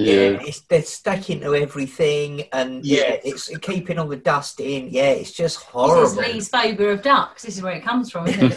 yeah. 0.00 0.12
Yeah. 0.14 0.38
It's 0.42 0.60
they're 0.60 0.82
stuck 0.84 1.28
into 1.28 1.56
everything, 1.56 2.44
and 2.52 2.84
yeah, 2.86 3.00
Yeah. 3.00 3.20
it's 3.24 3.48
keeping 3.58 3.98
all 3.98 4.06
the 4.06 4.14
dust 4.16 4.60
in. 4.60 4.90
Yeah, 4.90 5.10
it's 5.10 5.32
just 5.32 5.56
This 5.56 5.62
is 5.66 5.70
horrible. 5.72 6.22
Lee's 6.22 6.48
phobia 6.48 6.90
of 6.92 7.02
ducks. 7.02 7.42
This 7.42 7.56
is 7.56 7.62
where 7.64 7.72
it 7.74 7.82
comes 7.82 8.08
from, 8.12 8.28
isn't 8.28 8.52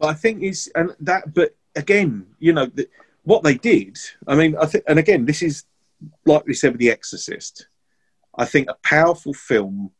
but 0.00 0.08
i 0.08 0.12
think 0.14 0.42
it's 0.42 0.66
and 0.74 0.96
that 0.98 1.32
but 1.32 1.54
again 1.76 2.26
you 2.38 2.52
know 2.52 2.66
the, 2.66 2.88
what 3.24 3.42
they 3.42 3.54
did 3.54 3.96
i 4.26 4.34
mean 4.34 4.56
i 4.60 4.66
think 4.66 4.84
and 4.86 4.98
again 4.98 5.24
this 5.24 5.42
is 5.42 5.64
like 6.26 6.44
we 6.46 6.54
said 6.54 6.72
with 6.72 6.80
the 6.80 6.90
exorcist 6.90 7.68
i 8.36 8.44
think 8.44 8.68
a 8.68 8.76
powerful 8.82 9.32
film 9.34 9.90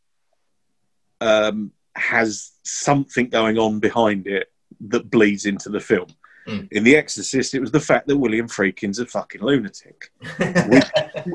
um, 1.21 1.73
has 1.97 2.53
something 2.65 3.29
going 3.29 3.59
on 3.59 3.81
behind 3.81 4.27
it 4.27 4.53
that 4.89 5.11
bleeds 5.11 5.47
into 5.47 5.69
the 5.69 5.81
film 5.81 6.09
Mm. 6.47 6.69
in 6.73 6.85
the 6.85 6.95
exorcist 6.95 7.55
it 7.55 7.61
was 7.61 7.71
the 7.71 7.81
fact 7.81 8.07
that 8.07 8.19
william 8.19 8.47
friedkin's 8.49 8.99
a 8.99 9.07
fucking 9.07 9.41
lunatic 9.41 10.13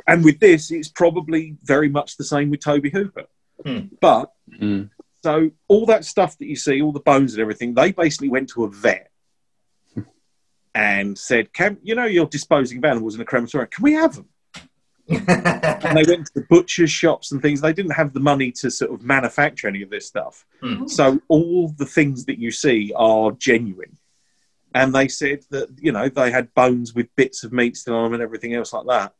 and 0.07 0.23
with 0.23 0.39
this 0.39 0.69
it's 0.69 0.87
probably 0.87 1.57
very 1.63 1.89
much 1.89 2.15
the 2.15 2.23
same 2.23 2.51
with 2.51 2.59
tobe 2.59 2.85
hooper 2.93 3.25
Hmm. 3.65 3.87
but 3.99 4.31
Mm. 4.61 4.91
so 5.23 5.49
all 5.67 5.87
that 5.87 6.05
stuff 6.05 6.37
that 6.37 6.45
you 6.45 6.55
see, 6.55 6.79
all 6.81 6.91
the 6.91 6.99
bones 6.99 7.33
and 7.33 7.41
everything, 7.41 7.73
they 7.73 7.91
basically 7.91 8.29
went 8.29 8.49
to 8.49 8.65
a 8.65 8.69
vet 8.69 9.08
and 10.75 11.17
said, 11.17 11.51
"Can 11.53 11.77
you 11.83 11.95
know 11.95 12.05
you're 12.05 12.25
disposing 12.27 12.77
of 12.79 12.85
animals 12.85 13.15
in 13.15 13.21
a 13.21 13.25
crematorium? 13.25 13.69
Can 13.71 13.83
we 13.83 13.93
have 13.93 14.15
them?" 14.15 14.27
And 15.07 15.97
they 15.97 16.03
went 16.07 16.27
to 16.27 16.33
the 16.35 16.45
butchers' 16.49 16.91
shops 16.91 17.31
and 17.31 17.41
things. 17.41 17.61
They 17.61 17.73
didn't 17.73 17.93
have 17.93 18.13
the 18.13 18.19
money 18.19 18.51
to 18.53 18.69
sort 18.69 18.91
of 18.93 19.03
manufacture 19.03 19.67
any 19.67 19.81
of 19.81 19.89
this 19.89 20.05
stuff, 20.05 20.45
Hmm. 20.61 20.87
so 20.87 21.19
all 21.27 21.69
the 21.69 21.85
things 21.85 22.25
that 22.25 22.37
you 22.37 22.51
see 22.51 22.93
are 22.95 23.31
genuine. 23.31 23.97
And 24.75 24.93
they 24.93 25.07
said 25.07 25.39
that 25.49 25.69
you 25.81 25.91
know 25.91 26.09
they 26.09 26.29
had 26.31 26.53
bones 26.53 26.93
with 26.93 27.07
bits 27.15 27.43
of 27.43 27.51
meat 27.51 27.75
still 27.77 27.95
on 27.95 28.03
them 28.03 28.13
and 28.13 28.21
everything 28.23 28.53
else 28.53 28.71
like 28.71 28.85
that, 28.87 29.13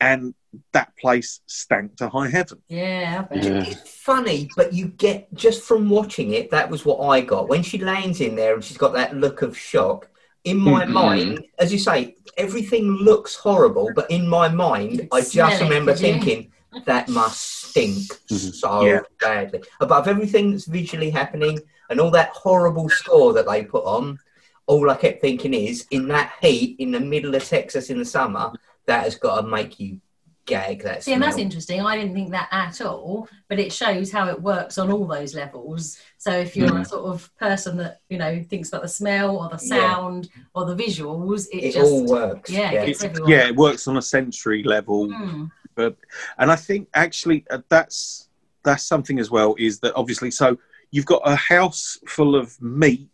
and 0.00 0.34
that 0.72 0.96
place 0.96 1.40
stank 1.46 1.96
to 1.96 2.08
high 2.08 2.28
heaven. 2.28 2.62
yeah, 2.68 3.26
I 3.28 3.34
bet. 3.34 3.44
Yeah. 3.44 3.64
It's 3.66 3.90
funny, 3.96 4.48
but 4.54 4.72
you 4.72 4.86
get 4.86 5.32
just 5.34 5.64
from 5.64 5.88
watching 5.88 6.32
it. 6.34 6.52
That 6.52 6.70
was 6.70 6.84
what 6.84 7.00
I 7.04 7.20
got 7.22 7.48
when 7.48 7.64
she 7.64 7.78
lands 7.78 8.20
in 8.20 8.36
there 8.36 8.54
and 8.54 8.62
she's 8.62 8.76
got 8.78 8.92
that 8.92 9.16
look 9.16 9.42
of 9.42 9.58
shock. 9.58 10.08
In 10.44 10.58
my 10.58 10.84
Mhm. 10.84 10.90
mind, 10.92 11.44
as 11.58 11.72
you 11.72 11.78
say, 11.78 12.16
everything 12.36 12.92
looks 12.92 13.34
horrible, 13.34 13.90
but 13.94 14.10
in 14.10 14.28
my 14.28 14.48
mind, 14.48 15.08
I 15.10 15.22
Smell 15.22 15.48
just 15.48 15.62
it, 15.62 15.64
remember 15.64 15.94
did 15.94 16.00
you? 16.00 16.12
thinking 16.12 16.52
that 16.84 17.08
must 17.08 17.40
stink 17.70 18.02
Mhm. 18.30 18.54
so 18.54 18.84
Yeah. 18.84 19.00
badly. 19.20 19.62
Above 19.80 20.06
everything 20.06 20.50
that's 20.52 20.66
visually 20.66 21.08
happening 21.08 21.60
and 21.88 21.98
all 21.98 22.10
that 22.10 22.28
horrible 22.30 22.90
score 22.90 23.32
that 23.32 23.46
they 23.46 23.64
put 23.64 23.84
on, 23.84 24.18
all 24.66 24.90
I 24.90 24.96
kept 24.96 25.22
thinking 25.22 25.54
is, 25.54 25.86
in 25.90 26.08
that 26.08 26.32
heat 26.42 26.76
in 26.78 26.90
the 26.90 27.00
middle 27.00 27.34
of 27.34 27.44
Texas 27.48 27.88
in 27.88 27.98
the 27.98 28.04
summer, 28.04 28.52
that 28.86 29.04
has 29.04 29.14
got 29.14 29.40
to 29.40 29.46
make 29.46 29.80
you 29.80 29.98
gag. 30.46 30.82
That 30.82 31.02
See, 31.04 31.12
and 31.14 31.22
that's 31.22 31.38
interesting. 31.38 31.80
I 31.80 31.96
didn't 31.96 32.12
think 32.14 32.30
that 32.32 32.48
at 32.52 32.82
all, 32.82 33.28
but 33.48 33.58
it 33.58 33.72
shows 33.72 34.12
how 34.12 34.28
it 34.28 34.42
works 34.42 34.76
on 34.76 34.92
all 34.92 35.06
those 35.06 35.34
levels. 35.34 35.96
So 36.24 36.30
if 36.30 36.56
you're 36.56 36.74
a 36.78 36.86
sort 36.86 37.04
of 37.04 37.30
person 37.36 37.76
that 37.76 38.00
you 38.08 38.16
know 38.16 38.42
thinks 38.42 38.70
about 38.70 38.80
the 38.80 38.88
smell 38.88 39.36
or 39.36 39.50
the 39.50 39.62
Yeah. 39.62 39.76
sound 39.92 40.30
or 40.54 40.64
the 40.64 40.74
visuals, 40.74 41.46
it, 41.52 41.58
It 41.64 41.74
just 41.74 41.92
all 41.92 42.06
works. 42.06 42.48
yeah, 42.50 42.72
yeah. 42.72 42.82
it's 42.84 43.04
It's, 43.04 43.20
yeah, 43.26 43.46
it 43.48 43.56
works 43.56 43.86
on 43.88 43.98
a 43.98 44.02
sensory 44.02 44.62
level. 44.62 45.12
Hmm. 45.12 45.44
but 45.74 45.98
and 46.38 46.50
I 46.50 46.56
think 46.56 46.88
actually 46.94 47.44
uh, 47.50 47.58
that's 47.68 48.30
that's 48.62 48.84
something 48.84 49.18
as 49.18 49.30
well 49.30 49.54
is 49.58 49.80
that 49.80 49.92
obviously 49.96 50.30
so 50.30 50.56
you've 50.90 51.04
got 51.04 51.20
a 51.26 51.36
house 51.36 51.98
full 52.08 52.36
of 52.36 52.58
meat 52.62 53.10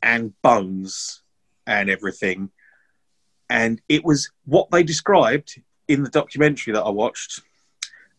and 0.00 0.32
bones 0.42 1.22
and 1.66 1.90
everything, 1.90 2.50
and 3.50 3.82
it 3.88 4.04
was 4.04 4.30
what 4.44 4.70
they 4.70 4.84
described 4.84 5.60
in 5.88 6.04
the 6.04 6.10
documentary 6.10 6.72
that 6.72 6.84
I 6.84 6.90
watched 6.90 7.40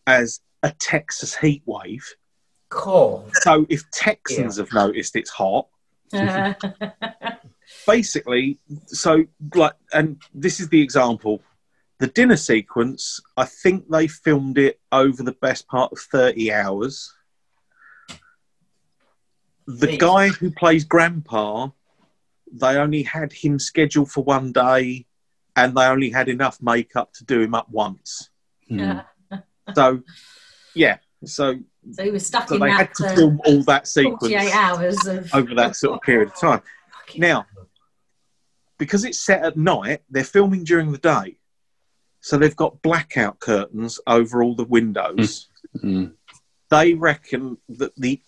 as 0.07 0.41
a 0.61 0.72
Texas 0.72 1.38
heat 1.38 1.63
wave. 1.65 2.05
Cool. 2.70 3.28
So 3.41 3.65
if 3.70 3.89
Texans 3.91 4.57
have 4.57 4.72
noticed 4.74 5.15
it's 5.15 5.30
hot, 5.30 5.67
basically, 7.88 8.59
so 8.86 9.26
like, 9.55 9.74
and 9.93 10.22
this 10.34 10.59
is 10.59 10.70
the 10.70 10.82
example. 10.82 11.41
The 11.99 12.07
dinner 12.07 12.38
sequence, 12.38 13.20
I 13.36 13.43
think 13.45 13.89
they 13.89 14.07
filmed 14.07 14.57
it 14.57 14.80
over 14.91 15.22
the 15.22 15.34
best 15.34 15.67
part 15.67 15.91
of 15.91 15.99
30 15.99 16.51
hours. 16.53 17.13
The 19.67 19.97
guy 19.97 20.30
who 20.30 20.49
plays 20.49 20.86
Grandpa, 20.86 21.70
they 22.51 22.78
only 22.78 23.03
had 23.03 23.34
him 23.34 23.59
scheduled 23.59 24.09
for 24.09 24.24
one 24.24 24.53
day 24.53 25.05
and 25.55 25.76
they 25.76 25.84
only 25.84 26.09
had 26.09 26.30
enough 26.30 26.61
makeup 26.61 27.11
to 27.13 27.26
do 27.26 27.41
him 27.41 27.53
up 27.53 27.70
once. 27.70 28.30
Yeah. 28.67 29.03
So, 29.76 30.01
yeah, 30.74 30.97
so, 31.26 31.59
So 31.91 32.03
he 32.03 32.11
was 32.11 32.25
stuck 32.25 32.49
so 32.49 32.55
in 32.55 32.61
they 32.61 32.67
that 32.67 32.77
had 32.77 32.93
to 32.95 33.05
uh, 33.07 33.15
film 33.15 33.41
all 33.45 33.63
that 33.63 33.88
48 33.88 33.88
sequence 33.88 34.53
hours 34.53 35.07
of. 35.07 35.34
over 35.34 35.55
that 35.55 35.75
sort 35.75 35.95
of 35.95 36.01
period 36.01 36.30
of 36.30 36.36
time. 36.39 36.61
Now, 37.17 37.45
because 38.77 39.03
it's 39.05 39.19
set 39.19 39.43
at 39.43 39.57
night, 39.57 40.01
they're 40.09 40.23
filming 40.23 40.63
during 40.63 40.91
the 40.91 40.97
day. 40.97 41.38
So 42.21 42.38
they've 42.38 42.55
got 42.55 42.82
blackout 42.82 43.39
curtains 43.39 43.99
over 44.05 44.43
all 44.43 44.55
the 44.55 44.65
windows. 44.65 45.49
Hmm. 45.80 46.07
They 46.69 46.93
reckon 46.93 47.57
that 47.69 47.95
the 47.95 48.21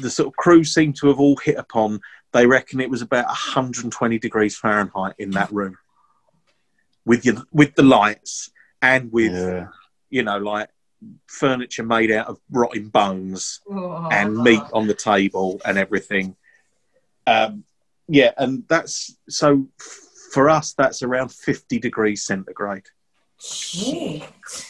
the 0.00 0.10
sort 0.10 0.28
of 0.28 0.36
crew 0.36 0.64
seem 0.64 0.92
to 0.94 1.08
have 1.08 1.20
all 1.20 1.36
hit 1.36 1.56
upon. 1.56 2.00
They 2.32 2.46
reckon 2.46 2.80
it 2.80 2.90
was 2.90 3.02
about 3.02 3.26
120 3.26 4.18
degrees 4.18 4.56
Fahrenheit 4.56 5.14
in 5.18 5.30
that 5.32 5.52
room, 5.52 5.76
with 7.04 7.24
your 7.24 7.36
with 7.52 7.74
the 7.74 7.82
lights 7.84 8.50
and 8.82 9.12
with 9.12 9.32
Yeah. 9.32 9.68
you 10.10 10.22
know 10.24 10.38
like 10.38 10.68
furniture 11.26 11.82
made 11.84 12.10
out 12.10 12.26
of 12.28 12.38
rotting 12.50 12.88
bones 12.88 13.60
Oh, 13.70 14.08
and 14.10 14.36
meat 14.36 14.62
on 14.72 14.86
the 14.86 14.94
table 14.94 15.60
and 15.64 15.78
everything. 15.78 16.36
Um, 17.26 17.64
yeah, 18.08 18.32
and 18.36 18.64
that's 18.68 19.16
so 19.28 19.66
f- 19.80 19.86
for 20.32 20.50
us. 20.50 20.74
That's 20.74 21.02
around 21.02 21.32
fifty 21.32 21.78
degrees 21.78 22.24
centigrade 22.24 22.86
Shit. 23.40 24.22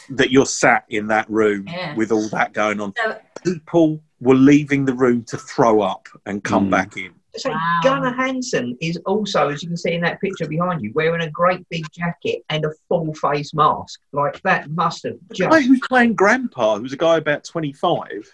that 0.09 0.31
you're 0.31 0.45
sat 0.45 0.85
in 0.89 1.07
that 1.07 1.29
room 1.29 1.65
Yeah. 1.67 1.95
with 1.95 2.11
all 2.11 2.29
that 2.29 2.53
going 2.53 2.79
on. 2.81 2.93
So- 2.97 3.19
People 3.43 4.01
were 4.19 4.33
leaving 4.35 4.85
the 4.85 4.93
room 4.93 5.23
to 5.25 5.37
throw 5.37 5.81
up 5.81 6.07
and 6.25 6.43
come 6.43 6.67
Mm. 6.67 6.71
back 6.71 6.97
in. 6.97 7.13
So 7.37 7.49
Wow. 7.49 7.79
Gunnar 7.83 8.13
Hansen 8.13 8.77
is 8.81 8.97
also, 9.05 9.49
as 9.49 9.61
you 9.61 9.69
can 9.69 9.77
see 9.77 9.93
in 9.93 10.01
that 10.01 10.21
picture 10.21 10.47
behind 10.47 10.81
you, 10.81 10.91
wearing 10.93 11.21
a 11.21 11.29
great 11.29 11.67
big 11.69 11.85
jacket 11.91 12.43
and 12.49 12.65
a 12.65 12.71
full 12.87 13.13
face 13.15 13.53
mask. 13.53 13.99
Like 14.11 14.41
that 14.43 14.69
must 14.69 15.03
have 15.03 15.15
The 15.29 15.47
guy 15.47 15.61
who's 15.61 15.81
playing 15.87 16.15
Grandpa, 16.15 16.77
who's 16.77 16.93
a 16.93 16.97
guy 16.97 17.17
about 17.17 17.43
twenty-five, 17.43 18.31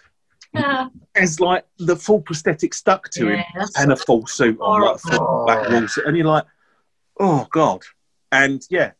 Yeah, 0.54 0.88
has 1.16 1.40
like 1.40 1.64
the 1.78 1.96
full 1.96 2.20
prosthetic 2.20 2.74
stuck 2.74 3.08
to 3.10 3.28
him 3.28 3.38
yeah, 3.38 3.44
that's 3.56 3.78
and 3.78 3.92
a 3.92 3.96
full 3.96 4.26
suit 4.26 4.58
on, 4.60 4.82
like 4.82 4.98
full 5.00 5.44
black 5.46 5.68
wool 5.68 5.88
suit, 5.88 6.06
and 6.06 6.16
you're 6.16 6.26
like, 6.26 6.44
oh 7.18 7.46
god. 7.50 7.82
And 8.30 8.62
yeah, 8.70 8.92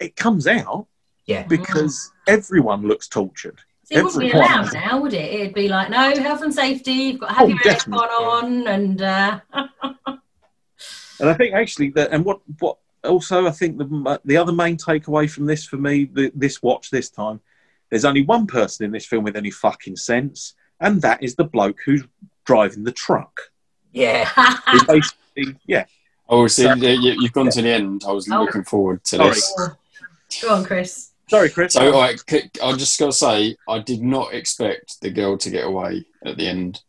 it 0.00 0.16
comes 0.16 0.46
out 0.46 0.86
Yeah. 1.26 1.44
Mm. 1.44 1.48
because 1.48 2.12
everyone 2.26 2.86
looks 2.88 3.08
tortured. 3.08 3.60
See, 3.86 3.94
it 3.94 4.02
wouldn't 4.04 4.20
be 4.20 4.30
allowed 4.32 4.72
now, 4.72 5.00
would 5.00 5.14
it? 5.14 5.32
It'd 5.32 5.54
be 5.54 5.68
like, 5.68 5.90
no, 5.90 6.12
health 6.20 6.42
and 6.42 6.52
safety, 6.52 6.92
you've 6.92 7.20
got 7.20 7.28
to 7.28 7.34
have 7.34 7.44
Oh, 7.44 7.48
your 7.48 7.58
definitely. 7.58 8.04
on, 8.06 8.66
and 8.68 9.00
uh, 9.02 9.40
And 11.18 11.30
I 11.30 11.34
think 11.34 11.54
actually 11.54 11.90
that, 11.90 12.10
and 12.10 12.24
what 12.24 12.40
what 12.58 12.76
also 13.04 13.46
I 13.46 13.50
think 13.50 13.78
the 13.78 14.20
the 14.24 14.36
other 14.36 14.52
main 14.52 14.76
takeaway 14.76 15.30
from 15.30 15.46
this 15.46 15.64
for 15.64 15.76
me, 15.76 16.04
the, 16.12 16.30
this 16.34 16.62
watch 16.62 16.90
this 16.90 17.08
time, 17.08 17.40
there's 17.90 18.04
only 18.04 18.22
one 18.22 18.46
person 18.46 18.84
in 18.84 18.90
this 18.90 19.06
film 19.06 19.24
with 19.24 19.36
any 19.36 19.50
fucking 19.50 19.96
sense, 19.96 20.54
and 20.80 21.00
that 21.02 21.22
is 21.22 21.34
the 21.36 21.44
bloke 21.44 21.78
who's 21.86 22.04
driving 22.44 22.84
the 22.84 22.92
truck. 22.92 23.40
Yeah. 23.92 24.28
Basically, 24.86 25.56
yeah, 25.66 25.84
Oh, 26.28 26.46
see, 26.48 26.64
So- 26.64 26.74
you, 26.74 27.14
you've 27.20 27.32
gone 27.32 27.48
to 27.50 27.62
the 27.62 27.68
end. 27.70 28.02
I 28.06 28.10
was 28.12 28.28
Oh. 28.30 28.42
looking 28.42 28.64
forward 28.64 29.02
to 29.04 29.16
Sorry. 29.16 29.30
this. 29.30 29.54
go 30.42 30.54
on, 30.54 30.64
Chris. 30.64 31.12
Sorry, 31.28 31.50
Chris. 31.50 31.72
So, 31.74 31.92
all 31.92 32.00
right, 32.00 32.18
c- 32.28 32.50
I'm 32.62 32.78
just 32.78 32.98
going 32.98 33.10
to 33.10 33.16
say, 33.16 33.56
I 33.68 33.78
did 33.80 34.02
not 34.02 34.32
expect 34.34 35.00
the 35.00 35.10
girl 35.10 35.36
to 35.38 35.50
get 35.50 35.64
away 35.64 36.04
at 36.24 36.36
the 36.36 36.46
end. 36.46 36.82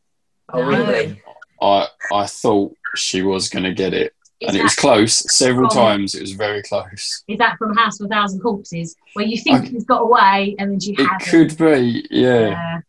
Oh, 0.54 0.62
really? 0.62 1.22
I 1.62 1.88
I 2.14 2.26
thought 2.28 2.74
she 2.96 3.22
was 3.24 3.50
going 3.50 3.64
to 3.66 3.74
get 3.74 3.94
it, 3.94 4.14
Is 4.40 4.50
and 4.50 4.58
it 4.58 4.64
was 4.64 4.76
close. 4.76 5.14
Several 5.36 5.70
from- 5.70 5.78
times, 5.78 6.16
it 6.16 6.22
was 6.22 6.32
very 6.34 6.62
close. 6.64 7.24
is 7.28 7.38
that 7.40 7.58
from 7.58 7.76
House 7.76 8.00
of 8.00 8.06
a 8.06 8.10
Thousand 8.10 8.40
Corpses, 8.42 8.96
where 9.14 9.26
you 9.26 9.38
think 9.38 9.62
I- 9.66 9.68
she's 9.70 9.86
got 9.86 10.02
away 10.04 10.56
and 10.60 10.72
then 10.72 10.80
she 10.80 10.94
It 10.94 11.00
hasn't? 11.00 11.22
could 11.30 11.58
be, 11.58 12.06
yeah. 12.12 12.50
Yeah. 12.50 12.80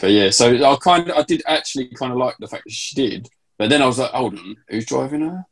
But 0.00 0.10
yeah, 0.12 0.30
so 0.30 0.46
I 0.64 0.76
kind 0.76 1.10
of, 1.10 1.16
I 1.16 1.22
did 1.24 1.42
actually 1.46 1.88
kind 1.88 2.12
of 2.12 2.18
like 2.18 2.36
the 2.38 2.46
fact 2.48 2.64
that 2.64 2.72
she 2.72 2.94
did, 2.96 3.28
but 3.58 3.68
then 3.70 3.82
I 3.82 3.86
was 3.86 3.98
like, 3.98 4.10
hold 4.12 4.38
on, 4.38 4.56
who's 4.68 4.86
driving 4.86 5.20
her? 5.22 5.44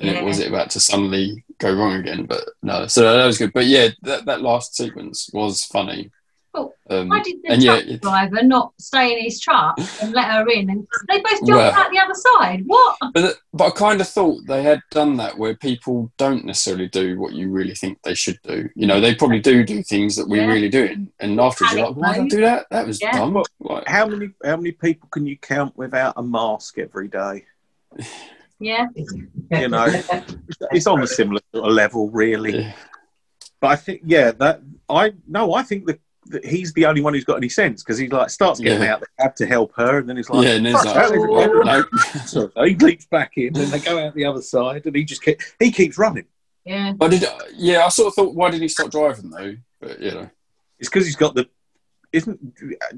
And 0.00 0.08
Yeah. 0.10 0.18
it 0.20 0.24
was 0.24 0.38
it 0.40 0.48
about 0.48 0.70
to 0.70 0.80
suddenly 0.80 1.44
go 1.58 1.72
wrong 1.74 1.92
again? 1.94 2.24
But 2.26 2.42
no, 2.62 2.86
so 2.86 3.02
that 3.16 3.26
was 3.26 3.38
good. 3.38 3.52
But 3.52 3.66
yeah, 3.66 3.88
that, 4.02 4.24
that 4.24 4.40
last 4.42 4.74
sequence 4.74 5.30
was 5.32 5.64
funny. 5.64 6.10
Cool. 6.52 6.74
Um, 6.88 7.08
Why 7.10 7.22
did 7.22 7.36
the 7.44 7.52
and 7.52 7.62
yeah, 7.62 7.76
truck 7.76 7.86
it- 7.86 8.02
driver 8.02 8.42
not 8.42 8.72
stay 8.78 9.12
in 9.16 9.22
his 9.22 9.38
truck 9.38 9.78
and 10.02 10.12
let 10.12 10.24
her 10.32 10.48
in? 10.48 10.68
And 10.68 10.84
they 11.08 11.18
both 11.20 11.30
jumped 11.46 11.48
Well- 11.50 11.70
out 11.72 11.90
the 11.92 11.98
other 12.00 12.14
side. 12.14 12.62
What? 12.66 12.96
But, 13.14 13.36
but 13.52 13.66
I 13.66 13.70
kind 13.70 14.00
of 14.00 14.08
thought 14.08 14.40
they 14.48 14.64
had 14.64 14.80
done 14.90 15.16
that 15.18 15.38
where 15.38 15.54
people 15.54 16.10
don't 16.16 16.44
necessarily 16.44 16.88
do 16.88 17.20
what 17.20 17.34
you 17.34 17.50
really 17.50 17.76
think 17.76 18.02
they 18.02 18.14
should 18.14 18.40
do. 18.42 18.68
You 18.74 18.88
know, 18.88 19.00
they 19.00 19.14
probably 19.14 19.38
do 19.38 19.62
do 19.62 19.82
things 19.84 20.16
that 20.16 20.28
we 20.28 20.40
Yeah. 20.40 20.46
really 20.46 20.68
do, 20.70 21.06
and 21.20 21.38
afterwards 21.40 21.74
you're 21.74 21.86
like, 21.86 21.96
why 21.96 22.14
did 22.14 22.22
I 22.24 22.28
do 22.28 22.40
that? 22.40 22.66
That 22.70 22.86
was 22.86 23.00
Yeah. 23.00 23.12
dumb. 23.12 23.40
Like, 23.60 23.86
how 23.86 24.06
many 24.08 24.30
how 24.42 24.56
many 24.56 24.72
people 24.72 25.08
can 25.12 25.26
you 25.26 25.36
count 25.36 25.76
without 25.76 26.14
a 26.16 26.22
mask 26.22 26.78
every 26.78 27.06
day? 27.08 27.44
Yeah. 28.60 28.86
You 29.50 29.68
know, 29.68 29.86
it's 30.72 30.86
on 30.86 31.02
a 31.02 31.06
similar 31.06 31.40
sort 31.54 31.66
of 31.68 31.72
level, 31.74 32.10
really. 32.10 32.60
yeah. 32.60 32.72
But 33.60 33.68
I 33.72 33.76
think, 33.76 34.02
yeah, 34.04 34.30
that 34.32 34.60
I 34.88 35.12
no, 35.26 35.54
I 35.54 35.62
think 35.62 35.86
that, 35.86 36.00
that 36.26 36.44
he's 36.44 36.72
the 36.74 36.86
only 36.86 37.00
one 37.00 37.14
who's 37.14 37.24
got 37.24 37.36
any 37.36 37.48
sense 37.48 37.82
because 37.82 37.98
he 37.98 38.08
like 38.08 38.30
starts 38.30 38.60
getting 38.60 38.82
Yeah. 38.82 38.94
out 38.94 39.00
the 39.00 39.06
cab 39.18 39.34
to 39.36 39.46
help 39.46 39.72
her, 39.76 39.98
and 39.98 40.08
then 40.08 40.16
he's 40.16 40.30
like, 40.30 40.44
yeah, 40.46 40.52
and 40.54 40.64
like, 40.72 40.82
that, 40.84 40.96
everyone." 40.96 41.66
no. 41.66 41.84
So 42.26 42.50
he 42.64 42.74
leaps 42.76 43.06
back 43.06 43.32
in, 43.36 43.56
and 43.56 43.68
they 43.72 43.80
go 43.80 43.98
out 43.98 44.14
the 44.14 44.24
other 44.26 44.42
side, 44.42 44.86
and 44.86 44.94
he 44.96 45.04
just 45.04 45.22
keep, 45.22 45.40
he 45.58 45.70
keeps 45.72 45.98
running. 45.98 46.26
Yeah. 46.64 46.92
I 47.00 47.08
did, 47.08 47.24
yeah, 47.54 47.84
I 47.84 47.88
sort 47.88 48.08
of 48.08 48.14
thought, 48.14 48.34
why 48.34 48.50
did 48.50 48.60
he 48.62 48.68
stop 48.68 48.90
driving 48.90 49.30
though? 49.30 49.56
But 49.80 50.00
you 50.00 50.10
know, 50.12 50.30
It's 50.78 50.88
because 50.88 51.06
he's 51.06 51.16
got 51.16 51.34
the 51.34 51.48
isn't 52.12 52.38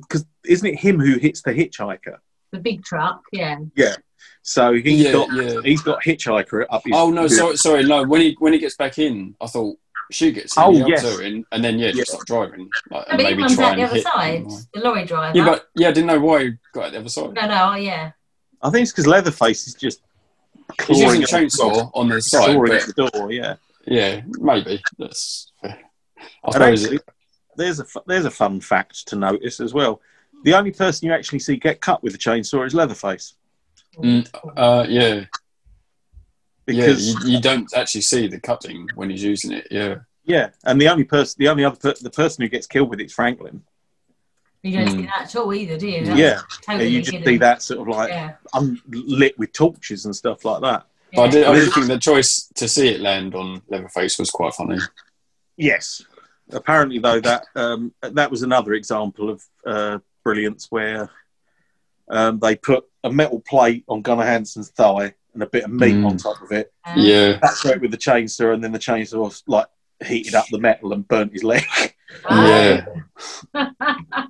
because 0.01 0.25
isn't 0.45 0.67
it 0.67 0.79
him 0.79 0.99
who 0.99 1.19
hits 1.19 1.43
the 1.43 1.53
hitchhiker? 1.53 2.17
The 2.51 2.59
big 2.59 2.85
truck. 2.85 3.23
Yeah. 3.33 3.59
Yeah. 3.77 3.95
So 4.43 4.73
he's 4.75 5.03
Yeah, 5.05 5.12
got 5.12 5.33
yeah. 5.35 5.61
he's 5.64 5.83
got 5.83 6.03
hitchhiker 6.03 6.66
up 6.70 6.83
his. 6.85 6.93
oh 6.97 7.11
no, 7.11 7.27
sorry, 7.29 7.57
sorry, 7.57 7.85
no. 7.85 8.05
When 8.05 8.20
he 8.20 8.37
when 8.39 8.53
he 8.53 8.59
gets 8.59 8.77
back 8.77 8.99
in, 8.99 9.35
I 9.41 9.47
thought 9.47 9.79
she 10.11 10.33
gets 10.33 10.57
in, 10.57 10.62
Oh, 10.62 10.73
he 10.73 10.79
yes. 10.91 11.03
her 11.03 11.23
in, 11.23 11.45
and 11.53 11.64
then 11.64 11.79
yeah, 11.79 11.87
Yeah. 11.89 11.93
just 11.93 12.12
stop 12.12 12.27
driving, 12.27 12.68
like, 12.91 12.91
No, 12.91 12.99
and 12.99 13.07
but 13.11 13.20
he 13.20 13.25
maybe 13.25 13.43
runs 13.43 13.55
try 13.55 13.70
out 13.70 13.77
the 13.77 13.83
other 13.85 13.95
hit. 13.95 14.05
side. 14.05 14.45
The 14.75 14.81
lorry 14.81 15.05
driver. 15.05 15.39
Yeah, 15.39 15.45
but 15.45 15.68
yeah, 15.77 15.89
I 15.89 15.93
didn't 15.93 16.09
know 16.09 16.20
why 16.20 16.45
he 16.45 16.51
got 16.75 16.87
out 16.87 16.93
the 16.93 16.99
other 16.99 17.09
side. 17.09 17.33
no, 17.35 17.47
no, 17.47 17.70
oh, 17.73 17.77
yeah. 17.77 18.12
I 18.62 18.70
think 18.70 18.83
it's 18.83 18.93
because 18.93 19.07
Leatherface 19.07 19.66
is 19.68 19.75
just 19.75 20.03
He's 20.87 21.01
using 21.01 21.23
a 21.23 21.27
chainsaw 21.27 21.91
on 21.95 22.09
the 22.09 22.20
side, 22.23 22.53
clawing 22.55 22.73
but 22.73 22.97
the 22.97 23.11
door. 23.11 23.33
Yeah, 23.33 23.57
yeah, 23.87 24.23
maybe 24.41 24.83
that's. 24.99 25.53
fair. 25.61 25.79
I 26.18 26.25
and 26.45 26.53
suppose 26.53 26.85
actually, 26.85 27.01
there's 27.57 27.81
a 27.81 27.87
there's 28.07 28.25
a 28.25 28.31
fun 28.31 28.61
fact 28.61 29.07
to 29.09 29.16
notice 29.16 29.61
as 29.61 29.75
well. 29.75 30.01
The 30.45 30.55
only 30.55 30.70
person 30.73 31.07
you 31.07 31.12
actually 31.12 31.41
see 31.41 31.57
get 31.57 31.81
cut 31.81 32.03
with 32.03 32.14
a 32.14 32.18
chainsaw 32.18 32.66
is 32.66 32.75
Leatherface 32.75 33.35
Mm, 33.99 34.28
uh, 34.57 34.86
yeah, 34.88 35.24
because 36.66 37.14
yeah, 37.14 37.20
you, 37.26 37.34
you 37.36 37.40
don't 37.40 37.72
actually 37.76 38.01
see 38.01 38.26
the 38.28 38.40
cutting 38.40 38.88
when 38.95 39.11
he's 39.11 39.22
using 39.22 39.53
it. 39.53 39.66
Yeah, 39.70 39.97
Yeah, 40.24 40.51
and 40.64 40.80
the 40.80 40.88
only 40.88 41.05
person, 41.05 41.36
the 41.38 41.49
only 41.49 41.64
other, 41.64 41.76
per- 41.76 41.95
the 42.01 42.11
person 42.11 42.43
who 42.43 42.49
gets 42.49 42.66
killed 42.66 42.88
with 42.90 43.01
it's 43.01 43.12
Franklin. 43.12 43.62
You 44.62 44.78
don't 44.78 44.88
Hmm. 44.93 45.01
see 45.01 45.07
that 45.07 45.22
at 45.22 45.36
all 45.36 45.53
either, 45.53 45.76
do 45.76 45.88
you? 45.88 45.99
Yeah. 45.99 46.05
That's 46.05 46.18
yeah, 46.18 46.40
Totally 46.64 46.84
yeah, 46.84 46.90
you 46.97 47.01
just 47.01 47.12
hidden. 47.12 47.26
see 47.26 47.38
that 47.38 47.62
sort 47.62 47.80
of 47.80 47.88
like 47.88 48.09
Yeah. 48.11 48.34
unlit 48.55 49.36
with 49.38 49.53
torches 49.53 50.05
and 50.07 50.14
stuff 50.14 50.45
like 50.45 50.62
that. 50.62 50.86
But 51.14 51.22
I 51.22 51.28
did. 51.28 51.45
I 51.45 51.55
did 51.55 51.72
think 51.72 51.86
the 51.88 51.99
choice 51.99 52.49
to 52.55 52.66
see 52.68 52.88
it 52.88 53.01
land 53.01 53.34
on 53.34 53.61
Leatherface 53.68 54.18
was 54.18 54.30
quite 54.30 54.55
funny. 54.55 54.78
Yes. 55.57 56.03
Apparently, 56.51 56.99
though, 57.01 57.20
that 57.20 57.45
um, 57.55 57.93
that 58.03 58.30
was 58.30 58.43
another 58.43 58.72
example 58.74 59.28
of 59.30 59.43
uh, 59.66 59.99
brilliance 60.24 60.68
where 60.70 61.11
um, 62.09 62.38
they 62.38 62.55
put 62.57 62.84
a 63.05 63.11
metal 63.12 63.40
plate 63.40 63.84
on 63.88 64.03
Gunnar 64.03 64.24
Hansen's 64.24 64.70
thigh 64.70 65.14
and 65.34 65.42
a 65.42 65.46
bit 65.46 65.64
of 65.64 65.70
meat 65.70 65.94
Mm. 65.94 66.07
on 66.07 66.16
top 66.18 66.40
of 66.42 66.53
it. 66.53 66.72
Yeah, 66.96 67.38
That's 67.40 67.64
it 67.64 67.80
with 67.80 67.90
the 67.90 67.96
chainsaw, 67.96 68.53
and 68.55 68.62
then 68.62 68.72
the 68.72 68.78
chainsaw 68.78 69.20
was, 69.24 69.42
like 69.46 69.66
heated 70.05 70.34
up 70.34 70.46
the 70.50 70.59
metal 70.59 70.92
and 70.92 71.07
burnt 71.07 71.32
his 71.32 71.42
leg. 71.44 71.64
Ah. 72.24 72.84
yeah. 73.55 74.26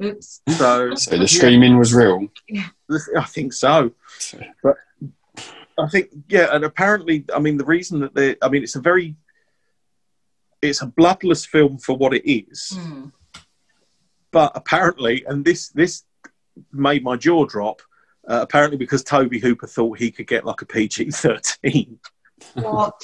Oops. 0.02 0.40
So, 0.48 0.94
So 0.94 1.18
the 1.18 1.28
screaming 1.28 1.76
was 1.78 1.92
real. 1.92 2.28
I 3.18 3.24
think 3.24 3.52
so. 3.52 3.92
But 4.62 4.76
I 5.78 5.88
think 5.88 6.08
yeah, 6.28 6.48
and 6.54 6.64
apparently, 6.64 7.24
I 7.34 7.38
mean, 7.38 7.58
the 7.58 7.64
reason 7.66 8.00
that 8.00 8.14
they, 8.14 8.36
I 8.40 8.48
mean, 8.48 8.62
it's 8.62 8.76
a 8.76 8.80
very, 8.80 9.14
it's 10.62 10.80
a 10.82 10.86
bloodless 10.86 11.44
film 11.44 11.78
for 11.78 11.96
what 11.96 12.14
it 12.14 12.30
is. 12.30 12.72
Hmm. 12.74 13.06
But 14.30 14.52
apparently, 14.54 15.24
and 15.26 15.44
this 15.44 15.68
this 15.70 16.04
made 16.72 17.02
my 17.04 17.16
jaw 17.16 17.44
drop. 17.44 17.82
Uh, 18.28 18.40
apparently, 18.42 18.76
because 18.76 19.02
Tobe 19.02 19.34
Hooper 19.34 19.66
thought 19.66 19.98
he 19.98 20.10
could 20.10 20.26
get 20.26 20.44
like 20.44 20.62
a 20.62 20.66
PG 20.66 21.10
thirteen. 21.10 21.98
What? 22.54 23.00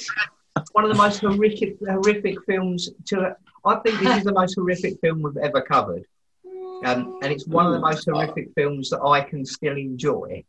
One 0.71 0.85
of 0.85 0.89
the 0.91 0.97
most 0.97 1.19
horrific, 1.19 1.77
horrific 1.79 2.43
films. 2.45 2.89
To 3.07 3.35
I 3.65 3.75
think 3.79 3.99
this 3.99 4.17
is 4.17 4.23
the 4.23 4.33
most 4.33 4.55
horrific 4.55 4.99
film 5.01 5.21
we've 5.21 5.37
ever 5.37 5.61
covered, 5.61 6.05
um, 6.85 7.19
and 7.21 7.31
it's 7.31 7.45
one 7.47 7.65
of 7.65 7.73
the 7.73 7.79
most 7.79 8.07
horrific 8.09 8.49
films 8.55 8.89
that 8.91 9.01
I 9.01 9.21
can 9.21 9.45
still 9.45 9.75
enjoy. 9.75 10.43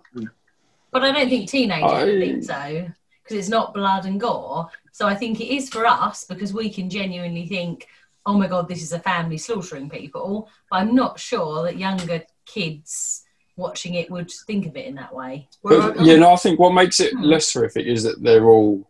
But 0.91 1.05
I 1.05 1.13
don't 1.13 1.29
think 1.29 1.51
teenagers 1.51 1.91
I- 1.91 2.05
would 2.05 2.21
think 2.21 2.45
so 2.45 2.91
because 3.23 3.39
it's 3.39 3.49
not 3.49 3.75
blood 3.75 4.07
and 4.07 4.19
gore. 4.21 4.69
So 4.93 5.07
I 5.07 5.15
think 5.15 5.41
it 5.41 5.55
is 5.55 5.69
for 5.69 5.87
us 5.87 6.25
because 6.25 6.53
we 6.55 6.71
can 6.71 6.89
genuinely 6.89 7.47
think, 7.47 7.87
oh 8.25 8.39
my 8.39 8.47
god, 8.47 8.69
this 8.69 8.83
is 8.83 8.93
a 8.93 8.99
family 8.99 9.37
slaughtering 9.37 9.91
people. 9.91 10.49
But 10.71 10.81
I'm 10.81 10.95
not 10.95 11.21
sure 11.21 11.63
that 11.65 11.77
younger 11.77 12.23
kids 12.47 13.25
watching 13.59 13.95
it 13.95 14.11
would 14.11 14.31
think 14.47 14.67
of 14.67 14.77
it 14.77 14.87
in 14.87 14.95
that 14.95 15.15
way. 15.15 15.49
But, 15.63 16.01
yeah, 16.01 16.17
no, 16.17 16.33
I 16.33 16.37
think 16.37 16.59
what 16.59 16.73
makes 16.73 17.01
it 17.01 17.13
Hmm. 17.13 17.23
less 17.25 17.53
horrific 17.53 17.87
is 17.87 18.05
that 18.05 18.23
they're 18.23 18.47
all 18.47 18.89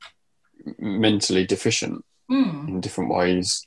mentally 0.78 1.46
deficient 1.46 2.04
Hmm. 2.28 2.68
in 2.68 2.80
different 2.80 3.10
ways, 3.10 3.66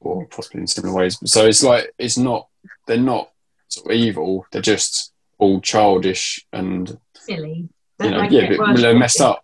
or 0.00 0.26
possibly 0.26 0.60
in 0.60 0.66
similar 0.66 0.94
ways. 0.94 1.18
So 1.24 1.46
it's 1.46 1.62
like 1.62 1.90
it's 1.98 2.18
not 2.18 2.48
they're 2.86 2.98
not 2.98 3.30
sort 3.68 3.86
of 3.90 3.96
evil. 3.96 4.46
They're 4.52 4.60
just 4.62 5.12
all 5.38 5.60
childish 5.60 6.44
and 6.52 6.98
Silly. 7.16 7.68
you 8.02 8.10
know 8.10 8.22
yeah, 8.22 8.40
makes 8.42 8.54
it 8.54 8.58
but 8.58 8.68
worse, 8.68 8.80
they're 8.82 8.98
messed 8.98 9.20
up. 9.20 9.42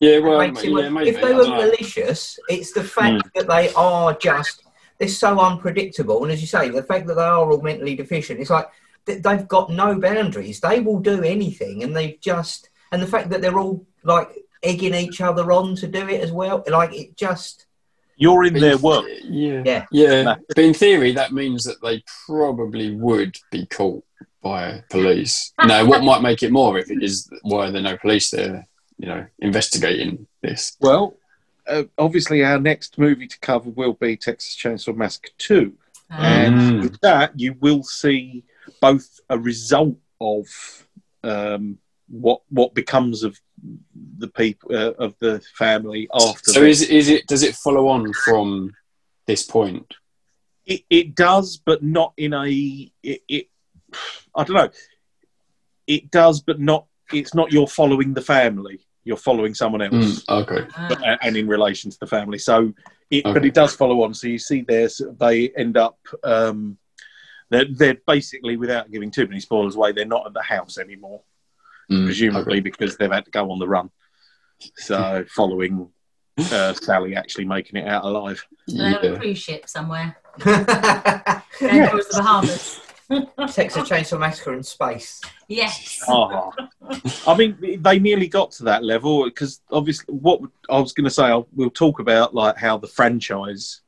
Yeah, 0.00 0.18
well, 0.18 0.42
yeah, 0.42 0.88
maybe. 0.90 1.08
if 1.10 1.16
they 1.22 1.32
were 1.32 1.44
don't 1.44 1.50
know. 1.50 1.56
malicious, 1.66 2.38
it's 2.50 2.72
the 2.72 2.84
fact 2.84 3.22
that 3.34 3.48
they 3.48 3.72
are 3.74 4.12
just 4.14 4.62
they're 4.98 5.08
so 5.08 5.38
unpredictable, 5.38 6.22
and 6.24 6.32
as 6.32 6.40
you 6.40 6.46
say, 6.46 6.68
the 6.70 6.82
fact 6.82 7.06
that 7.06 7.14
they 7.14 7.22
are 7.22 7.50
all 7.50 7.60
mentally 7.62 7.94
deficient. 7.94 8.40
It's 8.40 8.50
like 8.50 8.66
th- 8.66 8.76
they've 9.06 9.48
got 9.48 9.70
no 9.70 9.98
boundaries. 9.98 10.60
They 10.60 10.80
will 10.80 11.00
do 11.00 11.22
anything, 11.22 11.82
and 11.82 11.96
they've 11.96 12.20
just 12.20 12.68
and 12.92 13.02
the 13.02 13.06
fact 13.06 13.30
that 13.30 13.40
they're 13.40 13.58
all 13.58 13.84
like 14.04 14.28
egging 14.62 14.94
each 14.94 15.20
other 15.20 15.52
on 15.52 15.76
to 15.76 15.86
do 15.86 16.08
it 16.08 16.20
as 16.20 16.32
well. 16.32 16.62
Like 16.68 16.92
it 16.94 17.16
just 17.16 17.66
You're 18.16 18.44
in 18.44 18.54
their 18.54 18.78
world. 18.78 19.06
Yeah. 19.24 19.62
Yeah. 19.64 19.86
Yeah. 19.90 20.22
No. 20.22 20.36
But 20.48 20.58
in 20.58 20.74
theory, 20.74 21.12
that 21.12 21.32
means 21.32 21.64
that 21.64 21.80
they 21.82 22.02
probably 22.26 22.94
would 22.94 23.36
be 23.50 23.66
caught 23.66 24.04
by 24.42 24.82
police. 24.90 25.52
now, 25.64 25.84
what 25.84 26.02
might 26.04 26.22
make 26.22 26.42
it 26.42 26.52
more 26.52 26.68
horrific 26.70 27.02
is 27.02 27.28
why 27.42 27.66
are 27.66 27.70
there 27.72 27.82
no 27.82 27.96
police 27.96 28.30
there, 28.30 28.66
you 28.98 29.06
know, 29.08 29.26
investigating 29.40 30.26
this? 30.42 30.76
Well, 30.80 31.16
uh, 31.68 31.82
obviously, 31.98 32.44
our 32.44 32.58
next 32.60 32.96
movie 32.96 33.26
to 33.26 33.38
cover 33.40 33.70
will 33.70 33.94
be 33.94 34.16
Texas 34.16 34.56
Chainsaw 34.56 34.94
Massacre 34.96 35.30
2. 35.38 35.72
Um, 36.10 36.24
And 36.24 36.56
Mm. 36.56 36.82
with 36.82 37.00
that, 37.00 37.38
you 37.38 37.56
will 37.60 37.82
see 37.82 38.44
both 38.80 39.20
a 39.28 39.38
result 39.38 39.96
of 40.20 40.46
um, 41.22 41.78
what 42.08 42.42
what 42.48 42.74
becomes 42.74 43.22
of 43.22 43.38
the 44.18 44.28
people 44.28 44.74
uh, 44.74 44.92
of 44.98 45.14
the 45.18 45.40
family 45.56 46.08
after. 46.14 46.52
So 46.52 46.60
this. 46.60 46.82
is 46.82 46.88
is 46.88 47.08
it 47.08 47.26
does 47.26 47.42
it 47.42 47.54
follow 47.54 47.88
on 47.88 48.12
from 48.12 48.74
this 49.26 49.44
point? 49.44 49.94
it, 50.66 50.82
it 50.90 51.14
does, 51.14 51.56
but 51.64 51.82
not 51.82 52.12
in 52.16 52.34
a. 52.34 52.48
It, 53.02 53.22
it 53.28 53.48
I 54.34 54.44
don't 54.44 54.56
know. 54.56 54.70
It 55.86 56.10
does, 56.10 56.40
but 56.40 56.60
not. 56.60 56.86
It's 57.12 57.34
not 57.34 57.52
you're 57.52 57.68
following 57.68 58.14
the 58.14 58.20
family. 58.20 58.80
You're 59.04 59.16
following 59.16 59.54
someone 59.54 59.82
else. 59.82 60.24
Mm, 60.24 60.42
okay. 60.42 60.66
but, 60.88 61.18
and 61.22 61.36
in 61.36 61.46
relation 61.46 61.92
to 61.92 61.98
the 62.00 62.08
family. 62.08 62.38
So, 62.38 62.72
it, 63.08 63.22
but 63.22 63.44
it 63.44 63.54
does 63.54 63.76
follow 63.76 64.02
on. 64.02 64.12
So 64.12 64.26
you 64.26 64.38
see, 64.38 64.62
there 64.62 64.88
they 65.18 65.50
end 65.50 65.76
up. 65.76 65.98
Um, 66.24 66.76
they're, 67.50 67.66
they're 67.70 67.96
basically, 68.06 68.56
without 68.56 68.90
giving 68.90 69.10
too 69.10 69.26
many 69.26 69.40
spoilers 69.40 69.76
away, 69.76 69.92
they're 69.92 70.04
not 70.04 70.26
at 70.26 70.34
the 70.34 70.42
house 70.42 70.78
anymore, 70.78 71.22
Mm, 71.90 72.04
presumably 72.06 72.54
okay. 72.54 72.60
because 72.60 72.96
they've 72.96 73.12
had 73.12 73.24
to 73.26 73.30
go 73.30 73.50
on 73.52 73.60
the 73.60 73.68
run. 73.68 73.90
So, 74.74 75.24
following 75.34 75.88
uh, 76.50 76.72
Sally 76.74 77.14
actually 77.14 77.44
making 77.44 77.80
it 77.80 77.86
out 77.86 78.04
alive. 78.04 78.44
They're 78.66 78.98
on 78.98 79.04
a 79.04 79.10
Yeah. 79.12 79.18
cruise 79.18 79.38
ship 79.38 79.68
somewhere. 79.68 80.16
Texas 80.40 81.60
Going 81.60 81.88
towards 81.88 82.08
the 82.08 82.18
Bahamas. 82.18 82.80
Chainsaw 83.08 84.18
Massacre 84.18 84.54
in 84.54 84.62
space. 84.64 85.20
Yes. 85.48 86.02
Oh. 86.08 86.52
I 87.26 87.36
mean, 87.36 87.78
they 87.80 87.98
nearly 88.00 88.26
got 88.26 88.50
to 88.52 88.64
that 88.64 88.82
level 88.82 89.24
because 89.24 89.60
obviously, 89.70 90.12
what 90.12 90.40
I 90.68 90.80
was 90.80 90.92
going 90.92 91.04
to 91.04 91.10
say, 91.10 91.24
I'll, 91.26 91.46
we'll 91.54 91.70
talk 91.70 92.00
about 92.00 92.34
like 92.34 92.56
how 92.56 92.76
the 92.78 92.88
franchise 92.88 93.82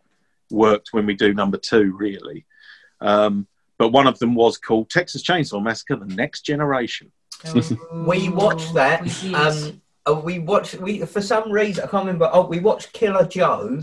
worked 0.50 0.90
when 0.92 1.04
we 1.04 1.14
do 1.14 1.34
number 1.34 1.56
two, 1.58 1.94
really. 1.98 2.46
Um, 3.00 3.46
but 3.78 3.88
one 3.90 4.06
of 4.06 4.18
them 4.18 4.34
was 4.34 4.58
called 4.58 4.90
Texas 4.90 5.22
Chainsaw 5.22 5.62
Massacre: 5.62 5.96
The 5.96 6.06
Next 6.14 6.42
Generation. 6.42 7.10
We 7.92 8.28
watched 8.28 8.74
that. 8.74 9.02
We. 9.22 9.34
Um, 9.34 9.80
uh, 10.06 10.14
we 10.14 10.38
watched. 10.38 10.74
We 10.76 11.00
for 11.00 11.20
some 11.22 11.50
reason 11.52 11.84
I 11.84 11.86
can't 11.86 12.04
remember. 12.06 12.30
Oh, 12.32 12.46
we 12.46 12.60
watched 12.60 12.92
Killer 12.92 13.26
Joe, 13.26 13.80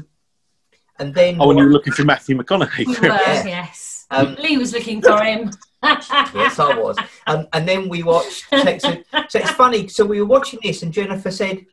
and 1.00 1.14
then 1.14 1.38
Oh, 1.40 1.52
and 1.52 1.60
you 1.60 1.66
were 1.66 1.72
looking 1.72 1.94
for 1.94 2.04
Matthew 2.04 2.38
McConaughey. 2.38 2.86
we 2.88 2.94
were, 3.00 3.16
Yeah. 3.16 3.46
yes. 3.46 4.06
Um, 4.12 4.36
Lee 4.36 4.58
was 4.58 4.74
looking 4.74 5.02
for 5.02 5.22
him. 5.24 5.52
yes, 5.84 6.60
I 6.60 6.78
was. 6.78 6.98
Um, 7.28 7.48
and 7.54 7.68
then 7.68 7.90
we 7.90 8.04
watched 8.04 8.50
Texas. 8.50 8.98
So 9.30 9.40
it's 9.40 9.52
funny. 9.52 9.88
So 9.88 10.06
we 10.06 10.20
were 10.20 10.28
watching 10.28 10.60
this, 10.64 10.84
and 10.84 10.92
Jennifer 10.92 11.32
said, 11.32 11.66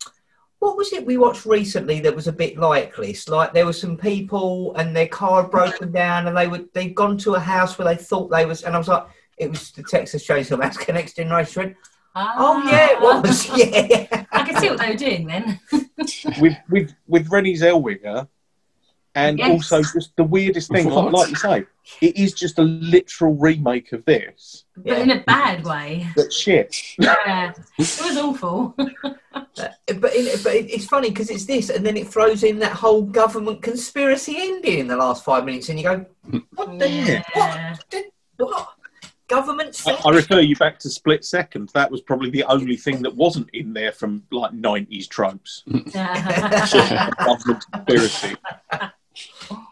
"What 0.62 0.76
was 0.76 0.92
it 0.92 1.04
we 1.04 1.16
watched 1.16 1.44
recently 1.44 1.98
that 2.00 2.14
was 2.14 2.28
a 2.28 2.32
bit 2.32 2.56
like 2.56 2.94
this? 2.94 3.28
Like 3.28 3.52
there 3.52 3.66
were 3.66 3.72
some 3.72 3.96
people, 3.96 4.74
and 4.76 4.94
their 4.94 5.08
car 5.08 5.42
had 5.42 5.50
broken 5.50 5.90
down, 5.90 6.28
and 6.28 6.36
they 6.36 6.46
would 6.46 6.72
they'd 6.72 6.94
gone 6.94 7.18
to 7.18 7.34
a 7.34 7.40
house 7.40 7.76
where 7.76 7.88
they 7.88 8.00
thought 8.02 8.30
they 8.30 8.46
was." 8.46 8.62
And 8.62 8.74
I 8.76 8.78
was 8.78 8.88
like, 8.88 9.04
"It 9.38 9.50
was 9.50 9.72
the 9.72 9.82
Texas 9.82 10.26
Chainsaw 10.26 10.58
Massacre 10.58 10.92
Next 11.00 11.16
Generation." 11.16 11.52
She 11.52 11.58
went, 11.58 11.76
Oh 12.14 12.62
ah. 12.64 12.70
yeah, 12.70 12.88
it 12.92 13.00
was. 13.00 13.48
Yeah. 13.56 14.24
I 14.30 14.42
can 14.42 14.56
see 14.60 14.68
what 14.68 14.78
they 14.78 14.90
were 14.90 14.96
doing 14.96 15.26
then. 15.26 15.60
with 16.40 16.56
with 16.68 16.94
with 17.06 17.28
Renée 17.28 17.58
Zellweger, 17.58 18.28
and 19.14 19.38
Yes. 19.38 19.50
also 19.50 19.82
just 19.82 20.14
the 20.16 20.24
weirdest 20.24 20.70
thing, 20.70 20.88
like, 20.88 21.12
like 21.12 21.30
you 21.30 21.36
say, 21.36 21.64
it 22.00 22.16
is 22.16 22.32
just 22.34 22.58
a 22.58 22.62
literal 22.62 23.34
remake 23.34 23.92
of 23.92 24.04
this. 24.04 24.61
But 24.76 24.86
Yeah. 24.86 24.98
in 25.02 25.10
a 25.10 25.20
bad 25.20 25.64
way. 25.64 26.08
But 26.16 26.32
shit. 26.32 26.74
Yeah. 26.98 27.52
It 27.78 28.00
was 28.02 28.16
awful. 28.16 28.74
But 28.76 29.76
it, 29.86 30.00
but 30.00 30.14
it, 30.54 30.70
it's 30.70 30.86
funny 30.86 31.10
because 31.10 31.28
it's 31.30 31.44
this, 31.44 31.68
and 31.70 31.84
then 31.84 31.96
it 31.96 32.08
throws 32.08 32.42
in 32.42 32.58
that 32.60 32.72
whole 32.72 33.02
government 33.02 33.62
conspiracy 33.62 34.36
ending 34.38 34.78
in 34.78 34.86
the 34.88 34.96
last 34.96 35.24
five 35.24 35.44
minutes, 35.44 35.68
and 35.68 35.78
you 35.78 35.84
go, 35.84 36.06
"What 36.54 36.78
the 36.78 36.88
Yeah. 36.88 37.22
what? 37.34 37.84
Did, 37.90 38.04
what? 38.38 38.68
Government 39.28 39.80
I. 39.86 39.98
I 40.06 40.10
refer 40.10 40.40
you 40.40 40.56
back 40.56 40.78
to 40.80 40.90
Split 40.90 41.24
Second. 41.24 41.70
That 41.74 41.90
was 41.90 42.00
probably 42.02 42.30
the 42.30 42.44
only 42.44 42.76
thing 42.76 43.02
that 43.02 43.14
wasn't 43.14 43.48
in 43.52 43.72
there 43.72 43.92
from 43.92 44.22
like 44.30 44.52
nineties 44.52 45.06
tropes. 45.06 45.62
Government 45.66 47.64
conspiracy. 47.72 48.36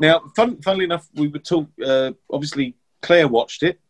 Now, 0.01 0.21
fun, 0.37 0.61
funnily 0.63 0.85
enough, 0.85 1.09
we 1.15 1.29
were 1.29 1.39
talk. 1.39 1.69
Uh, 1.85 2.13
obviously, 2.31 2.75
Claire 3.03 3.29
watched 3.29 3.63
it. 3.63 3.81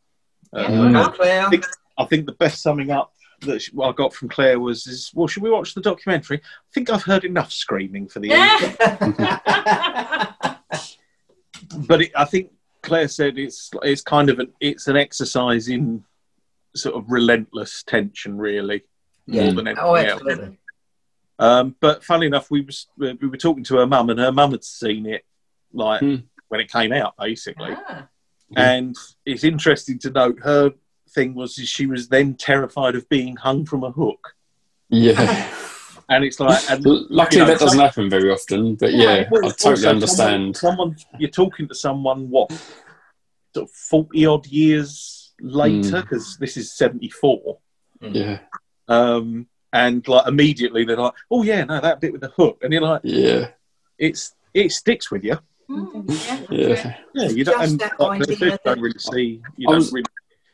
Yeah. 0.52 1.00
Uh, 1.00 1.10
Claire. 1.10 1.46
I 1.46 1.50
think, 1.50 1.64
I 1.98 2.04
think 2.06 2.26
the 2.26 2.32
best 2.32 2.62
summing 2.62 2.90
up 2.90 3.12
that 3.42 3.62
I 3.82 3.92
got 3.92 4.14
from 4.14 4.28
Claire 4.28 4.60
was, 4.60 4.86
"Is 4.86 5.10
well, 5.14 5.26
should 5.26 5.42
we 5.42 5.50
watch 5.50 5.74
the 5.74 5.80
documentary?" 5.80 6.38
I 6.38 6.70
think 6.74 6.90
I've 6.90 7.02
heard 7.04 7.24
enough 7.24 7.52
screaming 7.52 8.08
for 8.08 8.20
the 8.20 8.30
evening. 8.32 8.76
but 11.86 12.02
it, 12.02 12.12
I 12.16 12.24
think 12.24 12.50
Claire 12.82 13.08
said 13.08 13.38
it's 13.38 13.70
it's 13.82 14.02
kind 14.02 14.30
of 14.30 14.38
an 14.38 14.52
it's 14.60 14.88
an 14.88 14.96
exercise 14.96 15.68
in 15.68 16.04
sort 16.74 16.94
of 16.96 17.10
relentless 17.10 17.82
tension, 17.82 18.38
really, 18.38 18.82
Yeah. 19.26 19.44
more 19.44 19.52
than 19.54 19.68
anything 19.68 19.84
Oh, 19.84 19.94
else. 19.94 20.22
Um, 21.38 21.74
but 21.80 22.04
funnily 22.04 22.26
enough, 22.26 22.50
we 22.50 22.60
was 22.62 22.86
we 22.98 23.14
were 23.14 23.36
talking 23.36 23.64
to 23.64 23.76
her 23.76 23.86
mum, 23.86 24.10
and 24.10 24.20
her 24.20 24.32
mum 24.32 24.50
had 24.52 24.64
seen 24.64 25.06
it 25.06 25.24
like 25.72 26.00
Hmm. 26.00 26.16
when 26.48 26.60
it 26.60 26.70
came 26.70 26.92
out, 26.92 27.14
basically. 27.18 27.74
Ah. 27.88 28.08
And 28.56 28.96
it's 29.24 29.44
interesting 29.44 29.98
to 30.00 30.10
note 30.10 30.38
her 30.42 30.72
thing 31.10 31.34
was 31.34 31.54
she 31.54 31.86
was 31.86 32.08
then 32.08 32.34
terrified 32.34 32.94
of 32.96 33.08
being 33.08 33.36
hung 33.36 33.64
from 33.64 33.84
a 33.84 33.90
hook, 33.90 34.34
Yeah. 34.88 35.48
and 36.08 36.24
it's 36.24 36.38
like 36.40 36.60
and 36.70 36.84
Luckily, 36.84 37.40
you 37.40 37.46
know, 37.46 37.50
that 37.52 37.60
doesn't 37.60 37.68
some- 37.78 37.78
happen 37.78 38.10
very 38.10 38.30
often, 38.30 38.74
but 38.76 38.92
Yeah, 38.92 38.98
yeah, 39.16 39.28
well, 39.30 39.42
I 39.44 39.46
also 39.46 39.70
totally 39.70 39.88
understand. 39.88 40.56
Someone, 40.56 40.96
someone 40.98 41.20
you're 41.20 41.30
talking 41.30 41.68
to 41.68 41.74
someone 41.74 42.28
what 42.30 42.50
sort 43.54 43.68
of 43.68 43.70
forty 43.70 44.26
odd 44.26 44.46
years 44.46 45.32
later 45.40 45.98
Mm. 45.98 46.02
because 46.02 46.36
this 46.38 46.56
is 46.56 46.72
seventy 46.76 47.08
four, 47.10 47.58
Yeah, 48.00 48.38
um, 48.88 49.46
and 49.72 50.06
like 50.08 50.26
immediately 50.26 50.84
they're 50.84 50.96
like, 50.96 51.14
oh 51.30 51.42
yeah, 51.44 51.64
no, 51.64 51.80
that 51.80 52.00
bit 52.00 52.12
with 52.12 52.20
the 52.22 52.28
hook, 52.36 52.58
and 52.62 52.72
you're 52.72 52.82
like, 52.82 53.00
yeah, 53.04 53.48
it's 53.98 54.34
it 54.54 54.70
sticks 54.72 55.10
with 55.10 55.24
you. 55.24 55.38
Mm, 55.70 56.48
yeah. 56.50 56.96
Yeah, 57.14 57.28
you 57.28 57.44
don't, 57.44 57.62
and, 57.62 57.80
like, 57.98 58.22
the 58.26 58.32
idea 58.32 58.36
fifth 58.50 58.62
don't 58.64 58.80
really 58.80 58.98
see 58.98 59.40
you 59.56 59.68
I 59.68 59.72
don't 59.72 59.76
was- 59.78 59.92
really 59.92 60.04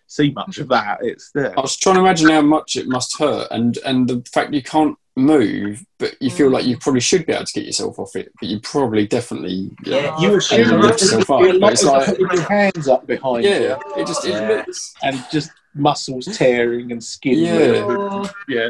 see 0.09 0.31
much 0.31 0.59
of 0.59 0.69
that. 0.69 0.99
It's 1.03 1.31
there. 1.33 1.57
I 1.59 1.63
was 1.63 1.77
trying 1.77 1.95
to 1.97 2.01
imagine 2.03 2.29
how 2.31 2.43
much 2.43 2.77
it 2.77 2.87
must 2.87 3.19
hurt, 3.19 3.49
and 3.51 3.77
and 3.85 4.09
the 4.09 4.23
fact 4.33 4.53
you 4.55 4.63
can't 4.63 4.97
move, 5.17 5.83
but 5.99 6.15
you 6.21 6.31
feel 6.31 6.51
like 6.51 6.67
you 6.67 6.77
probably 6.77 7.01
should 7.01 7.25
be 7.25 7.33
able 7.33 7.47
to 7.47 7.53
get 7.55 7.65
yourself 7.65 7.99
off 7.99 8.15
it, 8.17 8.31
but 8.39 8.49
you 8.51 8.61
probably 8.61 9.07
definitely 9.07 9.71
Yeah. 9.83 10.15
You 10.21 10.29
and 10.29 10.37
assume 10.37 10.59
you 10.59 10.65
that 10.67 10.77
lift 10.77 10.99
there's 11.01 11.13
yourself 11.13 11.27
gonna 11.27 11.45
be 11.45 11.51
a 11.51 11.55
up, 11.55 11.61
but 11.63 11.73
it's 11.73 11.85
like 11.85 12.09
with 12.19 12.33
your 12.33 12.43
hands 12.43 12.89
up 12.89 13.07
behind 13.07 13.45
you 13.45 13.51
yeah, 13.51 13.79
it 13.97 14.07
just 14.07 14.25
it 14.27 14.33
Yeah. 14.33 14.49
looks 14.49 14.95
and 15.03 15.25
just 15.33 15.51
muscles 15.75 16.27
tearing 16.37 16.93
and 16.93 17.03
skin. 17.03 17.39
Yeah. 17.39 17.85
Oh, 17.87 18.31
yeah. 18.47 18.69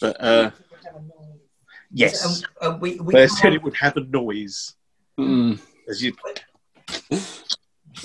But 0.00 0.20
uh, 0.20 0.50
yes, 1.94 2.44
Um, 2.60 2.72
uh, 2.74 2.76
we, 2.78 2.96
we 3.00 3.14
they 3.14 3.26
said 3.28 3.42
can't- 3.42 3.54
it 3.54 3.62
would 3.62 3.76
have 3.76 3.96
a 3.96 4.00
noise 4.00 4.74
Mm. 5.18 5.60
as 5.88 6.02
you. 6.02 6.12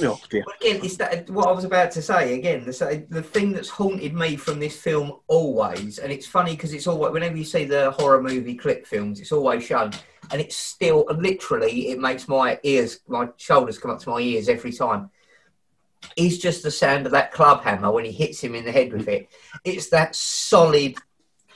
Oh 0.02 0.20
dear. 0.30 0.44
Well, 0.46 0.56
again, 0.62 0.82
it's 0.86 0.98
that 0.98 1.28
what 1.32 1.48
I 1.48 1.52
was 1.52 1.64
about 1.66 1.90
to 1.94 2.02
say. 2.04 2.36
Again, 2.38 2.64
the 2.64 3.06
the 3.10 3.24
thing 3.24 3.52
that's 3.52 3.70
haunted 3.70 4.14
me 4.14 4.36
from 4.36 4.60
this 4.60 4.80
film 4.80 5.14
always, 5.28 5.98
and 5.98 6.12
it's 6.12 6.28
funny 6.28 6.52
because 6.52 6.74
it's 6.74 6.86
always 6.86 7.12
whenever 7.12 7.36
you 7.36 7.44
see 7.44 7.66
the 7.66 7.90
horror 7.92 8.22
movie 8.22 8.54
clip 8.56 8.86
films, 8.86 9.20
it's 9.20 9.32
always 9.32 9.64
shown, 9.64 9.92
and 10.32 10.40
it's 10.40 10.56
still 10.56 11.06
literally 11.18 11.90
it 11.90 12.00
makes 12.00 12.28
my 12.28 12.60
ears, 12.62 13.00
my 13.08 13.30
shoulders 13.38 13.80
come 13.80 13.90
up 13.90 14.00
to 14.02 14.10
my 14.12 14.20
ears 14.20 14.48
every 14.48 14.72
time. 14.72 15.10
Is 16.16 16.38
just 16.38 16.62
the 16.62 16.72
sound 16.72 17.08
of 17.08 17.12
that 17.14 17.32
club 17.34 17.64
hammer 17.64 17.92
when 17.92 18.06
he 18.06 18.12
hits 18.12 18.40
him 18.42 18.54
in 18.54 18.66
the 18.66 18.72
head 18.72 18.94
with 18.94 19.08
it. 19.08 19.28
It's 19.66 19.90
that 19.90 20.16
solid, 20.16 20.96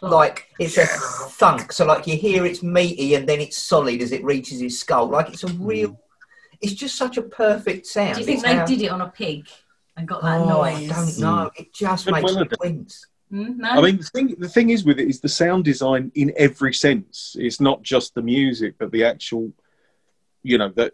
like 0.03 0.47
it's 0.59 0.77
a 0.77 0.85
thunk. 0.85 1.71
So 1.71 1.85
like 1.85 2.05
you 2.07 2.17
hear 2.17 2.45
it's 2.45 2.61
meaty 2.61 3.15
and 3.15 3.27
then 3.27 3.39
it's 3.39 3.57
solid 3.57 4.01
as 4.01 4.11
it 4.11 4.23
reaches 4.23 4.59
his 4.59 4.79
skull. 4.79 5.07
Like 5.07 5.29
it's 5.29 5.43
a 5.43 5.47
real. 5.53 5.99
It's 6.61 6.73
just 6.73 6.95
such 6.95 7.17
a 7.17 7.21
perfect 7.21 7.87
sound. 7.87 8.15
do 8.15 8.19
you 8.21 8.25
think 8.25 8.37
It's 8.39 8.47
they 8.47 8.55
how- 8.55 8.65
did 8.65 8.81
it 8.81 8.87
on 8.91 9.01
a 9.01 9.09
pig 9.09 9.47
and 9.97 10.07
got 10.07 10.21
that 10.23 10.41
Oh, 10.41 10.45
noise? 10.61 10.89
I 10.91 10.95
don't 10.95 11.19
know. 11.19 11.51
It 11.57 11.73
just 11.73 12.05
But 12.05 12.13
makes 12.15 12.33
well 12.33 12.43
me 12.43 12.49
wince. 12.61 13.05
Hmm? 13.29 13.57
No? 13.57 13.69
I 13.69 13.81
mean, 13.81 13.97
the 13.97 14.03
thing 14.03 14.35
the 14.37 14.47
thing 14.49 14.69
is 14.69 14.83
with 14.85 14.99
it 14.99 15.07
is 15.09 15.19
the 15.19 15.29
sound 15.29 15.63
design 15.65 16.11
in 16.15 16.33
every 16.37 16.73
sense. 16.73 17.35
It's 17.39 17.59
not 17.59 17.81
just 17.81 18.13
the 18.13 18.21
music, 18.21 18.75
but 18.77 18.91
the 18.91 19.03
actual, 19.05 19.51
you 20.43 20.57
know, 20.57 20.69
that 20.75 20.93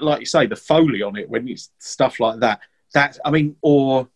like 0.00 0.20
you 0.20 0.26
say, 0.26 0.46
the 0.46 0.56
foley 0.56 1.02
on 1.02 1.16
it 1.16 1.28
when 1.28 1.48
it's 1.48 1.70
stuff 1.78 2.20
like 2.20 2.40
that. 2.40 2.60
That 2.94 3.18
I 3.24 3.30
mean, 3.30 3.56
or 3.62 4.08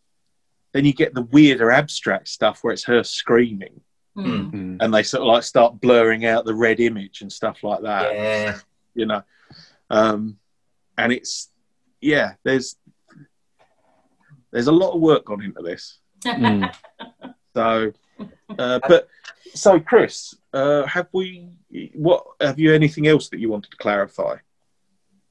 then 0.73 0.85
you 0.85 0.93
get 0.93 1.15
the 1.15 1.23
weirder 1.23 1.71
abstract 1.71 2.29
stuff 2.29 2.63
where 2.63 2.73
it's 2.75 2.85
her 2.85 3.03
screaming, 3.03 3.73
Hmm. 3.73 3.81
Mm. 4.17 4.79
and 4.81 4.95
they 4.95 5.03
sort 5.03 5.23
of 5.23 5.29
like 5.29 5.43
start 5.43 5.79
blurring 5.81 6.25
out 6.25 6.47
the 6.47 6.55
red 6.55 6.81
image 6.81 7.21
and 7.21 7.31
stuff 7.31 7.63
like 7.63 7.83
that. 7.83 8.15
Yeah. 8.15 8.59
You 8.95 9.07
know, 9.07 9.23
um, 9.91 10.39
and 10.97 11.13
it's 11.13 11.51
yeah, 12.01 12.35
there's 12.43 12.77
there's 14.51 14.69
a 14.69 14.73
lot 14.73 14.95
of 14.95 15.01
work 15.01 15.27
gone 15.27 15.43
into 15.43 15.63
this. 15.63 15.99
Mm. 16.25 16.75
So, 17.57 17.91
uh, 18.59 18.81
but 18.87 19.09
so 19.55 19.81
Chris, 19.81 20.35
uh, 20.53 20.85
have 20.85 21.09
we? 21.15 21.49
What 21.95 22.23
have 22.39 22.59
you? 22.59 22.75
Anything 22.75 23.07
else 23.07 23.31
that 23.31 23.41
you 23.41 23.49
wanted 23.49 23.71
to 23.71 23.79
clarify? 23.79 24.37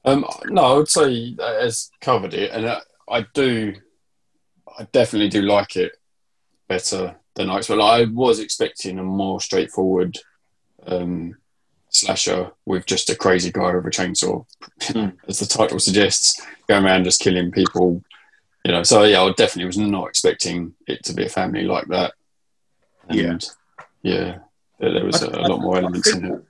Um, 0.04 0.24
no, 0.46 0.62
I 0.62 0.72
would 0.76 0.88
say 0.88 1.34
that 1.34 1.62
has 1.62 1.88
covered 2.00 2.34
it, 2.34 2.50
and 2.50 2.68
I, 2.68 2.80
I 3.08 3.26
do, 3.32 3.74
I 4.76 4.88
definitely 4.90 5.28
do 5.28 5.42
like 5.42 5.76
it 5.76 5.92
better 6.68 7.14
than 7.36 7.48
I 7.50 7.58
expected. 7.58 7.82
I 7.82 8.04
was 8.04 8.40
expecting 8.40 8.98
a 8.98 9.04
more 9.04 9.40
straightforward 9.40 10.18
um, 10.86 11.36
slasher 11.90 12.50
with 12.64 12.86
just 12.86 13.10
a 13.10 13.16
crazy 13.16 13.52
guy 13.52 13.74
with 13.74 13.86
a 13.86 13.90
chainsaw, 13.90 14.44
Mm. 14.80 15.16
as 15.28 15.38
the 15.38 15.46
title 15.46 15.78
suggests, 15.78 16.44
going 16.66 16.84
around 16.84 17.04
just 17.04 17.20
killing 17.20 17.50
people. 17.50 18.02
You 18.64 18.72
know, 18.72 18.82
so 18.82 19.04
yeah, 19.04 19.22
I 19.22 19.28
definitely 19.32 19.66
was 19.66 19.78
not 19.78 20.08
expecting 20.08 20.74
it 20.86 21.04
to 21.04 21.14
be 21.14 21.24
a 21.24 21.28
family 21.28 21.62
like 21.62 21.86
that. 21.88 22.14
And, 23.08 23.48
yeah, 24.02 24.38
there, 24.80 24.92
there 24.92 25.04
was 25.04 25.22
a, 25.22 25.28
a 25.28 25.46
lot 25.46 25.60
more 25.60 25.78
elements 25.78 26.12
in 26.12 26.24
it. 26.24 26.44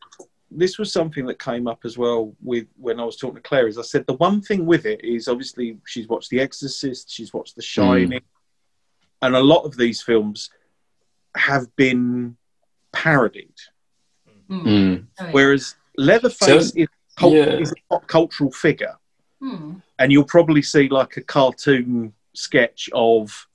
This 0.50 0.78
was 0.78 0.92
something 0.92 1.26
that 1.26 1.38
came 1.38 1.66
up 1.66 1.80
as 1.84 1.98
well 1.98 2.34
with 2.42 2.66
when 2.76 2.98
I 2.98 3.04
was 3.04 3.16
talking 3.16 3.36
to 3.36 3.42
Claire. 3.42 3.68
Is 3.68 3.78
I 3.78 3.82
said 3.82 4.06
the 4.06 4.14
one 4.14 4.40
thing 4.40 4.64
with 4.64 4.86
it 4.86 5.04
is 5.04 5.28
obviously 5.28 5.78
she's 5.84 6.08
watched 6.08 6.30
The 6.30 6.40
Exorcist, 6.40 7.10
she's 7.10 7.34
watched 7.34 7.56
The 7.56 7.62
Shining, 7.62 8.22
and 9.20 9.36
a 9.36 9.40
lot 9.40 9.64
of 9.64 9.76
these 9.76 10.02
films 10.02 10.50
have 11.36 11.74
been 11.76 12.36
parodied. 12.92 13.54
Hmm. 14.48 14.66
Mm. 14.66 15.06
Oh. 15.20 15.24
Whereas 15.32 15.74
Leatherface 15.96 16.70
So- 16.70 16.80
is, 16.80 16.88
cult- 17.18 17.34
yeah. 17.34 17.58
is 17.58 17.72
a 17.72 17.74
pop 17.90 18.06
cultural 18.06 18.50
figure. 18.52 18.96
Hmm. 19.38 19.74
and 19.98 20.10
you'll 20.10 20.24
probably 20.24 20.62
see 20.62 20.88
like 20.88 21.18
a 21.18 21.22
cartoon 21.22 22.14
sketch 22.34 22.88
of 22.94 23.46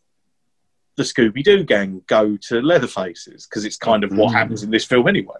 the 0.95 1.01
Scooby 1.01 1.43
Doo 1.43 1.63
gang 1.63 2.03
go 2.05 2.37
to 2.37 2.61
Leatherfaces 2.61 3.47
because 3.49 3.65
it's 3.65 3.77
kind 3.77 4.03
of 4.03 4.11
what 4.11 4.29
Mm. 4.29 4.33
happens 4.33 4.61
in 4.61 4.69
this 4.69 4.85
film 4.85 5.07
anyway. 5.07 5.37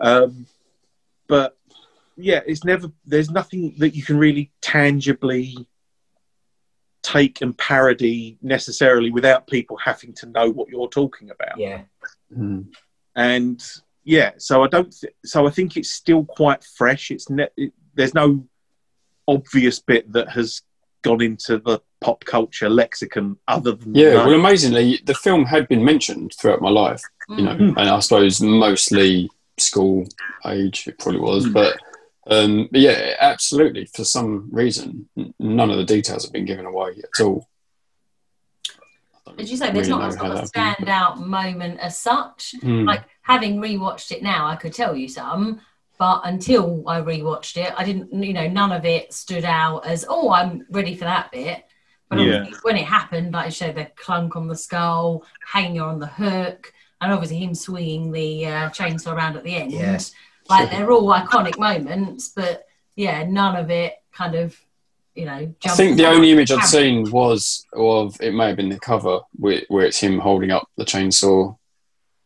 Um, 0.00 0.46
but 1.28 1.58
yeah, 2.16 2.40
it's 2.46 2.64
never 2.64 2.90
there's 3.04 3.30
nothing 3.30 3.74
that 3.78 3.94
you 3.94 4.02
can 4.02 4.16
really 4.16 4.50
tangibly 4.62 5.54
take 7.04 7.42
and 7.42 7.56
parody 7.56 8.36
necessarily 8.42 9.10
without 9.10 9.46
people 9.46 9.76
having 9.76 10.12
to 10.14 10.26
know 10.26 10.48
what 10.50 10.68
you're 10.70 10.88
talking 10.88 11.30
about. 11.30 11.56
Yeah. 11.58 11.82
Mm. 12.36 12.66
And 13.14 13.62
yeah, 14.02 14.32
so 14.38 14.64
I 14.64 14.68
don't. 14.68 14.92
Th- 15.00 15.14
so 15.24 15.46
I 15.46 15.50
think 15.50 15.76
it's 15.76 15.90
still 15.90 16.24
quite 16.24 16.64
fresh. 16.64 17.10
It's 17.12 17.30
ne- 17.30 17.48
it, 17.56 17.72
there's 17.94 18.14
no 18.14 18.44
obvious 19.28 19.78
bit 19.78 20.12
that 20.12 20.28
has 20.30 20.62
gone 21.02 21.22
into 21.22 21.58
the 21.58 21.80
pop 22.00 22.24
culture 22.24 22.68
lexicon 22.68 23.36
other 23.48 23.72
than 23.72 23.94
Yeah, 23.94 24.14
no- 24.14 24.26
well, 24.26 24.34
amazingly, 24.34 25.00
the 25.04 25.14
film 25.14 25.44
had 25.44 25.68
been 25.68 25.84
mentioned 25.84 26.32
throughout 26.38 26.60
my 26.60 26.70
life, 26.70 27.02
you 27.28 27.42
know, 27.42 27.54
Hmm. 27.56 27.78
and 27.78 27.88
I 27.88 28.00
suppose 28.00 28.40
mostly 28.40 29.30
school 29.58 30.06
age, 30.46 30.86
it 30.88 30.98
probably 30.98 31.20
was, 31.20 31.46
Mm. 31.46 31.52
but, 31.52 31.76
um, 32.26 32.68
but 32.70 32.80
yeah, 32.80 33.14
absolutely. 33.20 33.86
For 33.86 34.04
some 34.04 34.48
reason, 34.50 35.08
none 35.38 35.70
of 35.70 35.76
the 35.76 35.84
details 35.84 36.24
have 36.24 36.32
been 36.32 36.44
given 36.44 36.66
away 36.66 36.92
at 37.02 37.24
all. 37.24 37.48
I 38.68 39.20
don't 39.26 39.40
As 39.40 39.50
you 39.50 39.56
say, 39.56 39.70
there's 39.72 39.88
really 39.88 40.00
not 40.00 40.02
a 40.02 40.14
know 40.14 40.16
sort 40.18 40.26
how 40.36 40.42
of 40.42 40.52
that 40.52 40.58
happened. 40.58 40.86
standout 40.88 41.26
moment 41.26 41.80
as 41.80 41.98
such. 41.98 42.54
Mm. 42.62 42.86
Like 42.86 43.04
having 43.22 43.56
rewatched 43.60 44.10
it 44.12 44.22
now, 44.22 44.46
I 44.46 44.56
could 44.56 44.72
tell 44.72 44.96
you 44.96 45.08
some, 45.08 45.60
but 45.98 46.22
until 46.24 46.88
I 46.88 47.00
rewatched 47.00 47.56
it, 47.56 47.72
I 47.76 47.84
didn't. 47.84 48.12
You 48.22 48.32
know, 48.32 48.48
none 48.48 48.72
of 48.72 48.84
it 48.84 49.12
stood 49.12 49.44
out 49.44 49.86
as 49.86 50.04
oh, 50.08 50.30
I'm 50.32 50.66
ready 50.70 50.94
for 50.94 51.04
that 51.04 51.30
bit. 51.32 51.64
But 52.10 52.18
Yeah. 52.20 52.46
when 52.62 52.76
it 52.76 52.84
happened, 52.84 53.32
like 53.32 53.46
I 53.46 53.50
showed 53.50 53.76
the 53.76 53.86
clunk 53.96 54.36
on 54.36 54.46
the 54.46 54.56
skull, 54.56 55.24
hanging 55.46 55.80
on 55.80 55.98
the 55.98 56.06
hook, 56.06 56.72
and 57.00 57.12
obviously 57.12 57.38
him 57.38 57.54
swinging 57.54 58.12
the 58.12 58.46
uh, 58.46 58.70
chainsaw 58.70 59.14
around 59.14 59.36
at 59.36 59.44
the 59.44 59.54
end. 59.56 59.72
Yeah. 59.72 59.98
Like 60.48 60.70
they're 60.70 60.90
all 60.90 61.08
iconic 61.12 61.58
moments, 61.58 62.28
but 62.34 62.64
yeah, 62.96 63.24
none 63.24 63.56
of 63.56 63.70
it 63.70 63.94
kind 64.12 64.34
of, 64.34 64.56
you 65.14 65.24
know. 65.24 65.54
I 65.64 65.68
think 65.70 65.96
the 65.96 66.06
only 66.06 66.30
image 66.32 66.50
I'd 66.50 66.64
seen 66.64 67.10
was 67.10 67.64
of 67.72 68.16
it 68.20 68.34
may 68.34 68.48
have 68.48 68.56
been 68.56 68.68
the 68.68 68.78
cover 68.78 69.20
where, 69.36 69.62
where 69.68 69.86
it's 69.86 69.98
him 69.98 70.18
holding 70.18 70.50
up 70.50 70.68
the 70.76 70.84
chainsaw 70.84 71.56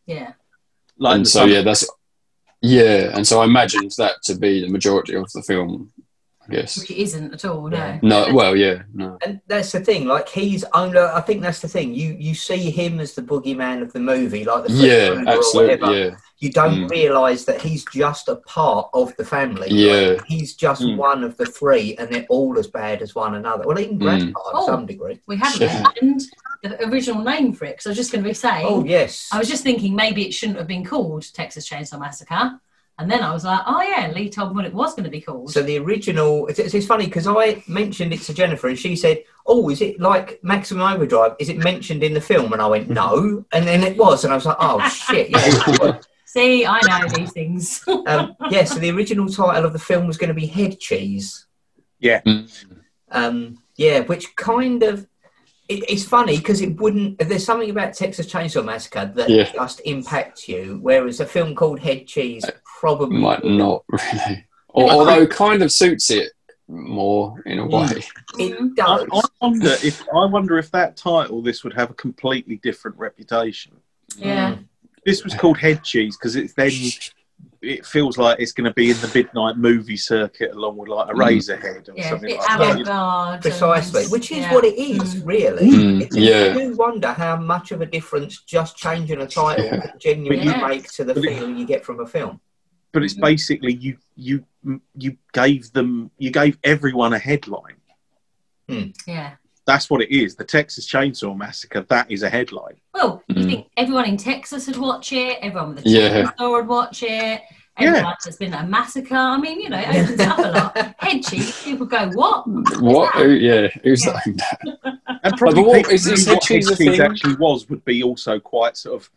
Yeah. 0.07 0.33
like 0.99 1.17
and 1.17 1.29
so 1.29 1.45
yeah, 1.45 1.63
that's 1.63 1.87
yeah, 2.61 3.13
and 3.15 3.27
so 3.27 3.41
I 3.41 3.45
imagined 3.45 3.93
that 3.99 4.17
to 4.25 4.35
be 4.35 4.61
the 4.61 4.69
majority 4.69 5.15
of 5.15 5.31
the 5.33 5.43
film. 5.43 5.93
I 6.51 6.55
guess. 6.55 6.79
Which 6.79 6.91
it 6.91 6.97
isn't 7.03 7.35
at 7.35 7.45
all, 7.45 7.71
Yeah. 7.71 7.99
no. 8.03 8.27
No, 8.29 8.35
well, 8.35 8.57
yeah, 8.57 8.83
no. 8.95 9.19
And 9.25 9.41
that's 9.49 9.73
the 9.73 9.81
thing. 9.81 10.07
Like 10.07 10.29
he's 10.29 10.65
only. 10.75 10.99
I 10.99 11.21
think 11.21 11.43
that's 11.43 11.61
the 11.61 11.69
thing. 11.69 11.95
You 11.95 12.17
you 12.19 12.35
see 12.35 12.71
him 12.71 13.01
as 13.01 13.15
the 13.15 13.23
boogeyman 13.23 13.83
of 13.83 13.93
the 13.93 14.01
movie, 14.01 14.45
like 14.45 14.65
the 14.65 14.73
Yeah, 14.73 15.09
Krueger 15.09 15.31
or 15.31 15.35
absolutely. 15.35 15.75
whatever. 15.77 15.99
Yeah, 15.99 16.17
You 16.41 16.51
don't 16.53 16.75
Mm. 16.87 16.91
realise 16.91 17.45
that 17.47 17.61
he's 17.61 17.85
just 17.87 18.29
a 18.29 18.37
part 18.37 18.89
of 18.95 19.15
the 19.17 19.25
family. 19.25 19.69
Yeah. 19.71 20.11
Like, 20.13 20.25
he's 20.27 20.55
just 20.55 20.83
Mm. 20.83 20.97
one 20.97 21.25
of 21.25 21.37
the 21.37 21.45
three, 21.47 21.97
and 21.99 22.09
they're 22.11 22.27
all 22.31 22.57
as 22.59 22.69
bad 22.69 23.03
as 23.03 23.15
one 23.15 23.35
another. 23.35 23.65
Well, 23.67 23.79
even 23.81 23.97
Mm. 23.99 24.03
Grandpa 24.03 24.41
Oh. 24.55 24.61
to 24.67 24.73
some 24.73 24.87
degree. 24.87 25.19
We 25.27 25.37
haven't 25.37 25.61
Yeah. 25.61 25.83
mentioned 25.83 26.23
the 26.63 26.87
original 26.89 27.23
name 27.25 27.53
for 27.55 27.65
it 27.65 27.73
because 27.73 27.87
I 27.87 27.91
was 27.91 27.97
just 27.99 28.13
going 28.13 28.23
to 28.25 28.31
be 28.31 28.35
saying. 28.35 28.67
Oh 28.69 28.85
yes. 28.85 29.29
I 29.33 29.39
was 29.39 29.49
just 29.49 29.63
thinking 29.65 29.95
maybe 29.97 30.25
it 30.27 30.33
shouldn't 30.33 30.59
have 30.59 30.67
been 30.69 30.85
called 30.85 31.27
Texas 31.35 31.69
Chainsaw 31.69 31.99
Massacre, 32.01 32.59
and 32.99 33.09
then 33.09 33.23
I 33.23 33.33
was 33.33 33.45
like, 33.45 33.61
oh 33.67 33.81
yeah, 33.81 34.11
Lee 34.13 34.29
told 34.29 34.51
me 34.51 34.57
what 34.57 34.65
it 34.65 34.75
was 34.75 34.93
going 34.95 35.05
to 35.05 35.11
be 35.11 35.21
called. 35.21 35.53
So 35.53 35.63
the 35.63 35.79
original, 35.79 36.49
it's, 36.49 36.59
it's 36.59 36.87
funny 36.87 37.07
because 37.07 37.29
I 37.29 37.63
mentioned 37.69 38.13
it 38.13 38.23
to 38.23 38.35
Jennifer 38.35 38.69
and 38.69 38.79
she 38.79 38.97
said, 38.97 39.23
"Oh, 39.47 39.69
is 39.71 39.81
it 39.81 40.01
like 40.01 40.41
Maximum 40.43 40.83
Overdrive? 40.93 41.37
Is 41.39 41.49
it 41.49 41.59
mentioned 41.59 42.03
in 42.03 42.13
the 42.13 42.21
film?" 42.21 42.53
And 42.53 42.61
I 42.61 42.67
went, 42.67 42.91
"No," 42.91 43.45
and 43.53 43.67
then 43.67 43.85
it 43.85 43.97
was, 43.97 44.25
and 44.25 44.33
I 44.33 44.37
was 44.37 44.47
like, 44.47 44.57
"Oh 44.59 44.87
shit!" 44.89 45.31
Yeah. 45.31 45.99
See, 46.25 46.67
I 46.67 46.81
know 46.87 47.09
these 47.09 47.33
things. 47.33 47.85
um, 48.07 48.35
yeah. 48.51 48.65
So 48.65 48.81
the 48.81 48.91
original 48.91 49.29
title 49.29 49.65
of 49.65 49.73
the 49.73 49.79
film 49.79 50.09
was 50.09 50.19
going 50.19 50.29
to 50.29 50.35
be 50.35 50.47
Head 50.47 50.81
Cheese. 50.81 51.47
Yeah. 52.01 52.21
Um, 53.13 53.63
yeah, 53.77 54.01
which 54.01 54.35
kind 54.35 54.83
of 54.83 55.07
it, 55.69 55.85
it's 55.89 56.05
funny 56.05 56.39
because 56.39 56.61
it 56.61 56.77
wouldn't. 56.81 57.19
There's 57.19 57.45
something 57.45 57.71
about 57.71 57.95
Texas 57.95 58.27
Chainsaw 58.27 58.65
Massacre 58.65 59.11
that 59.15 59.31
Yeah. 59.31 59.53
just 59.53 59.81
impacts 59.85 60.49
you, 60.49 60.79
whereas 60.83 61.21
a 61.21 61.27
film 61.27 61.55
called 61.55 61.79
Head 61.79 62.07
Cheese 62.07 62.45
probably 62.79 63.19
might 63.19 63.45
not 63.45 63.85
really. 63.91 64.45
Al- 64.77 64.91
Although 64.91 65.27
kind 65.27 65.63
of 65.63 65.73
suits 65.73 66.11
it 66.11 66.31
more 66.69 67.43
in 67.47 67.59
a 67.59 67.67
way. 67.67 67.87
It 68.39 68.59
Mm. 68.59 68.73
I, 68.81 69.05
does. 69.05 69.09
I 69.13 69.29
wonder 69.47 69.71
if 69.83 70.03
I 70.15 70.25
wonder 70.27 70.59
if 70.59 70.71
that 70.73 70.97
title 70.97 71.43
this 71.43 71.65
would 71.65 71.73
have 71.75 71.91
a 71.91 71.95
completely 71.95 72.57
different 72.63 72.97
reputation. 72.99 73.73
yeah. 74.17 74.57
This 75.07 75.25
was 75.25 75.33
called 75.35 75.57
Head 75.59 75.83
Cheese 75.85 76.17
because 76.19 76.37
it's 76.37 76.53
then 76.53 76.71
it 77.63 77.85
feels 77.87 78.19
like 78.19 78.39
it's 78.39 78.53
going 78.53 78.67
to 78.67 78.75
be 78.75 78.91
in 78.91 78.97
the 79.01 79.11
midnight 79.15 79.57
movie 79.57 79.97
circuit 79.97 80.51
along 80.53 80.77
with 80.77 80.89
like 80.89 81.09
a 81.09 81.13
Mm. 81.15 81.19
Eraserhead 81.19 81.89
or 81.89 81.95
Yeah, 81.97 82.09
something 82.11 82.37
like 82.37 82.85
that. 82.85 83.41
Precisely, 83.41 84.05
which 84.09 84.31
is 84.31 84.39
yeah. 84.39 84.55
what 84.55 84.65
it 84.65 84.79
is, 84.79 85.17
Mm. 85.17 85.27
really. 85.27 85.71
Mm, 85.71 86.03
It's, 86.03 86.17
yeah. 86.17 86.53
You 86.55 86.71
do 86.71 86.77
wonder 86.77 87.13
how 87.13 87.37
much 87.37 87.73
of 87.73 87.81
a 87.81 87.87
difference 87.87 88.43
just 88.43 88.77
changing 88.77 89.21
a 89.23 89.27
title 89.27 89.65
Yeah. 89.65 89.81
can 89.81 89.99
genuinely 89.99 90.45
Yeah. 90.47 90.67
make 90.69 90.93
to 90.93 91.05
the 91.05 91.15
But 91.15 91.25
it- 91.25 91.39
feel 91.39 91.49
you 91.51 91.65
get 91.67 91.85
from 91.85 92.01
a 92.01 92.07
film. 92.07 92.41
But 92.99 93.05
it's 93.05 93.15
basically 93.15 93.75
you 93.75 93.97
you 94.17 94.45
you 94.97 95.17
gave 95.33 95.73
them 95.73 96.11
you 96.19 96.33
gave 96.33 96.59
everyone 96.65 97.13
a 97.13 97.19
headline. 97.19 97.77
Yeah. 99.07 99.35
That's 99.67 99.89
what 99.89 100.01
it 100.03 100.11
is. 100.11 100.35
The 100.35 100.45
Texas 100.45 100.91
Chainsaw 100.91 101.37
Massacre. 101.37 101.83
That 101.83 102.11
is 102.11 102.25
a 102.25 102.29
headline. 102.29 102.81
Well, 102.93 103.23
you 103.29 103.37
Mm. 103.37 103.47
think 103.49 103.67
everyone 103.77 104.07
in 104.07 104.17
Texas 104.17 104.67
would 104.67 104.79
watch 104.79 105.13
it, 105.13 105.39
everyone 105.43 105.77
with 105.77 105.87
a 105.87 105.89
Yeah. 105.89 106.25
chainsaw 106.25 106.51
would 106.53 106.67
watch 106.67 107.03
it, 107.05 107.09
Yeah. 107.09 107.41
everyone 107.79 108.15
there's 108.25 108.37
been 108.37 108.55
a 108.55 108.67
massacre. 108.67 109.15
I 109.15 109.37
mean, 109.39 109.61
you 109.61 109.69
know, 109.69 109.79
it 109.79 109.89
opens 109.95 110.21
up 110.21 110.39
a 110.39 110.43
lot. 110.51 110.95
Head 110.99 111.23
cheese, 111.23 111.63
people 111.63 111.87
go, 111.87 112.09
what? 112.15 112.49
What? 112.81 113.15
Who, 113.15 113.31
yeah, 113.31 113.69
who's 113.85 114.05
Yeah. 114.05 114.19
that? 114.25 114.99
And 115.23 115.37
probably 115.37 115.63
but 115.63 115.69
what- 115.69 115.93
is- 115.93 116.07
who 116.07 116.13
is 116.15 116.27
knew 116.27 116.33
what 116.35 116.43
Head 116.43 116.49
Cheese 116.63 116.69
Head 116.69 116.79
Cheese 116.79 117.01
actually 117.01 117.37
was 117.37 117.69
would 117.69 117.85
be 117.85 118.03
also 118.03 118.41
quite 118.41 118.77
sort 118.77 119.01
of. 119.01 119.11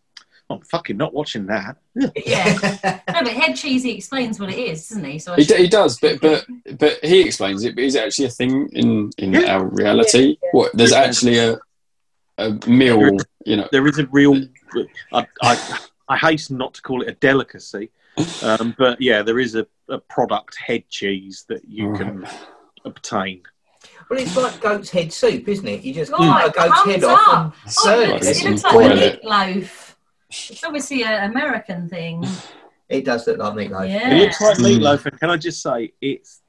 I'm 0.52 0.62
fucking 0.62 0.98
not 0.98 1.14
watching 1.14 1.46
that. 1.48 1.78
Yeah. 2.26 3.00
No, 3.12 3.24
but 3.24 3.34
head 3.34 3.56
cheese, 3.56 3.84
he 3.84 3.92
explains 3.92 4.40
what 4.40 4.50
it 4.50 4.58
is, 4.58 4.88
doesn't 4.90 5.04
he? 5.04 5.20
So 5.20 5.34
I 5.34 5.38
He, 5.38 5.44
d- 5.44 5.56
he 5.58 5.68
does, 5.68 6.00
but 6.00 6.20
but 6.22 6.46
but 6.80 6.98
he 7.04 7.22
explains 7.22 7.64
it. 7.66 7.76
But 7.76 7.84
is 7.84 7.96
it 7.96 8.04
actually 8.06 8.26
a 8.26 8.30
thing 8.30 8.70
in 8.74 9.12
in 9.18 9.34
Yeah. 9.34 9.56
our 9.58 9.66
reality? 9.66 10.38
What? 10.54 10.72
There's 10.74 10.94
actually 10.94 11.38
a 11.40 11.60
a 12.38 12.58
meal. 12.68 13.18
You 13.46 13.58
know. 13.58 13.68
There 13.72 13.86
is 13.88 14.00
a 14.00 14.08
real. 14.08 14.42
I, 15.12 15.28
I, 15.44 15.80
I 16.08 16.18
hasten 16.18 16.58
not 16.58 16.74
to 16.76 16.82
call 16.82 17.02
it 17.02 17.10
a 17.10 17.14
delicacy, 17.14 17.92
um, 18.42 18.74
but 18.78 19.00
yeah, 19.02 19.22
there 19.22 19.40
is 19.40 19.56
a, 19.56 19.68
a 19.90 20.00
product 20.00 20.56
head 20.56 20.88
cheese 20.90 21.46
that 21.50 21.66
you 21.68 21.94
can 21.94 22.26
obtain. 22.86 23.42
Well, 24.10 24.20
it's 24.20 24.36
like 24.36 24.60
goat's 24.62 24.90
head 24.90 25.12
soup, 25.14 25.48
isn't 25.48 25.68
it? 25.68 25.84
You 25.84 25.94
just 25.94 26.12
Oh, 26.14 26.18
cut 26.18 26.48
a 26.48 26.52
goat's 26.52 26.82
comes 26.82 26.92
head 26.96 27.04
off 27.04 27.28
up. 27.28 27.44
and 27.44 27.54
Oh, 27.66 27.70
serve 27.70 28.00
it 28.00 28.04
it. 28.10 28.14
looks, 28.14 28.28
it 28.28 28.50
looks 28.50 28.64
like 28.64 28.74
boil 28.74 28.92
a 28.92 28.96
it. 28.96 29.24
Meatloaf. 30.32 30.52
It's 30.52 30.64
obviously 30.64 31.04
an 31.04 31.32
American 31.32 31.88
thing. 31.90 32.26
It 32.90 33.06
does 33.06 33.26
look 33.26 33.38
like 33.38 33.54
meatloaf. 33.54 33.88
Yeah. 33.90 34.12
It 34.14 34.18
looks 34.22 34.42
like 34.42 34.58
Mm. 34.58 34.80
meatloaf, 34.80 35.06
and 35.06 35.18
can 35.18 35.30
I 35.30 35.38
just 35.38 35.62
say 35.62 35.94
it's 36.02 36.42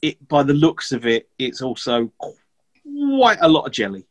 it 0.00 0.28
by 0.28 0.44
the 0.44 0.54
looks 0.54 0.92
of 0.92 1.04
it, 1.06 1.28
it's 1.40 1.60
also 1.60 2.12
quite 2.18 3.38
a 3.40 3.48
lot 3.48 3.66
of 3.66 3.72
jelly. 3.72 4.06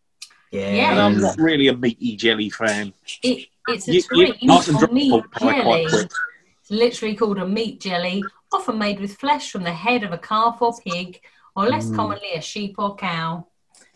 Yeah. 0.52 0.70
Yeah. 0.74 0.92
And 0.92 1.00
I'm 1.00 1.22
not 1.22 1.38
really 1.38 1.70
a 1.70 1.78
meaty 1.78 2.18
jelly 2.18 2.50
fan. 2.50 2.92
It, 3.24 3.48
it's 3.70 3.88
a 3.88 3.94
You, 3.94 4.02
you, 4.12 4.34
treat 4.34 4.50
I 4.52 4.64
can 4.64 4.74
for 4.74 4.80
drop 4.80 4.92
meat 4.92 5.24
jelly. 5.40 5.62
quite. 5.64 5.86
It's 5.94 6.70
literally 6.70 7.16
called 7.16 7.38
a 7.40 7.48
meat 7.48 7.80
jelly, 7.80 8.22
often 8.52 8.78
made 8.78 9.00
with 9.00 9.16
flesh 9.16 9.50
from 9.50 9.64
the 9.64 9.72
head 9.74 10.04
of 10.04 10.12
a 10.12 10.18
calf 10.18 10.62
or 10.62 10.74
pig, 10.86 11.22
or 11.56 11.68
less 11.68 11.86
Mm. 11.86 11.96
commonly 11.96 12.34
a 12.36 12.42
sheep 12.42 12.76
or 12.78 12.98
cow. 12.98 13.48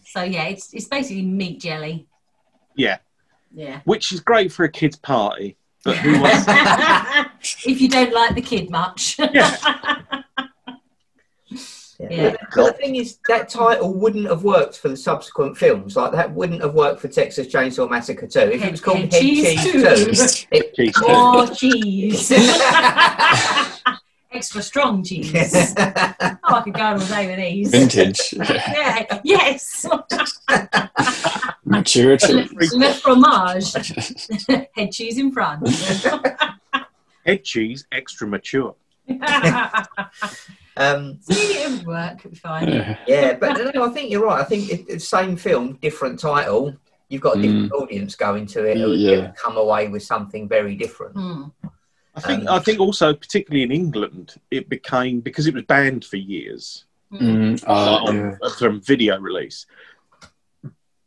So 0.06 0.24
yeah, 0.24 0.46
it's 0.46 0.74
it's 0.74 0.86
basically 0.88 1.24
meat 1.24 1.60
jelly. 1.60 2.08
Yeah, 2.78 3.00
Yeah. 3.54 3.82
which 3.86 4.12
is 4.12 4.20
great 4.20 4.52
for 4.52 4.64
a 4.66 4.70
kid's 4.72 4.98
party. 4.98 5.58
But 5.86 5.98
who 5.98 6.14
wants? 6.22 6.46
if 7.66 7.80
you 7.82 7.88
don't 7.90 8.14
like 8.14 8.36
the 8.36 8.42
kid 8.42 8.70
much. 8.70 9.18
Yeah. 12.00 12.10
Yeah. 12.10 12.32
Yeah. 12.32 12.36
But 12.56 12.72
the 12.72 12.74
thing 12.74 12.96
is, 12.98 13.20
that 13.30 13.48
title 13.50 13.94
wouldn't 13.94 14.28
have 14.28 14.44
worked 14.44 14.78
for 14.78 14.90
the 14.90 14.98
subsequent 14.98 15.58
films. 15.58 15.96
Like 15.96 16.12
that 16.14 16.34
wouldn't 16.34 16.62
have 16.62 16.74
worked 16.74 17.00
for 17.00 17.08
Texas 17.08 17.48
Chainsaw 17.48 17.90
Massacre 17.90 18.28
2. 18.28 18.40
If 18.40 18.64
it 18.64 18.72
was 18.72 18.82
called 18.82 18.98
Head, 18.98 19.14
Head 19.14 19.22
Cheese, 19.22 19.64
Cheese 19.64 20.46
2, 20.50 20.58
it, 20.58 20.74
Cheese. 20.76 20.94
Oh, 21.06 21.34
More 21.34 21.48
cheese. 21.56 22.30
Extra 24.34 24.62
strong 24.62 25.04
cheese. 25.04 25.32
Oh, 26.46 26.56
I 26.58 26.62
could 26.62 26.74
go 26.74 26.82
on 26.82 27.00
all 27.02 27.08
day 27.08 27.28
with 27.28 27.38
these. 27.38 27.72
Vintage. 27.72 28.34
Yeah. 28.34 29.06
Yeah, 29.24 29.46
yes. 29.48 29.86
Mature 31.66 32.12
Le, 32.12 32.18
cheese. 32.18 33.02
fromage. 33.02 33.74
Head 34.76 34.92
cheese 34.92 35.18
in 35.18 35.32
France. 35.32 36.04
Head 37.26 37.44
cheese, 37.46 37.86
extra 37.92 38.28
mature. 38.28 38.76
um, 40.78 41.18
See, 41.22 41.34
it 41.34 41.70
would 41.72 41.86
work. 41.88 42.20
It'd 42.20 42.32
be 42.32 42.38
fine. 42.38 42.68
Yeah. 42.68 42.98
yeah, 43.08 43.34
but 43.40 43.74
no, 43.74 43.86
I 43.86 43.90
think 43.90 44.12
you're 44.12 44.26
right. 44.26 44.42
I 44.42 44.44
think 44.44 44.70
it, 44.70 44.86
it's 44.90 45.08
same 45.08 45.38
film, 45.38 45.78
different 45.82 46.20
title. 46.20 46.76
You've 47.10 47.22
got 47.22 47.38
a 47.38 47.42
different 47.42 47.72
Mm. 47.72 47.82
audience 47.82 48.16
going 48.16 48.46
to 48.48 48.66
it. 48.66 48.78
who 48.78 48.94
Yeah. 48.94 49.32
come 49.42 49.56
away 49.58 49.88
with 49.88 50.04
something 50.04 50.48
very 50.50 50.76
different. 50.76 51.16
Hmm. 51.16 51.44
I 52.16 52.22
think. 52.22 52.42
Um, 52.48 52.56
I 52.56 52.60
think 52.60 52.80
also, 52.80 53.14
particularly 53.14 53.64
in 53.64 53.72
England, 53.72 54.36
it 54.52 54.70
became 54.70 55.20
because 55.20 55.48
it 55.48 55.54
was 55.54 55.64
banned 55.64 56.06
for 56.06 56.18
years 56.18 56.86
Mm, 57.12 57.64
uh, 57.68 57.72
uh, 57.72 58.04
on, 58.08 58.16
yeah. 58.42 58.50
from 58.58 58.82
video 58.82 59.20
release. 59.20 59.68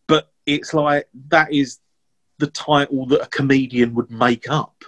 But 0.06 0.30
it's 0.46 0.72
like 0.72 1.08
that 1.28 1.52
is 1.52 1.78
the 2.38 2.46
title 2.46 3.06
that 3.06 3.22
a 3.22 3.26
comedian 3.26 3.94
would 3.94 4.10
make 4.10 4.48
up 4.48 4.84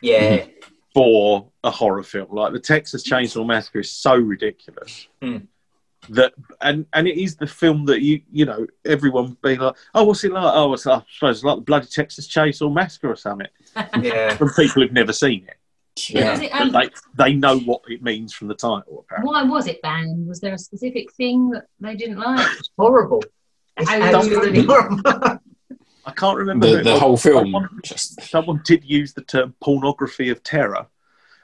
Yeah, 0.00 0.46
for 0.94 1.50
a 1.62 1.70
horror 1.70 2.02
film. 2.02 2.28
Like 2.30 2.52
the 2.54 2.60
Texas 2.60 3.06
Chainsaw 3.08 3.46
Massacre 3.46 3.80
is 3.80 3.90
so 3.90 4.14
ridiculous 4.16 5.08
Mm. 5.20 5.46
that, 6.08 6.32
and 6.62 6.86
and 6.94 7.06
it 7.06 7.18
is 7.22 7.36
the 7.36 7.46
film 7.46 7.84
that 7.86 8.00
you 8.00 8.22
you 8.32 8.44
know 8.46 8.66
everyone 8.86 9.36
be 9.42 9.56
like, 9.56 9.76
oh, 9.94 10.04
what's 10.04 10.24
it 10.24 10.32
like? 10.32 10.54
Oh, 10.54 10.72
it's 10.72 10.86
I 10.86 11.02
suppose 11.12 11.36
it's 11.38 11.44
like 11.44 11.56
the 11.56 11.62
bloody 11.62 11.86
Texas 11.86 12.26
Chainsaw 12.28 12.72
Massacre 12.72 13.10
or 13.10 13.16
something. 13.16 13.48
yeah, 14.00 14.34
From 14.36 14.48
people 14.54 14.82
who've 14.82 14.92
never 14.92 15.12
seen 15.12 15.44
it, 15.48 15.56
Yeah. 16.08 16.30
Was 16.30 16.40
it, 16.40 16.50
but 16.52 16.60
um, 16.62 16.72
they 16.72 16.90
they 17.16 17.32
know 17.34 17.58
what 17.60 17.82
it 17.88 18.02
means 18.02 18.32
from 18.32 18.48
the 18.48 18.54
title. 18.54 19.04
Apparently, 19.06 19.30
why 19.30 19.42
was 19.42 19.66
it 19.66 19.82
banned? 19.82 20.26
Was 20.26 20.40
there 20.40 20.54
a 20.54 20.58
specific 20.58 21.12
thing 21.12 21.50
that 21.50 21.66
they 21.80 21.94
didn't 21.96 22.18
like? 22.18 22.46
it's 22.58 22.70
horrible. 22.78 23.22
It's 23.76 23.90
absolutely 23.90 24.64
horrible. 24.64 25.02
I 26.04 26.10
can't 26.12 26.36
remember 26.36 26.66
The, 26.78 26.82
the 26.82 26.98
whole 26.98 27.16
film. 27.16 27.44
Someone, 27.52 27.68
Just 27.84 28.20
someone 28.22 28.60
did 28.64 28.84
use 28.84 29.12
the 29.12 29.20
term 29.22 29.54
pornography 29.60 30.30
of 30.30 30.42
terror. 30.42 30.86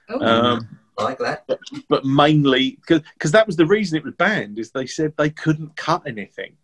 Oh, 0.09 0.21
Um, 0.25 0.79
like 0.99 1.19
that. 1.19 1.45
but 1.89 2.05
mainly 2.05 2.79
because 2.89 3.31
that 3.33 3.47
was 3.47 3.55
the 3.57 3.67
reason 3.67 3.97
it 3.99 4.05
was 4.05 4.15
banned 4.15 4.59
is 4.59 4.71
they 4.73 4.87
said 4.87 5.13
they 5.17 5.31
couldn't 5.31 5.77
cut 5.77 6.03
anything 6.09 6.57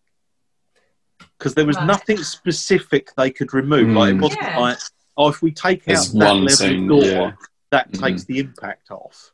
because 1.37 1.53
there 1.53 1.65
was 1.65 1.77
Right. 1.77 1.85
nothing 1.85 2.17
specific 2.17 3.11
they 3.15 3.31
could 3.31 3.53
remove 3.53 3.87
like 3.89 4.13
it 4.13 4.17
Mm. 4.17 4.21
wasn't 4.23 4.41
Yeah. 4.41 4.59
like 4.59 4.77
oh 5.15 5.29
if 5.29 5.41
we 5.41 5.51
take 5.51 5.85
There's 5.85 6.13
out 6.13 6.19
that 6.19 6.27
one 6.27 6.41
level 6.43 6.49
scene, 6.49 6.83
of 6.83 6.89
gore 6.89 7.03
yeah. 7.05 7.31
That 7.71 7.91
Mhm. 7.91 8.01
takes 8.01 8.23
the 8.25 8.39
impact 8.39 8.91
off 8.91 9.31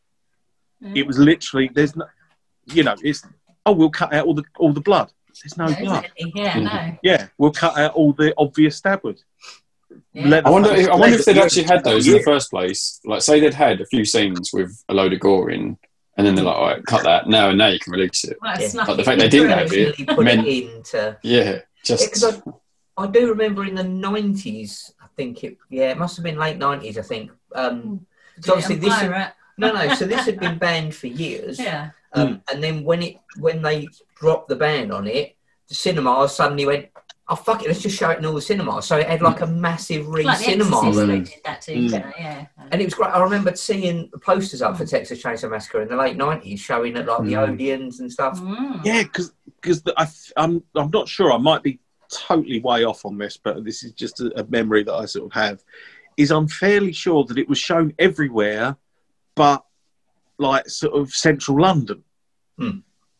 Mm. 0.84 0.98
it 0.98 1.06
was 1.06 1.18
literally 1.20 1.70
there's 1.74 1.96
no 1.96 2.06
you 2.66 2.84
know 2.84 2.96
it's 3.04 3.24
oh 3.66 3.72
we'll 3.72 3.90
cut 3.92 4.14
out 4.14 4.26
all 4.26 4.34
the 4.34 4.44
all 4.58 4.74
the 4.74 4.82
blood 4.82 5.12
there's 5.44 5.58
no 5.58 5.68
No, 5.68 5.76
blood 5.80 6.10
isn't 6.18 6.36
it? 6.38 6.42
Yeah, 6.44 6.60
no. 6.60 6.98
yeah 7.04 7.28
we'll 7.38 7.52
cut 7.52 7.78
out 7.78 7.94
all 7.94 8.14
the 8.14 8.34
obvious 8.38 8.78
stab 8.78 9.04
wounds 9.04 9.24
Yeah. 10.14 10.42
I 10.46 10.50
wonder. 10.50 10.72
If, 10.74 10.88
I 10.90 10.96
wonder 10.96 11.18
if 11.18 11.26
they'd 11.26 11.38
actually 11.38 11.64
had 11.64 11.84
those 11.84 12.08
in 12.08 12.14
the 12.14 12.24
first 12.24 12.50
place. 12.50 13.02
Like, 13.04 13.22
say 13.22 13.42
they'd 13.42 13.54
had 13.54 13.82
a 13.82 13.86
few 13.86 14.06
scenes 14.06 14.52
with 14.54 14.72
a 14.88 14.94
load 14.94 15.12
of 15.12 15.20
gore 15.20 15.50
in, 15.52 15.78
and 16.16 16.26
then 16.26 16.34
they're 16.36 16.46
like, 16.46 16.56
"All 16.56 16.66
right, 16.68 16.86
cut 16.86 17.04
that 17.04 17.28
now, 17.28 17.50
and 17.50 17.58
now 17.58 17.68
you 17.68 17.80
can 17.80 17.92
release 17.92 18.24
it." 18.24 18.38
Well, 18.42 18.56
Yeah. 18.60 18.68
snuck 18.70 18.88
But 18.88 18.96
the 18.98 19.04
fact 19.04 19.20
they 19.20 19.28
didn't 19.28 19.50
through. 19.68 19.86
have 19.86 20.00
it 20.00 20.08
put 20.08 20.24
meant- 20.24 20.48
it 20.48 20.64
into. 20.76 21.18
Yeah, 21.24 21.60
just 21.84 22.06
Because 22.06 22.24
I, 22.24 23.04
I 23.04 23.08
do 23.08 23.28
remember 23.30 23.66
in 23.66 23.76
the 23.76 23.84
90s, 23.84 24.94
I 25.02 25.08
think 25.18 25.44
it, 25.44 25.58
yeah, 25.70 25.92
it 25.92 25.98
must 25.98 26.16
have 26.16 26.24
been 26.24 26.38
late 26.38 26.58
90s, 26.58 26.98
I 26.98 27.02
think. 27.02 27.32
Um, 27.54 28.06
so 28.42 28.54
obviously 28.54 28.76
this 28.76 28.94
is- 29.02 29.10
no, 29.58 29.74
no, 29.74 29.94
so 29.96 30.06
this 30.06 30.26
had 30.26 30.40
been 30.40 30.58
banned 30.66 30.96
for 30.96 31.08
years. 31.08 31.60
Yeah. 31.60 31.92
Um, 32.14 32.42
And 32.52 32.64
then 32.64 32.84
when 32.84 33.02
it 33.04 33.18
when 33.40 33.62
they 33.62 33.88
dropped 34.20 34.50
the 34.50 34.56
ban 34.56 34.92
on 34.92 35.08
it, 35.08 35.36
the 35.70 35.76
cinemas 35.76 36.34
suddenly 36.36 36.66
went, 36.66 36.88
oh, 37.30 37.36
fuck 37.36 37.62
it, 37.64 37.68
let's 37.68 37.82
just 37.82 37.98
show 37.98 38.10
it 38.10 38.18
in 38.20 38.26
all 38.26 38.34
the 38.34 38.42
cinemas. 38.42 38.86
So 38.86 38.98
it 38.98 39.08
had 39.08 39.22
like 39.22 39.42
a 39.42 39.48
massive 39.48 40.08
re 40.08 40.24
Like 40.24 40.40
the 40.40 40.44
cinema 40.46 40.78
Exorcist, 40.78 40.98
room. 41.00 41.08
they 41.10 41.20
did 41.20 41.42
that 41.46 41.62
too, 41.62 41.74
Mm. 41.74 41.90
didn't 41.90 42.14
yeah. 42.20 42.46
And 42.72 42.82
it 42.82 42.86
was 42.86 42.94
great. 42.94 43.12
I 43.12 43.22
remember 43.22 43.56
seeing 43.56 44.10
the 44.12 44.18
posters 44.20 44.62
up 44.62 44.78
for 44.78 44.86
Texas 44.86 45.22
Chainsaw 45.24 45.50
Massacre 45.52 45.82
in 45.82 45.88
the 45.90 45.96
late 45.96 46.18
90s 46.18 46.60
showing 46.60 46.98
at 46.98 47.06
like 47.06 47.24
the 47.24 47.34
Mm. 47.34 47.58
Odeons 47.58 48.00
and 48.00 48.12
stuff. 48.12 48.40
Mm. 48.40 48.84
Yeah, 48.84 49.04
because 49.04 49.32
because 49.62 49.84
I'm 50.36 50.64
I'm 50.76 50.90
not 50.92 51.08
sure. 51.08 51.32
I 51.32 51.38
might 51.38 51.62
be 51.64 51.80
totally 52.12 52.60
way 52.62 52.84
off 52.84 53.06
on 53.06 53.18
this, 53.18 53.38
but 53.38 53.64
this 53.64 53.84
is 53.84 53.94
just 53.94 54.20
a, 54.20 54.32
a 54.40 54.44
memory 54.46 54.84
that 54.84 54.94
I 54.94 55.06
sort 55.06 55.28
of 55.28 55.34
have. 55.34 55.64
Is 56.22 56.32
I'm 56.32 56.48
fairly 56.48 56.94
sure 56.94 57.24
that 57.26 57.38
it 57.38 57.50
was 57.50 57.58
shown 57.58 57.94
everywhere, 58.00 58.78
but 59.36 59.64
like 60.38 60.70
sort 60.70 60.94
of 61.00 61.12
central 61.14 61.62
London, 61.62 62.04
Hmm. 62.58 62.80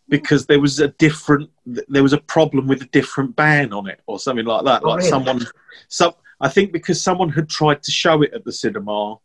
because 0.10 0.46
there 0.46 0.60
was 0.60 0.80
a 0.80 0.90
different 1.06 1.50
there 1.66 2.04
was 2.04 2.14
a 2.14 2.18
problem 2.36 2.68
with 2.68 2.82
a 2.82 2.90
different 3.00 3.36
ban 3.36 3.72
on 3.74 3.88
it 3.88 4.00
or 4.08 4.20
something 4.20 4.46
like 4.46 4.66
that. 4.66 4.82
Oh, 4.84 4.90
like 4.90 4.98
really? 5.00 5.10
someone, 5.10 5.46
some 5.88 6.14
I 6.40 6.50
think 6.50 6.72
because 6.72 7.02
someone 7.02 7.30
had 7.30 7.50
tried 7.50 7.84
to 7.84 7.92
show 7.92 8.22
it 8.24 8.34
at 8.34 8.44
the 8.44 8.52
cinema, 8.52 9.18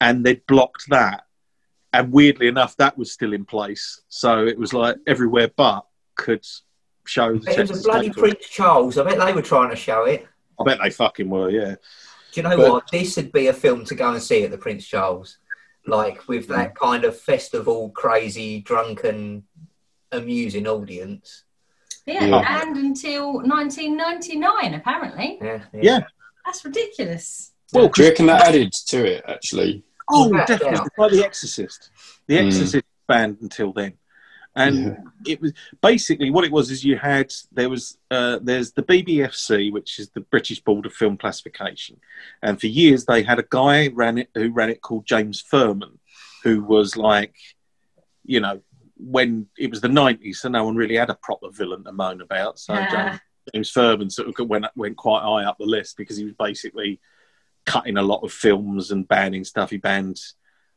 and 0.00 0.24
they'd 0.24 0.44
blocked 0.46 0.84
that. 0.90 1.24
And 1.92 2.12
weirdly 2.12 2.48
enough, 2.48 2.76
that 2.78 2.96
was 2.96 3.12
still 3.12 3.32
in 3.32 3.44
place. 3.44 4.00
So 4.08 4.46
it 4.46 4.58
was 4.58 4.72
like 4.72 4.96
everywhere 5.06 5.50
but 5.56 5.86
could 6.14 6.44
show 7.06 7.36
the 7.36 7.50
It 7.60 7.68
was 7.68 7.80
a 7.80 7.82
bloody 7.88 8.10
Prince 8.10 8.48
Charles. 8.48 8.98
I 8.98 9.04
bet 9.04 9.18
they 9.18 9.32
were 9.32 9.42
trying 9.42 9.70
to 9.70 9.76
show 9.76 10.04
it. 10.04 10.26
I 10.58 10.64
bet 10.64 10.78
they 10.82 10.90
fucking 10.90 11.28
were, 11.28 11.50
yeah. 11.50 11.74
Do 12.32 12.40
you 12.40 12.48
know 12.48 12.56
But- 12.56 12.70
what? 12.70 12.90
This 12.90 13.16
would 13.16 13.30
be 13.32 13.46
a 13.48 13.52
film 13.52 13.84
to 13.86 13.94
go 13.94 14.12
and 14.12 14.22
see 14.22 14.44
at 14.44 14.50
the 14.50 14.58
Prince 14.58 14.86
Charles. 14.86 15.38
like 15.84 16.28
with 16.28 16.46
that 16.46 16.76
kind 16.76 17.04
of 17.04 17.18
festival, 17.18 17.90
crazy, 17.90 18.60
drunken, 18.60 19.42
amusing 20.12 20.68
audience. 20.68 21.42
Yeah, 22.06 22.24
Yeah. 22.24 22.62
and 22.62 22.76
until 22.76 23.40
1999, 23.42 24.74
apparently. 24.74 25.38
Yeah, 25.42 25.64
Yeah. 25.72 26.00
That's 26.46 26.64
ridiculous. 26.64 27.50
Well, 27.72 27.88
Do 27.88 28.02
you 28.02 28.08
reckon 28.10 28.26
that 28.26 28.46
added 28.46 28.72
to 28.88 29.04
it, 29.04 29.24
actually? 29.26 29.82
Oh, 30.08 30.32
Yeah, 30.32 30.44
definitely. 30.44 30.76
yeah. 30.76 30.84
It's 30.84 30.98
like 30.98 31.10
The 31.12 31.24
Exorcist. 31.24 31.90
The 32.28 32.36
Mm. 32.36 32.46
Exorcist 32.46 32.84
banned 33.08 33.38
until 33.40 33.72
then, 33.72 33.94
and 34.54 34.76
Yeah. 34.76 34.96
it 35.26 35.40
was 35.40 35.52
basically 35.80 36.30
what 36.30 36.44
it 36.44 36.52
was. 36.52 36.70
Is 36.70 36.84
you 36.84 36.96
had 36.98 37.32
there 37.52 37.70
was 37.70 37.98
uh, 38.10 38.38
there's 38.42 38.72
the 38.72 38.82
BBFC, 38.82 39.72
which 39.72 39.98
is 39.98 40.10
the 40.10 40.20
British 40.20 40.60
Board 40.60 40.86
of 40.86 40.92
Film 40.92 41.16
Classification, 41.16 41.98
and 42.42 42.60
for 42.60 42.66
years 42.66 43.04
they 43.06 43.22
had 43.22 43.38
a 43.38 43.46
guy 43.48 43.88
ran 43.88 44.18
it 44.18 44.28
who 44.34 44.50
ran 44.50 44.70
it 44.70 44.80
called 44.82 45.06
James 45.06 45.42
Ferman, 45.42 45.98
who 46.44 46.62
was 46.62 46.96
like, 46.96 47.34
you 48.24 48.40
know, 48.40 48.60
when 48.96 49.46
it 49.58 49.70
was 49.70 49.80
the 49.80 49.88
nineties, 49.88 50.40
so 50.40 50.48
no 50.48 50.64
one 50.64 50.76
really 50.76 50.96
had 50.96 51.10
a 51.10 51.14
proper 51.14 51.50
villain 51.50 51.84
to 51.84 51.92
moan 51.92 52.20
about. 52.20 52.58
So 52.58 52.74
Yeah. 52.74 52.90
James, 52.92 53.20
James 53.54 53.72
Ferman 53.72 54.12
sort 54.12 54.28
of 54.28 54.48
went 54.48 54.66
went 54.76 54.96
quite 54.96 55.22
high 55.22 55.44
up 55.44 55.58
the 55.58 55.64
list 55.64 55.96
because 55.96 56.16
he 56.16 56.24
was 56.24 56.34
basically 56.38 57.00
cutting 57.64 57.96
a 57.96 58.02
lot 58.02 58.22
of 58.22 58.32
films 58.32 58.90
and 58.90 59.06
banning 59.08 59.44
stuff. 59.44 59.70
He 59.70 59.76
banned 59.78 60.20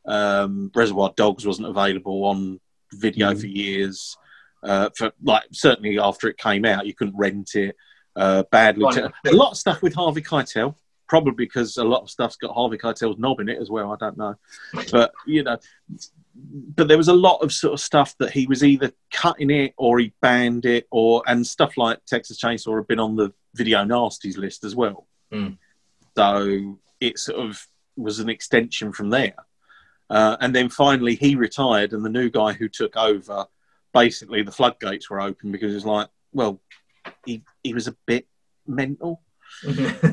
um, 0.07 0.71
Reservoir 0.75 1.13
Dogs 1.17 1.45
wasn't 1.47 1.67
available 1.67 2.25
on 2.25 2.59
video 2.95 3.33
Mm. 3.33 3.41
for 3.41 3.47
years. 3.47 4.17
Uh, 4.63 4.89
for 4.97 5.11
like 5.23 5.43
certainly 5.51 5.99
after 5.99 6.27
it 6.27 6.37
came 6.37 6.65
out, 6.65 6.87
you 6.87 6.93
couldn't 6.95 7.15
rent 7.15 7.55
it. 7.55 7.75
Uh, 8.15 8.43
a 8.51 8.73
lot 9.31 9.51
of 9.51 9.57
stuff 9.57 9.81
with 9.81 9.93
Harvey 9.93 10.21
Keitel. 10.21 10.75
Probably 11.07 11.33
because 11.33 11.77
a 11.77 11.83
lot 11.83 12.01
of 12.01 12.09
stuff's 12.09 12.35
got 12.35 12.55
Harvey 12.55 12.79
Keitel's 12.79 13.19
knob 13.19 13.39
in 13.39 13.47
it 13.47 13.61
as 13.61 13.69
well. 13.69 13.91
I 13.93 13.95
don't 13.97 14.17
know, 14.17 14.33
but 14.91 15.13
you 15.27 15.43
know, 15.43 15.57
but 16.33 16.87
there 16.87 16.97
was 16.97 17.09
a 17.09 17.13
lot 17.13 17.43
of 17.43 17.53
sort 17.53 17.73
of 17.73 17.79
stuff 17.79 18.15
that 18.17 18.31
he 18.31 18.47
was 18.47 18.63
either 18.63 18.91
cutting 19.11 19.51
it 19.51 19.75
or 19.77 19.99
he 19.99 20.13
banned 20.19 20.65
it, 20.65 20.87
or 20.89 21.21
and 21.27 21.45
stuff 21.45 21.77
like 21.77 22.03
Texas 22.05 22.41
Chainsaw 22.41 22.75
had 22.77 22.87
been 22.87 22.99
on 22.99 23.15
the 23.15 23.31
video 23.53 23.83
nasties 23.83 24.35
list 24.35 24.63
as 24.63 24.75
well. 24.75 25.05
Mm. 25.31 25.57
So 26.17 26.79
it 26.99 27.19
sort 27.19 27.39
of 27.45 27.67
was 27.95 28.19
an 28.19 28.29
extension 28.29 28.91
from 28.91 29.11
there. 29.11 29.35
Uh, 30.09 30.37
and 30.39 30.55
then 30.55 30.69
finally 30.69 31.15
he 31.15 31.35
retired, 31.35 31.93
and 31.93 32.05
the 32.05 32.09
new 32.09 32.29
guy 32.29 32.53
who 32.53 32.67
took 32.69 32.95
over, 32.95 33.45
basically 33.93 34.43
the 34.43 34.51
floodgates 34.51 35.09
were 35.09 35.21
open 35.21 35.51
because 35.51 35.71
it 35.71 35.75
was 35.75 35.85
like, 35.85 36.07
well, 36.33 36.61
he 37.25 37.43
he 37.63 37.73
was 37.73 37.87
a 37.87 37.95
bit 38.05 38.27
mental. 38.67 39.21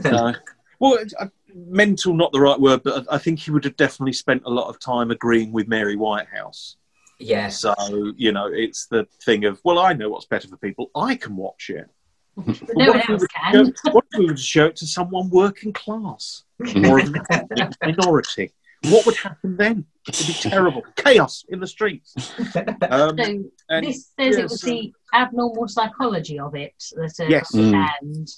So, 0.03 0.33
well, 0.79 0.99
uh, 1.21 1.27
mental 1.55 2.15
not 2.15 2.33
the 2.33 2.41
right 2.41 2.59
word, 2.61 2.83
but 2.83 3.07
I 3.11 3.15
I 3.17 3.19
think 3.19 3.39
he 3.39 3.51
would 3.51 3.65
have 3.65 3.77
definitely 3.77 4.13
spent 4.15 4.43
a 4.47 4.51
lot 4.51 4.69
of 4.69 4.79
time 4.81 5.11
agreeing 5.11 5.53
with 5.53 5.69
Mary 5.69 5.97
Whitehouse. 5.97 6.77
yes. 7.19 7.61
So 7.61 7.75
you 8.17 8.33
know, 8.33 8.47
it's 8.47 8.87
the 8.87 9.07
thing 9.25 9.45
of, 9.45 9.61
well, 9.65 9.79
I 9.79 9.93
know 9.93 10.09
what's 10.11 10.27
better 10.27 10.49
for 10.49 10.57
people. 10.57 10.91
I 10.97 11.15
can 11.17 11.37
watch 11.37 11.71
it. 11.71 11.89
But 12.37 12.47
But 12.61 12.77
no 12.77 12.87
what 12.93 12.97
one 13.09 13.11
else 13.11 13.27
can. 13.27 13.53
show- 13.67 13.93
what 13.93 14.05
if 14.13 14.19
we 14.19 14.27
would 14.27 14.39
show 14.39 14.67
it 14.67 14.77
to 14.77 14.87
someone 14.87 15.29
working 15.31 15.73
class 15.73 16.45
or 16.89 16.99
a 17.01 17.71
minority? 17.85 18.53
What 18.89 19.07
would 19.07 19.17
happen 19.17 19.57
then? 19.57 19.87
It'd 20.09 20.27
be 20.27 20.33
terrible. 20.51 20.83
Chaos 20.97 21.45
in 21.49 21.61
the 21.61 21.67
streets. 21.67 22.15
Um, 22.91 23.17
So 23.17 23.45
and 23.69 23.87
this 23.87 24.11
says 24.19 24.37
it 24.37 24.43
was 24.43 24.61
so 24.61 24.67
the 24.71 24.93
abnormal 25.15 25.69
psychology 25.69 26.39
of 26.39 26.55
it 26.55 26.75
that 26.97 27.15
uh, 27.21 27.25
Yes. 27.29 27.53
Mm. 27.55 27.73
banned. 27.73 28.29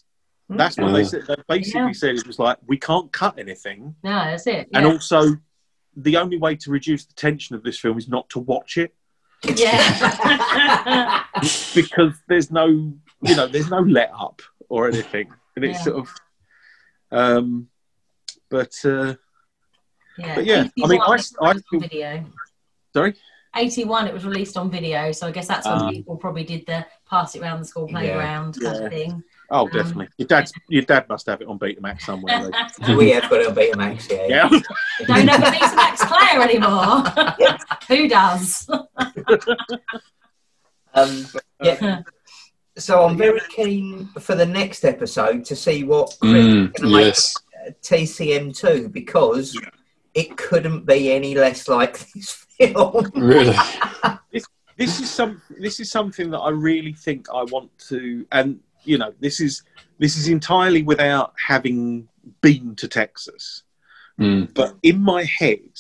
that's 0.51 0.77
what 0.79 0.93
they 0.93 1.05
said. 1.05 1.23
They 1.27 1.35
basically 1.49 1.81
Yeah. 1.81 1.93
said 1.93 2.15
it 2.17 2.27
was 2.27 2.39
like, 2.39 2.59
we 2.67 2.77
can't 2.77 3.11
cut 3.13 3.39
anything. 3.39 3.95
No, 4.05 4.11
that's 4.11 4.47
it. 4.47 4.69
And 4.75 4.87
also, 4.87 5.37
the 5.97 6.17
only 6.19 6.39
way 6.39 6.57
to 6.57 6.71
reduce 6.71 7.07
the 7.07 7.15
tension 7.15 7.57
of 7.57 7.63
this 7.63 7.79
film 7.79 7.97
is 7.99 8.09
not 8.09 8.29
to 8.31 8.39
watch 8.41 8.77
it 8.77 8.95
yeah. 9.57 11.25
because 11.75 12.15
there's 12.29 12.51
no, 12.51 12.67
you 12.67 13.37
know, 13.37 13.47
there's 13.47 13.71
no 13.71 13.81
let 13.81 14.11
up 14.19 14.43
or 14.69 14.89
anything, 14.89 15.29
and 15.57 15.65
it's 15.65 15.79
Yeah. 15.81 15.85
sort 15.85 15.97
of, 15.97 16.09
um, 17.11 17.69
but 18.51 18.75
uh, 18.85 19.15
yeah. 20.19 20.35
But 20.35 20.45
yeah, 20.45 20.59
I 20.83 20.87
mean, 20.89 21.01
81 21.01 21.01
I- 21.01 21.05
I 21.05 21.11
released 21.11 21.37
on 21.41 21.63
feel- 21.71 21.81
video. 21.81 22.25
sorry, 22.95 23.15
81 23.57 24.09
it 24.09 24.15
was 24.15 24.25
released 24.25 24.57
on 24.57 24.69
video 24.69 25.13
so 25.13 25.29
i 25.29 25.31
guess 25.31 25.47
that's 25.47 25.65
when 25.65 25.77
Ah. 25.77 25.89
people 25.91 26.17
probably 26.17 26.43
did 26.43 26.67
the 26.67 26.85
pass 27.09 27.37
it 27.37 27.43
around 27.43 27.61
the 27.61 27.65
school 27.65 27.87
Yeah. 27.89 27.93
playground 27.99 28.57
kind 28.61 28.77
Yeah. 28.77 28.83
of 28.87 28.93
thing 28.93 29.23
oh, 29.51 29.61
Um, 29.67 29.71
definitely. 29.71 30.09
Your 30.19 30.27
dad's, 30.27 30.53
your 30.69 30.83
dad 30.83 31.09
must 31.09 31.27
have 31.27 31.41
it 31.41 31.47
on 31.47 31.59
Betamax 31.61 32.01
somewhere. 32.03 32.51
though. 32.51 32.97
we 33.01 33.11
have 33.11 33.31
got 33.31 33.43
a 33.47 33.53
Betamax, 33.53 34.11
yeah. 34.11 34.27
yeah, 34.27 34.49
don't 35.07 35.29
have 35.29 35.43
a 35.43 35.57
Betamax 35.57 35.97
player 36.11 36.43
anymore 36.43 37.05
who 37.89 38.09
does 38.09 38.67
Um, 40.95 41.27
yeah. 41.63 42.03
So 42.77 43.05
I'm 43.05 43.17
very 43.17 43.41
keen 43.51 44.09
for 44.21 44.35
the 44.35 44.47
next 44.47 44.85
episode 44.85 45.45
to 45.47 45.55
see 45.57 45.85
what 45.85 46.17
Chris 46.21 46.33
Mm, 46.33 46.65
is 46.75 46.81
going 46.81 46.91
to 46.91 46.97
make 46.97 47.07
yes. 47.07 47.35
TCM2 47.83 48.91
because 48.93 49.57
it 50.15 50.37
couldn't 50.37 50.87
be 50.87 51.13
any 51.13 51.35
less 51.35 51.69
like 51.69 51.99
this 52.15 52.33
film. 52.59 53.11
Really? 53.15 53.57
this 54.77 55.01
is 55.01 55.11
some 55.11 55.41
this 55.59 55.81
is 55.81 55.91
something 55.91 56.31
that 56.31 56.39
I 56.41 56.51
really 56.51 56.93
think 56.93 57.27
I 57.33 57.45
want 57.45 57.71
to 57.89 58.27
and 58.33 58.61
you 58.85 58.99
know 58.99 59.13
this 59.21 59.41
is 59.41 59.63
this 59.99 60.17
is 60.17 60.29
entirely 60.29 60.83
without 60.83 61.33
having 61.37 62.09
been 62.41 62.75
to 62.77 62.89
Texas 62.89 63.63
Mm. 64.17 64.55
but 64.55 64.77
in 64.85 65.01
my 65.01 65.25
head 65.25 65.73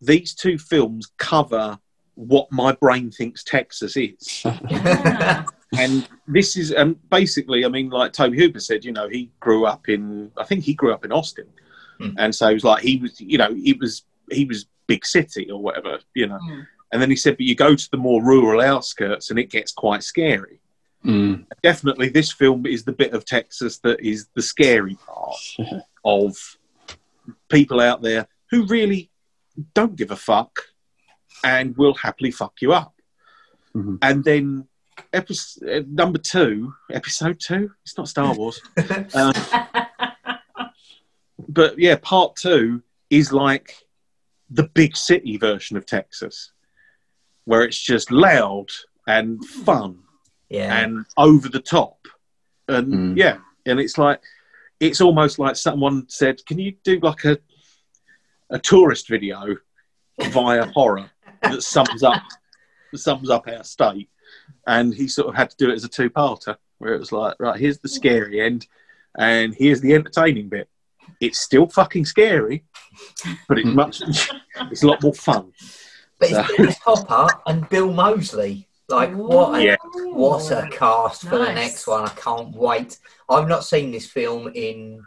these 0.00 0.34
two 0.34 0.58
films 0.58 1.12
cover 1.16 1.78
what 2.16 2.50
my 2.50 2.72
brain 2.72 3.12
thinks 3.12 3.44
Texas 3.44 3.96
is 3.96 4.42
Yeah. 4.68 5.44
and 5.78 6.08
this 6.26 6.56
is 6.56 6.72
and 6.72 6.96
basically 7.08 7.64
I 7.64 7.68
mean 7.68 7.88
like 7.90 8.12
Tobe 8.12 8.34
Hooper 8.34 8.58
said 8.58 8.84
you 8.84 8.90
know 8.90 9.08
he 9.08 9.30
grew 9.38 9.64
up 9.64 9.88
in 9.88 10.32
I 10.36 10.42
think 10.42 10.64
he 10.64 10.74
grew 10.74 10.92
up 10.92 11.04
in 11.04 11.12
Austin 11.12 11.46
Hmm. 12.02 12.10
and 12.18 12.34
so 12.34 12.48
it 12.48 12.54
was 12.54 12.64
like 12.64 12.82
he 12.82 12.96
was 12.98 13.20
you 13.20 13.38
know 13.38 13.52
he 13.54 13.72
was 13.74 14.02
he 14.30 14.44
was 14.44 14.66
big 14.86 15.04
city 15.06 15.50
or 15.50 15.60
whatever 15.60 15.98
you 16.14 16.26
know 16.26 16.38
Mm. 16.42 16.66
and 16.92 17.00
then 17.00 17.08
he 17.10 17.16
said 17.16 17.36
but 17.36 17.46
you 17.46 17.54
go 17.54 17.74
to 17.74 17.90
the 17.90 17.96
more 17.96 18.22
rural 18.22 18.60
outskirts 18.60 19.30
and 19.30 19.38
it 19.38 19.50
gets 19.50 19.72
quite 19.72 20.02
scary 20.02 20.58
Mm. 21.04 21.46
definitely 21.62 22.08
this 22.10 22.30
film 22.32 22.64
is 22.66 22.84
the 22.84 22.92
bit 22.92 23.12
of 23.12 23.24
Texas 23.24 23.78
that 23.78 24.00
is 24.00 24.28
the 24.36 24.42
scary 24.42 24.96
part 25.06 25.36
of 26.04 26.36
people 27.48 27.80
out 27.80 28.02
there 28.02 28.26
who 28.50 28.66
really 28.66 29.10
don't 29.74 29.96
give 29.96 30.10
a 30.12 30.16
fuck 30.16 30.60
and 31.44 31.76
will 31.76 31.94
happily 31.94 32.30
fuck 32.30 32.54
you 32.60 32.72
up. 32.72 32.94
Mhm. 33.74 33.98
And 34.02 34.22
then 34.22 34.68
episode 35.12 35.88
number 35.88 36.18
two, 36.18 36.72
episode 36.90 37.40
two, 37.40 37.70
it's 37.84 37.96
not 37.98 38.08
Star 38.08 38.34
Wars, 38.34 38.60
uh, 39.14 39.32
but 41.48 41.78
yeah, 41.78 41.96
part 42.00 42.36
two 42.36 42.82
is 43.10 43.32
like 43.32 43.74
the 44.50 44.64
big 44.74 44.96
city 44.96 45.36
version 45.36 45.76
of 45.76 45.86
Texas, 45.86 46.52
where 47.44 47.62
it's 47.62 47.80
just 47.80 48.10
loud 48.10 48.66
and 49.06 49.44
fun 49.44 49.98
Yeah. 50.48 50.78
and 50.84 51.04
over 51.16 51.48
the 51.48 51.60
top. 51.60 51.98
And 52.68 52.92
Mm. 52.92 53.16
yeah, 53.16 53.38
and 53.66 53.80
it's 53.80 53.98
like 53.98 54.20
it's 54.80 55.00
almost 55.00 55.38
like 55.38 55.56
someone 55.56 56.08
said, 56.08 56.44
"Can 56.46 56.58
you 56.58 56.72
do 56.84 56.98
like 57.00 57.24
a 57.24 57.38
a 58.50 58.58
tourist 58.58 59.08
video 59.08 59.56
via 60.20 60.66
horror 60.66 61.10
that 61.42 61.62
sums 61.62 62.02
up 62.02 62.22
that 62.92 62.98
sums 62.98 63.30
up 63.30 63.46
our 63.48 63.64
state?" 63.64 64.08
And 64.66 64.94
he 64.94 65.08
sort 65.08 65.28
of 65.28 65.34
had 65.34 65.50
to 65.50 65.56
do 65.56 65.70
it 65.70 65.74
as 65.74 65.84
a 65.84 65.88
two-parter, 65.88 66.56
where 66.78 66.94
it 66.94 66.98
was 66.98 67.12
like, 67.12 67.34
"Right, 67.40 67.58
here's 67.58 67.78
the 67.78 67.88
scary 67.88 68.40
end, 68.40 68.66
and 69.18 69.54
here's 69.54 69.80
the 69.80 69.94
entertaining 69.94 70.48
bit." 70.48 70.68
It's 71.22 71.38
still 71.40 71.66
fucking 71.68 72.04
scary, 72.04 72.64
but 73.48 73.58
it's 73.58 73.68
much 73.68 74.02
it's 74.70 74.82
a 74.82 74.86
lot 74.86 75.02
more 75.02 75.14
fun. 75.14 75.52
but 76.18 76.30
it's 76.30 76.56
Dennis 76.56 76.78
Hopper 76.84 77.28
and 77.46 77.68
Bill 77.68 77.92
Moseley. 77.92 78.68
Like, 78.88 79.14
what 79.14 79.58
a, 79.60 79.64
Yeah. 79.64 79.76
what 80.12 80.50
a 80.50 80.68
cast 80.70 81.22
for 81.22 81.38
the 81.38 81.52
next 81.52 81.86
one. 81.86 82.04
I 82.04 82.08
can't 82.10 82.54
wait. 82.54 82.98
I've 83.28 83.48
not 83.48 83.64
seen 83.64 83.90
this 83.92 84.06
film 84.06 84.50
in 84.54 85.02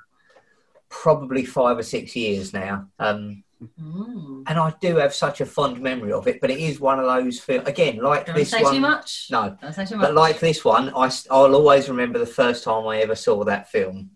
probably 0.89 1.43
five 1.45 1.77
or 1.77 1.83
six 1.83 2.15
years 2.15 2.53
now. 2.53 2.87
Um, 2.99 3.43
Mm. 3.81 4.43
and 4.47 4.59
I 4.59 4.73
do 4.81 4.97
have 4.97 5.13
such 5.13 5.39
a 5.39 5.45
fond 5.45 5.79
memory 5.81 6.11
of 6.11 6.27
it, 6.27 6.41
but 6.41 6.51
it 6.51 6.59
is 6.59 6.79
one 6.81 6.99
of 6.99 7.05
those 7.05 7.39
films, 7.39 7.67
again, 7.67 7.97
like 7.97 8.25
Don't 8.25 8.35
this 8.35 8.51
say 8.51 8.61
one. 8.61 8.73
too 8.75 8.79
much. 8.81 9.27
No, 9.31 9.57
Don't 9.61 9.73
say 9.73 9.85
too 9.85 9.95
much. 9.95 10.07
But 10.07 10.13
like 10.13 10.39
this 10.41 10.65
one, 10.65 10.89
I, 10.89 11.09
will 11.31 11.55
always 11.55 11.87
remember 11.87 12.19
the 12.19 12.25
first 12.25 12.65
time 12.65 12.85
I 12.87 12.97
ever 12.99 13.15
saw 13.15 13.43
that 13.45 13.69
film 13.71 14.11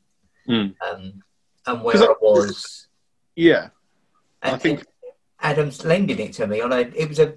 Mm. 0.47 0.75
um, 0.91 1.23
and 1.69 1.83
where 1.83 1.93
'Cause 1.93 2.01
I- 2.03 2.11
I 2.11 2.15
was. 2.21 2.87
Yeah, 3.35 3.69
I 4.41 4.57
think- 4.57 4.85
Adam's 5.41 5.85
lending 5.85 6.19
it 6.19 6.33
to 6.33 6.47
me. 6.47 6.61
On 6.61 6.71
a, 6.73 6.79
it 6.79 7.07
was 7.07 7.19
a. 7.19 7.35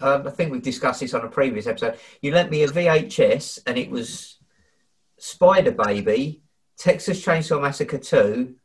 Um, 0.00 0.26
I 0.26 0.30
think 0.30 0.50
we've 0.50 0.60
discussed 0.62 1.00
this 1.00 1.14
on 1.14 1.20
a 1.24 1.28
previous 1.28 1.66
episode. 1.68 1.98
You 2.20 2.32
lent 2.32 2.50
me 2.50 2.64
a 2.64 2.68
VHS, 2.68 3.60
and 3.66 3.78
it 3.78 3.88
was 3.90 4.38
Spider 5.18 5.70
Baby, 5.70 6.42
Texas 6.76 7.24
Chainsaw 7.24 7.62
Massacre 7.62 7.98
Two, 7.98 8.56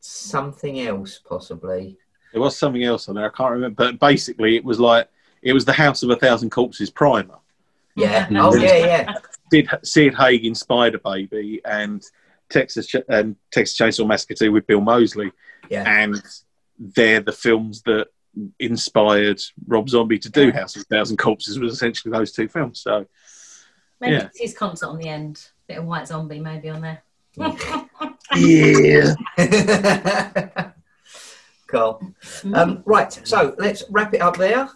something 0.00 0.80
else 0.80 1.20
possibly. 1.28 1.98
There 2.32 2.40
was 2.40 2.58
something 2.58 2.82
else 2.84 3.08
on 3.08 3.14
there. 3.16 3.26
I 3.26 3.36
can't 3.36 3.52
remember, 3.52 3.74
but 3.92 4.00
basically, 4.00 4.56
it 4.56 4.64
was 4.64 4.80
like 4.80 5.08
it 5.42 5.52
was 5.52 5.64
the 5.64 5.72
House 5.72 6.02
of 6.02 6.10
a 6.10 6.16
Thousand 6.16 6.50
Corpses 6.50 6.90
primer. 6.90 7.36
Yeah. 7.94 8.28
Oh 8.34 8.54
yeah, 8.54 8.76
yeah. 8.76 9.14
Sid, 9.52 9.68
Sid 9.84 10.14
Haig 10.14 10.44
in 10.44 10.54
Spider 10.54 10.98
Baby 10.98 11.60
and 11.64 12.02
Texas 12.50 12.86
Ch- 12.86 12.96
and 13.08 13.36
Texas 13.52 13.78
Chainsaw 13.78 14.06
Massacre 14.06 14.34
2 14.34 14.52
with 14.52 14.66
Bill 14.66 14.80
Moseley, 14.80 15.32
Yeah. 15.68 15.84
and 15.86 16.22
they're 16.78 17.20
the 17.20 17.32
films 17.32 17.82
that 17.82 18.08
inspired 18.58 19.40
Rob 19.66 19.88
Zombie 19.88 20.18
to 20.18 20.30
do 20.30 20.46
Yeah. 20.48 20.60
House 20.60 20.76
of 20.76 20.82
a 20.82 20.84
Thousand 20.84 21.16
Corpses. 21.16 21.58
Was 21.58 21.72
essentially 21.72 22.12
those 22.12 22.32
two 22.32 22.48
films. 22.48 22.80
So 22.80 23.06
Maybe 23.98 24.16
Yeah. 24.16 24.24
it's 24.26 24.38
his 24.38 24.54
concert 24.54 24.88
on 24.88 24.98
the 24.98 25.08
end. 25.08 25.48
Bit 25.66 25.78
of 25.78 25.86
White 25.86 26.06
Zombie 26.06 26.38
maybe 26.38 26.68
on 26.68 26.82
there. 26.82 27.02
yeah, 28.36 29.14
cool. 31.66 32.00
Um, 32.52 32.82
right, 32.84 33.12
so 33.24 33.54
let's 33.58 33.84
wrap 33.90 34.12
it 34.14 34.20
up 34.20 34.36
there. 34.36 34.68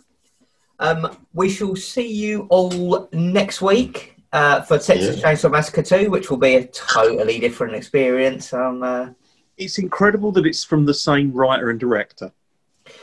Um, 0.78 1.16
we 1.34 1.50
shall 1.50 1.76
see 1.76 2.10
you 2.10 2.46
all 2.50 3.08
next 3.12 3.60
week 3.60 4.09
uh, 4.32 4.62
for 4.62 4.78
Texas 4.78 5.18
Yeah. 5.18 5.32
Chainsaw 5.32 5.50
Massacre 5.50 5.82
2, 5.82 6.10
which 6.10 6.30
will 6.30 6.36
be 6.38 6.56
a 6.56 6.66
totally 6.68 7.38
different 7.38 7.74
experience. 7.74 8.52
Um, 8.52 8.82
uh, 8.82 9.08
it's 9.56 9.78
incredible 9.78 10.32
that 10.32 10.46
it's 10.46 10.64
from 10.64 10.86
the 10.86 10.94
same 10.94 11.32
writer 11.32 11.70
and 11.70 11.78
director. 11.78 12.32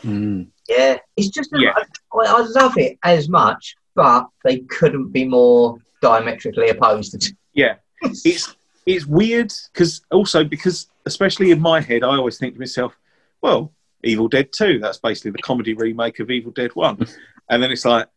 Mm. 0.01 0.47
yeah, 0.67 0.97
it's 1.15 1.29
just, 1.29 1.49
Yeah. 1.53 1.73
I, 2.13 2.25
I 2.25 2.41
love 2.41 2.77
it 2.77 2.97
as 3.03 3.29
much, 3.29 3.75
but 3.95 4.27
they 4.43 4.59
couldn't 4.59 5.09
be 5.11 5.25
more 5.25 5.77
diametrically 6.01 6.69
opposed. 6.69 7.33
Yeah, 7.53 7.77
it's 8.03 8.55
it's 8.85 9.07
weird 9.07 9.51
because 9.73 10.01
also 10.11 10.43
because 10.43 10.87
especially 11.07 11.49
in 11.49 11.59
my 11.59 11.81
head, 11.81 12.03
I 12.03 12.09
always 12.09 12.37
think 12.37 12.53
to 12.53 12.59
myself, 12.59 12.95
well, 13.41 13.73
Evil 14.03 14.27
Dead 14.27 14.49
Two. 14.55 14.77
That's 14.77 14.99
basically 14.99 15.31
the 15.31 15.39
comedy 15.39 15.73
remake 15.73 16.19
of 16.19 16.29
Evil 16.29 16.51
Dead 16.51 16.75
One, 16.75 16.99
and 17.49 17.63
then 17.63 17.71
it's 17.71 17.83
like, 17.83 18.09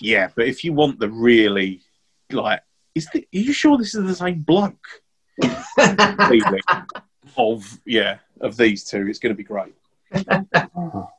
yeah, 0.00 0.28
but 0.36 0.46
if 0.46 0.64
you 0.64 0.74
want 0.74 1.00
the 1.00 1.08
really 1.08 1.80
like, 2.30 2.62
is 2.94 3.08
the, 3.12 3.20
are 3.20 3.38
you 3.38 3.52
sure 3.52 3.76
this 3.76 3.94
is 3.94 4.04
the 4.04 4.14
same 4.14 4.40
bloke? 4.40 4.86
of 7.36 7.80
yeah 7.84 8.18
of 8.40 8.56
these 8.56 8.84
two, 8.84 9.06
it's 9.08 9.18
going 9.18 9.34
to 9.34 9.36
be 9.36 9.44
great. 9.44 9.74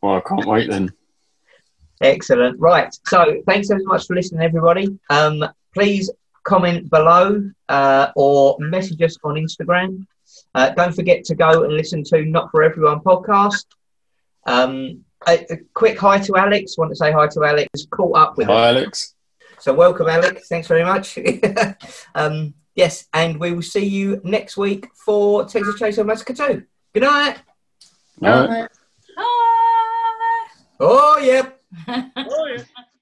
Well, 0.02 0.18
I 0.18 0.22
can't 0.22 0.46
wait 0.46 0.70
then. 0.70 0.92
Excellent. 2.02 2.60
Right. 2.60 2.96
So 3.08 3.42
thanks 3.48 3.68
so 3.70 3.78
much 3.84 4.06
for 4.06 4.16
listening, 4.16 4.44
everybody. 4.44 5.00
Um, 5.10 5.44
please 5.74 6.12
comment 6.44 6.90
below 6.90 7.50
uh, 7.70 8.12
or 8.16 8.58
message 8.60 9.02
us 9.02 9.18
on 9.24 9.36
Instagram. 9.36 10.06
Uh, 10.54 10.70
don't 10.70 10.94
forget 10.94 11.24
to 11.26 11.36
go 11.36 11.64
and 11.64 11.74
listen 11.74 12.04
to 12.06 12.24
Not 12.26 12.52
For 12.52 12.64
Everyone 12.64 13.00
podcast. 13.00 13.66
Um, 14.46 15.04
a, 15.28 15.46
a 15.50 15.58
quick 15.74 15.98
hi 15.98 16.20
to 16.20 16.36
Alex. 16.38 16.78
Want 16.78 16.92
to 16.92 16.96
say 16.96 17.12
hi 17.12 17.28
to 17.28 17.44
Alex. 17.44 17.70
Caught 17.90 18.18
up 18.18 18.38
with 18.38 18.50
us. 18.50 18.54
Hi, 18.54 18.68
Alex. 18.70 19.15
So 19.66 19.74
welcome, 19.74 20.08
Alex. 20.08 20.48
Thanks 20.48 20.68
very 20.68 20.84
much. 20.84 21.18
um, 22.16 22.54
yes, 22.76 23.08
and 23.16 23.40
we 23.40 23.52
will 23.52 23.64
see 23.64 23.84
you 23.84 24.22
next 24.24 24.58
week 24.58 24.86
for 24.94 25.44
Texas 25.46 25.82
Chainsaw 25.82 26.06
Massacre 26.06 26.36
2. 26.36 26.64
Good 26.94 27.02
night. 27.02 27.38
All 28.22 28.48
right. 28.48 28.70
Bye. 29.16 29.26
Oh, 30.80 31.18
yep. 31.20 31.60
Oh, 31.88 32.56
yeah. 32.56 32.84